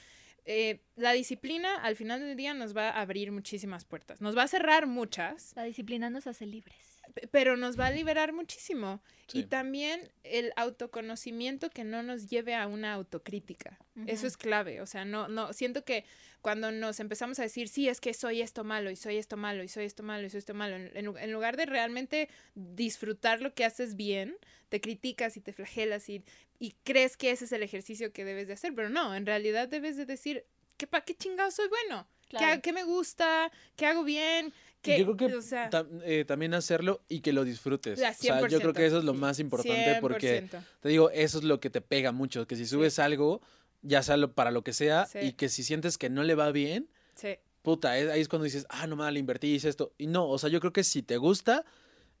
eh, 0.46 0.80
la 0.96 1.12
disciplina 1.12 1.76
al 1.82 1.96
final 1.96 2.20
del 2.20 2.36
día 2.36 2.54
nos 2.54 2.76
va 2.76 2.90
a 2.90 3.00
abrir 3.00 3.32
muchísimas 3.32 3.84
puertas. 3.84 4.20
Nos 4.20 4.36
va 4.36 4.44
a 4.44 4.48
cerrar 4.48 4.86
muchas. 4.86 5.52
La 5.56 5.64
disciplina 5.64 6.08
nos 6.08 6.26
hace 6.26 6.46
libres. 6.46 6.95
Pero 7.30 7.56
nos 7.56 7.78
va 7.78 7.86
a 7.86 7.90
liberar 7.90 8.32
muchísimo. 8.32 9.02
Y 9.32 9.44
también 9.44 10.08
el 10.22 10.52
autoconocimiento 10.56 11.68
que 11.70 11.84
no 11.84 12.02
nos 12.02 12.28
lleve 12.28 12.54
a 12.54 12.66
una 12.66 12.92
autocrítica. 12.92 13.78
Eso 14.06 14.26
es 14.26 14.36
clave. 14.36 14.80
O 14.80 14.86
sea, 14.86 15.04
no, 15.04 15.26
no, 15.28 15.52
siento 15.52 15.84
que 15.84 16.04
cuando 16.42 16.70
nos 16.70 17.00
empezamos 17.00 17.38
a 17.38 17.42
decir, 17.42 17.68
sí, 17.68 17.88
es 17.88 18.00
que 18.00 18.14
soy 18.14 18.40
esto 18.40 18.62
malo, 18.62 18.90
y 18.90 18.96
soy 18.96 19.16
esto 19.16 19.36
malo, 19.36 19.62
y 19.64 19.68
soy 19.68 19.84
esto 19.84 20.02
malo, 20.02 20.26
y 20.26 20.30
soy 20.30 20.38
esto 20.38 20.54
malo, 20.54 20.76
en, 20.76 20.96
en 20.96 21.04
lu- 21.06 21.16
en 21.16 21.32
lugar 21.32 21.56
de 21.56 21.66
realmente 21.66 22.28
disfrutar 22.54 23.40
lo 23.40 23.52
que 23.54 23.64
haces 23.64 23.96
bien, 23.96 24.36
te 24.68 24.80
criticas 24.80 25.36
y 25.36 25.40
te 25.40 25.52
flagelas 25.52 26.08
y, 26.08 26.22
y 26.60 26.76
crees 26.84 27.16
que 27.16 27.30
ese 27.30 27.46
es 27.46 27.52
el 27.52 27.62
ejercicio 27.62 28.12
que 28.12 28.24
debes 28.24 28.46
de 28.46 28.52
hacer. 28.54 28.74
Pero 28.74 28.90
no, 28.90 29.14
en 29.14 29.26
realidad 29.26 29.66
debes 29.68 29.96
de 29.96 30.06
decir, 30.06 30.44
¿qué, 30.76 30.86
¿para 30.86 31.04
qué 31.04 31.14
chingado 31.14 31.50
soy 31.50 31.68
bueno? 31.68 32.06
¿Qué, 32.28 32.36
Claro. 32.38 32.54
ha- 32.54 32.60
qué 32.60 32.72
me 32.72 32.84
gusta? 32.84 33.50
¿Qué 33.76 33.86
hago 33.86 34.04
bien? 34.04 34.52
¿Qué, 34.82 34.98
yo 34.98 35.04
creo 35.04 35.16
que 35.16 35.36
o 35.36 35.42
sea, 35.42 35.68
tam- 35.70 36.00
eh, 36.04 36.24
también 36.24 36.54
hacerlo 36.54 37.02
y 37.08 37.20
que 37.20 37.32
lo 37.32 37.44
disfrutes. 37.44 37.94
O 37.98 38.00
sea, 38.00 38.12
yo 38.12 38.46
creo 38.46 38.60
100%, 38.60 38.72
que 38.72 38.86
eso 38.86 38.98
es 38.98 39.04
lo 39.04 39.12
sí, 39.14 39.18
más 39.18 39.38
importante 39.40 39.98
porque 40.00 40.42
100%. 40.48 40.62
te 40.80 40.88
digo, 40.88 41.10
eso 41.10 41.38
es 41.38 41.44
lo 41.44 41.58
que 41.60 41.70
te 41.70 41.80
pega 41.80 42.12
mucho, 42.12 42.46
que 42.46 42.54
si 42.56 42.66
subes 42.66 42.98
algo, 43.00 43.40
ya 43.82 44.02
sea 44.02 44.16
lo- 44.16 44.32
para 44.32 44.50
lo 44.52 44.62
que 44.62 44.72
sea, 44.72 45.06
Sí. 45.06 45.18
y 45.22 45.32
que 45.32 45.48
si 45.48 45.62
sientes 45.64 45.98
que 45.98 46.08
no 46.10 46.22
le 46.22 46.34
va 46.36 46.52
bien, 46.52 46.88
Sí. 47.14 47.36
puta, 47.62 47.98
es- 47.98 48.08
ahí 48.10 48.20
es 48.20 48.28
cuando 48.28 48.44
dices, 48.44 48.64
ah, 48.68 48.86
no 48.86 48.94
mal, 48.96 49.16
invertí, 49.16 49.48
hice 49.54 49.68
esto. 49.68 49.92
Y 49.98 50.06
no, 50.06 50.28
o 50.28 50.38
sea, 50.38 50.50
yo 50.50 50.60
creo 50.60 50.72
que 50.72 50.84
si 50.84 51.02
te 51.02 51.16
gusta 51.16 51.64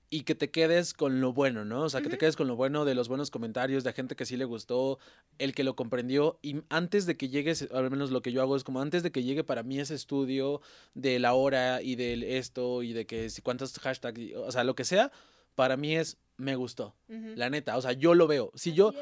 y 0.08 0.22
que 0.22 0.34
te 0.34 0.50
quedes 0.50 0.94
con 0.94 1.20
lo 1.20 1.32
bueno, 1.32 1.64
¿no? 1.64 1.82
O 1.82 1.88
sea, 1.88 2.00
que 2.00 2.08
te 2.08 2.18
quedes 2.18 2.36
con 2.36 2.46
lo 2.46 2.54
bueno 2.54 2.84
de 2.84 2.94
los 2.94 3.08
buenos 3.08 3.30
comentarios, 3.30 3.82
de 3.82 3.92
gente 3.92 4.14
que 4.14 4.24
sí 4.24 4.36
le 4.36 4.44
gustó, 4.44 4.98
el 5.38 5.54
que 5.54 5.64
lo 5.64 5.74
comprendió. 5.74 6.38
Y 6.42 6.62
antes 6.68 7.06
de 7.06 7.16
que 7.16 7.28
llegues, 7.28 7.68
al 7.72 7.90
menos 7.90 8.10
lo 8.10 8.22
que 8.22 8.30
yo 8.30 8.40
hago 8.40 8.56
es 8.56 8.62
como 8.62 8.80
antes 8.80 9.02
de 9.02 9.10
que 9.10 9.24
llegue 9.24 9.42
para 9.42 9.62
mí 9.62 9.80
ese 9.80 9.94
estudio 9.94 10.60
de 10.94 11.18
la 11.18 11.34
hora 11.34 11.82
y 11.82 11.96
del 11.96 12.22
esto 12.22 12.82
y 12.82 12.92
de 12.92 13.06
que 13.06 13.30
si 13.30 13.42
cuántos 13.42 13.76
hashtags, 13.78 14.20
o 14.36 14.52
sea, 14.52 14.62
lo 14.62 14.76
que 14.76 14.84
sea, 14.84 15.10
para 15.56 15.76
mí 15.76 15.96
es 15.96 16.18
me 16.36 16.54
gustó. 16.54 16.94
Ujú. 17.08 17.32
La 17.34 17.50
neta, 17.50 17.76
o 17.76 17.82
sea, 17.82 17.92
yo 17.92 18.14
lo 18.14 18.26
veo. 18.26 18.52
Si 18.54 18.74
yo, 18.74 18.92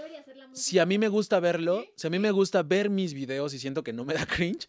si 0.52 0.78
a 0.78 0.86
mí 0.86 0.98
me 0.98 1.08
gusta 1.08 1.40
verlo, 1.40 1.84
si 1.96 2.06
a 2.06 2.10
mí 2.10 2.18
me 2.18 2.30
gusta 2.30 2.62
ver 2.62 2.90
mis 2.90 3.12
videos 3.12 3.52
y 3.54 3.58
siento 3.58 3.82
que 3.82 3.92
no 3.92 4.04
me 4.04 4.14
da 4.14 4.24
cringe, 4.26 4.68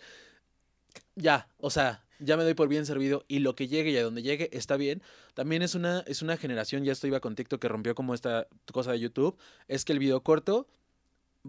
ya, 1.15 1.47
o 1.57 1.69
sea, 1.69 2.04
ya 2.19 2.37
me 2.37 2.43
doy 2.43 2.53
por 2.53 2.67
bien 2.67 2.85
servido 2.85 3.25
y 3.27 3.39
lo 3.39 3.55
que 3.55 3.67
llegue 3.67 3.91
y 3.91 3.97
a 3.97 4.03
donde 4.03 4.21
llegue 4.21 4.49
está 4.53 4.77
bien. 4.77 5.01
También 5.33 5.61
es 5.61 5.75
una, 5.75 6.03
es 6.07 6.21
una 6.21 6.37
generación, 6.37 6.83
ya 6.83 6.91
esto 6.91 7.07
iba 7.07 7.19
con 7.19 7.35
TikTok 7.35 7.61
que 7.61 7.67
rompió 7.67 7.95
como 7.95 8.13
esta 8.13 8.47
cosa 8.71 8.91
de 8.91 8.99
YouTube, 8.99 9.37
es 9.67 9.85
que 9.85 9.93
el 9.93 9.99
video 9.99 10.21
corto 10.23 10.67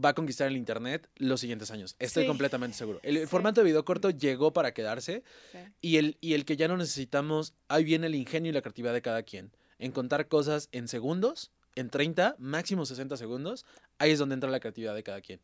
va 0.03 0.11
a 0.11 0.15
conquistar 0.15 0.49
el 0.49 0.57
internet 0.57 1.09
los 1.17 1.41
siguientes 1.41 1.71
años. 1.71 1.97
Estoy 1.99 2.25
Sí. 2.25 2.27
completamente 2.29 2.77
seguro. 2.77 3.01
El, 3.03 3.21
Sí. 3.21 3.27
formato 3.27 3.61
de 3.63 3.65
video 3.65 3.85
corto 3.85 4.11
llegó 4.11 4.53
para 4.53 4.75
quedarse 4.75 5.23
Sí. 5.53 5.59
y 5.81 5.97
el, 5.97 6.19
y 6.21 6.35
el 6.35 6.45
que 6.45 6.57
ya 6.57 6.69
no 6.69 6.77
necesitamos, 6.77 7.55
ahí 7.69 7.85
viene 7.85 8.09
el 8.09 8.15
ingenio 8.15 8.51
y 8.51 8.53
la 8.53 8.61
creatividad 8.61 8.93
de 8.93 9.01
cada 9.03 9.23
quien. 9.23 9.53
En 9.79 9.93
contar 9.93 10.29
cosas 10.29 10.69
en 10.73 10.89
segundos, 10.89 11.51
en 11.77 11.89
30, 11.91 12.37
máximo 12.39 12.85
60 12.87 13.17
segundos, 13.17 13.65
ahí 13.99 14.11
es 14.11 14.19
donde 14.19 14.35
entra 14.35 14.51
la 14.51 14.61
creatividad 14.61 14.95
de 14.95 15.03
cada 15.03 15.21
quien. 15.21 15.41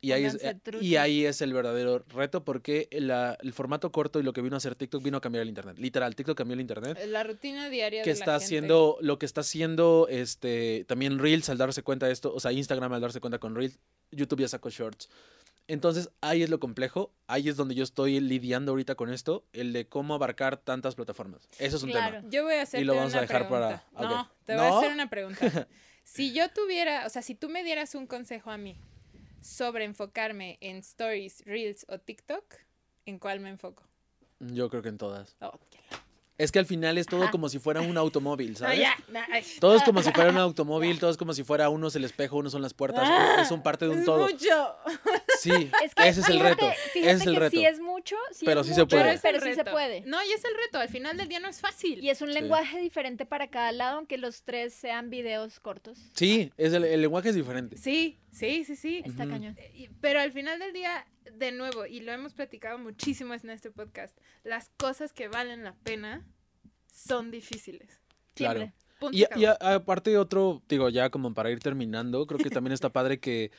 Y 0.00 0.12
ahí, 0.12 0.24
es, 0.26 0.36
eh, 0.44 0.56
y 0.80 0.94
ahí 0.94 1.24
es 1.26 1.42
el 1.42 1.52
verdadero 1.52 2.04
reto 2.08 2.44
porque 2.44 2.88
la- 2.92 3.36
el 3.42 3.52
formato 3.52 3.90
corto 3.90 4.20
y 4.20 4.22
lo 4.22 4.32
que 4.32 4.40
vino 4.42 4.54
a 4.54 4.58
hacer 4.58 4.76
TikTok 4.76 5.02
vino 5.02 5.16
a 5.16 5.20
cambiar 5.20 5.42
el 5.42 5.48
Internet. 5.48 5.76
Literal, 5.78 6.14
TikTok 6.14 6.38
cambió 6.38 6.54
el 6.54 6.60
Internet. 6.60 6.98
La 7.08 7.24
rutina 7.24 7.68
diaria 7.68 8.02
Que 8.04 8.10
de 8.10 8.14
la 8.14 8.20
está 8.20 8.32
gente. 8.34 8.44
haciendo, 8.44 8.96
lo 9.00 9.18
que 9.18 9.26
está 9.26 9.40
haciendo 9.40 10.06
este, 10.08 10.84
también 10.86 11.18
Reels 11.18 11.48
al 11.48 11.58
darse 11.58 11.82
cuenta 11.82 12.06
de 12.06 12.12
esto, 12.12 12.32
o 12.32 12.38
sea, 12.38 12.52
Instagram 12.52 12.92
al 12.92 13.00
darse 13.00 13.20
cuenta 13.20 13.38
con 13.40 13.56
Reels, 13.56 13.78
YouTube 14.12 14.40
ya 14.40 14.48
sacó 14.48 14.70
Shorts. 14.70 15.08
Entonces, 15.66 16.10
ahí 16.22 16.42
es 16.42 16.48
lo 16.48 16.60
complejo, 16.60 17.12
ahí 17.26 17.48
es 17.48 17.56
donde 17.56 17.74
yo 17.74 17.82
estoy 17.84 18.20
lidiando 18.20 18.72
ahorita 18.72 18.94
con 18.94 19.12
esto, 19.12 19.44
el 19.52 19.72
de 19.74 19.86
cómo 19.86 20.14
abarcar 20.14 20.56
tantas 20.56 20.94
plataformas. 20.94 21.46
Eso 21.58 21.76
es 21.76 21.82
un 21.82 21.90
Claro. 21.90 22.18
tema. 22.18 22.28
Yo 22.30 22.44
voy 22.44 22.54
a 22.54 22.62
hacerte 22.62 22.84
lo 22.86 22.94
vamos 22.94 23.10
una 23.12 23.18
a 23.18 23.22
dejar 23.22 23.48
pregunta. 23.48 23.84
para- 23.92 24.08
No, 24.08 24.20
ok. 24.22 24.28
te 24.46 24.54
voy 24.54 24.64
a 24.64 24.68
¿No? 24.70 24.78
hacer 24.78 24.92
una 24.92 25.10
pregunta. 25.10 25.38
si 26.04 26.32
yo 26.32 26.48
tuviera, 26.50 27.04
o 27.04 27.10
sea, 27.10 27.20
si 27.20 27.34
tú 27.34 27.50
me 27.50 27.62
dieras 27.64 27.94
un 27.94 28.06
consejo 28.06 28.50
a 28.50 28.56
mí 28.56 28.78
sobre 29.40 29.84
enfocarme 29.84 30.58
en 30.60 30.78
stories, 30.78 31.42
reels 31.44 31.86
o 31.88 31.98
TikTok, 31.98 32.54
¿en 33.06 33.18
cuál 33.18 33.40
me 33.40 33.50
enfoco? 33.50 33.84
Yo 34.40 34.68
creo 34.70 34.82
que 34.82 34.88
en 34.88 34.98
todas. 34.98 35.36
Oh, 35.40 35.58
Es 36.38 36.52
que 36.52 36.60
al 36.60 36.66
final 36.66 36.96
es 36.98 37.06
todo 37.06 37.22
Ajá. 37.24 37.30
como 37.32 37.48
si 37.48 37.58
fuera 37.58 37.80
un 37.80 37.96
automóvil, 37.98 38.52
No, 38.52 38.58
¿sabes? 38.58 38.78
ya, 38.78 38.96
ay. 39.32 39.44
Todo 39.60 39.74
es 39.76 39.82
como 39.82 40.02
si 40.02 40.12
fuera 40.12 40.30
un 40.30 40.38
automóvil, 40.38 40.98
todo 41.00 41.10
es 41.10 41.16
como 41.16 41.32
si 41.34 41.42
fuera 41.42 41.68
uno 41.68 41.88
es 41.88 41.96
el 41.96 42.04
espejo, 42.04 42.36
uno 42.36 42.48
son 42.48 42.62
las 42.62 42.74
puertas, 42.74 43.02
Ah, 43.06 43.40
es 43.42 43.50
un 43.50 43.60
parte 43.62 43.86
de 43.86 43.90
un 43.90 43.98
es 43.98 44.04
todo. 44.04 44.20
mucho. 44.28 44.76
Sí, 45.40 45.52
Es 45.84 45.94
que 45.94 46.08
ese 46.08 46.20
es 46.20 46.28
el 46.30 46.38
fíjate- 46.38 46.48
reto. 46.66 46.66
Fíjate 46.92 47.10
Ese 47.12 47.20
es 47.20 47.26
el 47.28 47.34
que 47.34 47.38
reto. 47.40 47.56
sí 47.56 47.64
es 47.64 47.78
mucho, 47.80 48.16
sí 48.32 48.44
Pero 48.44 48.62
es 48.62 48.66
sí 48.66 48.74
se 48.74 48.86
puede. 48.86 49.18
Pero 49.20 49.40
sí 49.40 49.54
se 49.54 49.64
puede. 49.64 50.00
No, 50.00 50.20
y 50.24 50.32
es 50.32 50.44
el 50.44 50.50
reto. 50.64 50.78
Al 50.80 50.88
final 50.88 51.16
del 51.16 51.28
día 51.28 51.38
no 51.38 51.48
es 51.48 51.60
fácil. 51.60 52.02
Y 52.02 52.10
es 52.10 52.20
un 52.22 52.28
Sí. 52.28 52.34
lenguaje 52.34 52.80
diferente 52.80 53.24
para 53.24 53.48
cada 53.48 53.70
lado, 53.70 53.98
aunque 53.98 54.18
los 54.18 54.42
tres 54.42 54.74
sean 54.74 55.10
videos 55.10 55.60
cortos. 55.60 55.98
Sí, 56.14 56.50
es 56.56 56.72
el, 56.72 56.82
el 56.84 57.00
lenguaje 57.02 57.28
es 57.28 57.36
diferente. 57.36 57.76
Sí, 57.78 58.18
sí, 58.32 58.64
sí, 58.64 58.74
sí. 58.74 59.02
Está 59.06 59.28
cañón. 59.28 59.56
Y- 59.76 59.88
Pero 60.00 60.18
al 60.20 60.32
final 60.32 60.58
del 60.58 60.72
día, 60.72 61.06
de 61.38 61.52
nuevo, 61.52 61.86
y 61.86 62.00
lo 62.00 62.12
hemos 62.12 62.34
platicado 62.34 62.78
muchísimo 62.78 63.34
en 63.34 63.50
este 63.50 63.70
podcast, 63.70 64.16
las 64.44 64.70
cosas 64.76 65.12
que 65.12 65.28
valen 65.28 65.64
la 65.64 65.74
pena 65.74 66.26
son 66.92 67.30
difíciles. 67.30 68.00
Claro. 68.34 68.72
Punto 68.98 69.16
Y, 69.16 69.24
y 69.40 69.44
a- 69.44 69.52
aparte 69.60 70.16
otro, 70.18 70.62
digo, 70.68 70.88
ya 70.88 71.10
como 71.10 71.32
para 71.34 71.50
ir 71.50 71.60
terminando, 71.60 72.26
creo 72.26 72.38
que 72.38 72.50
también 72.50 72.72
está 72.72 72.90
padre 72.92 73.20
que, 73.20 73.52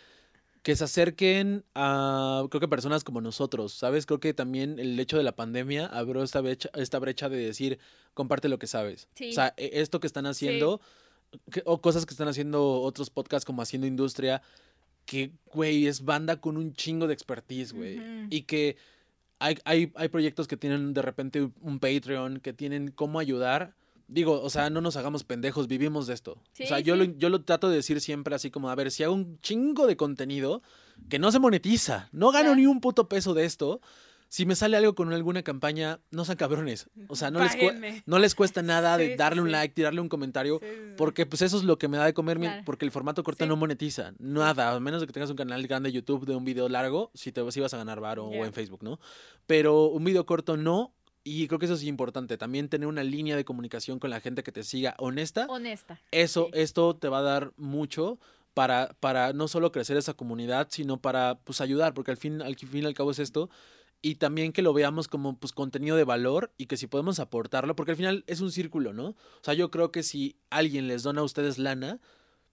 que 0.64 0.76
se 0.76 0.84
acerquen 0.84 1.64
a, 1.76 2.46
creo 2.50 2.60
que 2.60 2.68
personas 2.68 3.06
como 3.06 3.22
nosotros, 3.22 3.72
¿sabes? 3.74 4.06
Creo 4.06 4.20
que 4.20 4.34
también 4.34 4.78
el 4.80 5.00
hecho 5.00 5.16
de 5.16 5.24
la 5.24 5.36
pandemia 5.36 5.86
abrió 5.86 6.22
esta 6.24 6.42
brecha, 6.42 6.70
esta 6.76 7.00
brecha 7.00 7.30
de 7.30 7.38
decir, 7.38 7.80
comparte 8.14 8.50
lo 8.50 8.60
que 8.60 8.68
sabes. 8.68 9.08
Sí. 9.16 9.30
O 9.30 9.34
sea, 9.34 9.54
e- 9.56 9.70
esto 9.82 10.02
que 10.02 10.08
están 10.08 10.26
haciendo, 10.26 10.82
que- 11.52 11.64
o 11.66 11.80
cosas 11.80 12.06
que 12.06 12.14
están 12.14 12.28
haciendo 12.28 12.82
otros 12.82 13.10
podcasts 13.10 13.46
como 13.46 13.62
Haciendo 13.62 13.88
Industria, 13.88 14.42
que, 15.10 15.32
güey, 15.52 15.88
es 15.88 16.06
banda 16.06 16.40
con 16.40 16.56
un 16.56 16.74
chingo 16.74 17.08
de 17.08 17.16
expertise, 17.16 17.74
güey. 17.74 18.00
Y 18.30 18.44
que 18.44 18.78
hay, 19.40 19.58
hay, 19.66 19.92
hay 19.96 20.08
proyectos 20.10 20.48
que 20.48 20.56
tienen 20.56 20.94
de 20.94 21.02
repente 21.02 21.50
un- 21.62 21.80
Patreon, 21.80 22.40
que 22.42 22.54
tienen 22.54 22.92
cómo 22.92 23.18
ayudar. 23.20 23.74
Digo, 24.08 24.40
o 24.40 24.50
sea, 24.52 24.70
no 24.70 24.82
nos 24.82 24.98
hagamos 24.98 25.24
pendejos, 25.24 25.68
vivimos 25.68 26.06
de 26.06 26.14
esto. 26.14 26.38
Sí, 26.52 26.64
o 26.64 26.68
sea, 26.68 26.80
yo, 26.80 26.96
lo, 26.96 27.06
yo 27.06 27.30
lo 27.30 27.42
trato 27.44 27.70
de 27.70 27.78
decir 27.78 28.00
siempre 28.02 28.36
así 28.36 28.52
como, 28.52 28.70
a 28.70 28.76
ver, 28.76 28.92
si 28.92 29.02
hago 29.04 29.16
un 29.16 29.40
chingo 29.42 29.88
de 29.88 29.98
contenido 29.98 30.62
que 31.10 31.18
no 31.18 31.32
se 31.32 31.40
monetiza, 31.40 32.08
no 32.12 32.32
gano 32.32 32.54
ni 32.56 32.68
un 32.68 32.80
puto 32.80 33.10
peso 33.10 33.34
de 33.34 33.46
esto, 33.46 33.82
si 34.30 34.46
me 34.46 34.56
sale 34.56 34.78
algo 34.78 34.94
con 34.96 35.12
alguna 35.12 35.42
campaña, 35.42 36.00
no 36.12 36.24
sean 36.24 36.38
cabrones. 36.38 36.88
O 37.08 37.16
sea, 37.16 37.32
no, 37.32 37.40
les, 37.42 37.56
cu- 37.56 37.72
no 38.06 38.20
les 38.20 38.36
cuesta 38.36 38.62
nada 38.62 38.96
Sí, 38.98 39.04
de 39.04 39.10
sí, 39.10 39.16
darle 39.18 39.42
un 39.42 39.48
sí. 39.48 39.52
like, 39.54 39.74
tirarle 39.74 40.02
un 40.02 40.08
comentario, 40.08 40.60
Sí, 40.62 40.68
porque 40.98 41.26
pues 41.26 41.42
eso 41.42 41.58
es 41.58 41.64
lo 41.64 41.78
que 41.80 41.88
me 41.88 41.98
da 41.98 42.06
de 42.06 42.14
comer, 42.14 42.38
Claro. 42.38 42.62
porque 42.64 42.86
el 42.86 42.92
formato 42.92 43.24
corto 43.24 43.46
no 43.48 43.56
monetiza, 43.56 44.14
nada, 44.20 44.72
a 44.72 44.80
menos 44.80 45.02
de 45.02 45.08
que 45.08 45.14
tengas 45.14 45.32
un 45.32 45.36
canal 45.36 45.66
grande 45.68 45.90
de 45.90 45.94
YouTube 45.94 46.26
de 46.28 46.36
un 46.36 46.46
video 46.46 46.70
largo, 46.70 47.10
si 47.16 47.32
te 47.32 47.42
si 47.52 47.60
vas 47.60 47.74
a 47.74 47.78
ganar 47.78 48.00
varo 48.00 48.28
o 48.28 48.32
Ya. 48.34 48.46
en 48.46 48.54
Facebook, 48.54 48.84
¿no? 48.84 49.00
Pero 49.48 49.86
un 49.88 50.04
video 50.04 50.26
corto 50.28 50.58
no, 50.58 50.94
y 51.24 51.48
creo 51.48 51.58
que 51.60 51.66
eso 51.66 51.74
es 51.74 51.84
importante, 51.84 52.38
también 52.38 52.70
tener 52.70 52.88
una 52.88 53.04
línea 53.04 53.36
de 53.36 53.46
comunicación 53.46 53.98
con 54.00 54.10
la 54.12 54.20
gente 54.22 54.44
que 54.44 54.52
te 54.52 54.64
siga 54.64 54.94
honesta, 55.00 55.48
Honesta. 55.50 56.00
eso, 56.12 56.46
sí. 56.54 56.60
esto 56.62 56.96
te 56.96 57.10
va 57.10 57.20
a 57.20 57.24
dar 57.24 57.52
mucho 57.58 58.20
para, 58.54 58.96
para 59.00 59.34
no 59.34 59.48
solo 59.48 59.72
crecer 59.72 59.98
esa 59.98 60.14
comunidad, 60.14 60.68
sino 60.70 60.98
para 61.02 61.40
pues 61.44 61.62
ayudar, 61.62 61.94
porque 61.94 62.12
al 62.12 62.18
fin, 62.18 62.42
al 62.42 62.56
fin 62.56 62.84
y 62.84 62.86
al 62.86 62.94
cabo 62.94 63.10
es 63.12 63.20
esto. 63.20 63.50
Y 64.02 64.16
también 64.16 64.54
que 64.54 64.62
lo 64.62 64.72
veamos 64.74 65.08
como 65.10 65.38
pues 65.38 65.52
contenido 65.52 65.98
de 65.98 66.06
valor 66.06 66.52
y 66.58 66.68
que 66.68 66.78
si 66.78 66.88
podemos 66.88 67.20
aportarlo, 67.20 67.76
porque 67.76 67.92
al 67.92 67.98
final 67.98 68.24
es 68.28 68.40
un 68.40 68.52
círculo, 68.52 68.94
¿no? 68.94 69.08
O 69.10 69.16
sea, 69.42 69.54
yo 69.54 69.72
creo 69.72 69.92
que 69.92 70.04
si 70.04 70.38
alguien 70.50 70.88
les 70.88 71.04
dona 71.04 71.22
a 71.22 71.26
ustedes 71.26 71.58
lana, 71.58 72.00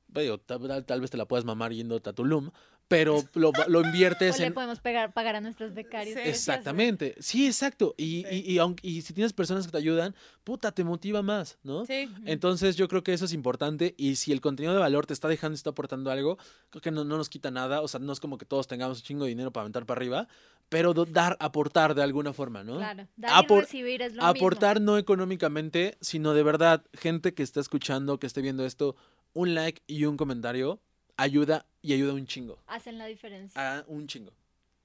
digo, 0.08 0.38
tal, 0.38 0.84
tal 0.84 1.00
vez 1.00 1.10
te 1.10 1.16
la 1.16 1.26
puedas 1.26 1.44
mamar 1.44 1.72
yendo 1.72 1.96
a 1.96 2.12
Tulum, 2.12 2.50
pero 2.88 3.22
lo, 3.34 3.50
lo 3.68 3.78
O 3.80 3.82
inviertes 3.82 4.38
le 4.38 4.46
en... 4.46 4.54
podemos 4.54 4.78
pegar, 4.80 5.12
pagar 5.12 5.34
a 5.36 5.40
nuestros 5.40 5.74
becarios. 5.74 6.14
Sí. 6.22 6.28
Exactamente, 6.28 7.16
sí, 7.18 7.46
exacto. 7.46 7.94
Y, 7.96 8.24
Sí. 8.30 8.42
y, 8.46 8.52
y, 8.54 8.58
aunque- 8.58 8.86
y 8.88 9.02
si 9.02 9.12
tienes 9.12 9.32
personas 9.32 9.66
que 9.66 9.72
te 9.72 9.78
ayudan, 9.78 10.14
puta, 10.44 10.70
te 10.72 10.84
motiva 10.84 11.20
más, 11.22 11.58
¿no? 11.64 11.84
Sí. 11.84 12.08
Entonces 12.24 12.76
yo 12.76 12.86
creo 12.86 13.02
que 13.02 13.12
eso 13.12 13.24
es 13.24 13.32
importante 13.32 13.94
y 13.98 14.14
si 14.16 14.30
el 14.32 14.40
contenido 14.40 14.72
de 14.72 14.78
valor 14.80 15.04
te 15.06 15.12
está 15.14 15.26
dejando 15.26 15.54
y 15.54 15.56
está 15.56 15.70
aportando 15.70 16.10
algo, 16.12 16.38
creo 16.70 16.80
que 16.82 16.92
no, 16.92 17.04
no 17.04 17.16
nos 17.16 17.28
quita 17.28 17.50
nada, 17.50 17.82
o 17.82 17.88
sea, 17.88 17.98
no 17.98 18.12
es 18.12 18.20
como 18.20 18.38
que 18.38 18.46
todos 18.46 18.68
tengamos 18.68 18.98
un 18.98 19.04
chingo 19.04 19.24
de 19.24 19.30
dinero 19.30 19.52
para 19.52 19.62
aventar 19.62 19.84
para 19.86 19.98
arriba, 19.98 20.28
pero 20.68 20.92
dar, 20.94 21.36
aportar 21.40 21.94
de 21.94 22.02
alguna 22.02 22.32
forma, 22.32 22.64
¿no? 22.64 22.76
Claro. 22.78 23.06
Dar 23.16 23.44
Apor- 23.44 23.58
y 23.58 23.60
recibir 23.62 24.02
es 24.02 24.14
lo 24.14 24.24
aportar 24.24 24.80
no 24.80 24.98
económicamente, 24.98 25.96
sino 26.00 26.34
de 26.34 26.42
verdad, 26.42 26.84
gente 26.94 27.34
que 27.34 27.42
está 27.42 27.60
escuchando, 27.60 28.18
que 28.18 28.26
esté 28.26 28.40
viendo 28.42 28.64
esto, 28.66 28.96
un 29.32 29.54
like 29.54 29.82
y 29.86 30.04
un 30.06 30.16
comentario 30.16 30.80
ayuda 31.16 31.66
y 31.82 31.92
ayuda 31.94 32.12
un 32.14 32.26
chingo, 32.26 32.54
mismo. 32.56 32.64
Hacen 32.72 32.98
la 32.98 33.06
diferencia. 33.06 33.78
a 33.78 33.84
un 33.86 34.06
chingo. 34.06 34.32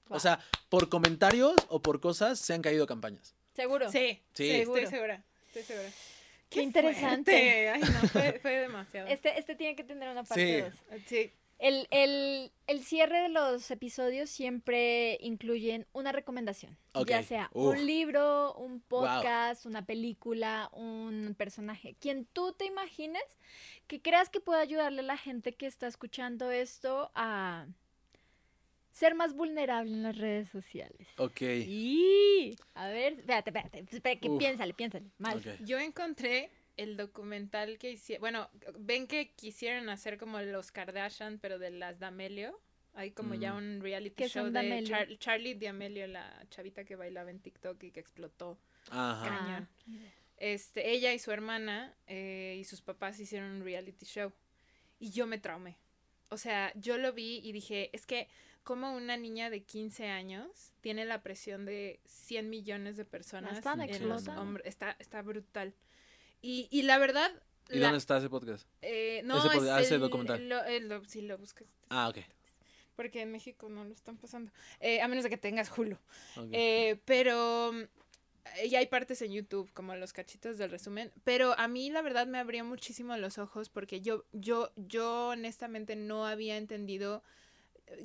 O 0.08 0.10
Wow. 0.14 0.20
sea, 0.20 0.40
por 0.68 0.88
comentarios 0.88 1.54
o 1.68 1.80
por 1.80 2.00
cosas 2.00 2.38
se 2.38 2.52
han 2.54 2.62
caído 2.62 2.86
campañas. 2.86 3.34
Seguro. 3.54 3.90
Sí, 3.90 4.20
Sí. 4.34 4.44
sí, 4.44 4.50
estoy 4.50 4.60
Seguro. 4.64 4.90
segura. 4.90 5.24
Estoy 5.48 5.62
segura. 5.62 5.88
Qué 6.50 6.62
interesante. 6.62 7.32
fuerte. 7.32 7.68
Ay, 7.70 7.80
no, 7.80 8.08
fue, 8.08 8.38
fue 8.42 8.50
demasiado. 8.58 9.08
Este, 9.08 9.38
este 9.38 9.54
tiene 9.54 9.74
que 9.74 9.84
tener 9.84 10.10
una 10.10 10.22
parte 10.22 10.70
Sí. 10.80 10.96
2. 10.96 11.02
Sí. 11.06 11.32
El, 11.62 11.86
el, 11.92 12.50
el 12.66 12.82
cierre 12.82 13.22
de 13.22 13.28
los 13.28 13.70
episodios 13.70 14.28
siempre 14.28 15.16
incluyen 15.20 15.86
una 15.92 16.10
recomendación. 16.10 16.76
Ya 17.06 17.22
sea 17.22 17.50
uf. 17.52 17.76
un 17.76 17.86
libro, 17.86 18.52
un 18.54 18.80
podcast, 18.80 19.64
una 19.64 19.86
película, 19.86 20.68
un 20.72 21.36
personaje. 21.38 21.94
Quien 22.00 22.24
tú 22.24 22.52
te 22.52 22.64
imagines 22.64 23.22
que 23.86 24.02
creas 24.02 24.28
que 24.28 24.40
pueda 24.40 24.60
ayudarle 24.60 25.02
a 25.02 25.04
la 25.04 25.16
gente 25.16 25.54
que 25.54 25.66
está 25.66 25.86
escuchando 25.86 26.50
esto 26.50 27.12
a 27.14 27.68
ser 28.90 29.14
más 29.14 29.34
vulnerable 29.34 29.92
en 29.92 30.02
las 30.02 30.18
redes 30.18 30.48
sociales. 30.48 31.06
Ok. 31.16 31.42
Y 31.42 32.56
a 32.74 32.88
ver, 32.88 33.20
espérate, 33.20 33.50
espérate, 33.50 33.78
espérate, 33.88 34.18
que 34.18 34.30
Uf. 34.30 34.38
piénsale, 34.40 34.74
piénsale. 34.74 35.12
Mal. 35.18 35.40
Yo 35.60 35.78
encontré 35.78 36.50
el 36.76 36.96
documental 36.96 37.78
que 37.78 37.90
hicieron. 37.92 38.20
Bueno, 38.20 38.50
ven 38.78 39.06
que 39.06 39.32
quisieron 39.32 39.88
hacer 39.88 40.18
como 40.18 40.40
los 40.40 40.72
Kardashian, 40.72 41.38
pero 41.38 41.58
de 41.58 41.70
las 41.70 41.98
D'Amelio. 41.98 42.60
Hay 42.94 43.12
como 43.12 43.34
ya 43.34 43.54
Mm. 43.54 43.56
un 43.56 43.80
reality 43.80 44.14
¿Qué 44.16 44.28
show 44.28 44.50
de? 44.50 44.82
Char- 44.84 45.18
Charlie 45.18 45.54
D'Amelio, 45.54 46.06
la 46.06 46.44
chavita 46.50 46.84
que 46.84 46.94
bailaba 46.96 47.30
en 47.30 47.40
TikTok 47.40 47.82
y 47.84 47.90
que 47.90 48.00
explotó. 48.00 48.58
Ajá. 48.90 49.26
Cañón. 49.28 49.68
Este, 50.36 50.90
ella 50.90 51.12
y 51.14 51.18
su 51.18 51.30
hermana 51.30 51.94
eh, 52.06 52.56
y 52.58 52.64
sus 52.64 52.82
papás 52.82 53.18
hicieron 53.20 53.50
un 53.52 53.64
reality 53.64 54.04
show. 54.04 54.32
Y 54.98 55.10
yo 55.10 55.26
me 55.26 55.38
traumé. 55.38 55.78
O 56.28 56.36
sea, 56.36 56.72
yo 56.74 56.98
lo 56.98 57.12
vi 57.12 57.38
y 57.42 57.52
dije, 57.52 57.90
es 57.94 58.06
que 58.06 58.28
como 58.62 58.94
una 58.94 59.16
niña 59.16 59.50
de 59.50 59.62
15 59.62 60.08
años 60.08 60.72
tiene 60.80 61.04
la 61.04 61.22
presión 61.22 61.64
de 61.64 62.00
100 62.06 62.48
millones 62.50 62.96
de 62.96 63.04
personas. 63.04 63.56
están 63.58 63.80
en 63.80 63.88
los 64.08 64.18
explotando. 64.22 64.40
hombros. 64.42 64.66
Está, 64.66 64.96
está 64.98 65.22
brutal. 65.22 65.74
Y, 66.42 66.68
y 66.70 66.82
la 66.82 66.98
verdad... 66.98 67.30
¿Y 67.70 67.78
la- 67.78 67.86
dónde 67.86 67.98
está 67.98 68.18
ese 68.18 68.28
podcast? 68.28 68.66
eh, 68.82 69.22
no, 69.24 69.38
Ese 69.38 69.48
es 69.48 69.54
pod- 69.54 69.70
ah, 69.70 69.80
ese 69.80 69.94
el- 69.94 70.00
documental. 70.00 70.48
lo- 70.48 70.64
el- 70.64 70.88
lo- 70.88 71.04
sí, 71.06 71.22
lo 71.22 71.38
buscas. 71.38 71.66
Ah, 71.88 72.08
ok. 72.08 72.18
Porque 72.96 73.22
en 73.22 73.32
México 73.32 73.68
no 73.70 73.84
lo 73.84 73.94
están 73.94 74.18
pasando. 74.18 74.52
Eh, 74.80 75.00
a 75.00 75.08
menos 75.08 75.24
de 75.24 75.30
que 75.30 75.38
tengas 75.38 75.70
Hulu. 75.76 75.96
ok. 76.36 76.48
Eh, 76.52 77.00
pero 77.06 77.72
mm, 77.72 78.68
ya 78.68 78.80
hay 78.80 78.86
partes 78.86 79.22
en 79.22 79.32
YouTube, 79.32 79.72
como 79.72 79.94
los 79.96 80.12
cachitos 80.12 80.58
del 80.58 80.70
resumen. 80.70 81.10
Pero 81.24 81.58
a 81.58 81.68
mí 81.68 81.88
la 81.90 82.02
verdad 82.02 82.26
me 82.26 82.38
abrió 82.38 82.64
muchísimo 82.64 83.16
los 83.16 83.38
ojos 83.38 83.70
porque 83.70 84.00
yo, 84.02 84.24
yo, 84.32 84.70
yo 84.76 85.28
honestamente 85.28 85.96
no 85.96 86.26
había 86.26 86.58
entendido. 86.58 87.22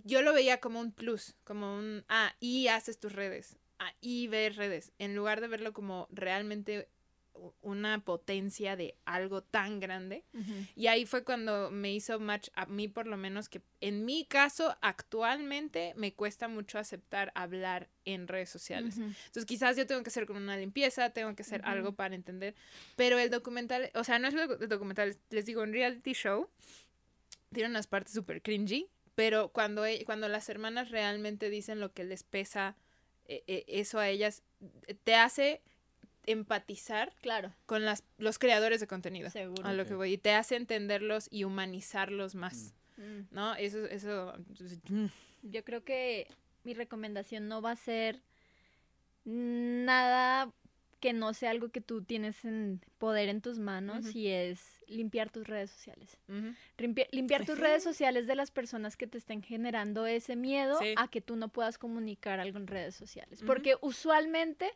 Yo 0.06 0.22
lo 0.22 0.34
veía 0.34 0.60
como 0.60 0.80
un 0.80 0.92
plus, 0.92 1.36
como 1.44 1.76
un 1.78 2.06
ah, 2.08 2.34
y 2.40 2.68
haces 2.68 3.00
tus 3.00 3.12
redes. 3.12 3.58
Ah, 3.80 3.94
y 4.02 4.28
ves 4.28 4.56
redes. 4.56 4.92
En 5.00 5.16
lugar 5.16 5.42
de 5.42 5.48
verlo 5.48 5.74
como 5.74 6.08
realmente 6.12 6.88
una 7.62 8.04
potencia 8.04 8.76
de 8.76 8.96
algo 9.06 9.42
tan 9.42 9.80
grande. 9.80 10.24
Y 10.76 10.88
ahí 10.88 11.06
fue 11.06 11.24
cuando 11.24 11.72
me 11.72 11.94
hizo 11.94 12.20
match 12.20 12.50
a 12.54 12.66
mí 12.66 12.88
por 12.88 13.08
lo 13.08 13.18
menos 13.18 13.50
que 13.50 13.62
en 13.82 14.06
mi 14.06 14.26
caso 14.26 14.76
actualmente 14.82 15.94
me 15.96 16.14
cuesta 16.14 16.48
mucho 16.48 16.80
aceptar 16.80 17.32
hablar 17.36 17.90
en 18.06 18.28
redes 18.28 18.50
sociales. 18.50 18.98
Ujú. 18.98 19.06
Entonces 19.08 19.46
quizás 19.46 19.78
yo 19.78 19.86
tengo 19.86 20.04
que 20.04 20.10
hacer 20.10 20.26
con 20.26 20.38
una 20.38 20.58
limpieza, 20.58 21.10
tengo 21.12 21.36
que 21.36 21.44
hacer 21.44 21.62
algo 21.66 21.94
para 21.94 22.16
entender. 22.16 22.56
Pero 22.96 23.18
el 23.20 23.30
documental, 23.30 23.92
o 23.94 24.04
sea, 24.04 24.20
no 24.20 24.28
es 24.28 24.34
el 24.36 24.70
documental, 24.70 25.18
les 25.30 25.46
digo, 25.46 25.62
un 25.62 25.74
reality 25.74 26.14
show 26.14 26.50
tiene 27.54 27.70
unas 27.70 27.88
partes 27.88 28.14
súper 28.14 28.42
cringy, 28.42 28.90
pero 29.16 29.50
cuando, 29.50 29.86
e- 29.86 30.04
cuando 30.06 30.28
las 30.28 30.50
hermanas 30.50 30.92
realmente 30.92 31.50
dicen 31.50 31.80
lo 31.80 31.94
que 31.94 32.04
les 32.04 32.24
pesa 32.24 32.76
eh, 33.26 33.44
eh, 33.48 33.66
eso 33.68 34.00
a 34.00 34.10
ellas, 34.10 34.44
te 35.04 35.16
hace 35.16 35.62
empatizar 36.28 37.12
Claro, 37.22 37.54
con 37.66 37.84
las, 37.86 38.04
los 38.20 38.38
creadores 38.38 38.80
de 38.80 38.88
contenido. 38.88 39.30
seguro. 39.32 39.66
A 39.66 39.74
lo 39.74 39.86
que 39.86 39.96
voy. 39.96 40.14
Y 40.14 40.18
te 40.18 40.32
hace 40.32 40.56
entenderlos 40.56 41.28
y 41.32 41.44
humanizarlos 41.46 42.36
más. 42.36 42.74
Mm. 42.98 43.22
¿No? 43.32 43.56
Eso, 43.56 43.86
eso. 43.86 44.34
mm, 44.90 45.06
Yo 45.44 45.64
creo 45.64 45.84
que 45.84 46.28
mi 46.64 46.74
recomendación 46.74 47.48
no 47.48 47.62
va 47.62 47.72
a 47.72 47.76
ser 47.76 48.22
nada 49.26 50.52
que 51.00 51.14
no 51.14 51.34
sea 51.34 51.52
algo 51.52 51.70
que 51.70 51.80
tú 51.82 52.04
tienes 52.04 52.44
en 52.44 52.82
poder 52.98 53.30
en 53.30 53.42
tus 53.42 53.60
manos 53.60 54.16
y 54.16 54.28
es 54.30 54.60
limpiar 54.88 55.30
tus 55.30 55.46
redes 55.46 55.70
sociales. 55.70 56.18
limpiar 57.12 57.46
tus 57.46 57.60
redes 57.60 57.84
sociales 57.90 58.26
de 58.26 58.36
las 58.36 58.50
personas 58.50 58.98
que 58.98 59.06
te 59.06 59.18
estén 59.20 59.44
generando 59.44 60.08
ese 60.08 60.36
miedo 60.36 60.80
Sí. 60.80 60.94
a 60.98 61.08
que 61.08 61.22
tú 61.22 61.36
no 61.36 61.50
puedas 61.50 61.78
comunicar 61.78 62.40
algo 62.40 62.58
en 62.58 62.66
redes 62.68 62.96
sociales. 62.96 63.44
Porque 63.46 63.76
usualmente 63.82 64.72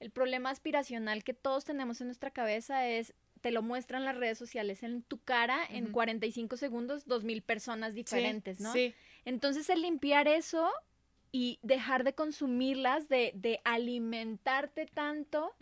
el 0.00 0.10
problema 0.10 0.50
aspiracional 0.50 1.22
que 1.22 1.34
todos 1.34 1.64
tenemos 1.64 2.00
en 2.00 2.08
nuestra 2.08 2.30
cabeza 2.30 2.88
es 2.88 3.14
te 3.40 3.50
lo 3.52 3.62
muestran 3.62 4.04
las 4.04 4.16
redes 4.16 4.36
sociales 4.36 4.82
en 4.82 5.02
tu 5.02 5.18
cara 5.18 5.60
en 5.70 5.84
Ujú. 5.84 5.92
45 5.92 6.56
segundos, 6.56 7.06
dos 7.06 7.24
mil 7.24 7.42
personas 7.42 7.94
diferentes, 7.94 8.58
Sí, 8.58 8.62
¿no? 8.62 8.72
Sí. 8.72 8.94
Entonces 9.24 9.70
el 9.70 9.82
limpiar 9.82 10.28
eso 10.28 10.70
y 11.32 11.58
dejar 11.62 12.04
de 12.04 12.14
consumirlas, 12.14 13.08
de, 13.08 13.32
de 13.34 13.60
alimentarte 13.64 14.86
tanto 14.86 15.52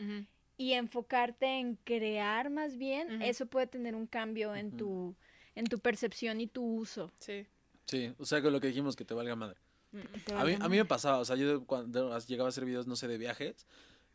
y 0.56 0.72
enfocarte 0.72 1.46
en 1.60 1.76
crear 1.76 2.50
más 2.50 2.76
bien, 2.78 3.22
eso 3.22 3.46
puede 3.46 3.66
tener 3.66 3.94
un 3.94 4.06
cambio 4.06 4.54
en 4.56 4.76
tu 4.76 5.14
en 5.54 5.64
tu 5.66 5.78
percepción 5.80 6.40
y 6.40 6.46
tu 6.46 6.64
uso. 6.64 7.10
Sí. 7.18 7.44
Sí, 7.86 8.12
o 8.18 8.24
sea, 8.24 8.40
con 8.42 8.52
lo 8.52 8.60
que 8.60 8.68
dijimos 8.68 8.94
que 8.94 9.04
te 9.04 9.14
valga 9.14 9.34
madre. 9.34 9.58
Mm, 9.92 9.98
te 10.24 10.32
A 10.34 10.44
mí, 10.44 10.52
valga 10.52 10.56
a 10.56 10.68
mí 10.68 10.76
me 10.76 10.84
madre. 10.84 10.84
pasaba, 10.84 11.18
o 11.18 11.24
sea, 11.24 11.36
yo 11.36 11.64
cuando 11.64 12.16
llegaba 12.20 12.48
a 12.48 12.50
hacer 12.50 12.64
videos, 12.64 12.86
no 12.86 12.96
sé, 12.96 13.08
de 13.08 13.18
viajes, 13.18 13.66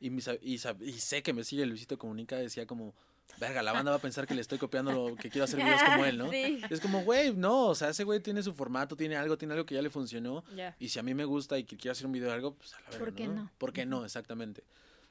y, 0.06 0.10
mi 0.10 0.22
sab- 0.22 0.40
y, 0.42 0.54
y 0.90 1.00
sé 1.00 1.24
que 1.24 1.34
me 1.34 1.44
sigue 1.44 1.66
Luisito 1.66 1.98
Comunica, 1.98 2.36
decía 2.38 2.66
como, 2.68 2.94
verga, 3.40 3.64
la 3.64 3.72
banda 3.72 3.92
va 3.92 3.98
a 3.98 4.02
pensar 4.02 4.28
que 4.28 4.36
le 4.36 4.42
estoy 4.42 4.58
copiando 4.58 4.92
lo 4.92 5.16
que 5.16 5.30
quiero 5.30 5.46
hacer 5.46 5.60
videos 5.64 5.82
como 5.84 6.06
él, 6.06 6.18
¿no? 6.18 6.30
Sí. 6.32 6.62
Es 6.70 6.80
como, 6.80 7.04
güey, 7.04 7.34
no, 7.34 7.68
o 7.68 7.76
sea, 7.76 7.90
ese 7.90 8.04
güey 8.04 8.20
tiene 8.20 8.44
su 8.44 8.54
formato, 8.54 8.96
tiene 8.96 9.16
algo, 9.16 9.38
tiene 9.38 9.54
algo 9.54 9.66
que 9.66 9.76
ya 9.76 9.82
le 9.82 9.90
funcionó, 9.90 10.44
y 10.80 10.90
si 10.90 11.00
a 11.00 11.04
mí 11.04 11.14
me 11.14 11.26
gusta 11.26 11.58
y 11.58 11.64
que 11.64 11.78
quiero 11.78 11.94
hacer 11.94 12.06
un 12.06 12.12
video 12.12 12.28
de 12.30 12.34
algo, 12.36 12.56
pues 12.56 12.74
a 12.74 12.82
la 12.82 12.90
verga, 12.90 13.00
¿Por 13.06 13.14
qué 13.16 13.28
no? 13.28 13.52
¿Por 13.58 13.74
qué 13.74 13.86
no? 13.86 14.04
Exactamente. 14.06 14.64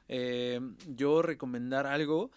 Eh, 0.07 0.59
yo 0.87 1.21
recomendar 1.21 1.87
algo, 1.87 2.29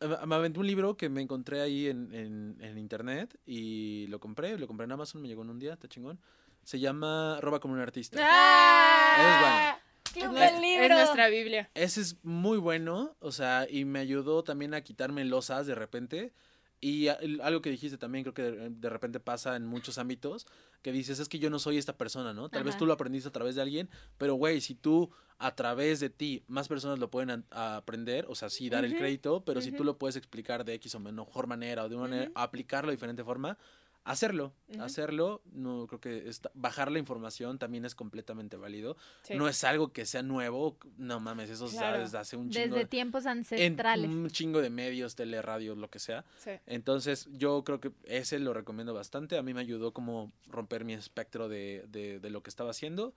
eh, 0.00 0.08
me 0.26 0.34
aventé 0.34 0.58
un 0.60 0.66
libro 0.66 0.96
que 0.96 1.08
me 1.08 1.22
encontré 1.22 1.60
ahí 1.60 1.86
en, 1.86 2.12
en, 2.12 2.56
en 2.60 2.76
internet 2.78 3.38
y 3.46 4.06
lo 4.08 4.18
compré, 4.20 4.58
lo 4.58 4.66
compré 4.66 4.84
en 4.84 4.92
Amazon, 4.92 5.22
me 5.22 5.28
llegó 5.28 5.42
en 5.42 5.50
un 5.50 5.58
día, 5.58 5.72
está 5.74 5.88
chingón. 5.88 6.18
Se 6.64 6.78
llama 6.80 7.38
Roba 7.42 7.60
como 7.60 7.74
un 7.74 7.80
artista. 7.80 8.18
¡Ah! 8.22 9.78
Club 10.14 10.34
del 10.34 10.60
libro. 10.60 10.84
es 10.84 10.90
nuestra 10.90 11.28
Biblia. 11.28 11.70
Ese 11.74 12.00
es 12.00 12.16
muy 12.24 12.58
bueno, 12.58 13.16
o 13.20 13.32
sea, 13.32 13.66
y 13.68 13.84
me 13.84 13.98
ayudó 13.98 14.42
también 14.44 14.74
a 14.74 14.80
quitarme 14.82 15.24
losas 15.24 15.66
de 15.66 15.74
repente. 15.74 16.32
Y 16.80 17.08
algo 17.08 17.62
que 17.62 17.70
dijiste 17.70 17.96
también, 17.96 18.24
creo 18.24 18.34
que 18.34 18.42
de, 18.42 18.68
de 18.70 18.90
repente 18.90 19.18
pasa 19.18 19.56
en 19.56 19.64
muchos 19.64 19.96
ámbitos, 19.96 20.46
que 20.82 20.92
dices, 20.92 21.18
es 21.18 21.30
que 21.30 21.38
yo 21.38 21.48
no 21.48 21.58
soy 21.58 21.78
esta 21.78 21.96
persona, 21.96 22.34
¿no? 22.34 22.50
Tal 22.50 22.62
vez 22.62 22.76
tú 22.76 22.84
lo 22.84 22.92
aprendiste 22.92 23.26
a 23.28 23.32
través 23.32 23.54
de 23.54 23.62
alguien, 23.62 23.88
pero 24.18 24.34
güey, 24.34 24.60
si 24.60 24.74
tú 24.74 25.10
a 25.38 25.54
través 25.54 26.00
de 26.00 26.10
ti 26.10 26.44
más 26.46 26.68
personas 26.68 26.98
lo 26.98 27.10
pueden 27.10 27.46
a- 27.50 27.76
aprender, 27.76 28.26
o 28.28 28.34
sea, 28.34 28.50
sí 28.50 28.68
dar 28.68 28.84
el 28.84 28.96
crédito, 28.98 29.42
pero 29.46 29.62
si 29.62 29.72
tú 29.72 29.82
lo 29.82 29.96
puedes 29.96 30.16
explicar 30.16 30.62
de 30.66 30.74
X 30.74 30.94
o 30.94 31.00
mejor 31.00 31.46
manera 31.46 31.84
o 31.84 31.88
de 31.88 31.96
una 31.96 32.08
manera, 32.08 32.30
aplicarlo 32.34 32.90
de 32.90 32.96
diferente 32.96 33.24
forma, 33.24 33.56
hacerlo, 34.04 34.52
hacerlo, 34.80 35.40
no 35.46 35.86
creo 35.86 36.00
que 36.00 36.28
esta- 36.28 36.50
bajar 36.54 36.92
la 36.92 36.98
información 36.98 37.58
también 37.58 37.84
es 37.86 37.94
completamente 37.94 38.56
válido. 38.58 38.96
Sí. 39.22 39.34
No 39.34 39.48
es 39.48 39.64
algo 39.64 39.92
que 39.92 40.04
sea 40.04 40.22
nuevo, 40.22 40.76
no 40.98 41.20
mames, 41.20 41.48
eso 41.50 41.66
Claro. 41.68 42.00
desde 42.00 42.18
hace 42.18 42.36
un 42.36 42.50
chingo. 42.50 42.66
Desde 42.66 42.78
de- 42.80 42.84
tiempos 42.86 43.24
en 43.24 43.30
ancestrales. 43.30 44.10
un 44.10 44.28
chingo 44.28 44.60
de 44.60 44.68
medios, 44.70 45.14
tele, 45.14 45.40
radio, 45.40 45.74
lo 45.74 45.88
que 45.88 45.98
sea. 45.98 46.24
Sí. 46.38 46.50
Entonces, 46.66 47.28
yo 47.32 47.64
creo 47.64 47.80
que 47.80 47.92
ese 48.04 48.38
lo 48.38 48.52
recomiendo 48.52 48.92
bastante. 48.92 49.38
A 49.38 49.42
mí 49.42 49.54
me 49.54 49.60
ayudó 49.60 49.92
como 49.94 50.32
romper 50.48 50.84
mi 50.84 50.92
espectro 50.92 51.48
de, 51.48 51.84
de, 51.88 52.20
de 52.20 52.30
lo 52.30 52.42
que 52.42 52.50
estaba 52.50 52.70
haciendo. 52.70 53.14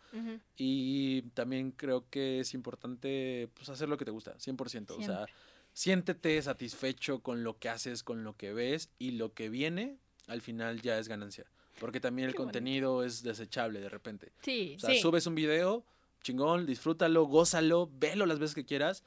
Y 0.55 1.23
también 1.33 1.71
creo 1.71 2.09
que 2.09 2.39
es 2.39 2.53
importante 2.53 3.49
pues, 3.55 3.67
hacer 3.69 3.89
lo 3.89 3.97
que 3.97 4.05
te 4.05 4.11
gusta, 4.11 4.35
100%. 4.39 4.91
O 4.95 4.97
sea, 5.01 5.25
Siempre. 5.25 5.33
siéntete 5.73 6.41
satisfecho 6.41 7.19
con 7.19 7.43
lo 7.43 7.57
que 7.59 7.69
haces, 7.69 8.03
con 8.03 8.23
lo 8.23 8.35
que 8.37 8.53
ves 8.53 8.89
y 8.97 9.11
lo 9.11 9.33
que 9.33 9.49
viene, 9.49 9.97
al 10.27 10.41
final 10.41 10.81
ya 10.81 10.97
es 10.99 11.07
ganancia. 11.07 11.45
Porque 11.79 11.99
también 11.99 12.27
el 12.27 12.33
Qué 12.33 12.39
bonito. 12.39 12.53
contenido 12.57 13.03
es 13.03 13.21
desechable 13.23 13.79
de 13.79 13.89
repente. 13.89 14.31
Sí. 14.41 14.73
O 14.77 14.79
sea, 14.79 14.89
Sí. 14.91 14.99
subes 14.99 15.27
un 15.27 15.35
video, 15.35 15.85
chingón, 16.23 16.65
disfrútalo, 16.65 17.25
gózalo, 17.25 17.89
velo 17.93 18.25
las 18.25 18.39
veces 18.39 18.55
que 18.55 18.65
quieras, 18.65 19.03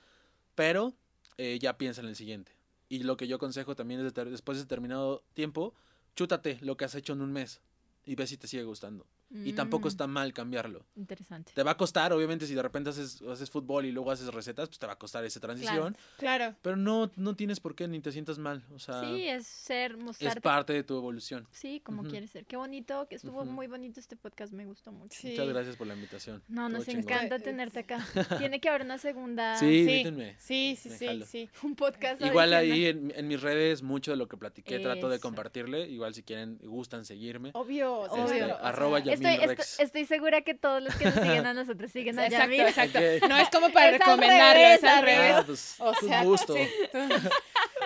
pero 0.55 0.95
eh, 1.37 1.59
ya 1.61 1.77
piensa 1.79 2.01
en 2.01 2.09
el 2.09 2.17
siguiente. 2.17 2.53
Y 2.89 3.03
lo 3.05 3.17
que 3.17 3.27
yo 3.27 3.37
aconsejo 3.37 3.75
también 3.77 4.05
es, 4.05 4.13
de 4.15 4.25
después 4.27 4.59
de 4.59 4.65
determinado 4.65 5.25
tiempo, 5.35 5.75
chútate 6.17 6.59
lo 6.61 6.77
que 6.77 6.85
has 6.85 6.95
hecho 6.95 7.13
en 7.13 7.23
un 7.23 7.33
mes 7.33 7.61
y 8.05 8.15
ve 8.15 8.27
si 8.27 8.37
te 8.37 8.47
sigue 8.47 8.65
gustando. 8.65 9.07
Y 9.33 9.53
tampoco 9.53 9.87
Mm. 9.87 9.89
está 9.89 10.07
mal 10.09 10.33
cambiarlo. 10.33 10.85
Interesante. 10.97 11.53
Te 11.55 11.63
va 11.63 11.71
a 11.73 11.77
costar, 11.77 12.13
obviamente, 12.13 12.47
si 12.47 12.55
de 12.55 12.63
repente 12.63 12.91
haces, 12.91 13.23
haces 13.23 13.49
fútbol 13.49 13.87
y 13.87 13.93
luego 13.93 14.11
haces 14.11 14.27
recetas, 14.35 14.69
pues 14.69 14.79
te 14.81 14.87
va 14.87 14.95
a 14.95 14.99
costar 14.99 15.25
esa 15.25 15.39
transición. 15.39 15.97
Claro. 16.19 16.57
Pero 16.63 16.77
no, 16.77 17.11
no 17.17 17.37
tienes 17.37 17.61
por 17.61 17.75
qué 17.77 17.87
ni 17.87 18.01
te 18.01 18.11
sientas 18.11 18.39
mal. 18.39 18.65
O 18.75 18.79
sea, 18.81 19.01
Sí, 19.03 19.29
es 19.29 19.47
ser, 19.47 19.93
es 19.93 19.99
mostrarte. 19.99 20.41
parte 20.41 20.73
de 20.73 20.83
tu 20.83 20.97
evolución. 20.97 21.47
Sí, 21.53 21.81
como 21.81 22.03
Ujú. 22.03 22.11
quieres 22.11 22.31
ser. 22.31 22.45
Qué 22.47 22.57
bonito, 22.57 23.07
que 23.09 23.15
estuvo 23.17 23.45
muy 23.45 23.69
bonito 23.69 24.01
este 24.01 24.17
podcast, 24.17 24.53
me 24.53 24.65
gustó 24.67 24.91
mucho. 24.91 25.17
Sí. 25.21 25.31
Muchas 25.31 25.49
gracias 25.49 25.77
por 25.77 25.87
la 25.87 25.95
invitación. 25.95 26.43
No, 26.49 26.69
nos 26.69 26.85
chingón. 26.87 27.03
encanta 27.05 27.39
tenerte 27.39 27.79
acá. 27.81 27.99
Tiene 28.51 28.61
que 28.61 28.69
haber 28.69 28.83
una 28.83 28.99
segunda, 28.99 29.57
Sí, 29.59 29.67
Sí. 29.67 29.79
invítenme. 29.91 30.37
Sí, 30.41 30.77
sí, 30.77 31.23
sí, 31.25 31.49
un 31.63 31.77
podcast. 31.77 32.21
Igual 32.21 32.53
ahí 32.53 32.87
en, 32.87 33.13
en 33.15 33.29
mis 33.29 33.41
redes, 33.41 33.83
mucho 33.83 34.11
de 34.11 34.17
lo 34.17 34.27
que 34.29 34.37
platiqué 34.37 34.81
trato 34.81 35.09
de 35.09 35.21
compartirle. 35.21 35.89
Igual 35.89 36.15
si 36.15 36.23
quieren, 36.25 36.59
gustan 36.65 37.05
seguirme. 37.05 37.51
Obvio, 37.55 38.01
o 38.01 38.05
sea, 38.13 38.25
Obvio. 38.25 38.45
o 38.45 38.49
sea, 38.49 38.55
arroba 38.57 38.99
ya- 38.99 39.13
Estoy, 39.29 39.51
estoy, 39.51 39.85
estoy 39.85 40.05
segura 40.07 40.41
que 40.43 40.55
todos 40.55 40.83
los 40.83 40.95
que 40.95 41.05
nos 41.07 41.15
siguen 41.15 41.47
a 41.47 41.55
nosotros 41.55 41.91
siguen 41.93 42.19
a 42.19 42.27
Exacto, 42.27 42.45
Yamil. 42.53 42.61
exacto. 42.69 42.99
Ok. 42.99 43.29
No 43.29 43.37
es 43.39 43.49
como 43.51 43.71
para 43.71 43.91
recomendarlo, 43.93 44.63
revés, 44.63 44.79
es 44.83 44.85
al 44.91 45.03
revés. 45.05 45.33
Ah, 45.37 45.43
pues, 45.47 45.75
O 45.79 45.95
sea, 45.95 46.25
gusto. 46.25 46.55
sí, 46.55 46.69
tú- 46.93 46.99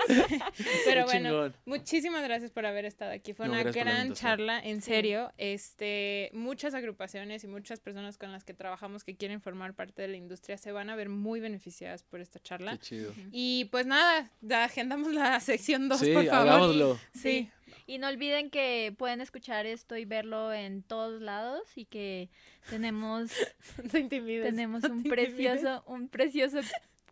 Pero 0.84 1.04
bueno, 1.06 1.52
muchísimas 1.64 2.22
gracias 2.22 2.50
por 2.50 2.66
haber 2.66 2.84
estado 2.84 3.12
aquí. 3.12 3.32
Fue 3.32 3.46
No, 3.46 3.52
una 3.52 3.62
gran 3.64 4.12
charla, 4.12 4.58
en 4.60 4.82
serio. 4.82 5.32
Este, 5.38 6.30
muchas 6.32 6.74
agrupaciones 6.74 7.44
y 7.44 7.46
muchas 7.48 7.80
personas 7.80 8.18
con 8.18 8.32
las 8.32 8.44
que 8.44 8.54
trabajamos 8.54 9.04
que 9.04 9.16
quieren 9.16 9.40
formar 9.40 9.74
parte 9.74 10.02
de 10.02 10.08
la 10.08 10.16
industria 10.16 10.56
se 10.58 10.72
van 10.72 10.90
a 10.90 10.96
ver 10.96 11.08
muy 11.08 11.40
beneficiadas 11.40 12.02
por 12.02 12.20
esta 12.20 12.40
charla. 12.40 12.72
Qué 12.72 12.78
chido. 12.78 13.12
Y 13.32 13.66
pues 13.66 13.86
nada, 13.86 14.30
agendamos 14.50 15.12
la 15.12 15.38
sección 15.40 15.88
2, 15.88 15.98
Sí, 16.00 16.12
por 16.12 16.26
favor. 16.26 16.48
hagámoslo. 16.48 17.00
Sí. 17.14 17.50
Y 17.86 17.98
no 17.98 18.08
olviden 18.08 18.48
que 18.50 18.94
pueden 18.96 19.20
escuchar 19.20 19.66
esto 19.66 19.96
y 19.96 20.04
verlo 20.06 20.52
en 20.54 20.82
todos 20.82 21.20
lados 21.20 21.62
y 21.76 21.84
que 21.84 22.30
tenemos, 22.70 23.30
No 23.82 23.90
te 23.90 23.98
intimides, 24.00 24.46
tenemos 24.46 24.82
no 24.82 24.90
un 24.90 24.98
intimides. 24.98 25.30
precioso, 25.34 25.84
un 25.86 26.08
precioso 26.08 26.60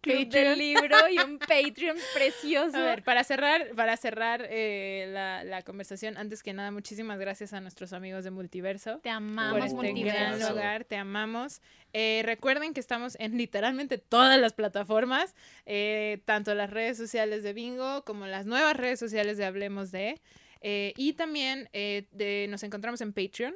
club 0.02 0.28
del 0.28 0.58
libro 0.58 0.96
y 1.08 1.18
un 1.18 1.38
Patreon 1.48 1.96
precioso. 2.14 2.76
A 2.76 2.84
ver, 2.84 3.02
para 3.02 3.24
cerrar, 3.24 3.70
para 3.74 3.96
cerrar 3.96 4.46
eh, 4.50 5.06
la, 5.12 5.44
la 5.44 5.62
conversación, 5.62 6.16
antes 6.18 6.42
que 6.42 6.52
nada, 6.52 6.70
muchísimas 6.70 7.18
gracias 7.18 7.52
a 7.54 7.60
nuestros 7.60 7.92
amigos 7.94 8.24
de 8.24 8.30
Multiverso. 8.30 8.96
Te 8.98 9.08
por 9.08 9.12
amamos, 9.12 9.64
este 9.64 9.74
Multiverso. 9.76 10.18
gran 10.38 10.48
lugar, 10.50 10.84
te 10.84 10.96
amamos. 10.96 11.60
Eh, 11.94 12.22
recuerden 12.24 12.74
que 12.74 12.80
estamos 12.80 13.16
en 13.20 13.36
literalmente 13.38 13.96
todas 13.98 14.38
las 14.40 14.52
plataformas, 14.52 15.34
eh, 15.66 16.20
tanto 16.24 16.54
las 16.54 16.68
redes 16.70 16.96
sociales 16.98 17.42
de 17.42 17.52
Bingo 17.52 18.04
como 18.04 18.26
las 18.26 18.44
nuevas 18.46 18.76
redes 18.76 18.98
sociales 18.98 19.36
de 19.38 19.44
Hablemos 19.46 19.90
de. 19.92 20.20
Eh, 20.62 20.92
y 20.96 21.14
también 21.14 21.68
eh, 21.72 22.06
de- 22.12 22.46
nos 22.48 22.62
encontramos 22.62 23.00
en 23.00 23.12
Patreon, 23.12 23.54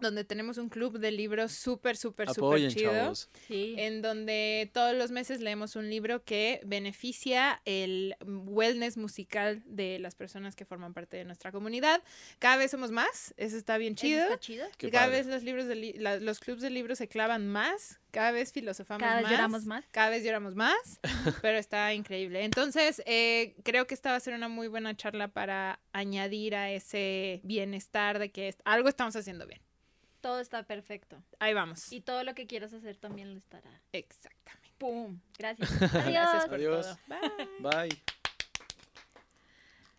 donde 0.00 0.24
tenemos 0.24 0.58
un 0.58 0.68
club 0.68 0.98
de 0.98 1.10
libros 1.10 1.52
súper, 1.52 1.96
súper, 1.96 2.28
súper 2.32 2.68
chido. 2.68 3.14
Sí. 3.46 3.74
en 3.78 4.02
donde 4.02 4.70
todos 4.72 4.94
los 4.94 5.10
meses 5.10 5.40
leemos 5.40 5.76
un 5.76 5.88
libro 5.90 6.24
que 6.24 6.60
beneficia 6.64 7.62
el 7.64 8.16
wellness 8.24 8.96
musical 8.96 9.62
de 9.66 9.98
las 9.98 10.14
personas 10.14 10.56
que 10.56 10.64
forman 10.64 10.94
parte 10.94 11.16
de 11.16 11.24
nuestra 11.24 11.52
comunidad. 11.52 12.02
Cada 12.38 12.56
vez 12.56 12.70
somos 12.70 12.90
más, 12.90 13.34
eso 13.36 13.56
está 13.56 13.78
bien 13.78 13.94
¿Eso 13.94 14.00
chido. 14.06 14.22
está 14.24 14.38
chido? 14.38 14.66
Qué 14.78 14.90
cada 14.90 15.06
padre. 15.06 15.18
vez 15.18 15.26
los 15.26 15.42
libros 15.42 15.66
de 15.66 15.74
li- 15.74 15.92
la- 15.94 16.18
los 16.18 16.40
clubs 16.40 16.62
de 16.62 16.70
libros 16.70 16.98
se 16.98 17.08
clavan 17.08 17.46
más, 17.48 18.00
cada 18.10 18.32
vez 18.32 18.52
filosofamos 18.52 19.00
Cada 19.02 19.16
vez 19.16 19.22
más, 19.24 19.30
lloramos 19.32 19.64
más. 19.66 19.84
cada 19.92 20.10
vez 20.10 20.24
lloramos 20.24 20.54
más, 20.54 21.00
pero 21.42 21.58
está 21.58 21.92
increíble. 21.94 22.44
Entonces, 22.44 23.02
eh, 23.06 23.54
creo 23.62 23.86
que 23.86 23.94
esta 23.94 24.10
va 24.10 24.16
a 24.16 24.20
ser 24.20 24.34
una 24.34 24.48
muy 24.48 24.68
buena 24.68 24.96
charla 24.96 25.28
para 25.28 25.80
añadir 25.92 26.54
a 26.56 26.70
ese 26.70 27.40
bienestar 27.44 28.18
de 28.18 28.30
que 28.30 28.48
est- 28.48 28.60
algo 28.64 28.88
estamos 28.88 29.14
haciendo 29.16 29.46
bien. 29.46 29.60
Todo 30.20 30.40
está 30.40 30.62
perfecto. 30.64 31.22
Ahí 31.38 31.54
vamos. 31.54 31.92
Y 31.92 32.00
todo 32.02 32.24
lo 32.24 32.34
que 32.34 32.46
quieras 32.46 32.72
hacer 32.72 32.96
también 32.96 33.32
lo 33.32 33.38
estará. 33.38 33.70
Exactamente. 33.92 34.74
¡Pum! 34.78 35.18
Gracias. 35.38 35.70
Gracias 35.80 36.06
Adiós. 36.06 36.44
por 36.46 36.54
Adiós. 36.54 36.86
todo. 36.86 36.98
Bye. 37.60 37.88
Bye. 37.88 38.02